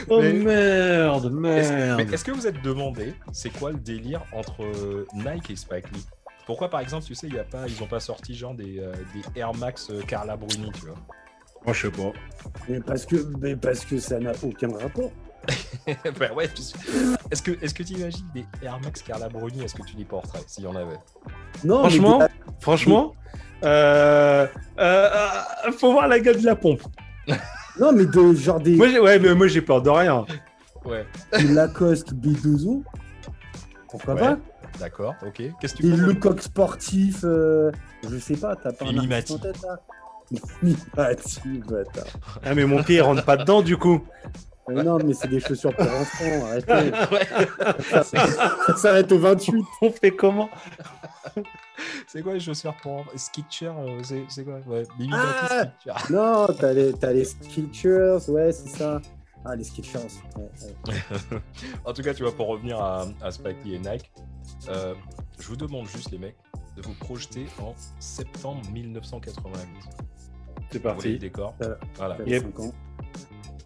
Oh 0.09 0.19
Mais- 0.21 0.33
merde, 0.33 1.25
Est-ce- 1.55 1.71
merde. 1.73 2.01
Mais 2.07 2.13
est-ce 2.13 2.23
que 2.25 2.31
vous 2.31 2.47
êtes 2.47 2.61
demandé, 2.63 3.13
c'est 3.31 3.51
quoi 3.51 3.71
le 3.71 3.77
délire 3.77 4.23
entre 4.31 4.63
euh, 4.63 5.05
Nike 5.13 5.51
et 5.51 5.55
Spike 5.55 5.91
Lee? 5.91 6.05
Pourquoi, 6.51 6.69
par 6.69 6.81
exemple, 6.81 7.05
tu 7.05 7.15
sais, 7.15 7.27
il 7.27 7.33
y 7.35 7.39
a 7.39 7.45
pas, 7.45 7.65
ils 7.65 7.81
ont 7.81 7.87
pas 7.87 8.01
sorti 8.01 8.35
genre 8.35 8.53
des, 8.53 8.77
euh, 8.79 8.91
des 9.15 9.39
Air 9.39 9.53
Max 9.55 9.89
euh, 9.89 10.01
Carla 10.05 10.35
Bruni, 10.35 10.69
tu 10.73 10.85
vois? 10.87 10.95
Moi, 11.65 11.73
je 11.73 11.87
sais 11.87 11.91
pas. 11.91 12.11
Mais 12.67 12.81
parce 12.81 13.05
que, 13.05 13.15
mais 13.39 13.55
parce 13.55 13.85
que 13.85 13.97
ça 13.99 14.19
n'a 14.19 14.33
aucun 14.43 14.67
rapport. 14.77 15.11
Bah 16.19 16.33
ouais. 16.35 16.49
Est-ce 17.31 17.41
que 17.41 17.51
est-ce 17.63 17.73
que 17.73 17.83
tu 17.83 17.93
imagines 17.93 18.27
des 18.35 18.45
Air 18.61 18.77
Max 18.83 19.01
Carla 19.01 19.29
Bruni 19.29 19.63
Est-ce 19.63 19.75
que 19.75 19.83
tu 19.83 19.95
les 19.95 20.03
porterais 20.03 20.41
s'il 20.45 20.65
y 20.65 20.67
en 20.67 20.75
avait? 20.75 20.99
Non, 21.63 21.79
Franchement, 21.79 22.19
mais 22.19 22.27
franchement, 22.59 23.15
euh, 23.63 24.45
faut 25.79 25.93
voir 25.93 26.09
la 26.09 26.19
gueule 26.19 26.41
de 26.41 26.45
la 26.45 26.57
pompe. 26.57 26.81
non, 27.79 27.93
mais 27.93 28.05
de 28.07 28.33
genre 28.33 28.59
des, 28.59 28.75
Moi, 28.75 28.89
j'ai- 28.89 28.99
ouais, 28.99 29.19
mais 29.19 29.33
moi, 29.33 29.47
j'ai 29.47 29.61
peur 29.61 29.81
de 29.81 29.89
rien. 29.89 30.25
Ouais. 30.83 31.05
Lacoste 31.31 32.13
B2O. 32.13 32.83
Pourquoi 33.89 34.13
Ouais. 34.15 34.19
pas? 34.19 34.37
D'accord. 34.79 35.15
Ok. 35.25 35.41
Qu'est-ce 35.59 35.75
que 35.75 35.83
Des 35.83 35.89
tu 35.89 35.95
peux 35.95 36.01
Lecoq 36.07 36.41
sportifs, 36.41 37.23
euh, 37.23 37.71
je 38.09 38.17
sais 38.17 38.35
pas, 38.35 38.55
t'as 38.55 38.71
pas 38.71 38.85
un 38.85 38.91
Mimimati. 38.93 39.33
artiste 39.33 39.39
en 39.39 39.39
tête 39.39 39.61
là 39.63 39.79
Mimimati, 40.61 41.59
bâtard. 41.67 42.05
Ah, 42.43 42.55
mais 42.55 42.65
mon 42.65 42.81
pied, 42.83 42.95
il 42.97 43.01
rentre 43.01 43.23
pas 43.25 43.37
dedans, 43.37 43.61
du 43.61 43.77
coup. 43.77 44.01
Mais 44.69 44.83
non, 44.83 44.97
mais 45.03 45.13
c'est 45.13 45.27
des 45.27 45.39
chaussures 45.39 45.75
pour 45.75 45.85
enfants, 45.85 46.45
arrêtez. 46.45 46.91
Ouais. 47.11 48.03
Ça 48.63 48.75
s'arrête 48.77 49.11
au 49.11 49.19
28. 49.19 49.65
On 49.81 49.91
fait 49.91 50.11
comment 50.11 50.49
C'est 52.07 52.21
quoi 52.21 52.33
les 52.33 52.39
chaussures 52.39 52.75
pour 52.81 53.03
Skitcher 53.15 53.71
euh, 53.77 54.01
C'est 54.29 54.43
quoi? 54.45 54.59
Ouais. 54.67 54.83
Mimi 54.99 55.13
Ah 55.13 55.65
Skitcher. 55.81 56.13
Non, 56.13 56.47
t'as 56.57 56.73
les, 56.73 56.93
t'as 56.93 57.11
les 57.11 57.25
Skechers, 57.25 58.17
ouais, 58.29 58.51
c'est 58.51 58.69
ça. 58.69 59.01
Ah, 59.43 59.55
les 59.55 59.63
ouais, 59.63 60.49
ouais. 60.87 61.39
en 61.85 61.93
tout 61.93 62.03
cas, 62.03 62.13
tu 62.13 62.21
vois, 62.21 62.31
pour 62.31 62.47
revenir 62.47 62.79
à, 62.79 63.07
à 63.23 63.31
Spike 63.31 63.57
Lee 63.65 63.73
et 63.73 63.79
Nike, 63.79 64.11
euh, 64.69 64.95
je 65.39 65.47
vous 65.47 65.55
demande 65.55 65.87
juste, 65.87 66.11
les 66.11 66.17
mecs, 66.17 66.37
de 66.75 66.81
vous 66.81 66.93
projeter 66.93 67.45
en 67.61 67.73
septembre 67.99 68.61
1988. 68.71 69.67
C'est 70.71 70.77
Vous 70.77 70.81
voyez 70.81 70.81
le 70.81 70.81
parti. 70.81 71.17
décor. 71.19 71.55
Euh, 71.61 71.75
Voilà. 71.97 72.15
T'as 72.15 72.23
Yep. 72.25 72.43
5 72.43 72.59
ans. 72.59 72.71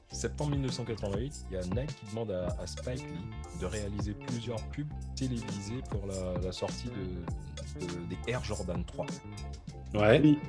Septembre 0.10 0.52
1988, 0.52 1.46
il 1.52 1.54
y 1.56 1.58
a 1.58 1.62
Nike 1.64 1.93
qui 1.96 2.06
demande 2.10 2.32
à, 2.32 2.48
à 2.62 2.66
Spike 2.66 3.02
Lee 3.04 3.60
de 3.60 3.66
réaliser 3.66 4.14
plusieurs 4.14 4.62
pubs 4.70 4.88
télévisées 5.16 5.82
pour 5.91 6.06
la, 6.08 6.39
la 6.41 6.52
sortie 6.54 6.88
de, 6.89 7.86
de- 7.86 8.06
des 8.06 8.18
Air 8.32 8.41
Jordan 8.43 8.84
3. 8.86 9.06
Ouais. 9.96 10.22
Oui. 10.24 10.39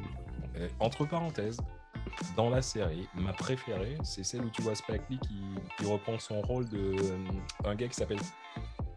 Et 0.56 0.68
entre 0.78 1.04
parenthèses, 1.04 1.58
dans 2.36 2.48
la 2.48 2.62
série, 2.62 3.08
ma 3.14 3.32
préférée, 3.32 3.98
c'est 4.04 4.22
celle 4.24 4.42
où 4.44 4.50
tu 4.50 4.62
vois 4.62 4.76
Spike 4.76 5.02
Lee 5.10 5.18
qui, 5.18 5.40
qui 5.78 5.84
reprend 5.90 6.18
son 6.20 6.40
rôle 6.42 6.68
de 6.68 6.78
euh, 6.78 7.18
un 7.64 7.74
gars 7.74 7.88
qui 7.88 7.96
s'appelle 7.96 8.20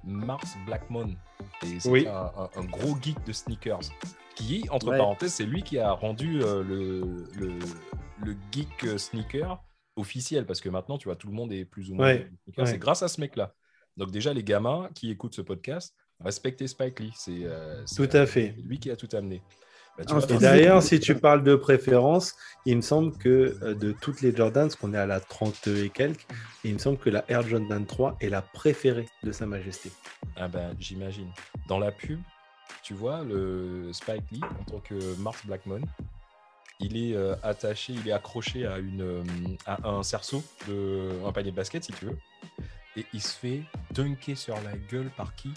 Mars 0.04 0.56
Blackmon. 0.66 1.16
Et 1.64 1.80
c'est 1.80 1.90
Oui. 1.90 2.08
un, 2.08 2.32
un- 2.38 2.50
un 2.56 2.66
gros 2.66 2.96
geek 3.02 3.24
de 3.26 3.34
sneakers 3.34 3.82
qui, 4.36 4.66
entre 4.70 4.88
Ouais. 4.90 4.98
parenthèses, 4.98 5.34
c'est 5.34 5.46
lui 5.46 5.64
qui 5.64 5.78
a 5.80 5.92
rendu 5.92 6.42
euh, 6.44 6.64
le, 6.64 7.02
le, 7.38 7.60
le 8.24 8.36
geek 8.52 8.84
euh, 8.86 8.98
sneaker 8.98 9.62
officiel, 9.96 10.46
parce 10.46 10.62
que 10.62 10.70
maintenant, 10.70 10.98
tu 10.98 11.08
vois, 11.10 11.16
tout 11.18 11.28
le 11.28 11.34
monde 11.34 11.52
est 11.52 11.66
plus 11.66 11.92
ou 11.92 11.96
moins 11.96 12.08
Ouais, 12.08 12.32
ouais. 12.58 12.66
C'est 12.66 12.78
grâce 12.78 13.04
à 13.04 13.08
ce 13.10 13.20
mec-là. 13.20 13.54
Donc 13.98 14.12
déjà, 14.12 14.34
les 14.34 14.44
gamins 14.44 14.90
qui 14.96 15.12
écoutent 15.12 15.36
ce 15.36 15.42
podcast, 15.42 15.94
respectez 16.22 16.68
Spike 16.68 17.00
Lee. 17.02 17.12
C'est 17.16 17.42
euh, 17.44 17.84
Tout 17.96 18.08
à 18.14 18.26
fait. 18.26 18.56
lui 18.64 18.80
qui 18.80 18.90
a 18.92 18.96
tout 18.96 19.10
amené. 19.14 19.42
Bah, 19.98 20.06
tu 20.06 20.14
Ah, 20.14 20.18
vois, 20.20 20.28
c'est 20.28 20.36
Et 20.36 20.38
d'ailleurs, 20.38 20.82
si 20.84 21.00
tu 21.00 21.16
parles 21.16 21.44
de 21.44 21.56
préférence, 21.56 22.36
il 22.66 22.78
me 22.78 22.82
semble 22.82 23.18
que 23.18 23.58
euh, 23.62 23.74
de 23.76 23.92
toutes 23.92 24.22
les 24.22 24.36
Jordans, 24.36 24.62
parce 24.64 24.76
qu'on 24.76 24.94
est 24.94 24.98
à 24.98 25.06
la 25.06 25.20
30 25.20 25.68
et 25.68 25.90
quelques, 25.90 26.26
il 26.64 26.74
me 26.74 26.80
semble 26.80 26.98
que 26.98 27.10
la 27.10 27.26
Air 27.30 27.42
Jordan 27.48 27.86
3 27.86 28.18
est 28.22 28.30
la 28.30 28.42
préférée 28.42 29.08
de 29.24 29.32
Sa 29.32 29.46
Majesté. 29.46 29.92
Ah 30.36 30.48
ben, 30.48 30.74
j'imagine. 30.80 31.30
Dans 31.68 31.80
la 31.80 31.92
pub, 31.92 32.20
tu 32.84 32.94
vois, 32.94 33.24
le 33.24 33.92
Spike 33.94 34.32
Lee, 34.32 34.42
en 34.44 34.64
tant 34.64 34.80
que 34.80 34.96
Mars 35.20 35.46
Blackmon, 35.46 35.82
il 36.80 36.96
est 36.96 37.16
euh, 37.16 37.36
attaché, 37.44 37.92
il 37.94 38.08
est 38.08 38.14
accroché 38.14 38.66
à, 38.66 38.78
une, 38.78 39.02
euh, 39.02 39.24
à 39.66 39.90
un 39.90 40.04
cerceau, 40.04 40.42
de, 40.68 41.10
un 41.26 41.32
panier 41.34 41.52
de 41.52 41.56
basket, 41.56 41.84
si 41.84 41.92
tu 41.92 42.06
veux. 42.06 42.18
Et 42.96 43.06
il 43.14 43.22
se 43.22 43.38
fait 43.38 43.62
dunker 43.92 44.36
sur 44.38 44.56
la 44.56 44.78
gueule 44.90 45.10
par 45.18 45.36
qui? 45.36 45.52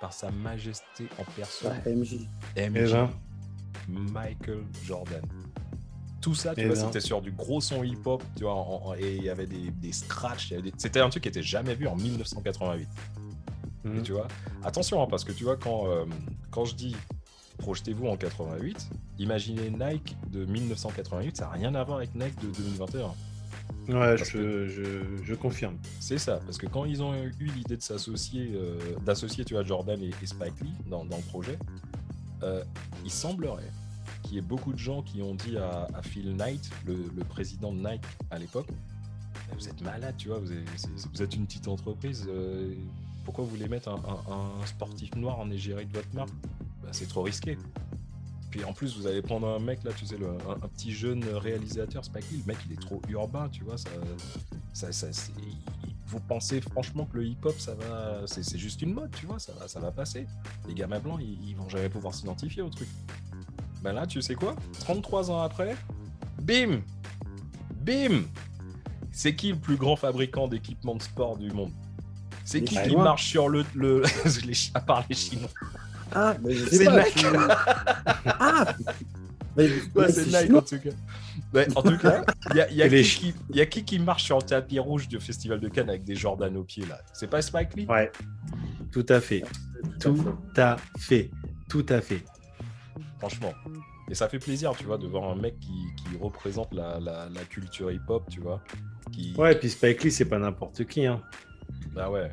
Par 0.00 0.12
sa 0.12 0.30
majesté 0.30 1.08
en 1.18 1.24
personne, 1.36 1.72
Ouais, 1.84 1.92
MJ. 1.94 2.14
MJ, 2.14 2.26
Eh 2.56 2.68
ben. 2.70 3.10
Michael 3.90 4.62
Jordan. 4.84 5.22
Tout 6.20 6.34
ça, 6.34 6.54
tu 6.54 6.60
Eh 6.62 6.66
vois, 6.66 6.74
ben. 6.74 6.86
c'était 6.86 7.00
sur 7.00 7.22
du 7.22 7.32
gros 7.32 7.60
son 7.62 7.82
hip-hop, 7.82 8.22
tu 8.36 8.42
vois, 8.44 8.54
en- 8.54 8.88
en- 8.88 8.94
et 8.94 9.16
il 9.16 9.24
y 9.24 9.30
avait 9.30 9.46
des, 9.46 9.70
des 9.70 9.92
scratchs. 9.92 10.52
des- 10.52 10.72
C'était 10.76 11.00
un 11.00 11.08
truc 11.08 11.22
qui 11.22 11.28
était 11.30 11.42
jamais 11.42 11.74
vu 11.74 11.86
en 11.88 11.96
1988. 11.96 12.88
Mhm. 13.84 14.02
Tu 14.02 14.12
vois, 14.12 14.28
attention, 14.62 15.02
hein, 15.02 15.06
parce 15.08 15.24
que 15.24 15.32
tu 15.32 15.44
vois, 15.44 15.56
quand, 15.56 15.86
euh, 15.86 16.04
quand 16.50 16.66
je 16.66 16.74
dis 16.74 16.94
projetez-vous 17.58 18.06
en 18.06 18.16
88, 18.16 18.88
imaginez 19.18 19.70
Nike 19.70 20.16
de 20.30 20.44
1988, 20.44 21.36
ça 21.38 21.44
n'a 21.46 21.50
rien 21.52 21.74
à 21.74 21.84
voir 21.84 21.98
avec 21.98 22.14
Nike 22.14 22.38
de 22.42 22.48
2021. 22.52 23.12
Ouais, 23.88 24.16
je, 24.18 24.68
je, 24.68 25.22
je 25.24 25.34
confirme. 25.34 25.76
C'est 26.00 26.18
ça, 26.18 26.40
parce 26.44 26.58
que 26.58 26.66
quand 26.66 26.84
ils 26.84 27.02
ont 27.02 27.14
eu 27.14 27.32
l'idée 27.54 27.76
de 27.78 27.82
s'associer, 27.82 28.50
euh, 28.54 28.78
d'associer, 29.04 29.44
tu 29.44 29.54
vois, 29.54 29.62
Jordan 29.64 29.98
et, 30.02 30.10
et 30.22 30.26
Spike 30.26 30.60
Lee 30.60 30.72
dans, 30.86 31.04
dans 31.06 31.16
le 31.16 31.22
projet, 31.22 31.58
euh, 32.42 32.62
il 33.04 33.10
semblerait 33.10 33.70
qu'il 34.22 34.34
y 34.34 34.38
ait 34.38 34.42
beaucoup 34.42 34.72
de 34.72 34.78
gens 34.78 35.02
qui 35.02 35.22
ont 35.22 35.34
dit 35.34 35.56
à, 35.56 35.86
Phil 36.02 36.34
Knight, 36.36 36.70
le, 36.86 37.24
président 37.24 37.72
de 37.72 37.78
Nike 37.78 38.04
à 38.30 38.38
l'époque, 38.38 38.68
vous 39.56 39.68
êtes 39.68 39.80
malade, 39.82 40.14
tu 40.16 40.28
vois, 40.28 40.38
vous 40.38 40.52
êtes, 40.52 40.58
c'est- 41.14 41.34
une 41.34 41.46
petite 41.46 41.68
entreprise, 41.68 42.26
euh, 42.28 42.74
pourquoi 43.24 43.44
vous 43.44 43.50
voulez 43.50 43.68
mettre 43.68 43.88
un, 43.88 44.66
sportif 44.66 45.14
noir 45.16 45.38
en 45.38 45.50
égérie 45.50 45.86
de 45.86 45.92
votre 45.92 46.12
marque? 46.14 46.32
Bah, 46.82 46.88
C'est 46.92 47.08
trop 47.08 47.22
risqué. 47.22 47.58
Puis 48.50 48.64
en 48.64 48.72
plus, 48.72 48.96
vous 48.96 49.06
allez 49.06 49.22
prendre 49.22 49.46
un 49.48 49.60
mec 49.60 49.84
là, 49.84 49.92
tu 49.92 50.06
sais, 50.06 50.16
un, 50.16 50.68
petit 50.68 50.92
jeune 50.92 51.24
réalisateur, 51.24 52.04
Spike 52.04 52.30
Lee, 52.30 52.38
le 52.38 52.52
mec 52.52 52.56
il 52.66 52.72
est 52.72 52.80
trop 52.80 53.00
urbain, 53.08 53.48
tu 53.48 53.62
vois, 53.62 53.76
ça, 53.78 53.90
c'est- 54.92 55.32
vous 56.06 56.20
pensez 56.20 56.60
franchement 56.60 57.06
que 57.06 57.18
le 57.18 57.26
hip-hop, 57.26 57.54
ça 57.58 57.74
va, 57.74 58.22
c'est 58.26 58.42
c'est 58.42 58.58
juste 58.58 58.82
une 58.82 58.92
mode, 58.92 59.12
tu 59.12 59.26
vois, 59.26 59.38
ça 59.38 59.52
va, 59.52 59.68
ça 59.68 59.78
va 59.78 59.92
passer. 59.92 60.26
Les 60.66 60.74
gamins 60.74 60.98
blancs, 60.98 61.20
ils, 61.22 61.50
ils 61.50 61.56
vont 61.56 61.68
jamais 61.68 61.88
pouvoir 61.88 62.12
s'identifier 62.14 62.62
au 62.62 62.68
truc. 62.68 62.88
Ben 63.82 63.92
là, 63.92 64.06
tu 64.06 64.20
sais 64.22 64.34
quoi? 64.34 64.54
33 64.80 65.30
ans 65.30 65.40
après, 65.42 65.74
bim 66.42 66.80
Bim 67.80 68.22
C'est 69.12 69.34
qui 69.34 69.50
le 69.52 69.58
plus 69.58 69.76
grand 69.76 69.96
fabricant 69.96 70.48
d'équipements 70.48 70.96
de 70.96 71.02
sport 71.02 71.36
du 71.38 71.50
monde? 71.50 71.72
C'est 72.44 72.62
qui 72.62 72.74
qui 72.82 72.96
marche 72.96 73.26
sur 73.28 73.48
le... 73.48 73.64
le... 73.74 74.02
les, 74.46 74.54
à 74.74 74.80
part 74.80 75.04
les 75.08 75.14
Chinois. 75.14 75.48
Ah, 76.12 76.34
mais 76.42 76.52
je 76.54 76.64
sais 76.66 76.76
C'est 76.78 76.84
pas. 76.86 77.04
Nike. 77.04 77.24
Ah 78.26 78.74
Mais- 79.56 79.68
Ouais, 79.68 79.70
mais 79.96 80.08
c'est 80.12 80.24
c'est 80.24 80.26
Nike 80.26 80.40
chinois. 80.46 80.58
en 80.60 80.62
tout 80.62 80.78
cas. 80.78 80.90
Ouais, 81.54 81.68
en 81.76 81.82
tout 81.82 81.98
cas, 81.98 82.24
il 82.50 82.56
y 82.56 82.60
a, 82.60 82.70
il 82.70 82.76
y 82.76 82.82
a 82.82 82.86
Et 82.86 82.88
les 82.90 83.02
qui, 83.02 83.32
qui- 83.32 83.34
il 83.50 83.56
y 83.56 83.60
a 83.60 83.66
qui 83.66 83.84
qui 83.84 83.98
marche 83.98 84.24
sur 84.24 84.36
le 84.38 84.42
tapis 84.42 84.78
rouge 84.78 85.08
du 85.08 85.18
Festival 85.20 85.58
de 85.60 85.68
Cannes 85.68 85.88
avec 85.88 86.04
des 86.04 86.14
Jordan 86.14 86.56
aux 86.56 86.64
pieds 86.64 86.86
là? 86.86 86.98
C'est 87.12 87.28
pas 87.28 87.40
Spike 87.42 87.74
Lee? 87.76 87.86
Ouais, 87.86 88.10
tout 88.92 89.06
à 89.08 89.20
fait. 89.20 89.42
Tout 90.00 90.16
à 90.56 90.76
fait. 90.98 91.30
Tout 91.68 91.86
à 91.88 92.00
fait. 92.00 92.24
Franchement. 93.20 93.52
Et 94.10 94.14
ça 94.14 94.28
fait 94.28 94.38
plaisir, 94.40 94.72
tu 94.76 94.84
vois, 94.84 94.98
de 94.98 95.06
voir 95.06 95.24
un 95.30 95.36
mec 95.36 95.58
qui, 95.60 95.70
qui 95.96 96.16
représente 96.20 96.72
la, 96.74 96.98
la- 96.98 97.28
la 97.28 97.44
culture 97.44 97.92
hip-hop, 97.92 98.24
tu 98.30 98.40
vois. 98.40 98.60
Qui... 99.12 99.34
Ouais, 99.36 99.54
puis 99.54 99.70
Spike 99.70 100.02
Lee, 100.02 100.10
c'est 100.10 100.24
pas 100.24 100.38
n'importe 100.38 100.84
qui. 100.86 101.06
Hein. 101.06 101.22
Bah 101.94 102.10
ouais. 102.10 102.30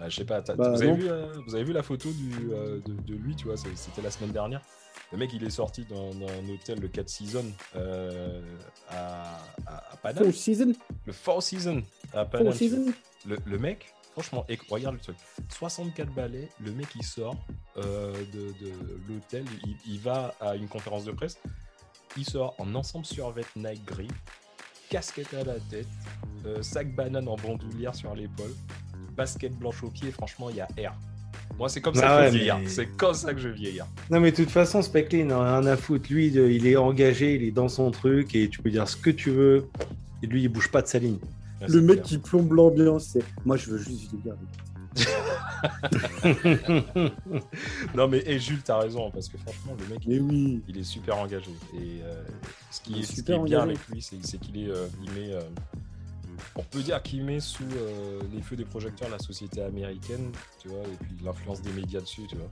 Ah, 0.00 0.08
je 0.08 0.16
sais 0.16 0.24
pas, 0.24 0.40
Bah, 0.40 0.54
vous, 0.70 0.82
avez 0.82 0.92
vu, 0.92 1.08
euh, 1.08 1.26
vous 1.46 1.54
avez 1.54 1.62
vu 1.64 1.72
la 1.72 1.82
photo 1.84 2.10
du, 2.10 2.50
euh, 2.52 2.80
de, 2.84 2.94
de 2.94 3.14
lui, 3.14 3.36
tu 3.36 3.44
vois, 3.46 3.56
c'était 3.56 4.02
la 4.02 4.10
semaine 4.10 4.32
dernière. 4.32 4.60
Le 5.12 5.18
mec, 5.18 5.30
il 5.32 5.44
est 5.44 5.50
sorti 5.50 5.84
d'un 5.84 6.10
d'un 6.18 6.52
hôtel, 6.52 6.80
le 6.80 6.88
4 6.88 7.08
Seasons, 7.08 7.44
euh, 7.76 8.40
à, 8.90 9.36
à, 9.66 9.92
à 9.92 9.96
Paname. 10.02 10.24
Full 10.24 10.32
season 10.34 10.72
Le 11.06 11.12
Four 11.12 11.42
Seasons 11.42 11.84
à 12.12 12.24
Paname. 12.24 12.52
season 12.52 12.86
Le, 13.28 13.36
le 13.46 13.58
mec, 13.58 13.93
franchement, 14.14 14.44
et, 14.48 14.58
regarde 14.70 14.94
le 14.94 15.00
truc. 15.00 15.16
64 15.50 16.12
balais, 16.14 16.48
le 16.64 16.72
mec 16.72 16.86
il 16.96 17.02
sort 17.04 17.36
euh, 17.76 18.12
de, 18.32 18.46
de 18.64 18.72
l'hôtel, 19.08 19.44
il, 19.66 19.76
il 19.86 20.00
va 20.00 20.34
à 20.40 20.56
une 20.56 20.68
conférence 20.68 21.04
de 21.04 21.12
presse, 21.12 21.38
il 22.16 22.24
sort 22.24 22.54
en 22.58 22.74
ensemble 22.74 23.04
survêt 23.04 23.44
Nike 23.56 23.84
gris, 23.84 24.08
casquette 24.88 25.34
à 25.34 25.44
la 25.44 25.54
tête, 25.70 25.88
euh, 26.46 26.62
sac 26.62 26.94
banane 26.94 27.28
en 27.28 27.36
bandoulière 27.36 27.94
sur 27.94 28.14
l'épaule, 28.14 28.54
basket 29.16 29.52
blanche 29.58 29.82
au 29.82 29.90
pied, 29.90 30.10
franchement 30.12 30.48
il 30.50 30.56
y 30.56 30.60
a 30.60 30.68
air. 30.76 30.94
Moi 31.58 31.68
c'est 31.68 31.80
comme 31.80 31.94
ça 31.94 32.06
Ah 32.08 32.16
que 32.16 32.20
ouais, 32.22 32.26
je 32.32 32.36
vieillir, 32.36 32.58
mais- 32.58 32.68
c'est 32.68 32.86
comme 32.86 33.14
ça 33.14 33.34
que 33.34 33.40
je 33.40 33.48
vieillir. 33.48 33.86
Non, 34.10 34.20
mais 34.20 34.30
de 34.32 34.36
toute 34.36 34.50
façon, 34.50 34.82
Spike 34.82 35.12
Lee, 35.12 35.20
il 35.20 35.26
n'en 35.26 35.40
a 35.40 35.58
rien 35.58 35.66
à 35.68 35.76
foutre. 35.76 36.12
Lui, 36.12 36.26
il 36.28 36.66
est 36.66 36.76
engagé, 36.76 37.34
il 37.36 37.42
est 37.44 37.50
dans 37.52 37.68
son 37.68 37.90
truc 37.90 38.34
et 38.34 38.48
tu 38.48 38.60
peux 38.60 38.70
dire 38.70 38.88
ce 38.88 38.96
que 38.96 39.10
tu 39.10 39.30
veux. 39.30 39.68
Et 40.22 40.26
lui, 40.26 40.42
il 40.42 40.48
bouge 40.48 40.70
pas 40.70 40.82
de 40.82 40.86
sa 40.88 40.98
ligne. 40.98 41.18
Ouais, 41.66 41.74
Le 41.74 41.80
mec 41.80 41.96
clair. 41.96 42.06
qui 42.06 42.18
plombe 42.18 42.52
l'ambiance, 42.52 43.04
c'est. 43.12 43.22
Moi, 43.44 43.56
je 43.56 43.70
veux 43.70 43.78
juste 43.78 44.10
vieillir. 44.12 44.36
Non 47.94 48.08
mais 48.08 48.22
et 48.26 48.38
Jules, 48.38 48.62
t'as 48.62 48.78
raison, 48.78 49.10
parce 49.10 49.28
que 49.28 49.36
franchement 49.38 49.76
le 49.78 49.86
mec 49.94 50.02
Mais 50.06 50.18
oui. 50.20 50.62
il 50.68 50.78
est 50.78 50.84
super 50.84 51.18
engagé. 51.18 51.50
Et 51.74 52.00
euh, 52.02 52.22
ce 52.70 52.80
qui 52.80 52.94
est, 52.94 52.98
est 53.00 53.02
ce 53.02 53.08
qui 53.10 53.16
super 53.16 53.40
est 53.40 53.44
bien 53.44 53.60
engagé. 53.62 53.78
avec 53.78 53.88
lui, 53.88 54.02
c'est 54.02 54.38
qu'il 54.38 54.56
est, 54.62 54.70
euh, 54.70 54.86
il 55.02 55.10
met, 55.12 55.32
euh, 55.34 55.40
on 56.56 56.62
peut 56.62 56.82
dire 56.82 57.02
qu'il 57.02 57.24
met 57.24 57.40
sous 57.40 57.64
euh, 57.76 58.20
les 58.34 58.40
feux 58.42 58.56
des 58.56 58.64
projecteurs 58.64 59.08
la 59.10 59.18
société 59.18 59.62
américaine, 59.62 60.30
tu 60.60 60.68
vois, 60.68 60.78
et 60.82 60.96
puis 61.04 61.16
l'influence 61.24 61.60
des 61.62 61.72
médias 61.72 62.00
dessus, 62.00 62.22
tu 62.28 62.36
vois. 62.36 62.50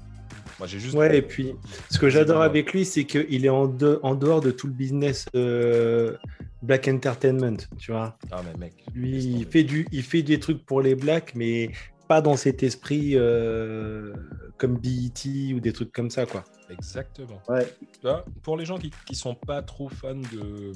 Moi, 0.59 0.67
j'ai 0.67 0.81
juste. 0.81 0.95
Ouais, 0.95 1.17
et 1.17 1.23
puis 1.23 1.55
ce 1.91 1.99
que 1.99 2.09
j'adore 2.09 2.43
avec 2.43 2.73
lui, 2.73 2.85
c'est 2.85 3.05
qu'il 3.05 3.45
est 3.45 3.49
en, 3.51 3.67
de- 3.67 4.01
en 4.03 4.15
dehors 4.15 4.41
de 4.41 4.51
tout 4.51 4.67
le 4.67 4.73
business 4.73 5.27
euh, 5.35 6.17
Black 6.63 6.87
Entertainment, 6.89 7.57
tu 7.79 7.91
vois. 7.93 8.17
Ah 8.31 8.41
mais 8.45 8.57
mec. 8.59 8.85
Lui, 8.95 9.19
il 9.25 9.47
fait, 9.47 9.65
du, 9.65 9.87
il 9.93 10.03
fait 10.03 10.23
des 10.23 10.39
trucs 10.39 10.65
pour 10.65 10.81
les 10.81 10.95
blacks, 10.95 11.35
mais 11.35 11.71
pas 12.09 12.21
dans 12.21 12.37
cet 12.37 12.63
esprit 12.63 13.13
euh, 13.17 14.13
comme 14.59 14.79
BET 14.79 15.53
ou 15.55 15.61
des 15.61 15.73
trucs 15.73 15.93
comme 15.93 16.11
ça, 16.11 16.25
quoi. 16.27 16.45
Exactement. 16.71 17.43
Ouais. 17.49 17.67
Tu 17.93 18.01
vois, 18.03 18.25
pour 18.43 18.57
les 18.57 18.65
gens 18.65 18.79
qui, 18.79 18.91
qui 19.07 19.15
sont 19.15 19.35
pas 19.35 19.61
trop 19.63 19.89
fans 19.89 20.15
de. 20.15 20.73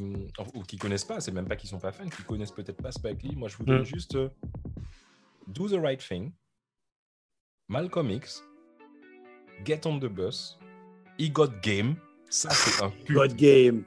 ou 0.54 0.62
qui 0.62 0.76
connaissent 0.76 1.04
pas, 1.04 1.20
c'est 1.20 1.32
même 1.32 1.46
pas 1.46 1.56
qu'ils 1.56 1.70
sont 1.70 1.78
pas 1.78 1.92
fans, 1.92 2.08
qui 2.08 2.22
connaissent 2.24 2.50
peut-être 2.52 2.82
pas 2.82 2.90
Spike 2.92 3.22
Lee, 3.22 3.36
moi 3.36 3.48
je 3.48 3.56
vous 3.56 3.64
donne 3.64 3.80
Mm. 3.80 3.84
juste 3.84 4.16
euh, 4.16 4.28
Do 5.46 5.68
the 5.68 5.80
Right 5.80 6.00
Thing, 6.06 6.32
Malcolm 7.68 8.10
X, 8.10 8.42
Get 9.64 9.86
on 9.86 9.98
the 9.98 10.06
Bus, 10.06 10.58
He 11.18 11.30
Got 11.30 11.50
Game. 11.62 11.96
Ça, 12.28 12.50
c'est 12.50 12.82
un 12.82 12.90
pur. 12.90 13.20
God 13.22 13.36
Game. 13.36 13.84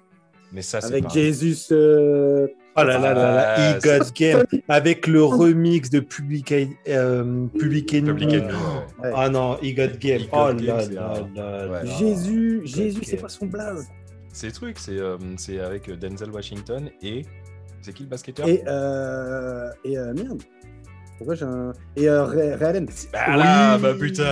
Mais 0.52 0.62
ça, 0.62 0.82
c'est 0.82 0.88
Avec 0.88 1.04
pas- 1.06 1.10
Jesus. 1.10 1.72
euh, 1.74 2.48
Oh 2.76 2.84
là 2.84 2.98
là 2.98 3.14
là 3.14 3.36
là, 3.36 3.56
Ah, 3.58 3.78
He 3.78 3.82
Got 3.84 4.12
Game 4.16 4.44
avec 4.68 5.06
le 5.08 5.24
remix 5.24 5.90
de 5.90 6.00
Public, 6.00 6.54
euh, 6.88 7.46
Public 7.60 7.94
Enemy. 7.94 8.08
Public 8.10 8.30
Enemy, 8.34 8.54
ouais. 8.54 9.04
ouais. 9.04 9.12
Ah 9.16 9.30
non, 9.30 9.58
He 9.62 9.74
Got 9.76 9.98
Game. 10.00 10.22
Oh 10.32 10.52
là 10.54 10.80
c'est 10.82 10.94
là 10.94 11.14
là. 11.36 11.86
Jésus, 11.86 12.60
God 12.60 12.68
Jésus, 12.68 13.02
c'est 13.04 13.18
pas 13.18 13.30
son 13.30 13.48
blaze. 13.48 13.88
Ces 14.32 14.52
trucs, 14.52 14.78
c'est 14.80 14.98
euh, 14.98 15.18
c'est 15.38 15.60
avec 15.60 15.90
Denzel 16.00 16.32
Washington 16.32 16.90
et. 17.02 17.24
C'est 17.82 17.94
qui 17.94 18.04
le 18.04 18.10
basketteur? 18.10 18.46
Et, 18.48 18.62
euh, 18.68 19.70
et 19.86 19.98
euh, 19.98 20.14
merde. 20.14 20.42
Pourquoi 21.20 21.36
j'ai 21.36 21.46
un. 21.46 21.74
Et 21.96 22.10
euh, 22.10 22.24
Ray, 22.24 22.54
Ray 22.56 22.64
Allen. 22.70 22.88
Bah 23.14 23.36
là, 23.38 23.76
Oui. 23.76 23.82
bah 23.84 23.94
putain 24.00 24.24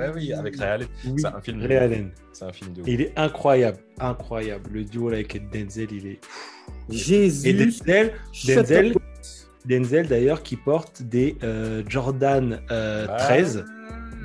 Ouais, 0.00 0.10
Oui, 0.14 0.32
avec 0.34 0.56
Ray 0.56 0.68
Allen. 0.68 0.88
Oui, 1.06 1.12
C'est 1.16 1.26
un 1.28 1.40
film 1.40 1.60
de 1.60 1.66
Ray 1.68 1.76
ouf. 1.78 1.82
Allen. 1.84 2.10
C'est 2.34 2.44
un 2.44 2.52
film 2.52 2.72
de 2.74 2.80
ouf. 2.82 2.88
Il 2.88 3.00
est 3.00 3.12
incroyable, 3.18 3.78
incroyable. 4.00 4.70
Le 4.72 4.84
duo 4.84 5.08
là 5.08 5.16
avec 5.18 5.50
Denzel, 5.50 5.88
il 5.92 6.06
est. 6.08 6.20
Et 6.90 6.96
Jésus. 6.96 7.52
Denzel, 7.54 8.12
shut 8.32 8.56
Denzel, 8.56 8.92
up. 8.96 9.02
Denzel 9.64 10.08
d'ailleurs 10.08 10.42
qui 10.42 10.56
porte 10.56 11.02
des 11.02 11.36
euh, 11.44 11.82
Jordan 11.88 12.60
euh, 12.70 13.06
Ah. 13.08 13.16
13, 13.18 13.64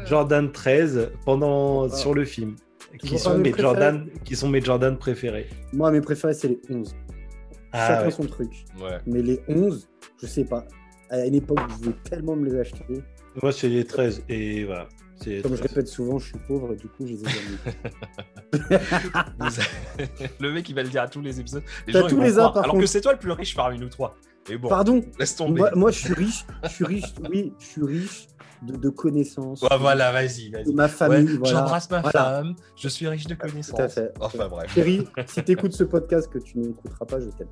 Jordan 0.05 0.51
13 0.51 1.11
pendant 1.23 1.85
Ah. 1.85 1.95
sur 1.95 2.13
le 2.15 2.25
film, 2.25 2.55
qui 2.99 3.19
sont 3.19 3.37
mes 3.37 3.43
mes 3.43 3.51
préférés 3.51 3.61
Jordan, 3.61 4.07
qui 4.25 4.35
sont 4.35 4.49
mes 4.49 4.61
Jordan 4.61 4.97
préférés. 4.97 5.47
Moi, 5.71 5.91
mes 5.91 6.01
préférés, 6.01 6.33
c'est 6.33 6.47
les 6.47 6.59
11. 6.69 6.95
Ah 7.73 7.87
Chacun 7.89 8.05
ouais. 8.05 8.11
son 8.11 8.25
truc. 8.25 8.65
Ouais. 8.81 8.97
Mais 9.05 9.21
les 9.21 9.39
11, 9.47 9.87
je 10.19 10.25
sais 10.25 10.45
pas. 10.45 10.65
À 11.09 11.25
une 11.25 11.35
époque, 11.35 11.59
je 11.69 11.75
voulais 11.75 11.95
tellement 12.09 12.35
me 12.35 12.45
les 12.49 12.59
acheter. 12.59 12.83
Moi 13.41 13.51
c'est 13.51 13.69
les 13.69 13.85
13 13.85 14.23
et 14.29 14.63
voilà. 14.65 14.87
Comme 15.41 15.55
je 15.55 15.61
répète 15.63 15.87
souvent, 15.87 16.19
je 16.19 16.27
suis 16.27 16.37
pauvre 16.47 16.73
et 16.73 16.75
du 16.75 16.87
coup, 16.87 17.07
je 17.07 17.13
les 17.13 17.21
ai 17.23 17.27
jamais. 17.27 18.79
Le 20.39 20.51
mec, 20.53 20.69
il 20.69 20.75
va 20.75 20.83
le 20.83 20.89
dire 20.89 21.01
à 21.01 21.07
tous 21.07 21.21
les 21.21 21.39
épisodes. 21.39 21.63
Les 21.87 21.93
gens, 21.93 22.07
tous 22.07 22.21
les 22.21 22.37
ans, 22.37 22.51
par 22.51 22.63
Alors 22.63 22.73
que 22.75 22.79
contre. 22.81 22.89
c'est 22.89 23.01
toi 23.01 23.13
le 23.13 23.19
plus 23.19 23.31
riche 23.31 23.55
parmi 23.55 23.79
nous 23.79 23.89
trois. 23.89 24.15
Et 24.49 24.57
bon, 24.57 24.69
Pardon, 24.69 25.03
laisse 25.19 25.35
tomber. 25.35 25.59
moi, 25.61 25.71
moi, 25.75 25.91
je 25.91 25.99
suis 25.99 26.13
riche, 26.13 26.45
je 26.63 26.69
suis 26.69 26.85
riche, 26.85 27.13
oui, 27.29 27.53
je 27.59 27.65
suis 27.65 27.83
riche 27.83 28.27
de, 28.63 28.75
de 28.75 28.89
connaissances. 28.89 29.61
Ouais, 29.61 29.77
voilà, 29.79 30.11
vas-y, 30.11 30.49
De 30.49 30.57
vas-y. 30.57 30.73
ma 30.73 30.83
Ouais, 30.83 30.89
famille, 30.89 31.37
voilà. 31.37 31.57
J'embrasse 31.59 31.89
ma 31.91 31.99
Voilà. 32.01 32.11
femme, 32.19 32.55
je 32.75 32.87
suis 32.87 33.07
riche 33.07 33.27
de 33.27 33.35
connaissances. 33.35 33.75
Tout 33.75 33.81
à 33.83 33.87
fait. 33.89 34.11
Enfin 34.19 34.47
bref. 34.47 34.73
Chérie, 34.73 35.07
si 35.27 35.43
t'écoutes 35.43 35.73
ce 35.73 35.83
podcast 35.83 36.27
que 36.31 36.39
tu 36.39 36.57
n'écouteras 36.57 37.05
pas, 37.05 37.19
je 37.19 37.25
t'aime. 37.25 37.47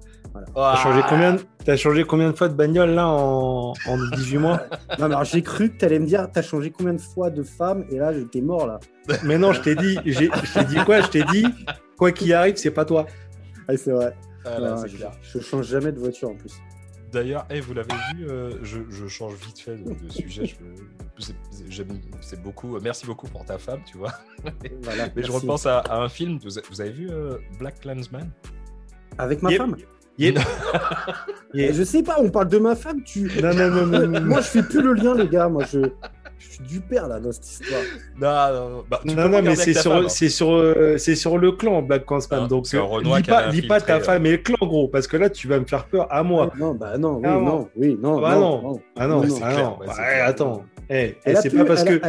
T'as 0.56 0.76
changé 0.78 1.02
combien 1.08 1.34
de... 1.34 1.42
T'as 1.64 1.76
changé 1.76 2.04
combien 2.06 2.32
de 2.32 2.36
fois 2.36 2.48
de 2.50 2.54
bagnole 2.56 2.92
là 2.92 3.08
en, 3.08 3.74
en 3.88 3.98
18 4.16 4.38
mois? 4.40 4.62
Non, 4.98 5.08
mais 5.10 5.14
alors 5.16 5.24
j'ai 5.26 5.42
cru 5.44 5.70
que 5.72 5.78
t'allais 5.78 6.00
me 6.00 6.06
dire, 6.08 6.28
t'as 6.32 6.42
changé 6.42 6.72
combien 6.72 6.94
de 6.94 7.02
fois 7.02 7.30
de 7.30 7.44
femme 7.44 7.86
et 7.92 7.98
là, 7.98 8.12
j'étais 8.14 8.42
mort 8.42 8.66
là. 8.66 8.80
Mais 9.24 9.38
non, 9.38 9.52
je 9.54 9.62
t'ai 9.62 9.76
dit, 9.76 10.00
j'ai- 10.06 10.32
je 10.44 10.54
t'ai 10.60 10.66
dit 10.66 10.78
quoi? 10.86 11.02
Je 11.02 11.08
t'ai 11.10 11.24
dit, 11.26 11.46
quoi 11.98 12.12
qu'il 12.14 12.34
arrive, 12.34 12.56
c'est 12.56 12.72
pas 12.72 12.86
toi. 12.86 13.06
Ah, 13.68 13.78
c'est 13.78 13.92
vrai. 13.92 14.16
Ah, 14.44 14.60
là, 14.60 14.76
je, 14.88 14.98
je 15.22 15.40
change 15.44 15.68
jamais 15.68 15.92
de 15.92 16.00
voiture 16.00 16.30
en 16.30 16.36
plus. 16.36 16.54
D'ailleurs, 17.16 17.46
eh, 17.50 17.62
vous 17.62 17.74
l'avez 17.74 17.94
vu, 18.14 18.28
euh, 18.30 18.52
je, 18.62 18.80
je 18.90 19.08
change 19.08 19.36
vite 19.36 19.58
fait 19.58 19.78
de, 19.78 19.94
de 19.94 20.10
sujet. 20.10 20.46
je- 20.46 20.56
c'est- 22.20 22.42
beaucoup. 22.42 22.78
Merci 22.82 23.06
beaucoup 23.06 23.28
pour 23.30 23.46
ta 23.46 23.58
femme, 23.58 23.80
tu 23.90 23.98
vois. 23.98 24.12
Voilà, 24.82 25.08
Mais 25.16 25.24
je 25.24 25.32
repense 25.32 25.66
à, 25.66 25.80
à 25.80 25.96
un 26.02 26.10
film. 26.10 26.40
Vous, 26.44 26.82
avez 26.82 26.92
vu 26.92 27.10
euh, 27.10 27.38
Black 27.58 27.80
Clansman? 27.80 28.30
Avec 29.18 29.42
ma 29.42 29.50
Yep. 29.52 29.58
femme? 29.62 29.76
Yep. 30.18 30.40
Et 31.54 31.64
Yep. 31.68 31.74
Je 31.74 31.84
sais 31.84 32.04
pas, 32.04 32.18
on 32.20 32.30
parle 32.30 32.50
de 32.50 32.58
ma 32.58 32.76
femme, 32.76 33.02
tu. 33.04 33.32
Non, 33.42 33.54
non, 33.54 33.70
non, 33.70 33.86
non, 33.86 34.00
non, 34.00 34.08
non. 34.20 34.22
Moi, 34.26 34.42
je 34.42 34.48
fais 34.48 34.64
plus 34.64 34.82
le 34.82 34.94
lien, 34.94 35.16
les 35.16 35.30
gars. 35.30 35.48
Moi, 35.48 35.64
je, 35.72 35.80
je 36.38 36.50
suis 36.50 36.64
du 36.64 36.82
père 36.82 37.08
là 37.08 37.20
dans 37.20 37.32
cette 37.32 37.50
histoire. 37.50 37.82
Non, 38.20 38.70
non, 38.70 38.84
bah, 38.90 39.00
tu 39.06 39.16
peux 39.16 39.22
Non, 39.22 39.30
non, 39.30 39.38
regarder 39.38 39.50
mais 39.50 39.56
c'est 39.56 39.74
sur, 39.74 39.94
hein. 39.94 40.06
c'est 40.10 40.30
sur, 40.30 40.54
euh, 40.54 40.98
c'est 40.98 41.16
sur 41.16 41.38
le 41.38 41.52
clan 41.52 41.82
Black 41.82 42.06
Clansman. 42.06 42.42
Ah, 42.44 42.48
donc, 42.48 42.66
euh, 42.74 43.02
lis 43.02 43.24
pas, 43.24 43.48
lis 43.50 43.68
ta 43.68 43.80
très, 43.80 44.00
femme 44.02 44.26
et 44.26 44.32
le 44.32 44.38
clan, 44.38 44.58
gros, 44.62 44.88
parce 44.88 45.08
que 45.08 45.18
là, 45.18 45.30
tu 45.30 45.48
vas 45.48 45.60
me 45.60 45.66
faire 45.66 45.86
peur 45.86 46.08
à 46.12 46.24
moi. 46.24 46.52
Non, 46.58 46.74
bah 46.74 46.98
non, 46.98 47.18
oui, 47.18 47.24
Ah, 47.26 47.40
non, 47.40 47.70
oui, 47.76 47.98
non. 48.02 48.22
Bah 48.22 48.36
non, 48.36 48.62
non. 48.62 48.82
Ah 48.96 49.08
non, 49.08 49.24
ah 49.42 49.54
non. 49.54 49.80
attends. 50.24 50.66
Eh, 50.90 51.16
eh, 51.26 51.36
c'est 51.36 51.50
pas 51.56 51.66
parce 51.66 51.84
que 51.84 52.00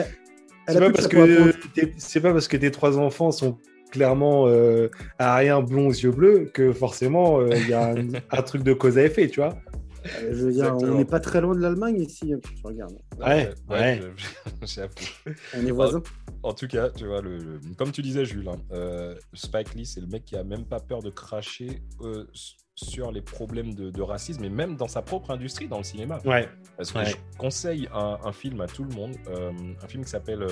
c'est 0.69 0.81
pas 0.81 0.91
parce 0.91 1.09
que 1.09 1.53
c'est 1.97 2.21
pas 2.21 2.33
parce 2.33 2.49
que 2.49 2.57
tes 2.57 2.71
trois 2.71 2.99
enfants 2.99 3.31
sont 3.31 3.59
clairement 3.91 4.47
euh, 4.47 4.89
ariens 5.19 5.63
blonds 5.63 5.89
aux 5.89 5.93
yeux 5.93 6.11
bleus 6.11 6.51
que 6.53 6.73
forcément 6.73 7.41
euh, 7.41 7.51
il 7.53 7.69
y 7.69 7.73
a 7.73 7.91
un, 7.91 7.95
un 8.31 8.43
truc 8.43 8.63
de 8.63 8.73
cause 8.73 8.99
à 8.99 9.05
effet, 9.05 9.29
tu 9.29 9.41
vois. 9.41 9.57
Euh, 10.23 10.29
Je 10.33 10.45
veux 10.47 10.53
dire, 10.53 10.65
Exactement. 10.67 10.93
on 10.93 10.99
n'est 10.99 11.05
pas 11.05 11.21
très 11.21 11.41
loin 11.41 11.55
de 11.55 11.61
l'Allemagne 11.61 12.01
ici. 12.01 12.33
hein, 12.33 12.39
Tu 12.43 12.55
regardes, 12.65 12.97
Ouais, 13.19 13.51
ouais. 13.71 14.01
J'avoue. 14.63 14.93
on 15.57 15.67
est 15.67 15.71
voisins. 15.71 16.03
En 16.43 16.53
tout 16.55 16.67
cas, 16.69 16.91
tu 16.91 17.07
vois, 17.07 17.21
le, 17.23 17.39
le- 17.39 17.61
comme 17.77 17.93
tu 17.93 18.03
disais, 18.03 18.25
Jules, 18.25 18.49
hein, 18.49 18.57
euh, 18.73 19.15
Spike 19.35 19.75
Lee, 19.75 19.87
c'est 19.87 20.01
le 20.01 20.07
mec 20.07 20.25
qui 20.25 20.37
a 20.37 20.45
même 20.45 20.65
pas 20.65 20.81
peur 20.81 21.03
de 21.03 21.11
cracher 21.11 21.83
euh, 22.03 22.25
sur 22.75 23.11
les 23.11 23.23
problèmes 23.23 23.75
de, 23.75 23.91
de 23.91 24.03
racisme, 24.03 24.45
et 24.45 24.51
même 24.51 24.77
dans 24.77 24.87
sa 24.89 25.03
propre 25.03 25.31
industrie, 25.31 25.67
dans 25.67 25.79
le 25.79 25.85
cinéma. 25.85 26.19
Ouais. 26.25 26.49
Parce 26.77 26.93
que 26.93 26.99
Ouais. 26.99 27.07
je 27.07 27.17
conseille 27.39 27.89
un, 27.93 28.19
un 28.23 28.33
film 28.33 28.61
à 28.61 28.67
tout 28.67 28.85
le 28.85 28.95
monde, 28.95 29.17
euh, 29.29 29.51
un 29.83 29.89
film 29.89 30.05
qui 30.05 30.11
s'appelle, 30.11 30.43
euh, 30.43 30.49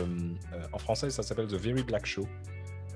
euh, 0.55 0.63
en 0.73 0.79
français, 0.79 1.11
ça 1.11 1.23
s'appelle 1.23 1.47
The 1.49 1.55
Very 1.55 1.83
Black 1.83 2.07
Show. 2.07 2.27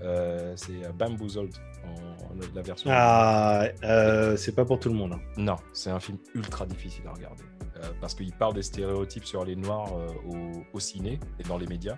Euh, 0.03 0.53
c'est 0.57 0.85
euh, 0.85 0.93
Bamboozled, 0.93 1.53
en, 1.85 1.89
en- 2.25 2.55
la 2.55 2.63
version. 2.63 2.91
Ah, 2.93 3.65
euh, 3.85 4.37
c'est 4.37 4.55
pas 4.55 4.65
pour 4.65 4.79
tout 4.79 4.89
le 4.89 4.95
monde. 4.95 5.13
hein. 5.15 5.21
Non, 5.37 5.57
c'est 5.73 5.91
un 5.91 6.01
film 6.01 6.19
ultra 6.35 6.67
difficile 6.67 7.07
à 7.07 7.13
regarder. 7.13 7.43
euh, 7.77 7.93
parce 8.01 8.15
qu'il 8.15 8.33
parle 8.33 8.55
des 8.55 8.63
stéréotypes 8.63 9.25
sur 9.25 9.45
les 9.45 9.55
Noirs 9.55 9.93
au, 10.27 10.63
au 10.73 10.81
ciné 10.81 11.21
et 11.39 11.43
dans 11.45 11.59
les 11.59 11.67
médias. 11.69 11.97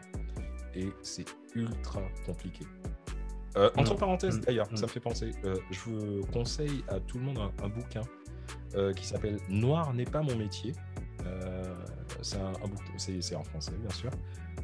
Et 0.75 0.89
c'est 1.03 1.25
ultra 1.55 2.03
compliqué. 2.27 2.65
Entre 3.77 3.95
Mm. 3.95 3.99
parenthèses, 3.99 4.39
Mm. 4.39 4.41
d'ailleurs, 4.43 4.69
Mm. 4.73 4.77
ça 4.77 4.83
me 4.87 4.91
fait 4.91 5.01
penser. 5.01 5.31
je 5.71 5.81
vous 5.81 6.21
conseille 6.33 6.85
à 6.89 7.01
tout 7.01 7.19
le 7.19 7.25
monde 7.25 7.39
un, 7.39 7.65
un 7.65 7.69
bouquin 7.69 8.03
qui 8.95 9.07
s'appelle 9.07 9.39
Noir 9.49 9.93
n'est 9.95 10.05
pas 10.05 10.23
mon 10.23 10.37
métier. 10.37 10.73
C'est 12.23 12.39
un, 12.39 12.49
un 12.49 12.69
bouquin, 12.69 12.93
c'est 12.99 13.21
c'est 13.23 13.35
en 13.37 13.43
français, 13.45 13.73
bien 13.81 13.91
sûr. 13.91 14.11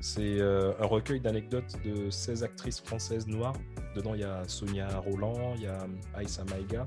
C'est 0.07 0.41
euh, 0.41 0.73
un 0.79 0.87
recueil 0.87 1.19
d'anecdotes 1.19 1.75
de 1.85 2.11
16 2.11 2.45
actrices 2.45 2.81
françaises 2.81 3.27
noires. 3.27 3.57
Dedans, 3.97 4.15
il 4.15 4.21
y 4.21 4.25
a 4.25 4.47
Sonia 4.47 4.87
Roland, 5.01 5.55
il 5.57 5.63
y 5.63 5.67
a 5.67 5.85
Aïssa 6.15 6.45
Maïga, 6.45 6.87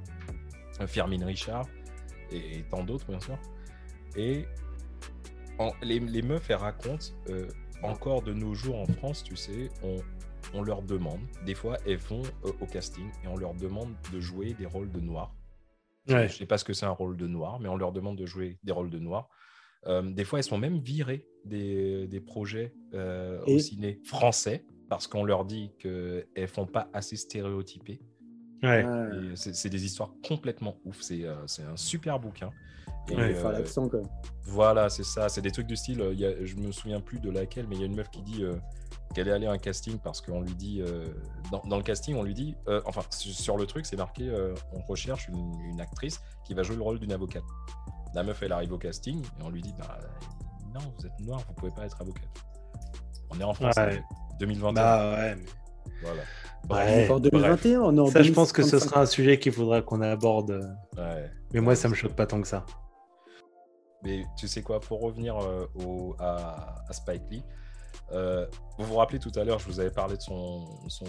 euh, 0.79 0.87
Firmine 0.87 1.25
Richard 1.25 1.67
et, 2.31 2.59
et 2.59 2.63
tant 2.63 2.81
d'autres, 2.85 3.07
bien 3.09 3.19
sûr. 3.19 3.37
Et 4.15 4.45
en- 5.57 5.73
les, 5.81 5.99
les 5.99 6.21
meufs, 6.21 6.49
elles 6.49 6.55
racontent, 6.55 7.07
euh, 7.27 7.45
encore 7.83 8.21
de 8.21 8.33
nos 8.33 8.53
jours 8.55 8.77
en 8.79 8.85
France, 8.85 9.21
tu 9.25 9.35
sais, 9.35 9.69
on, 9.83 9.97
on 10.53 10.61
leur 10.63 10.81
demande, 10.81 11.19
des 11.45 11.55
fois, 11.55 11.75
elles 11.85 11.97
vont 11.97 12.23
euh, 12.45 12.53
au 12.61 12.65
casting 12.67 13.09
et 13.25 13.27
on 13.27 13.35
leur 13.35 13.53
demande 13.53 13.93
de 14.13 14.21
jouer 14.21 14.53
des 14.53 14.65
rôles 14.65 14.91
de 14.91 15.01
noirs. 15.01 15.35
Ouais. 16.07 16.29
Je 16.29 16.37
sais 16.37 16.45
pas 16.45 16.57
ce 16.57 16.63
que 16.63 16.71
c'est 16.73 16.85
un 16.85 16.91
rôle 16.91 17.17
de 17.17 17.27
noir, 17.27 17.59
mais 17.59 17.67
on 17.67 17.75
leur 17.75 17.91
demande 17.91 18.17
de 18.17 18.25
jouer 18.25 18.57
des 18.63 18.71
rôles 18.71 18.89
de 18.89 18.99
noirs. 18.99 19.27
Euh, 19.87 20.01
des 20.01 20.25
fois, 20.25 20.39
elles 20.39 20.45
sont 20.45 20.57
même 20.57 20.79
virées 20.79 21.25
des, 21.45 22.07
des 22.07 22.19
projets 22.19 22.73
euh, 22.93 23.39
au 23.45 23.59
ciné 23.59 23.99
français 24.03 24.65
parce 24.89 25.07
qu'on 25.07 25.23
leur 25.23 25.45
dit 25.45 25.71
qu'elles 25.79 26.47
font 26.47 26.65
pas 26.65 26.89
assez 26.93 27.15
stéréotypées. 27.15 28.01
Ouais. 28.61 28.85
C'est 29.35 29.55
c'est 29.55 29.69
des 29.69 29.85
histoires 29.85 30.11
complètement 30.27 30.75
ouf. 30.83 31.01
C'est 31.01 31.23
euh, 31.23 31.35
c'est 31.47 31.63
un 31.63 31.77
super 31.77 32.19
bouquin. 32.19 32.49
Et, 33.09 33.15
Ouais. 33.15 33.33
Euh, 33.37 33.51
l'accent 33.53 33.87
quand 33.87 33.97
même. 33.99 34.07
voilà, 34.43 34.89
c'est 34.89 35.05
ça. 35.05 35.29
C'est 35.29 35.41
des 35.41 35.51
trucs 35.51 35.65
du 35.67 35.75
style. 35.77 36.01
euh, 36.01 36.13
y 36.13 36.25
a- 36.25 36.43
je 36.45 36.55
me 36.57 36.71
souviens 36.71 36.99
plus 36.99 37.19
de 37.19 37.29
laquelle, 37.31 37.65
mais 37.67 37.75
il 37.75 37.79
y 37.79 37.83
a 37.83 37.87
une 37.87 37.95
meuf 37.95 38.09
qui 38.11 38.21
dit 38.21 38.43
euh, 38.43 38.57
qu'elle 39.15 39.27
est 39.29 39.31
allée 39.31 39.47
à 39.47 39.51
un 39.51 39.57
casting 39.57 39.97
parce 39.99 40.19
qu'on 40.21 40.41
lui 40.41 40.53
dit. 40.55 40.81
euh, 40.81 41.05
dans, 41.51 41.61
dans 41.63 41.77
le 41.77 41.83
casting, 41.83 42.15
on 42.15 42.23
lui 42.23 42.33
dit. 42.33 42.55
euh, 42.67 42.81
enfin, 42.85 43.01
su- 43.11 43.29
sur 43.31 43.55
le 43.57 43.65
truc, 43.65 43.85
c'est 43.85 43.95
marqué 43.97 44.27
euh, 44.27 44.53
on 44.73 44.81
recherche 44.81 45.29
une, 45.29 45.53
une 45.71 45.79
actrice 45.79 46.19
qui 46.45 46.53
va 46.53 46.63
jouer 46.63 46.75
le 46.75 46.81
rôle 46.83 46.99
d'une 46.99 47.13
avocate. 47.13 47.43
La 48.15 48.23
meuf, 48.23 48.41
elle 48.41 48.51
arrive 48.51 48.73
au 48.73 48.77
casting 48.77 49.21
et 49.23 49.43
on 49.43 49.49
lui 49.49 49.61
dit 49.61 49.73
bah, 49.77 49.97
non, 50.73 50.79
vous 50.97 51.05
êtes 51.05 51.19
noir, 51.19 51.41
vous 51.47 51.53
pouvez 51.53 51.71
pas 51.71 51.85
être 51.85 52.01
avocate. 52.01 52.27
On 53.29 53.39
est 53.39 53.43
en 53.43 53.53
France, 53.53 53.75
Ouais. 53.77 54.01
2021. 54.39 54.73
Bah 54.73 55.11
ouais. 55.15 55.35
mais- 55.35 55.45
Voilà. 56.01 56.21
Ouais. 56.69 57.09
en 57.11 57.19
2021, 57.19 57.81
on 57.81 57.95
est 57.97 57.99
en 57.99 58.07
Ça, 58.07 58.21
je 58.23 58.31
pense 58.31 58.51
que 58.51 58.63
ce 58.63 58.71
2055. 58.71 58.89
sera 58.89 59.01
un 59.01 59.05
sujet 59.05 59.39
qu'il 59.39 59.51
faudra 59.51 59.81
qu'on 59.81 60.01
aborde. 60.01 60.75
Ouais. 60.97 61.29
Mais 61.53 61.61
moi, 61.61 61.75
ça 61.75 61.87
me 61.89 61.93
choque 61.93 62.13
pas 62.13 62.25
tant 62.25 62.41
que 62.41 62.47
ça. 62.47 62.65
Mais 64.03 64.23
tu 64.37 64.47
sais 64.47 64.61
quoi, 64.61 64.79
pour 64.79 65.01
revenir 65.01 65.37
euh, 65.37 65.65
au, 65.75 66.15
à, 66.19 66.83
à 66.87 66.93
Spike 66.93 67.23
Lee, 67.29 67.43
euh, 68.13 68.47
vous 68.77 68.85
vous 68.85 68.95
rappelez 68.95 69.19
tout 69.19 69.31
à 69.35 69.43
l'heure, 69.43 69.59
je 69.59 69.65
vous 69.65 69.79
avais 69.79 69.91
parlé 69.91 70.15
de 70.15 70.21
son, 70.21 70.65
son, 70.87 71.05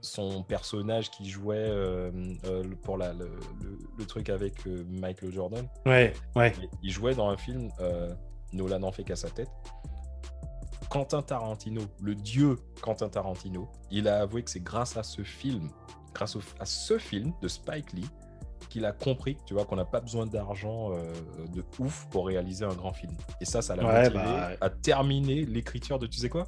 son 0.00 0.42
personnage 0.42 1.10
qui 1.10 1.28
jouait 1.28 1.56
euh, 1.58 2.10
euh, 2.44 2.62
pour 2.82 2.96
la, 2.98 3.12
le, 3.12 3.30
le- 3.62 3.78
le 3.98 4.04
truc 4.06 4.28
avec 4.30 4.66
euh, 4.66 4.84
Michael 4.88 5.32
Jordan. 5.32 5.66
Ouais, 5.84 6.12
ouais. 6.34 6.52
Il- 6.82 6.90
jouait 6.90 7.14
dans 7.14 7.28
un 7.28 7.36
film, 7.36 7.70
Nolan 8.52 8.78
n'en 8.80 8.92
fait 8.92 9.04
qu'à 9.04 9.16
sa 9.16 9.28
tête. 9.30 9.50
Quentin 10.88 11.20
Tarantino, 11.22 11.82
le 12.00 12.14
dieu 12.14 12.56
Quentin 12.80 13.08
Tarantino, 13.08 13.68
il 13.90 14.06
a 14.08 14.20
avoué 14.20 14.42
que 14.42 14.50
c'est 14.50 14.60
grâce 14.62 14.96
à 14.96 15.02
ce 15.02 15.22
film, 15.22 15.68
grâce 16.14 16.36
au- 16.36 16.42
à 16.60 16.64
ce 16.64 16.96
film 16.98 17.32
de 17.42 17.48
Spike 17.48 17.92
Lee, 17.92 18.08
qu'il 18.70 18.84
a 18.84 18.92
compris, 18.92 19.36
tu 19.46 19.54
vois, 19.54 19.64
qu'on 19.64 19.76
n'a 19.76 19.84
pas 19.84 20.00
besoin 20.00 20.26
d'argent 20.26 20.90
euh, 20.92 21.12
de 21.54 21.64
ouf 21.78 22.06
pour 22.10 22.26
réaliser 22.26 22.64
un 22.64 22.74
grand 22.74 22.92
film. 22.92 23.12
Et 23.40 23.44
ça, 23.44 23.62
ça 23.62 23.74
l'a 23.76 23.84
Ouais, 23.84 24.02
motivé 24.10 24.14
bah, 24.24 24.50
à 24.60 24.70
terminer 24.70 25.44
l'écriture 25.44 25.98
de, 25.98 26.06
tu 26.06 26.18
sais 26.18 26.28
quoi? 26.28 26.46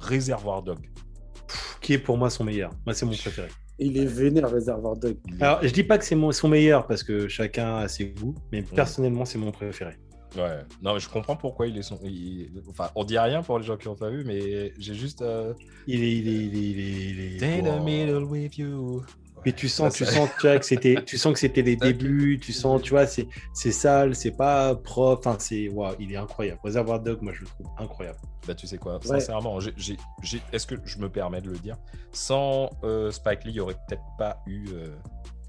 Réservoir 0.00 0.62
Dog. 0.62 0.90
Qui 1.80 1.94
est 1.94 1.98
pour 1.98 2.16
moi 2.18 2.30
son 2.30 2.44
meilleur 2.44 2.70
Moi, 2.84 2.94
c'est 2.94 3.06
mon 3.06 3.12
préféré. 3.12 3.48
Il 3.78 3.96
est 3.98 4.06
vénère, 4.06 4.50
Réservoir 4.50 4.96
Dog. 4.96 5.16
Est- 5.38 5.42
Alors, 5.42 5.58
je 5.62 5.68
dis 5.70 5.84
pas 5.84 5.98
que 5.98 6.04
c'est 6.04 6.14
mon- 6.16 6.32
son 6.32 6.48
meilleur 6.48 6.86
parce 6.86 7.02
que 7.02 7.28
chacun 7.28 7.76
a 7.76 7.88
ses 7.88 8.06
goûts, 8.06 8.34
mais 8.50 8.62
Mm. 8.62 8.74
personnellement, 8.74 9.24
c'est 9.26 9.38
mon 9.38 9.52
préféré. 9.52 9.96
Ouais, 10.36 10.58
non, 10.82 10.94
mais 10.94 11.00
je 11.00 11.08
comprends 11.08 11.36
pourquoi 11.36 11.66
il 11.66 11.76
est 11.78 11.82
son. 11.82 11.98
il- 12.04 12.50
Enfin, 12.68 12.90
on 12.94 13.04
dit 13.04 13.18
rien 13.18 13.42
pour 13.42 13.58
les 13.58 13.64
gens 13.64 13.76
qui 13.76 13.88
n'ont 13.88 13.94
pas 13.94 14.10
vu, 14.10 14.24
mais 14.24 14.72
j'ai 14.78 14.94
juste. 14.94 15.22
euh, 15.22 15.54
Il 15.86 16.02
est, 16.02 16.16
il 16.18 16.28
est, 16.28 16.32
il 16.32 16.56
est, 16.56 16.70
il 16.70 16.80
est, 16.80 17.30
il 17.36 17.44
est- 17.44 17.60
Wow. 17.70 17.82
middle 17.84 18.24
with 18.24 18.58
you. 18.58 19.02
Puis 19.46 19.54
tu 19.54 19.68
sens, 19.68 19.92
Ça, 19.92 19.98
tu 19.98 20.04
ça- 20.06 20.16
sens, 20.16 20.28
tu 20.40 20.48
vois, 20.48 20.58
que 20.58 20.64
c'était, 20.66 20.96
tu 21.06 21.16
sens 21.16 21.32
que 21.32 21.38
c'était 21.38 21.62
les 21.62 21.76
débuts. 21.76 22.40
Tu 22.42 22.52
sens, 22.52 22.82
tu 22.82 22.90
vois, 22.90 23.06
c'est, 23.06 23.28
c'est 23.54 23.70
sale, 23.70 24.16
c'est 24.16 24.32
pas 24.32 24.74
propre. 24.74 25.24
Enfin, 25.28 25.36
c'est, 25.38 25.68
waouh, 25.68 25.94
il 26.00 26.10
est 26.12 26.16
incroyable. 26.16 26.58
Reservoir 26.64 26.98
Dog, 26.98 27.22
moi, 27.22 27.32
je 27.32 27.42
le 27.42 27.46
trouve 27.46 27.68
incroyable. 27.78 28.18
Bah, 28.44 28.56
tu 28.56 28.66
sais 28.66 28.76
quoi, 28.76 28.94
Ouais. 28.94 29.00
sincèrement, 29.04 29.60
j'ai- 29.60 29.72
j'ai- 29.76 29.96
j'ai- 30.24 30.42
est-ce 30.52 30.66
que 30.66 30.74
je 30.84 30.98
me 30.98 31.08
permets 31.08 31.40
de 31.40 31.50
le 31.50 31.58
dire? 31.58 31.76
Sans 32.10 32.70
euh, 32.82 33.12
Spike 33.12 33.44
Lee, 33.44 33.50
il 33.50 33.54
n'y 33.54 33.60
aurait 33.60 33.76
peut-être 33.88 34.02
pas 34.18 34.42
eu 34.48 34.66
euh, 34.72 34.88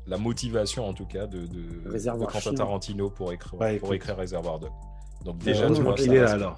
la 0.06 0.20
motivation, 0.20 0.88
en 0.88 0.94
tout 0.94 1.08
cas, 1.08 1.26
de, 1.26 1.48
de, 1.48 2.28
Quentin. 2.28 2.54
Tarantino 2.54 3.10
pour 3.10 3.34
écrire, 3.34 3.60
Ouais, 3.60 3.78
pour 3.80 3.88
écoute. 3.88 3.96
écrire 3.96 4.18
Réservoir 4.18 4.60
Dog. 4.60 4.70
Donc, 5.26 5.38
Ouais, 5.40 5.46
déjà, 5.54 5.72
tu 5.72 5.82
vois, 5.82 5.96
il 5.98 6.14
est 6.14 6.20
là 6.22 6.32
alors. 6.34 6.56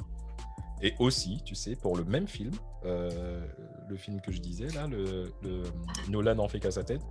Et 0.82 0.94
aussi, 1.00 1.42
tu 1.44 1.56
sais, 1.56 1.76
pour 1.76 1.98
le 1.98 2.06
même 2.06 2.28
film, 2.28 2.52
euh, 2.86 3.46
le 3.90 3.98
film 3.98 4.22
que 4.22 4.32
je 4.32 4.40
disais, 4.40 4.68
là, 4.70 4.88
le, 4.88 5.32
le 5.44 5.64
Nolan 6.10 6.38
en 6.40 6.48
fait 6.48 6.60
qu'à 6.60 6.72
sa 6.72 6.84
tête, 6.84 7.02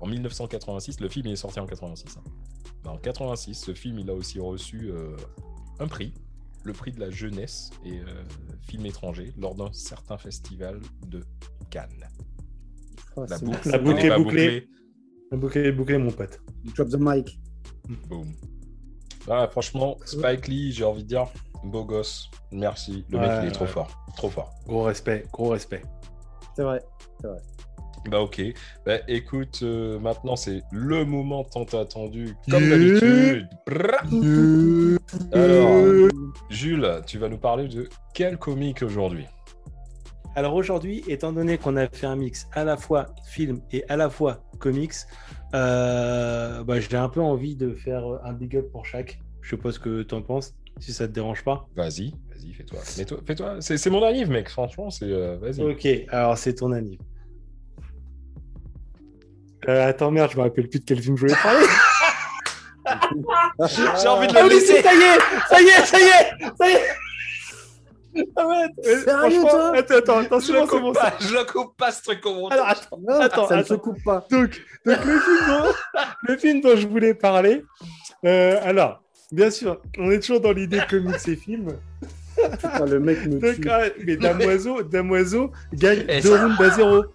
en 0.00 0.06
1986, 0.06 1.00
le 1.00 1.08
film 1.08 1.26
il 1.26 1.32
est 1.32 1.36
sorti 1.36 1.60
en 1.60 1.66
86. 1.66 2.16
hein. 2.16 2.22
Bah, 2.84 2.90
en 2.92 2.98
86, 2.98 3.54
ce 3.54 3.74
film, 3.74 3.98
il 3.98 4.10
a 4.10 4.14
aussi 4.14 4.40
reçu 4.40 4.90
euh, 4.90 5.16
un 5.78 5.86
prix 5.86 6.12
le 6.64 6.72
prix 6.72 6.92
de 6.92 7.00
la 7.00 7.10
jeunesse 7.10 7.70
et 7.84 7.98
euh, 7.98 8.04
film 8.60 8.86
étranger 8.86 9.32
lors 9.36 9.54
d'un 9.54 9.72
certain 9.72 10.16
festival 10.16 10.80
de 11.08 11.24
Cannes. 11.70 12.08
Oh, 13.16 13.24
La 13.28 13.38
boucle. 13.38 13.68
La 13.68 13.78
boucle 13.78 14.06
est 14.06 14.16
bouclée. 14.16 14.68
Le 15.30 15.38
bouquet 15.38 15.66
est 15.66 15.72
bouclé, 15.72 15.98
mon 15.98 16.10
pote. 16.10 16.40
Drop 16.76 16.88
the 16.88 16.98
mic. 16.98 17.38
Boom. 18.08 18.32
Ah, 19.28 19.48
franchement, 19.48 19.96
Spike 20.04 20.48
Lee, 20.48 20.72
j'ai 20.72 20.84
envie 20.84 21.02
de 21.02 21.08
dire, 21.08 21.26
beau 21.64 21.84
gosse. 21.84 22.30
Merci. 22.50 23.04
Le 23.10 23.18
mec, 23.18 23.30
il 23.42 23.48
est 23.48 23.52
trop 23.52 23.64
ouais. 23.64 23.70
fort. 23.70 24.04
Trop 24.16 24.28
fort. 24.28 24.52
Gros 24.66 24.82
respect, 24.82 25.24
gros 25.32 25.50
respect. 25.50 25.82
C'est 26.54 26.62
vrai. 26.62 26.80
Bah 28.10 28.20
ok. 28.20 28.42
Bah 28.84 28.96
écoute, 29.06 29.60
euh, 29.62 29.98
maintenant 30.00 30.34
c'est 30.34 30.62
le 30.72 31.04
moment 31.04 31.44
tant 31.44 31.64
attendu, 31.64 32.34
comme 32.50 32.68
d'habitude. 32.68 33.48
Alors, 35.32 36.10
Jules, 36.50 37.00
tu 37.06 37.18
vas 37.18 37.28
nous 37.28 37.38
parler 37.38 37.68
de 37.68 37.88
quel 38.12 38.38
comique 38.38 38.82
aujourd'hui? 38.82 39.26
Alors 40.34 40.54
aujourd'hui, 40.54 41.04
étant 41.08 41.32
donné 41.32 41.58
qu'on 41.58 41.76
a 41.76 41.86
fait 41.88 42.06
un 42.06 42.16
mix 42.16 42.48
à 42.52 42.64
la 42.64 42.76
fois 42.76 43.06
film 43.24 43.60
et 43.70 43.84
à 43.88 43.96
la 43.96 44.08
fois 44.08 44.42
comics, 44.58 44.94
euh, 45.54 46.64
bah, 46.64 46.80
j'ai 46.80 46.96
un 46.96 47.10
peu 47.10 47.20
envie 47.20 47.54
de 47.54 47.74
faire 47.74 48.04
un 48.24 48.32
big 48.32 48.56
up 48.56 48.70
pour 48.72 48.86
chaque. 48.86 49.20
Je 49.42 49.50
sais 49.50 49.56
pas 49.56 49.72
ce 49.72 49.78
que 49.78 50.02
tu 50.02 50.14
en 50.14 50.22
penses, 50.22 50.54
si 50.80 50.92
ça 50.92 51.06
te 51.06 51.12
dérange 51.12 51.42
pas. 51.44 51.66
Vas-y, 51.76 52.10
vas-y, 52.28 52.52
fais-toi. 52.52 52.80
Fais-toi, 52.82 53.18
fais-toi. 53.26 53.56
C'est, 53.60 53.76
c'est 53.78 53.90
mon 53.90 54.02
anniv, 54.04 54.30
mec. 54.30 54.48
Franchement, 54.48 54.90
c'est. 54.90 55.04
euh, 55.06 55.36
vas-y. 55.40 55.62
Ok, 55.62 55.86
alors 56.10 56.36
c'est 56.38 56.54
ton 56.54 56.72
anniv. 56.72 56.98
Euh, 59.68 59.88
attends, 59.88 60.10
merde, 60.10 60.30
je 60.32 60.36
me 60.36 60.42
rappelle 60.42 60.68
plus 60.68 60.80
de 60.80 60.84
quel 60.84 61.00
film 61.00 61.16
je 61.16 61.20
voulais 61.22 61.36
parler. 61.40 61.66
J'ai 64.02 64.08
envie 64.08 64.26
de 64.26 64.32
Ah 64.36 64.42
le 64.42 64.48
oui, 64.48 64.54
laisser. 64.54 64.76
si, 64.78 64.82
ça 64.82 64.92
y 64.92 64.98
est, 64.98 65.20
ça 65.48 65.60
y 65.60 65.64
est, 65.66 65.86
ça 65.86 65.98
y 65.98 66.02
est, 66.02 66.56
ça 66.58 66.68
y 66.68 66.72
est. 66.72 66.82
Ah 68.36 68.46
ouais, 68.46 68.66
Sérieux, 68.82 69.06
franchement, 69.06 69.48
toi 69.48 69.76
Attends, 69.78 70.18
attends, 70.18 70.40
Je 70.40 70.46
c'est 70.52 70.66
coupe 70.66 70.92
pas. 70.94 71.14
Je 71.20 71.32
le 71.32 71.44
coupe 71.50 71.76
pas 71.78 71.92
ce 71.92 72.02
truc 72.02 72.26
au 72.26 72.34
montage. 72.34 72.58
Alors 72.58 72.68
attends, 72.70 72.98
Non, 73.08 73.20
Attends, 73.20 73.46
ça 73.48 73.56
ne 73.56 73.62
se 73.62 73.72
attends. 73.72 73.82
coupe 73.82 74.02
pas. 74.04 74.26
donc, 74.30 74.60
donc 74.84 75.04
le, 75.04 75.18
film 75.20 75.38
dont, 75.48 75.72
le 76.28 76.36
film 76.36 76.60
dont 76.60 76.76
je 76.76 76.86
voulais 76.88 77.14
parler. 77.14 77.62
euh, 78.26 78.58
alors, 78.64 79.01
bien 79.32 79.50
sûr, 79.50 79.80
on 79.98 80.10
est 80.10 80.20
toujours 80.20 80.40
dans 80.40 80.52
l'idée 80.52 80.80
comics 80.88 81.26
et 81.26 81.36
films. 81.36 81.72
Putain, 82.36 82.86
le 82.86 82.98
mec 83.00 83.26
me 83.26 83.38
Donc, 83.40 83.60
tue. 83.60 83.68
ah, 83.70 83.82
mais 84.06 84.16
Damoiseau, 84.16 84.82
Damoiseau 84.82 85.52
gagne 85.74 86.04
Eh, 86.08 86.20
deux 86.20 86.30
ça- 86.36 86.44
rounds 86.46 86.60
à 86.62 86.70
zéro. 86.70 87.04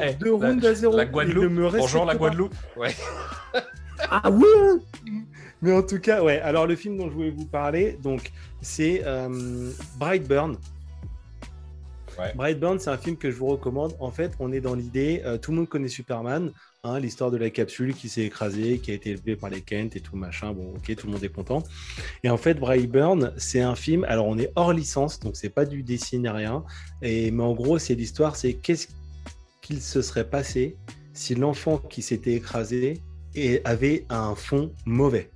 Eh, 0.00 0.14
Deux 0.14 0.38
la- 0.38 0.48
rounds 0.48 0.64
à 0.66 0.74
zéro. 0.74 0.96
La 0.96 1.06
Guadeloupe. 1.06 1.52
Bonjour 1.76 2.04
la. 2.04 2.14
Guadeloupe. 2.14 2.54
Ouais. 2.76 2.94
Ah 4.10 4.30
oui 4.30 4.44
hein 4.60 4.78
Mais 5.62 5.72
en 5.72 5.82
tout 5.82 5.98
cas, 5.98 6.22
ouais. 6.22 6.38
Alors, 6.40 6.66
le 6.66 6.76
film 6.76 6.98
dont 6.98 7.08
je 7.08 7.14
voulais 7.14 7.30
vous 7.30 7.46
parler, 7.46 7.98
donc, 8.02 8.30
c'est 8.60 9.02
euh, 9.04 9.70
Brightburn. 9.98 10.56
Ouais. 12.18 12.32
Brightburn, 12.34 12.78
c'est 12.78 12.90
un 12.90 12.96
film 12.98 13.16
que 13.16 13.30
je 13.30 13.36
vous 13.36 13.46
recommande. 13.46 13.94
En 13.98 14.10
fait, 14.10 14.32
on 14.38 14.52
est 14.52 14.60
dans 14.60 14.74
l'idée, 14.74 15.22
euh, 15.24 15.38
tout 15.38 15.50
le 15.50 15.56
monde 15.58 15.68
connaît 15.68 15.88
Superman, 15.88 16.50
hein, 16.86 16.98
l'histoire 17.00 17.30
de 17.30 17.36
la 17.36 17.50
capsule 17.50 17.94
qui 17.94 18.08
s'est 18.08 18.22
écrasée, 18.22 18.78
qui 18.78 18.90
a 18.90 18.94
été 18.94 19.10
élevée 19.10 19.36
par 19.36 19.50
les 19.50 19.60
Kent 19.60 19.96
et 19.96 20.00
tout 20.00 20.16
machin. 20.16 20.52
Bon, 20.52 20.74
ok, 20.76 20.94
tout 20.96 21.06
le 21.06 21.12
monde 21.12 21.24
est 21.24 21.28
content. 21.28 21.62
Et 22.22 22.30
en 22.30 22.36
fait, 22.36 22.54
Brightburn, 22.54 23.32
c'est 23.36 23.60
un 23.60 23.74
film. 23.74 24.04
Alors, 24.04 24.26
on 24.26 24.38
est 24.38 24.50
hors 24.56 24.72
licence, 24.72 25.20
donc 25.20 25.36
c'est 25.36 25.50
pas 25.50 25.64
du 25.64 25.82
dessin 25.82 26.18
ni 26.18 26.28
rien. 26.28 26.64
Et 27.02 27.30
mais 27.30 27.42
en 27.42 27.54
gros, 27.54 27.78
c'est 27.78 27.94
l'histoire, 27.94 28.36
c'est 28.36 28.54
qu'est-ce 28.54 28.88
qu'il 29.60 29.80
se 29.80 30.00
serait 30.02 30.28
passé 30.28 30.76
si 31.12 31.34
l'enfant 31.34 31.78
qui 31.78 32.02
s'était 32.02 32.34
écrasé 32.34 33.02
et 33.34 33.60
avait 33.64 34.04
un 34.08 34.34
fond 34.34 34.72
mauvais. 34.84 35.30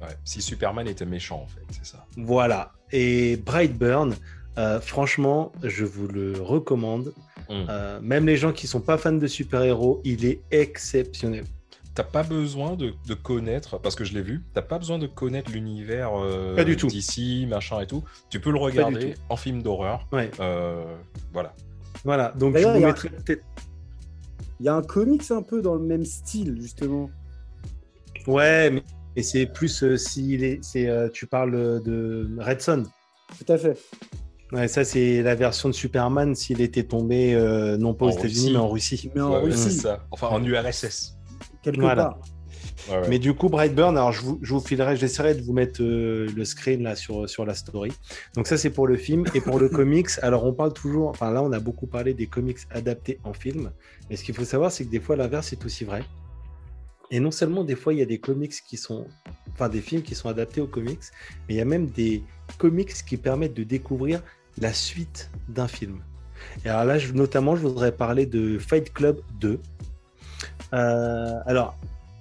Ouais. 0.00 0.14
Si 0.24 0.42
Superman 0.42 0.86
était 0.86 1.06
méchant, 1.06 1.42
en 1.42 1.46
fait, 1.46 1.62
c'est 1.70 1.86
ça. 1.86 2.06
Voilà. 2.16 2.72
Et 2.92 3.36
Brightburn, 3.36 4.14
euh, 4.58 4.80
franchement, 4.80 5.52
je 5.62 5.84
vous 5.84 6.08
le 6.08 6.40
recommande. 6.40 7.12
Mm. 7.48 7.66
Euh, 7.68 8.00
même 8.00 8.26
les 8.26 8.36
gens 8.36 8.52
qui 8.52 8.66
sont 8.66 8.80
pas 8.80 8.98
fans 8.98 9.12
de 9.12 9.26
super-héros, 9.26 10.00
il 10.04 10.24
est 10.24 10.40
exceptionnel. 10.50 11.44
T'as 11.94 12.02
pas 12.04 12.22
besoin 12.22 12.76
de, 12.76 12.92
de 13.08 13.14
connaître, 13.14 13.78
parce 13.80 13.94
que 13.94 14.04
je 14.04 14.12
l'ai 14.12 14.20
vu, 14.20 14.42
t'as 14.52 14.60
pas 14.60 14.78
besoin 14.78 14.98
de 14.98 15.06
connaître 15.06 15.50
l'univers 15.50 16.10
euh, 16.14 16.54
Pas 16.54 16.64
du 16.64 16.76
tout. 16.76 16.88
d'ici, 16.88 17.46
machin 17.48 17.80
et 17.80 17.86
tout. 17.86 18.04
Tu 18.28 18.38
peux 18.38 18.50
le 18.50 18.58
regarder 18.58 19.14
en 19.30 19.36
film 19.36 19.62
d'horreur. 19.62 20.06
Ouais. 20.12 20.30
Euh, 20.40 20.84
voilà. 21.32 21.54
Voilà. 22.04 22.32
Donc 22.36 22.50
je 22.50 22.54
D'ailleurs, 22.62 22.72
vous 22.72 22.78
il 22.78 22.82
y 22.82 22.84
a- 22.84 22.88
mettrai 22.88 23.08
peut-être. 23.08 23.44
Il 24.60 24.66
y 24.66 24.68
a 24.68 24.74
un 24.74 24.82
comics 24.82 25.30
un 25.30 25.42
peu 25.42 25.62
dans 25.62 25.74
le 25.74 25.80
même 25.84 26.04
style, 26.04 26.58
justement. 26.60 27.10
Ouais, 28.26 28.70
mais 28.70 28.82
et 29.16 29.22
c'est 29.22 29.46
plus 29.46 29.82
euh, 29.82 29.96
s'il 29.96 30.44
est, 30.44 30.62
c'est, 30.62 30.88
euh, 30.88 31.08
tu 31.10 31.26
parles 31.26 31.82
de 31.82 32.28
Red 32.38 32.60
Son. 32.60 32.82
Tout 33.38 33.50
à 33.52 33.56
fait. 33.56 33.78
Ouais, 34.52 34.68
ça 34.68 34.84
c'est 34.84 35.22
la 35.22 35.34
version 35.34 35.68
de 35.68 35.74
Superman 35.74 36.34
s'il 36.36 36.60
était 36.60 36.84
tombé 36.84 37.34
euh, 37.34 37.76
non 37.76 37.94
pas 37.94 38.06
aux 38.06 38.10
États-Unis 38.10 38.52
mais 38.52 38.58
en 38.58 38.68
Russie. 38.68 39.10
Mais 39.14 39.20
en 39.20 39.32
Ouais, 39.32 39.40
Russie, 39.40 39.58
c'est 39.58 39.70
ça. 39.70 40.06
Enfin, 40.12 40.28
en 40.28 40.42
URSS. 40.44 41.16
quelque 41.62 41.80
Voilà. 41.80 42.04
part. 42.04 42.18
Ouais, 42.88 42.98
ouais. 43.00 43.08
Mais 43.08 43.18
du 43.18 43.34
coup, 43.34 43.48
Brightburn, 43.48 43.96
alors 43.96 44.12
je 44.12 44.20
vous, 44.22 44.38
je 44.42 44.52
vous 44.52 44.60
filerai, 44.60 44.96
j'essaierai 44.96 45.34
de 45.34 45.42
vous 45.42 45.52
mettre 45.52 45.82
euh, 45.82 46.28
le 46.36 46.44
screen 46.44 46.82
là 46.84 46.94
sur, 46.94 47.28
sur 47.28 47.44
la 47.44 47.54
story. 47.54 47.90
Donc 48.36 48.46
ça 48.46 48.56
c'est 48.56 48.70
pour 48.70 48.86
le 48.86 48.96
film 48.96 49.24
et 49.34 49.40
pour 49.40 49.58
le 49.58 49.68
comics. 49.78 50.10
Alors 50.22 50.44
on 50.44 50.52
parle 50.52 50.72
toujours, 50.72 51.08
enfin 51.08 51.32
là 51.32 51.42
on 51.42 51.50
a 51.52 51.58
beaucoup 51.58 51.88
parlé 51.88 52.14
des 52.14 52.28
comics 52.28 52.58
adaptés 52.70 53.18
en 53.24 53.32
film, 53.32 53.72
mais 54.08 54.14
ce 54.16 54.22
qu'il 54.22 54.34
faut 54.34 54.44
savoir 54.44 54.70
c'est 54.70 54.84
que 54.84 54.90
des 54.90 55.00
fois 55.00 55.16
l'inverse 55.16 55.52
est 55.52 55.64
aussi 55.64 55.84
vrai. 55.84 56.02
Et 57.10 57.20
non 57.20 57.30
seulement 57.30 57.64
des 57.64 57.76
fois 57.76 57.92
il 57.92 57.98
y 57.98 58.02
a 58.02 58.06
des 58.06 58.18
comics 58.18 58.52
qui 58.66 58.76
sont, 58.76 59.06
enfin 59.52 59.68
des 59.68 59.80
films 59.80 60.02
qui 60.02 60.14
sont 60.14 60.28
adaptés 60.28 60.60
aux 60.60 60.66
comics, 60.66 61.00
mais 61.48 61.54
il 61.54 61.56
y 61.56 61.60
a 61.60 61.64
même 61.64 61.86
des 61.86 62.22
comics 62.58 62.92
qui 62.92 63.16
permettent 63.16 63.54
de 63.54 63.64
découvrir 63.64 64.22
la 64.58 64.72
suite 64.72 65.30
d'un 65.48 65.68
film. 65.68 66.00
Et 66.64 66.68
alors 66.68 66.84
là, 66.84 66.98
notamment, 67.14 67.56
je 67.56 67.62
voudrais 67.62 67.92
parler 67.92 68.26
de 68.26 68.58
Fight 68.58 68.92
Club 68.92 69.20
2. 69.40 69.60
Euh, 70.72 71.34
alors, 71.46 71.76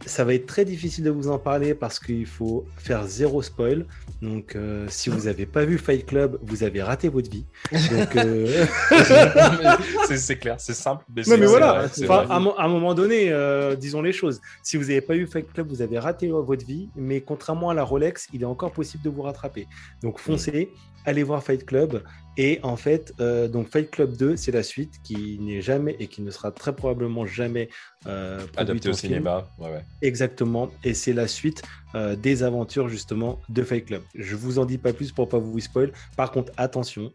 ça 0.06 0.24
va 0.24 0.34
être 0.34 0.46
très 0.46 0.66
difficile 0.66 1.04
de 1.04 1.10
vous 1.10 1.28
en 1.28 1.40
parler 1.40 1.74
parce 1.74 2.00
qu'il 2.00 2.26
faut 2.26 2.66
faire 2.78 3.06
zéro 3.06 3.42
spoil. 3.42 3.86
Donc, 4.22 4.56
euh, 4.56 4.86
si 4.90 5.10
vous 5.10 5.26
n'avez 5.26 5.46
pas 5.46 5.66
vu 5.66 5.78
Fight 5.78 6.06
Club, 6.06 6.40
vous 6.42 6.64
avez 6.64 6.82
raté 6.82 7.10
votre 7.10 7.30
vie. 7.30 7.46
Donc, 7.72 8.16
euh, 8.16 8.66
c'est, 10.16 10.38
clair, 10.38 10.56
c'est 10.60 10.74
simple. 10.74 11.04
Mais 11.16 11.38
non, 11.38 11.48
voilà. 11.48 11.88
vrai, 11.88 12.06
Enfin, 12.08 12.28
à 12.30 12.66
un 12.66 12.68
moment 12.68 12.94
donné, 12.94 13.32
euh, 13.32 13.76
disons 13.76 14.02
les 14.02 14.14
choses. 14.14 14.42
Si 14.64 14.78
vous 14.78 14.84
n'avez 14.84 15.02
pas 15.02 15.14
vu 15.14 15.28
Fight 15.28 15.52
Club, 15.52 15.68
vous 15.68 15.82
avez 15.82 16.00
raté 16.00 16.28
votre 16.30 16.66
vie. 16.66 16.90
Mais 16.96 17.22
contrairement 17.22 17.70
à 17.70 17.74
la 17.74 17.84
Rolex, 17.84 18.28
il 18.34 18.42
est 18.42 18.46
encore 18.46 18.72
possible 18.72 19.04
de 19.04 19.10
vous 19.10 19.22
rattraper. 19.22 19.68
Donc, 20.02 20.20
foncez, 20.20 20.70
allez 21.06 21.24
voir 21.24 21.44
Fight 21.44 21.66
Club. 21.66 22.04
Et 22.38 22.60
en 22.64 22.76
fait, 22.76 23.14
euh, 23.22 23.48
donc 23.48 23.70
Fight 23.70 23.90
Club 23.90 24.18
2, 24.18 24.36
c'est 24.36 24.52
la 24.52 24.64
suite 24.64 25.02
qui 25.04 25.40
n'est 25.40 25.62
jamais 25.62 25.96
et 26.00 26.08
qui 26.08 26.22
ne 26.22 26.32
sera 26.32 26.52
très 26.52 26.76
probablement 26.76 27.26
jamais 27.26 27.70
euh, 28.08 28.46
au 28.60 28.66
film. 28.66 28.94
cinéma. 28.94 29.48
Ouais, 29.58 29.72
ouais. 29.72 29.86
Exactement, 30.02 30.70
et 30.84 30.94
c'est 30.94 31.14
la 31.14 31.28
suite 31.28 31.64
euh, 31.96 32.16
des 32.16 32.44
aventures 32.44 32.90
justement 32.90 33.40
de 33.48 33.64
Fight 33.64 33.86
Club. 33.86 34.02
Je 34.16 34.36
vous 34.36 34.60
en 34.60 34.66
dis 34.66 34.78
pas 34.78 34.92
plus 34.92 35.14
pour 35.14 35.30
pas 35.30 35.38
vous 35.40 35.60
spoil. 35.60 35.94
Par 36.18 36.32
contre, 36.32 36.52
attention, 36.58 37.14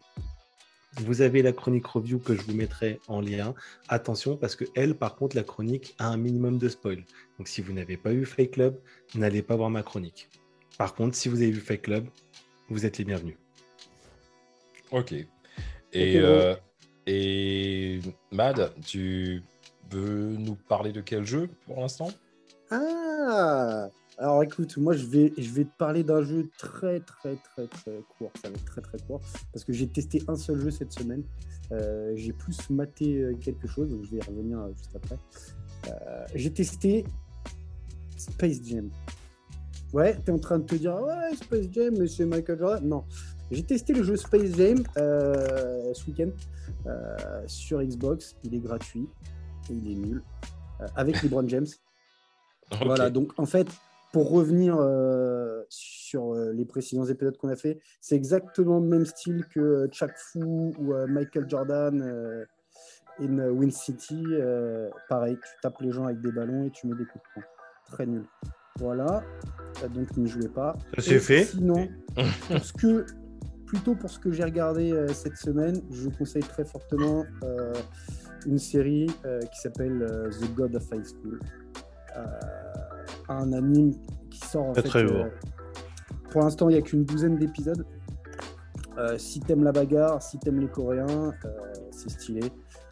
vous 0.96 1.20
avez 1.20 1.42
la 1.42 1.52
chronique 1.52 1.86
review 1.86 2.18
que 2.18 2.34
je 2.34 2.42
vous 2.42 2.54
mettrai 2.54 2.98
en 3.06 3.20
lien. 3.20 3.54
Attention 3.88 4.36
parce 4.36 4.56
que 4.56 4.64
elle, 4.74 4.94
par 4.94 5.16
contre, 5.16 5.36
la 5.36 5.44
chronique 5.44 5.94
a 5.98 6.08
un 6.08 6.16
minimum 6.16 6.58
de 6.58 6.68
spoil. 6.68 7.04
Donc 7.38 7.46
si 7.46 7.60
vous 7.60 7.72
n'avez 7.72 7.96
pas 7.98 8.10
vu 8.10 8.24
Fight 8.24 8.50
Club, 8.52 8.78
n'allez 9.14 9.42
pas 9.42 9.56
voir 9.56 9.70
ma 9.70 9.82
chronique. 9.82 10.30
Par 10.78 10.94
contre, 10.94 11.14
si 11.14 11.28
vous 11.28 11.36
avez 11.36 11.50
vu 11.50 11.60
Fight 11.60 11.82
Club, 11.82 12.06
vous 12.70 12.86
êtes 12.86 12.98
les 12.98 13.04
bienvenus. 13.04 13.36
Ok. 14.92 15.12
Et, 15.12 16.18
euh, 16.18 16.54
et 17.06 18.00
Mad, 18.32 18.72
tu 18.84 19.42
veux 19.90 20.36
nous 20.36 20.54
parler 20.54 20.92
de 20.92 21.00
quel 21.00 21.24
jeu 21.24 21.48
pour 21.66 21.80
l'instant? 21.80 22.10
Ah 22.70 23.88
Alors 24.18 24.42
écoute, 24.42 24.76
moi 24.76 24.94
je 24.94 25.06
vais, 25.06 25.32
je 25.36 25.50
vais 25.50 25.64
te 25.64 25.76
parler 25.76 26.04
d'un 26.04 26.22
jeu 26.22 26.48
très 26.58 27.00
très 27.00 27.36
très 27.36 27.66
très 27.66 28.02
court. 28.16 28.30
Ça 28.40 28.48
va 28.48 28.54
être 28.54 28.64
très 28.64 28.80
très 28.80 28.98
court 28.98 29.20
parce 29.52 29.64
que 29.64 29.72
j'ai 29.72 29.88
testé 29.88 30.22
un 30.28 30.36
seul 30.36 30.60
jeu 30.60 30.70
cette 30.70 30.92
semaine. 30.92 31.24
Euh, 31.72 32.12
j'ai 32.16 32.32
plus 32.32 32.70
maté 32.70 33.22
euh, 33.22 33.34
quelque 33.34 33.68
chose, 33.68 33.90
donc 33.90 34.04
je 34.04 34.10
vais 34.10 34.18
y 34.18 34.22
revenir 34.22 34.58
juste 34.76 34.94
après. 34.94 35.16
Euh, 35.88 36.24
j'ai 36.34 36.52
testé 36.52 37.04
Space 38.16 38.60
Jam. 38.64 38.90
Ouais, 39.92 40.16
t'es 40.24 40.30
en 40.30 40.38
train 40.38 40.58
de 40.58 40.64
te 40.64 40.76
dire 40.76 40.94
ouais 41.02 41.34
Space 41.34 41.66
Jam, 41.72 41.94
mais 41.98 42.06
c'est 42.06 42.24
Michael 42.24 42.58
Jordan. 42.58 42.88
Non, 42.88 43.04
j'ai 43.50 43.64
testé 43.64 43.92
le 43.92 44.04
jeu 44.04 44.16
Space 44.16 44.54
Jam 44.56 44.84
euh, 44.96 45.92
ce 45.92 46.06
week-end 46.06 46.30
euh, 46.86 47.42
sur 47.48 47.82
Xbox. 47.82 48.36
Il 48.44 48.54
est 48.54 48.60
gratuit 48.60 49.08
et 49.68 49.72
il 49.72 49.90
est 49.90 49.96
nul 49.96 50.22
euh, 50.80 50.86
avec 50.94 51.22
LeBron 51.22 51.48
James. 51.48 51.66
Voilà, 52.84 53.10
donc 53.10 53.32
en 53.36 53.46
fait, 53.46 53.66
pour 54.12 54.30
revenir 54.30 54.78
sur 55.68 56.34
les 56.34 56.64
précédents 56.64 57.04
épisodes 57.04 57.36
qu'on 57.36 57.48
a 57.48 57.56
fait, 57.56 57.80
c'est 58.00 58.14
exactement 58.14 58.78
le 58.78 58.86
même 58.86 59.04
style 59.04 59.44
que 59.52 59.88
Chuck 59.88 60.12
Fu 60.14 60.40
ou 60.44 60.94
Michael 61.08 61.50
Jordan 61.50 62.46
in 63.18 63.38
Win 63.48 63.72
City. 63.72 64.22
pareil, 65.08 65.36
tu 65.36 65.50
tapes 65.62 65.80
les 65.80 65.90
gens 65.90 66.04
avec 66.04 66.20
des 66.20 66.30
ballons 66.30 66.66
et 66.66 66.70
tu 66.70 66.86
mets 66.86 66.94
des 66.94 67.06
coups 67.06 67.24
de 67.24 67.30
poing. 67.34 67.44
Très 67.86 68.06
nul. 68.06 68.24
Voilà. 68.80 69.22
Euh, 69.84 69.88
Donc 69.88 70.16
n'y 70.16 70.26
jouez 70.26 70.48
pas. 70.48 70.76
Ça, 70.96 71.02
c'est 71.02 71.20
fait. 71.20 71.44
Sinon, 71.44 71.88
pour 72.48 72.64
ce 72.64 72.72
que, 72.72 73.06
plutôt 73.66 73.94
pour 73.94 74.10
ce 74.10 74.18
que 74.18 74.32
j'ai 74.32 74.42
regardé 74.44 74.90
euh, 74.92 75.06
cette 75.08 75.36
semaine, 75.36 75.80
je 75.90 76.02
vous 76.02 76.10
conseille 76.10 76.42
très 76.42 76.64
fortement 76.64 77.24
euh, 77.44 77.72
une 78.46 78.58
série 78.58 79.06
euh, 79.24 79.40
qui 79.40 79.60
s'appelle 79.60 80.04
The 80.40 80.54
God 80.54 80.74
of 80.74 80.84
High 80.92 81.04
School. 81.06 81.38
Un 83.28 83.52
anime 83.52 83.92
qui 84.30 84.40
sort 84.40 84.64
en 84.66 84.72
Très, 84.72 84.82
fait, 84.82 84.88
très 84.88 85.02
lourd. 85.04 85.26
pour 86.30 86.40
l'instant, 86.42 86.68
il 86.68 86.72
n'y 86.72 86.78
a 86.78 86.82
qu'une 86.82 87.04
douzaine 87.04 87.36
d'épisodes. 87.38 87.86
Si 89.16 89.40
t'aimes 89.40 89.62
la 89.64 89.72
bagarre, 89.72 90.20
si 90.22 90.38
t'aimes 90.38 90.60
les 90.60 90.66
Coréens, 90.68 91.32
c'est 91.90 92.10
stylé. 92.10 92.42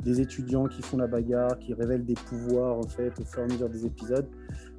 Des 0.04 0.20
étudiants 0.22 0.64
qui 0.66 0.80
font 0.80 0.96
la 0.96 1.06
bagarre, 1.08 1.58
qui 1.58 1.74
révèlent 1.74 2.04
des 2.06 2.14
pouvoirs 2.14 2.78
en 2.78 2.84
fait 2.88 3.12
au 3.20 3.24
fur 3.24 3.40
et 3.40 3.42
à 3.42 3.46
mesure 3.48 3.68
des 3.68 3.84
épisodes. 3.84 4.26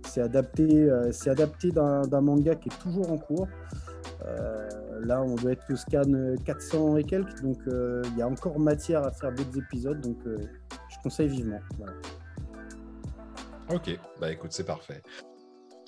C'est 0.09 0.21
adapté, 0.21 0.63
euh, 0.63 1.11
c'est 1.11 1.29
adapté 1.29 1.71
d'un 1.71 2.21
manga 2.21 2.55
qui 2.55 2.69
est 2.69 2.81
toujours 2.81 3.11
en 3.11 3.17
cours. 3.17 3.47
Euh, 4.25 4.67
là, 5.01 5.21
on 5.21 5.35
doit 5.35 5.51
être 5.51 5.63
au 5.71 5.75
scan 5.75 6.01
euh, 6.07 6.35
400 6.45 6.97
et 6.97 7.03
quelques, 7.03 7.41
donc 7.41 7.57
euh, 7.67 8.01
il 8.11 8.17
y 8.17 8.21
a 8.21 8.27
encore 8.27 8.59
matière 8.59 9.03
à 9.03 9.11
faire 9.11 9.31
d'autres 9.31 9.57
épisodes, 9.57 10.01
donc 10.01 10.17
euh, 10.25 10.37
je 10.89 10.97
conseille 11.03 11.27
vivement. 11.27 11.59
Voilà. 11.77 11.93
Ok, 13.71 13.99
bah 14.19 14.31
écoute, 14.31 14.51
c'est 14.51 14.65
parfait. 14.65 15.01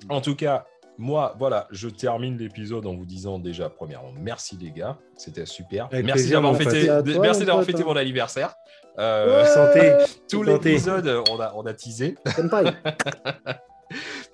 En 0.07 0.21
tout 0.21 0.35
cas, 0.35 0.65
moi, 0.99 1.35
voilà, 1.39 1.67
je 1.71 1.89
termine 1.89 2.37
l'épisode 2.37 2.85
en 2.85 2.95
vous 2.95 3.05
disant 3.05 3.39
déjà, 3.39 3.71
premièrement, 3.71 4.11
merci 4.15 4.55
les 4.55 4.71
gars, 4.71 4.99
c'était 5.17 5.47
super. 5.47 5.87
Avec 5.91 6.05
merci 6.05 6.29
d'avoir 6.29 6.55
fêté, 6.55 6.85
toi, 6.85 7.01
merci 7.21 7.41
mon 7.41 7.47
d'avoir 7.47 7.65
fêté 7.65 7.83
mon 7.83 7.95
anniversaire. 7.95 8.53
Euh, 8.99 9.45
Santé. 9.45 9.93
tout 10.29 10.43
l'épisode, 10.43 11.23
on 11.31 11.39
a, 11.39 11.53
on 11.55 11.65
a 11.65 11.73
teasé. 11.73 12.15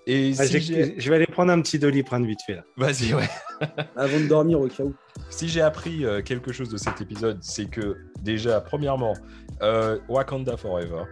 Et 0.10 0.34
Ah, 0.40 0.46
si 0.46 0.54
j'ai- 0.54 0.60
j'ai... 0.62 0.96
je 1.00 1.10
vais 1.10 1.18
aller 1.18 1.26
prendre 1.28 1.52
un 1.52 1.62
petit 1.62 1.78
doliprane 1.78 2.26
vite 2.26 2.40
fait 2.46 2.56
là. 2.56 2.64
Vas-y, 2.78 3.14
ouais. 3.14 3.28
avant 3.98 4.20
de 4.20 4.28
dormir 4.28 4.60
au 4.62 4.68
cas 4.70 4.84
où. 4.84 4.94
Si 5.30 5.50
j'ai 5.50 5.60
appris 5.62 6.06
euh, 6.06 6.22
quelque 6.22 6.54
chose 6.54 6.70
de 6.70 6.78
cet 6.78 7.02
épisode, 7.02 7.40
c'est 7.42 7.66
que 7.70 7.98
déjà, 8.22 8.62
premièrement, 8.62 9.14
euh, 9.62 10.00
Wakanda 10.08 10.56
Forever. 10.56 11.04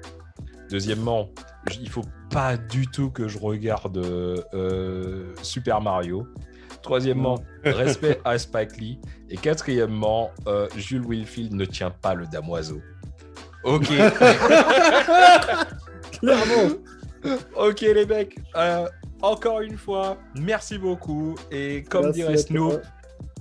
Deuxièmement, 0.69 1.29
il 1.79 1.89
faut 1.89 2.05
pas 2.31 2.55
du 2.57 2.87
tout 2.87 3.09
que 3.11 3.27
je 3.27 3.37
regarde 3.37 3.97
euh, 3.97 5.33
Super 5.41 5.81
Mario. 5.81 6.25
Troisièmement, 6.81 7.43
respect 7.65 8.19
à 8.23 8.37
Spike 8.37 8.77
Lee. 8.77 8.99
Et 9.29 9.35
quatrièmement, 9.37 10.31
euh, 10.47 10.67
Jules 10.77 11.03
Wilfield 11.05 11.53
ne 11.53 11.65
tient 11.65 11.91
pas 11.91 12.13
le 12.13 12.25
damoiseau. 12.27 12.79
Ok, 13.65 13.87
Clairement. 16.19 16.75
ok 17.55 17.81
les 17.81 18.05
mecs. 18.05 18.37
Euh, 18.55 18.87
encore 19.21 19.61
une 19.61 19.77
fois, 19.77 20.17
merci 20.35 20.77
beaucoup. 20.77 21.35
Et 21.51 21.83
comme 21.83 22.05
Merci 22.05 22.19
dirait 22.19 22.33
à. 22.33 22.37
Snoop, 22.37 22.81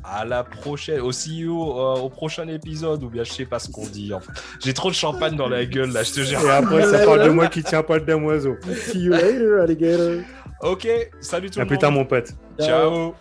à 0.05 0.25
la 0.25 0.45
prochaine, 0.45 1.01
au 1.01 1.11
CEO, 1.11 1.79
euh, 1.79 2.01
au 2.01 2.09
prochain 2.11 2.47
épisode, 2.49 3.03
ou 3.03 3.09
bien 3.09 3.25
je 3.25 3.33
sais 3.33 3.47
pas 3.47 3.59
ce 3.59 3.71
qu'on 3.71 3.87
dit. 3.87 4.13
Enfin, 4.13 4.33
j'ai 4.63 4.75
trop 4.75 4.91
de 4.91 4.95
champagne 4.95 5.37
dans 5.37 5.49
la 5.49 5.65
gueule 5.65 5.91
là, 5.93 6.03
je 6.03 6.13
te 6.13 6.21
jure. 6.21 6.41
Et 6.41 6.51
après, 6.51 6.83
ça 6.85 7.05
parle 7.05 7.25
de 7.25 7.31
moi 7.31 7.47
qui 7.49 7.63
tiens 7.63 7.83
pas 7.83 7.99
le 7.99 8.05
damoiseau. 8.05 8.57
See 8.75 9.01
you 9.05 9.13
later, 9.13 9.61
alligator. 9.63 10.23
Ok, 10.63 10.87
salut 11.21 11.51
tout 11.51 11.59
À 11.59 11.63
le 11.63 11.67
plus 11.69 11.75
monde. 11.75 11.81
tard, 11.81 11.93
mon 11.93 12.05
pote. 12.05 12.31
Ciao. 12.61 13.15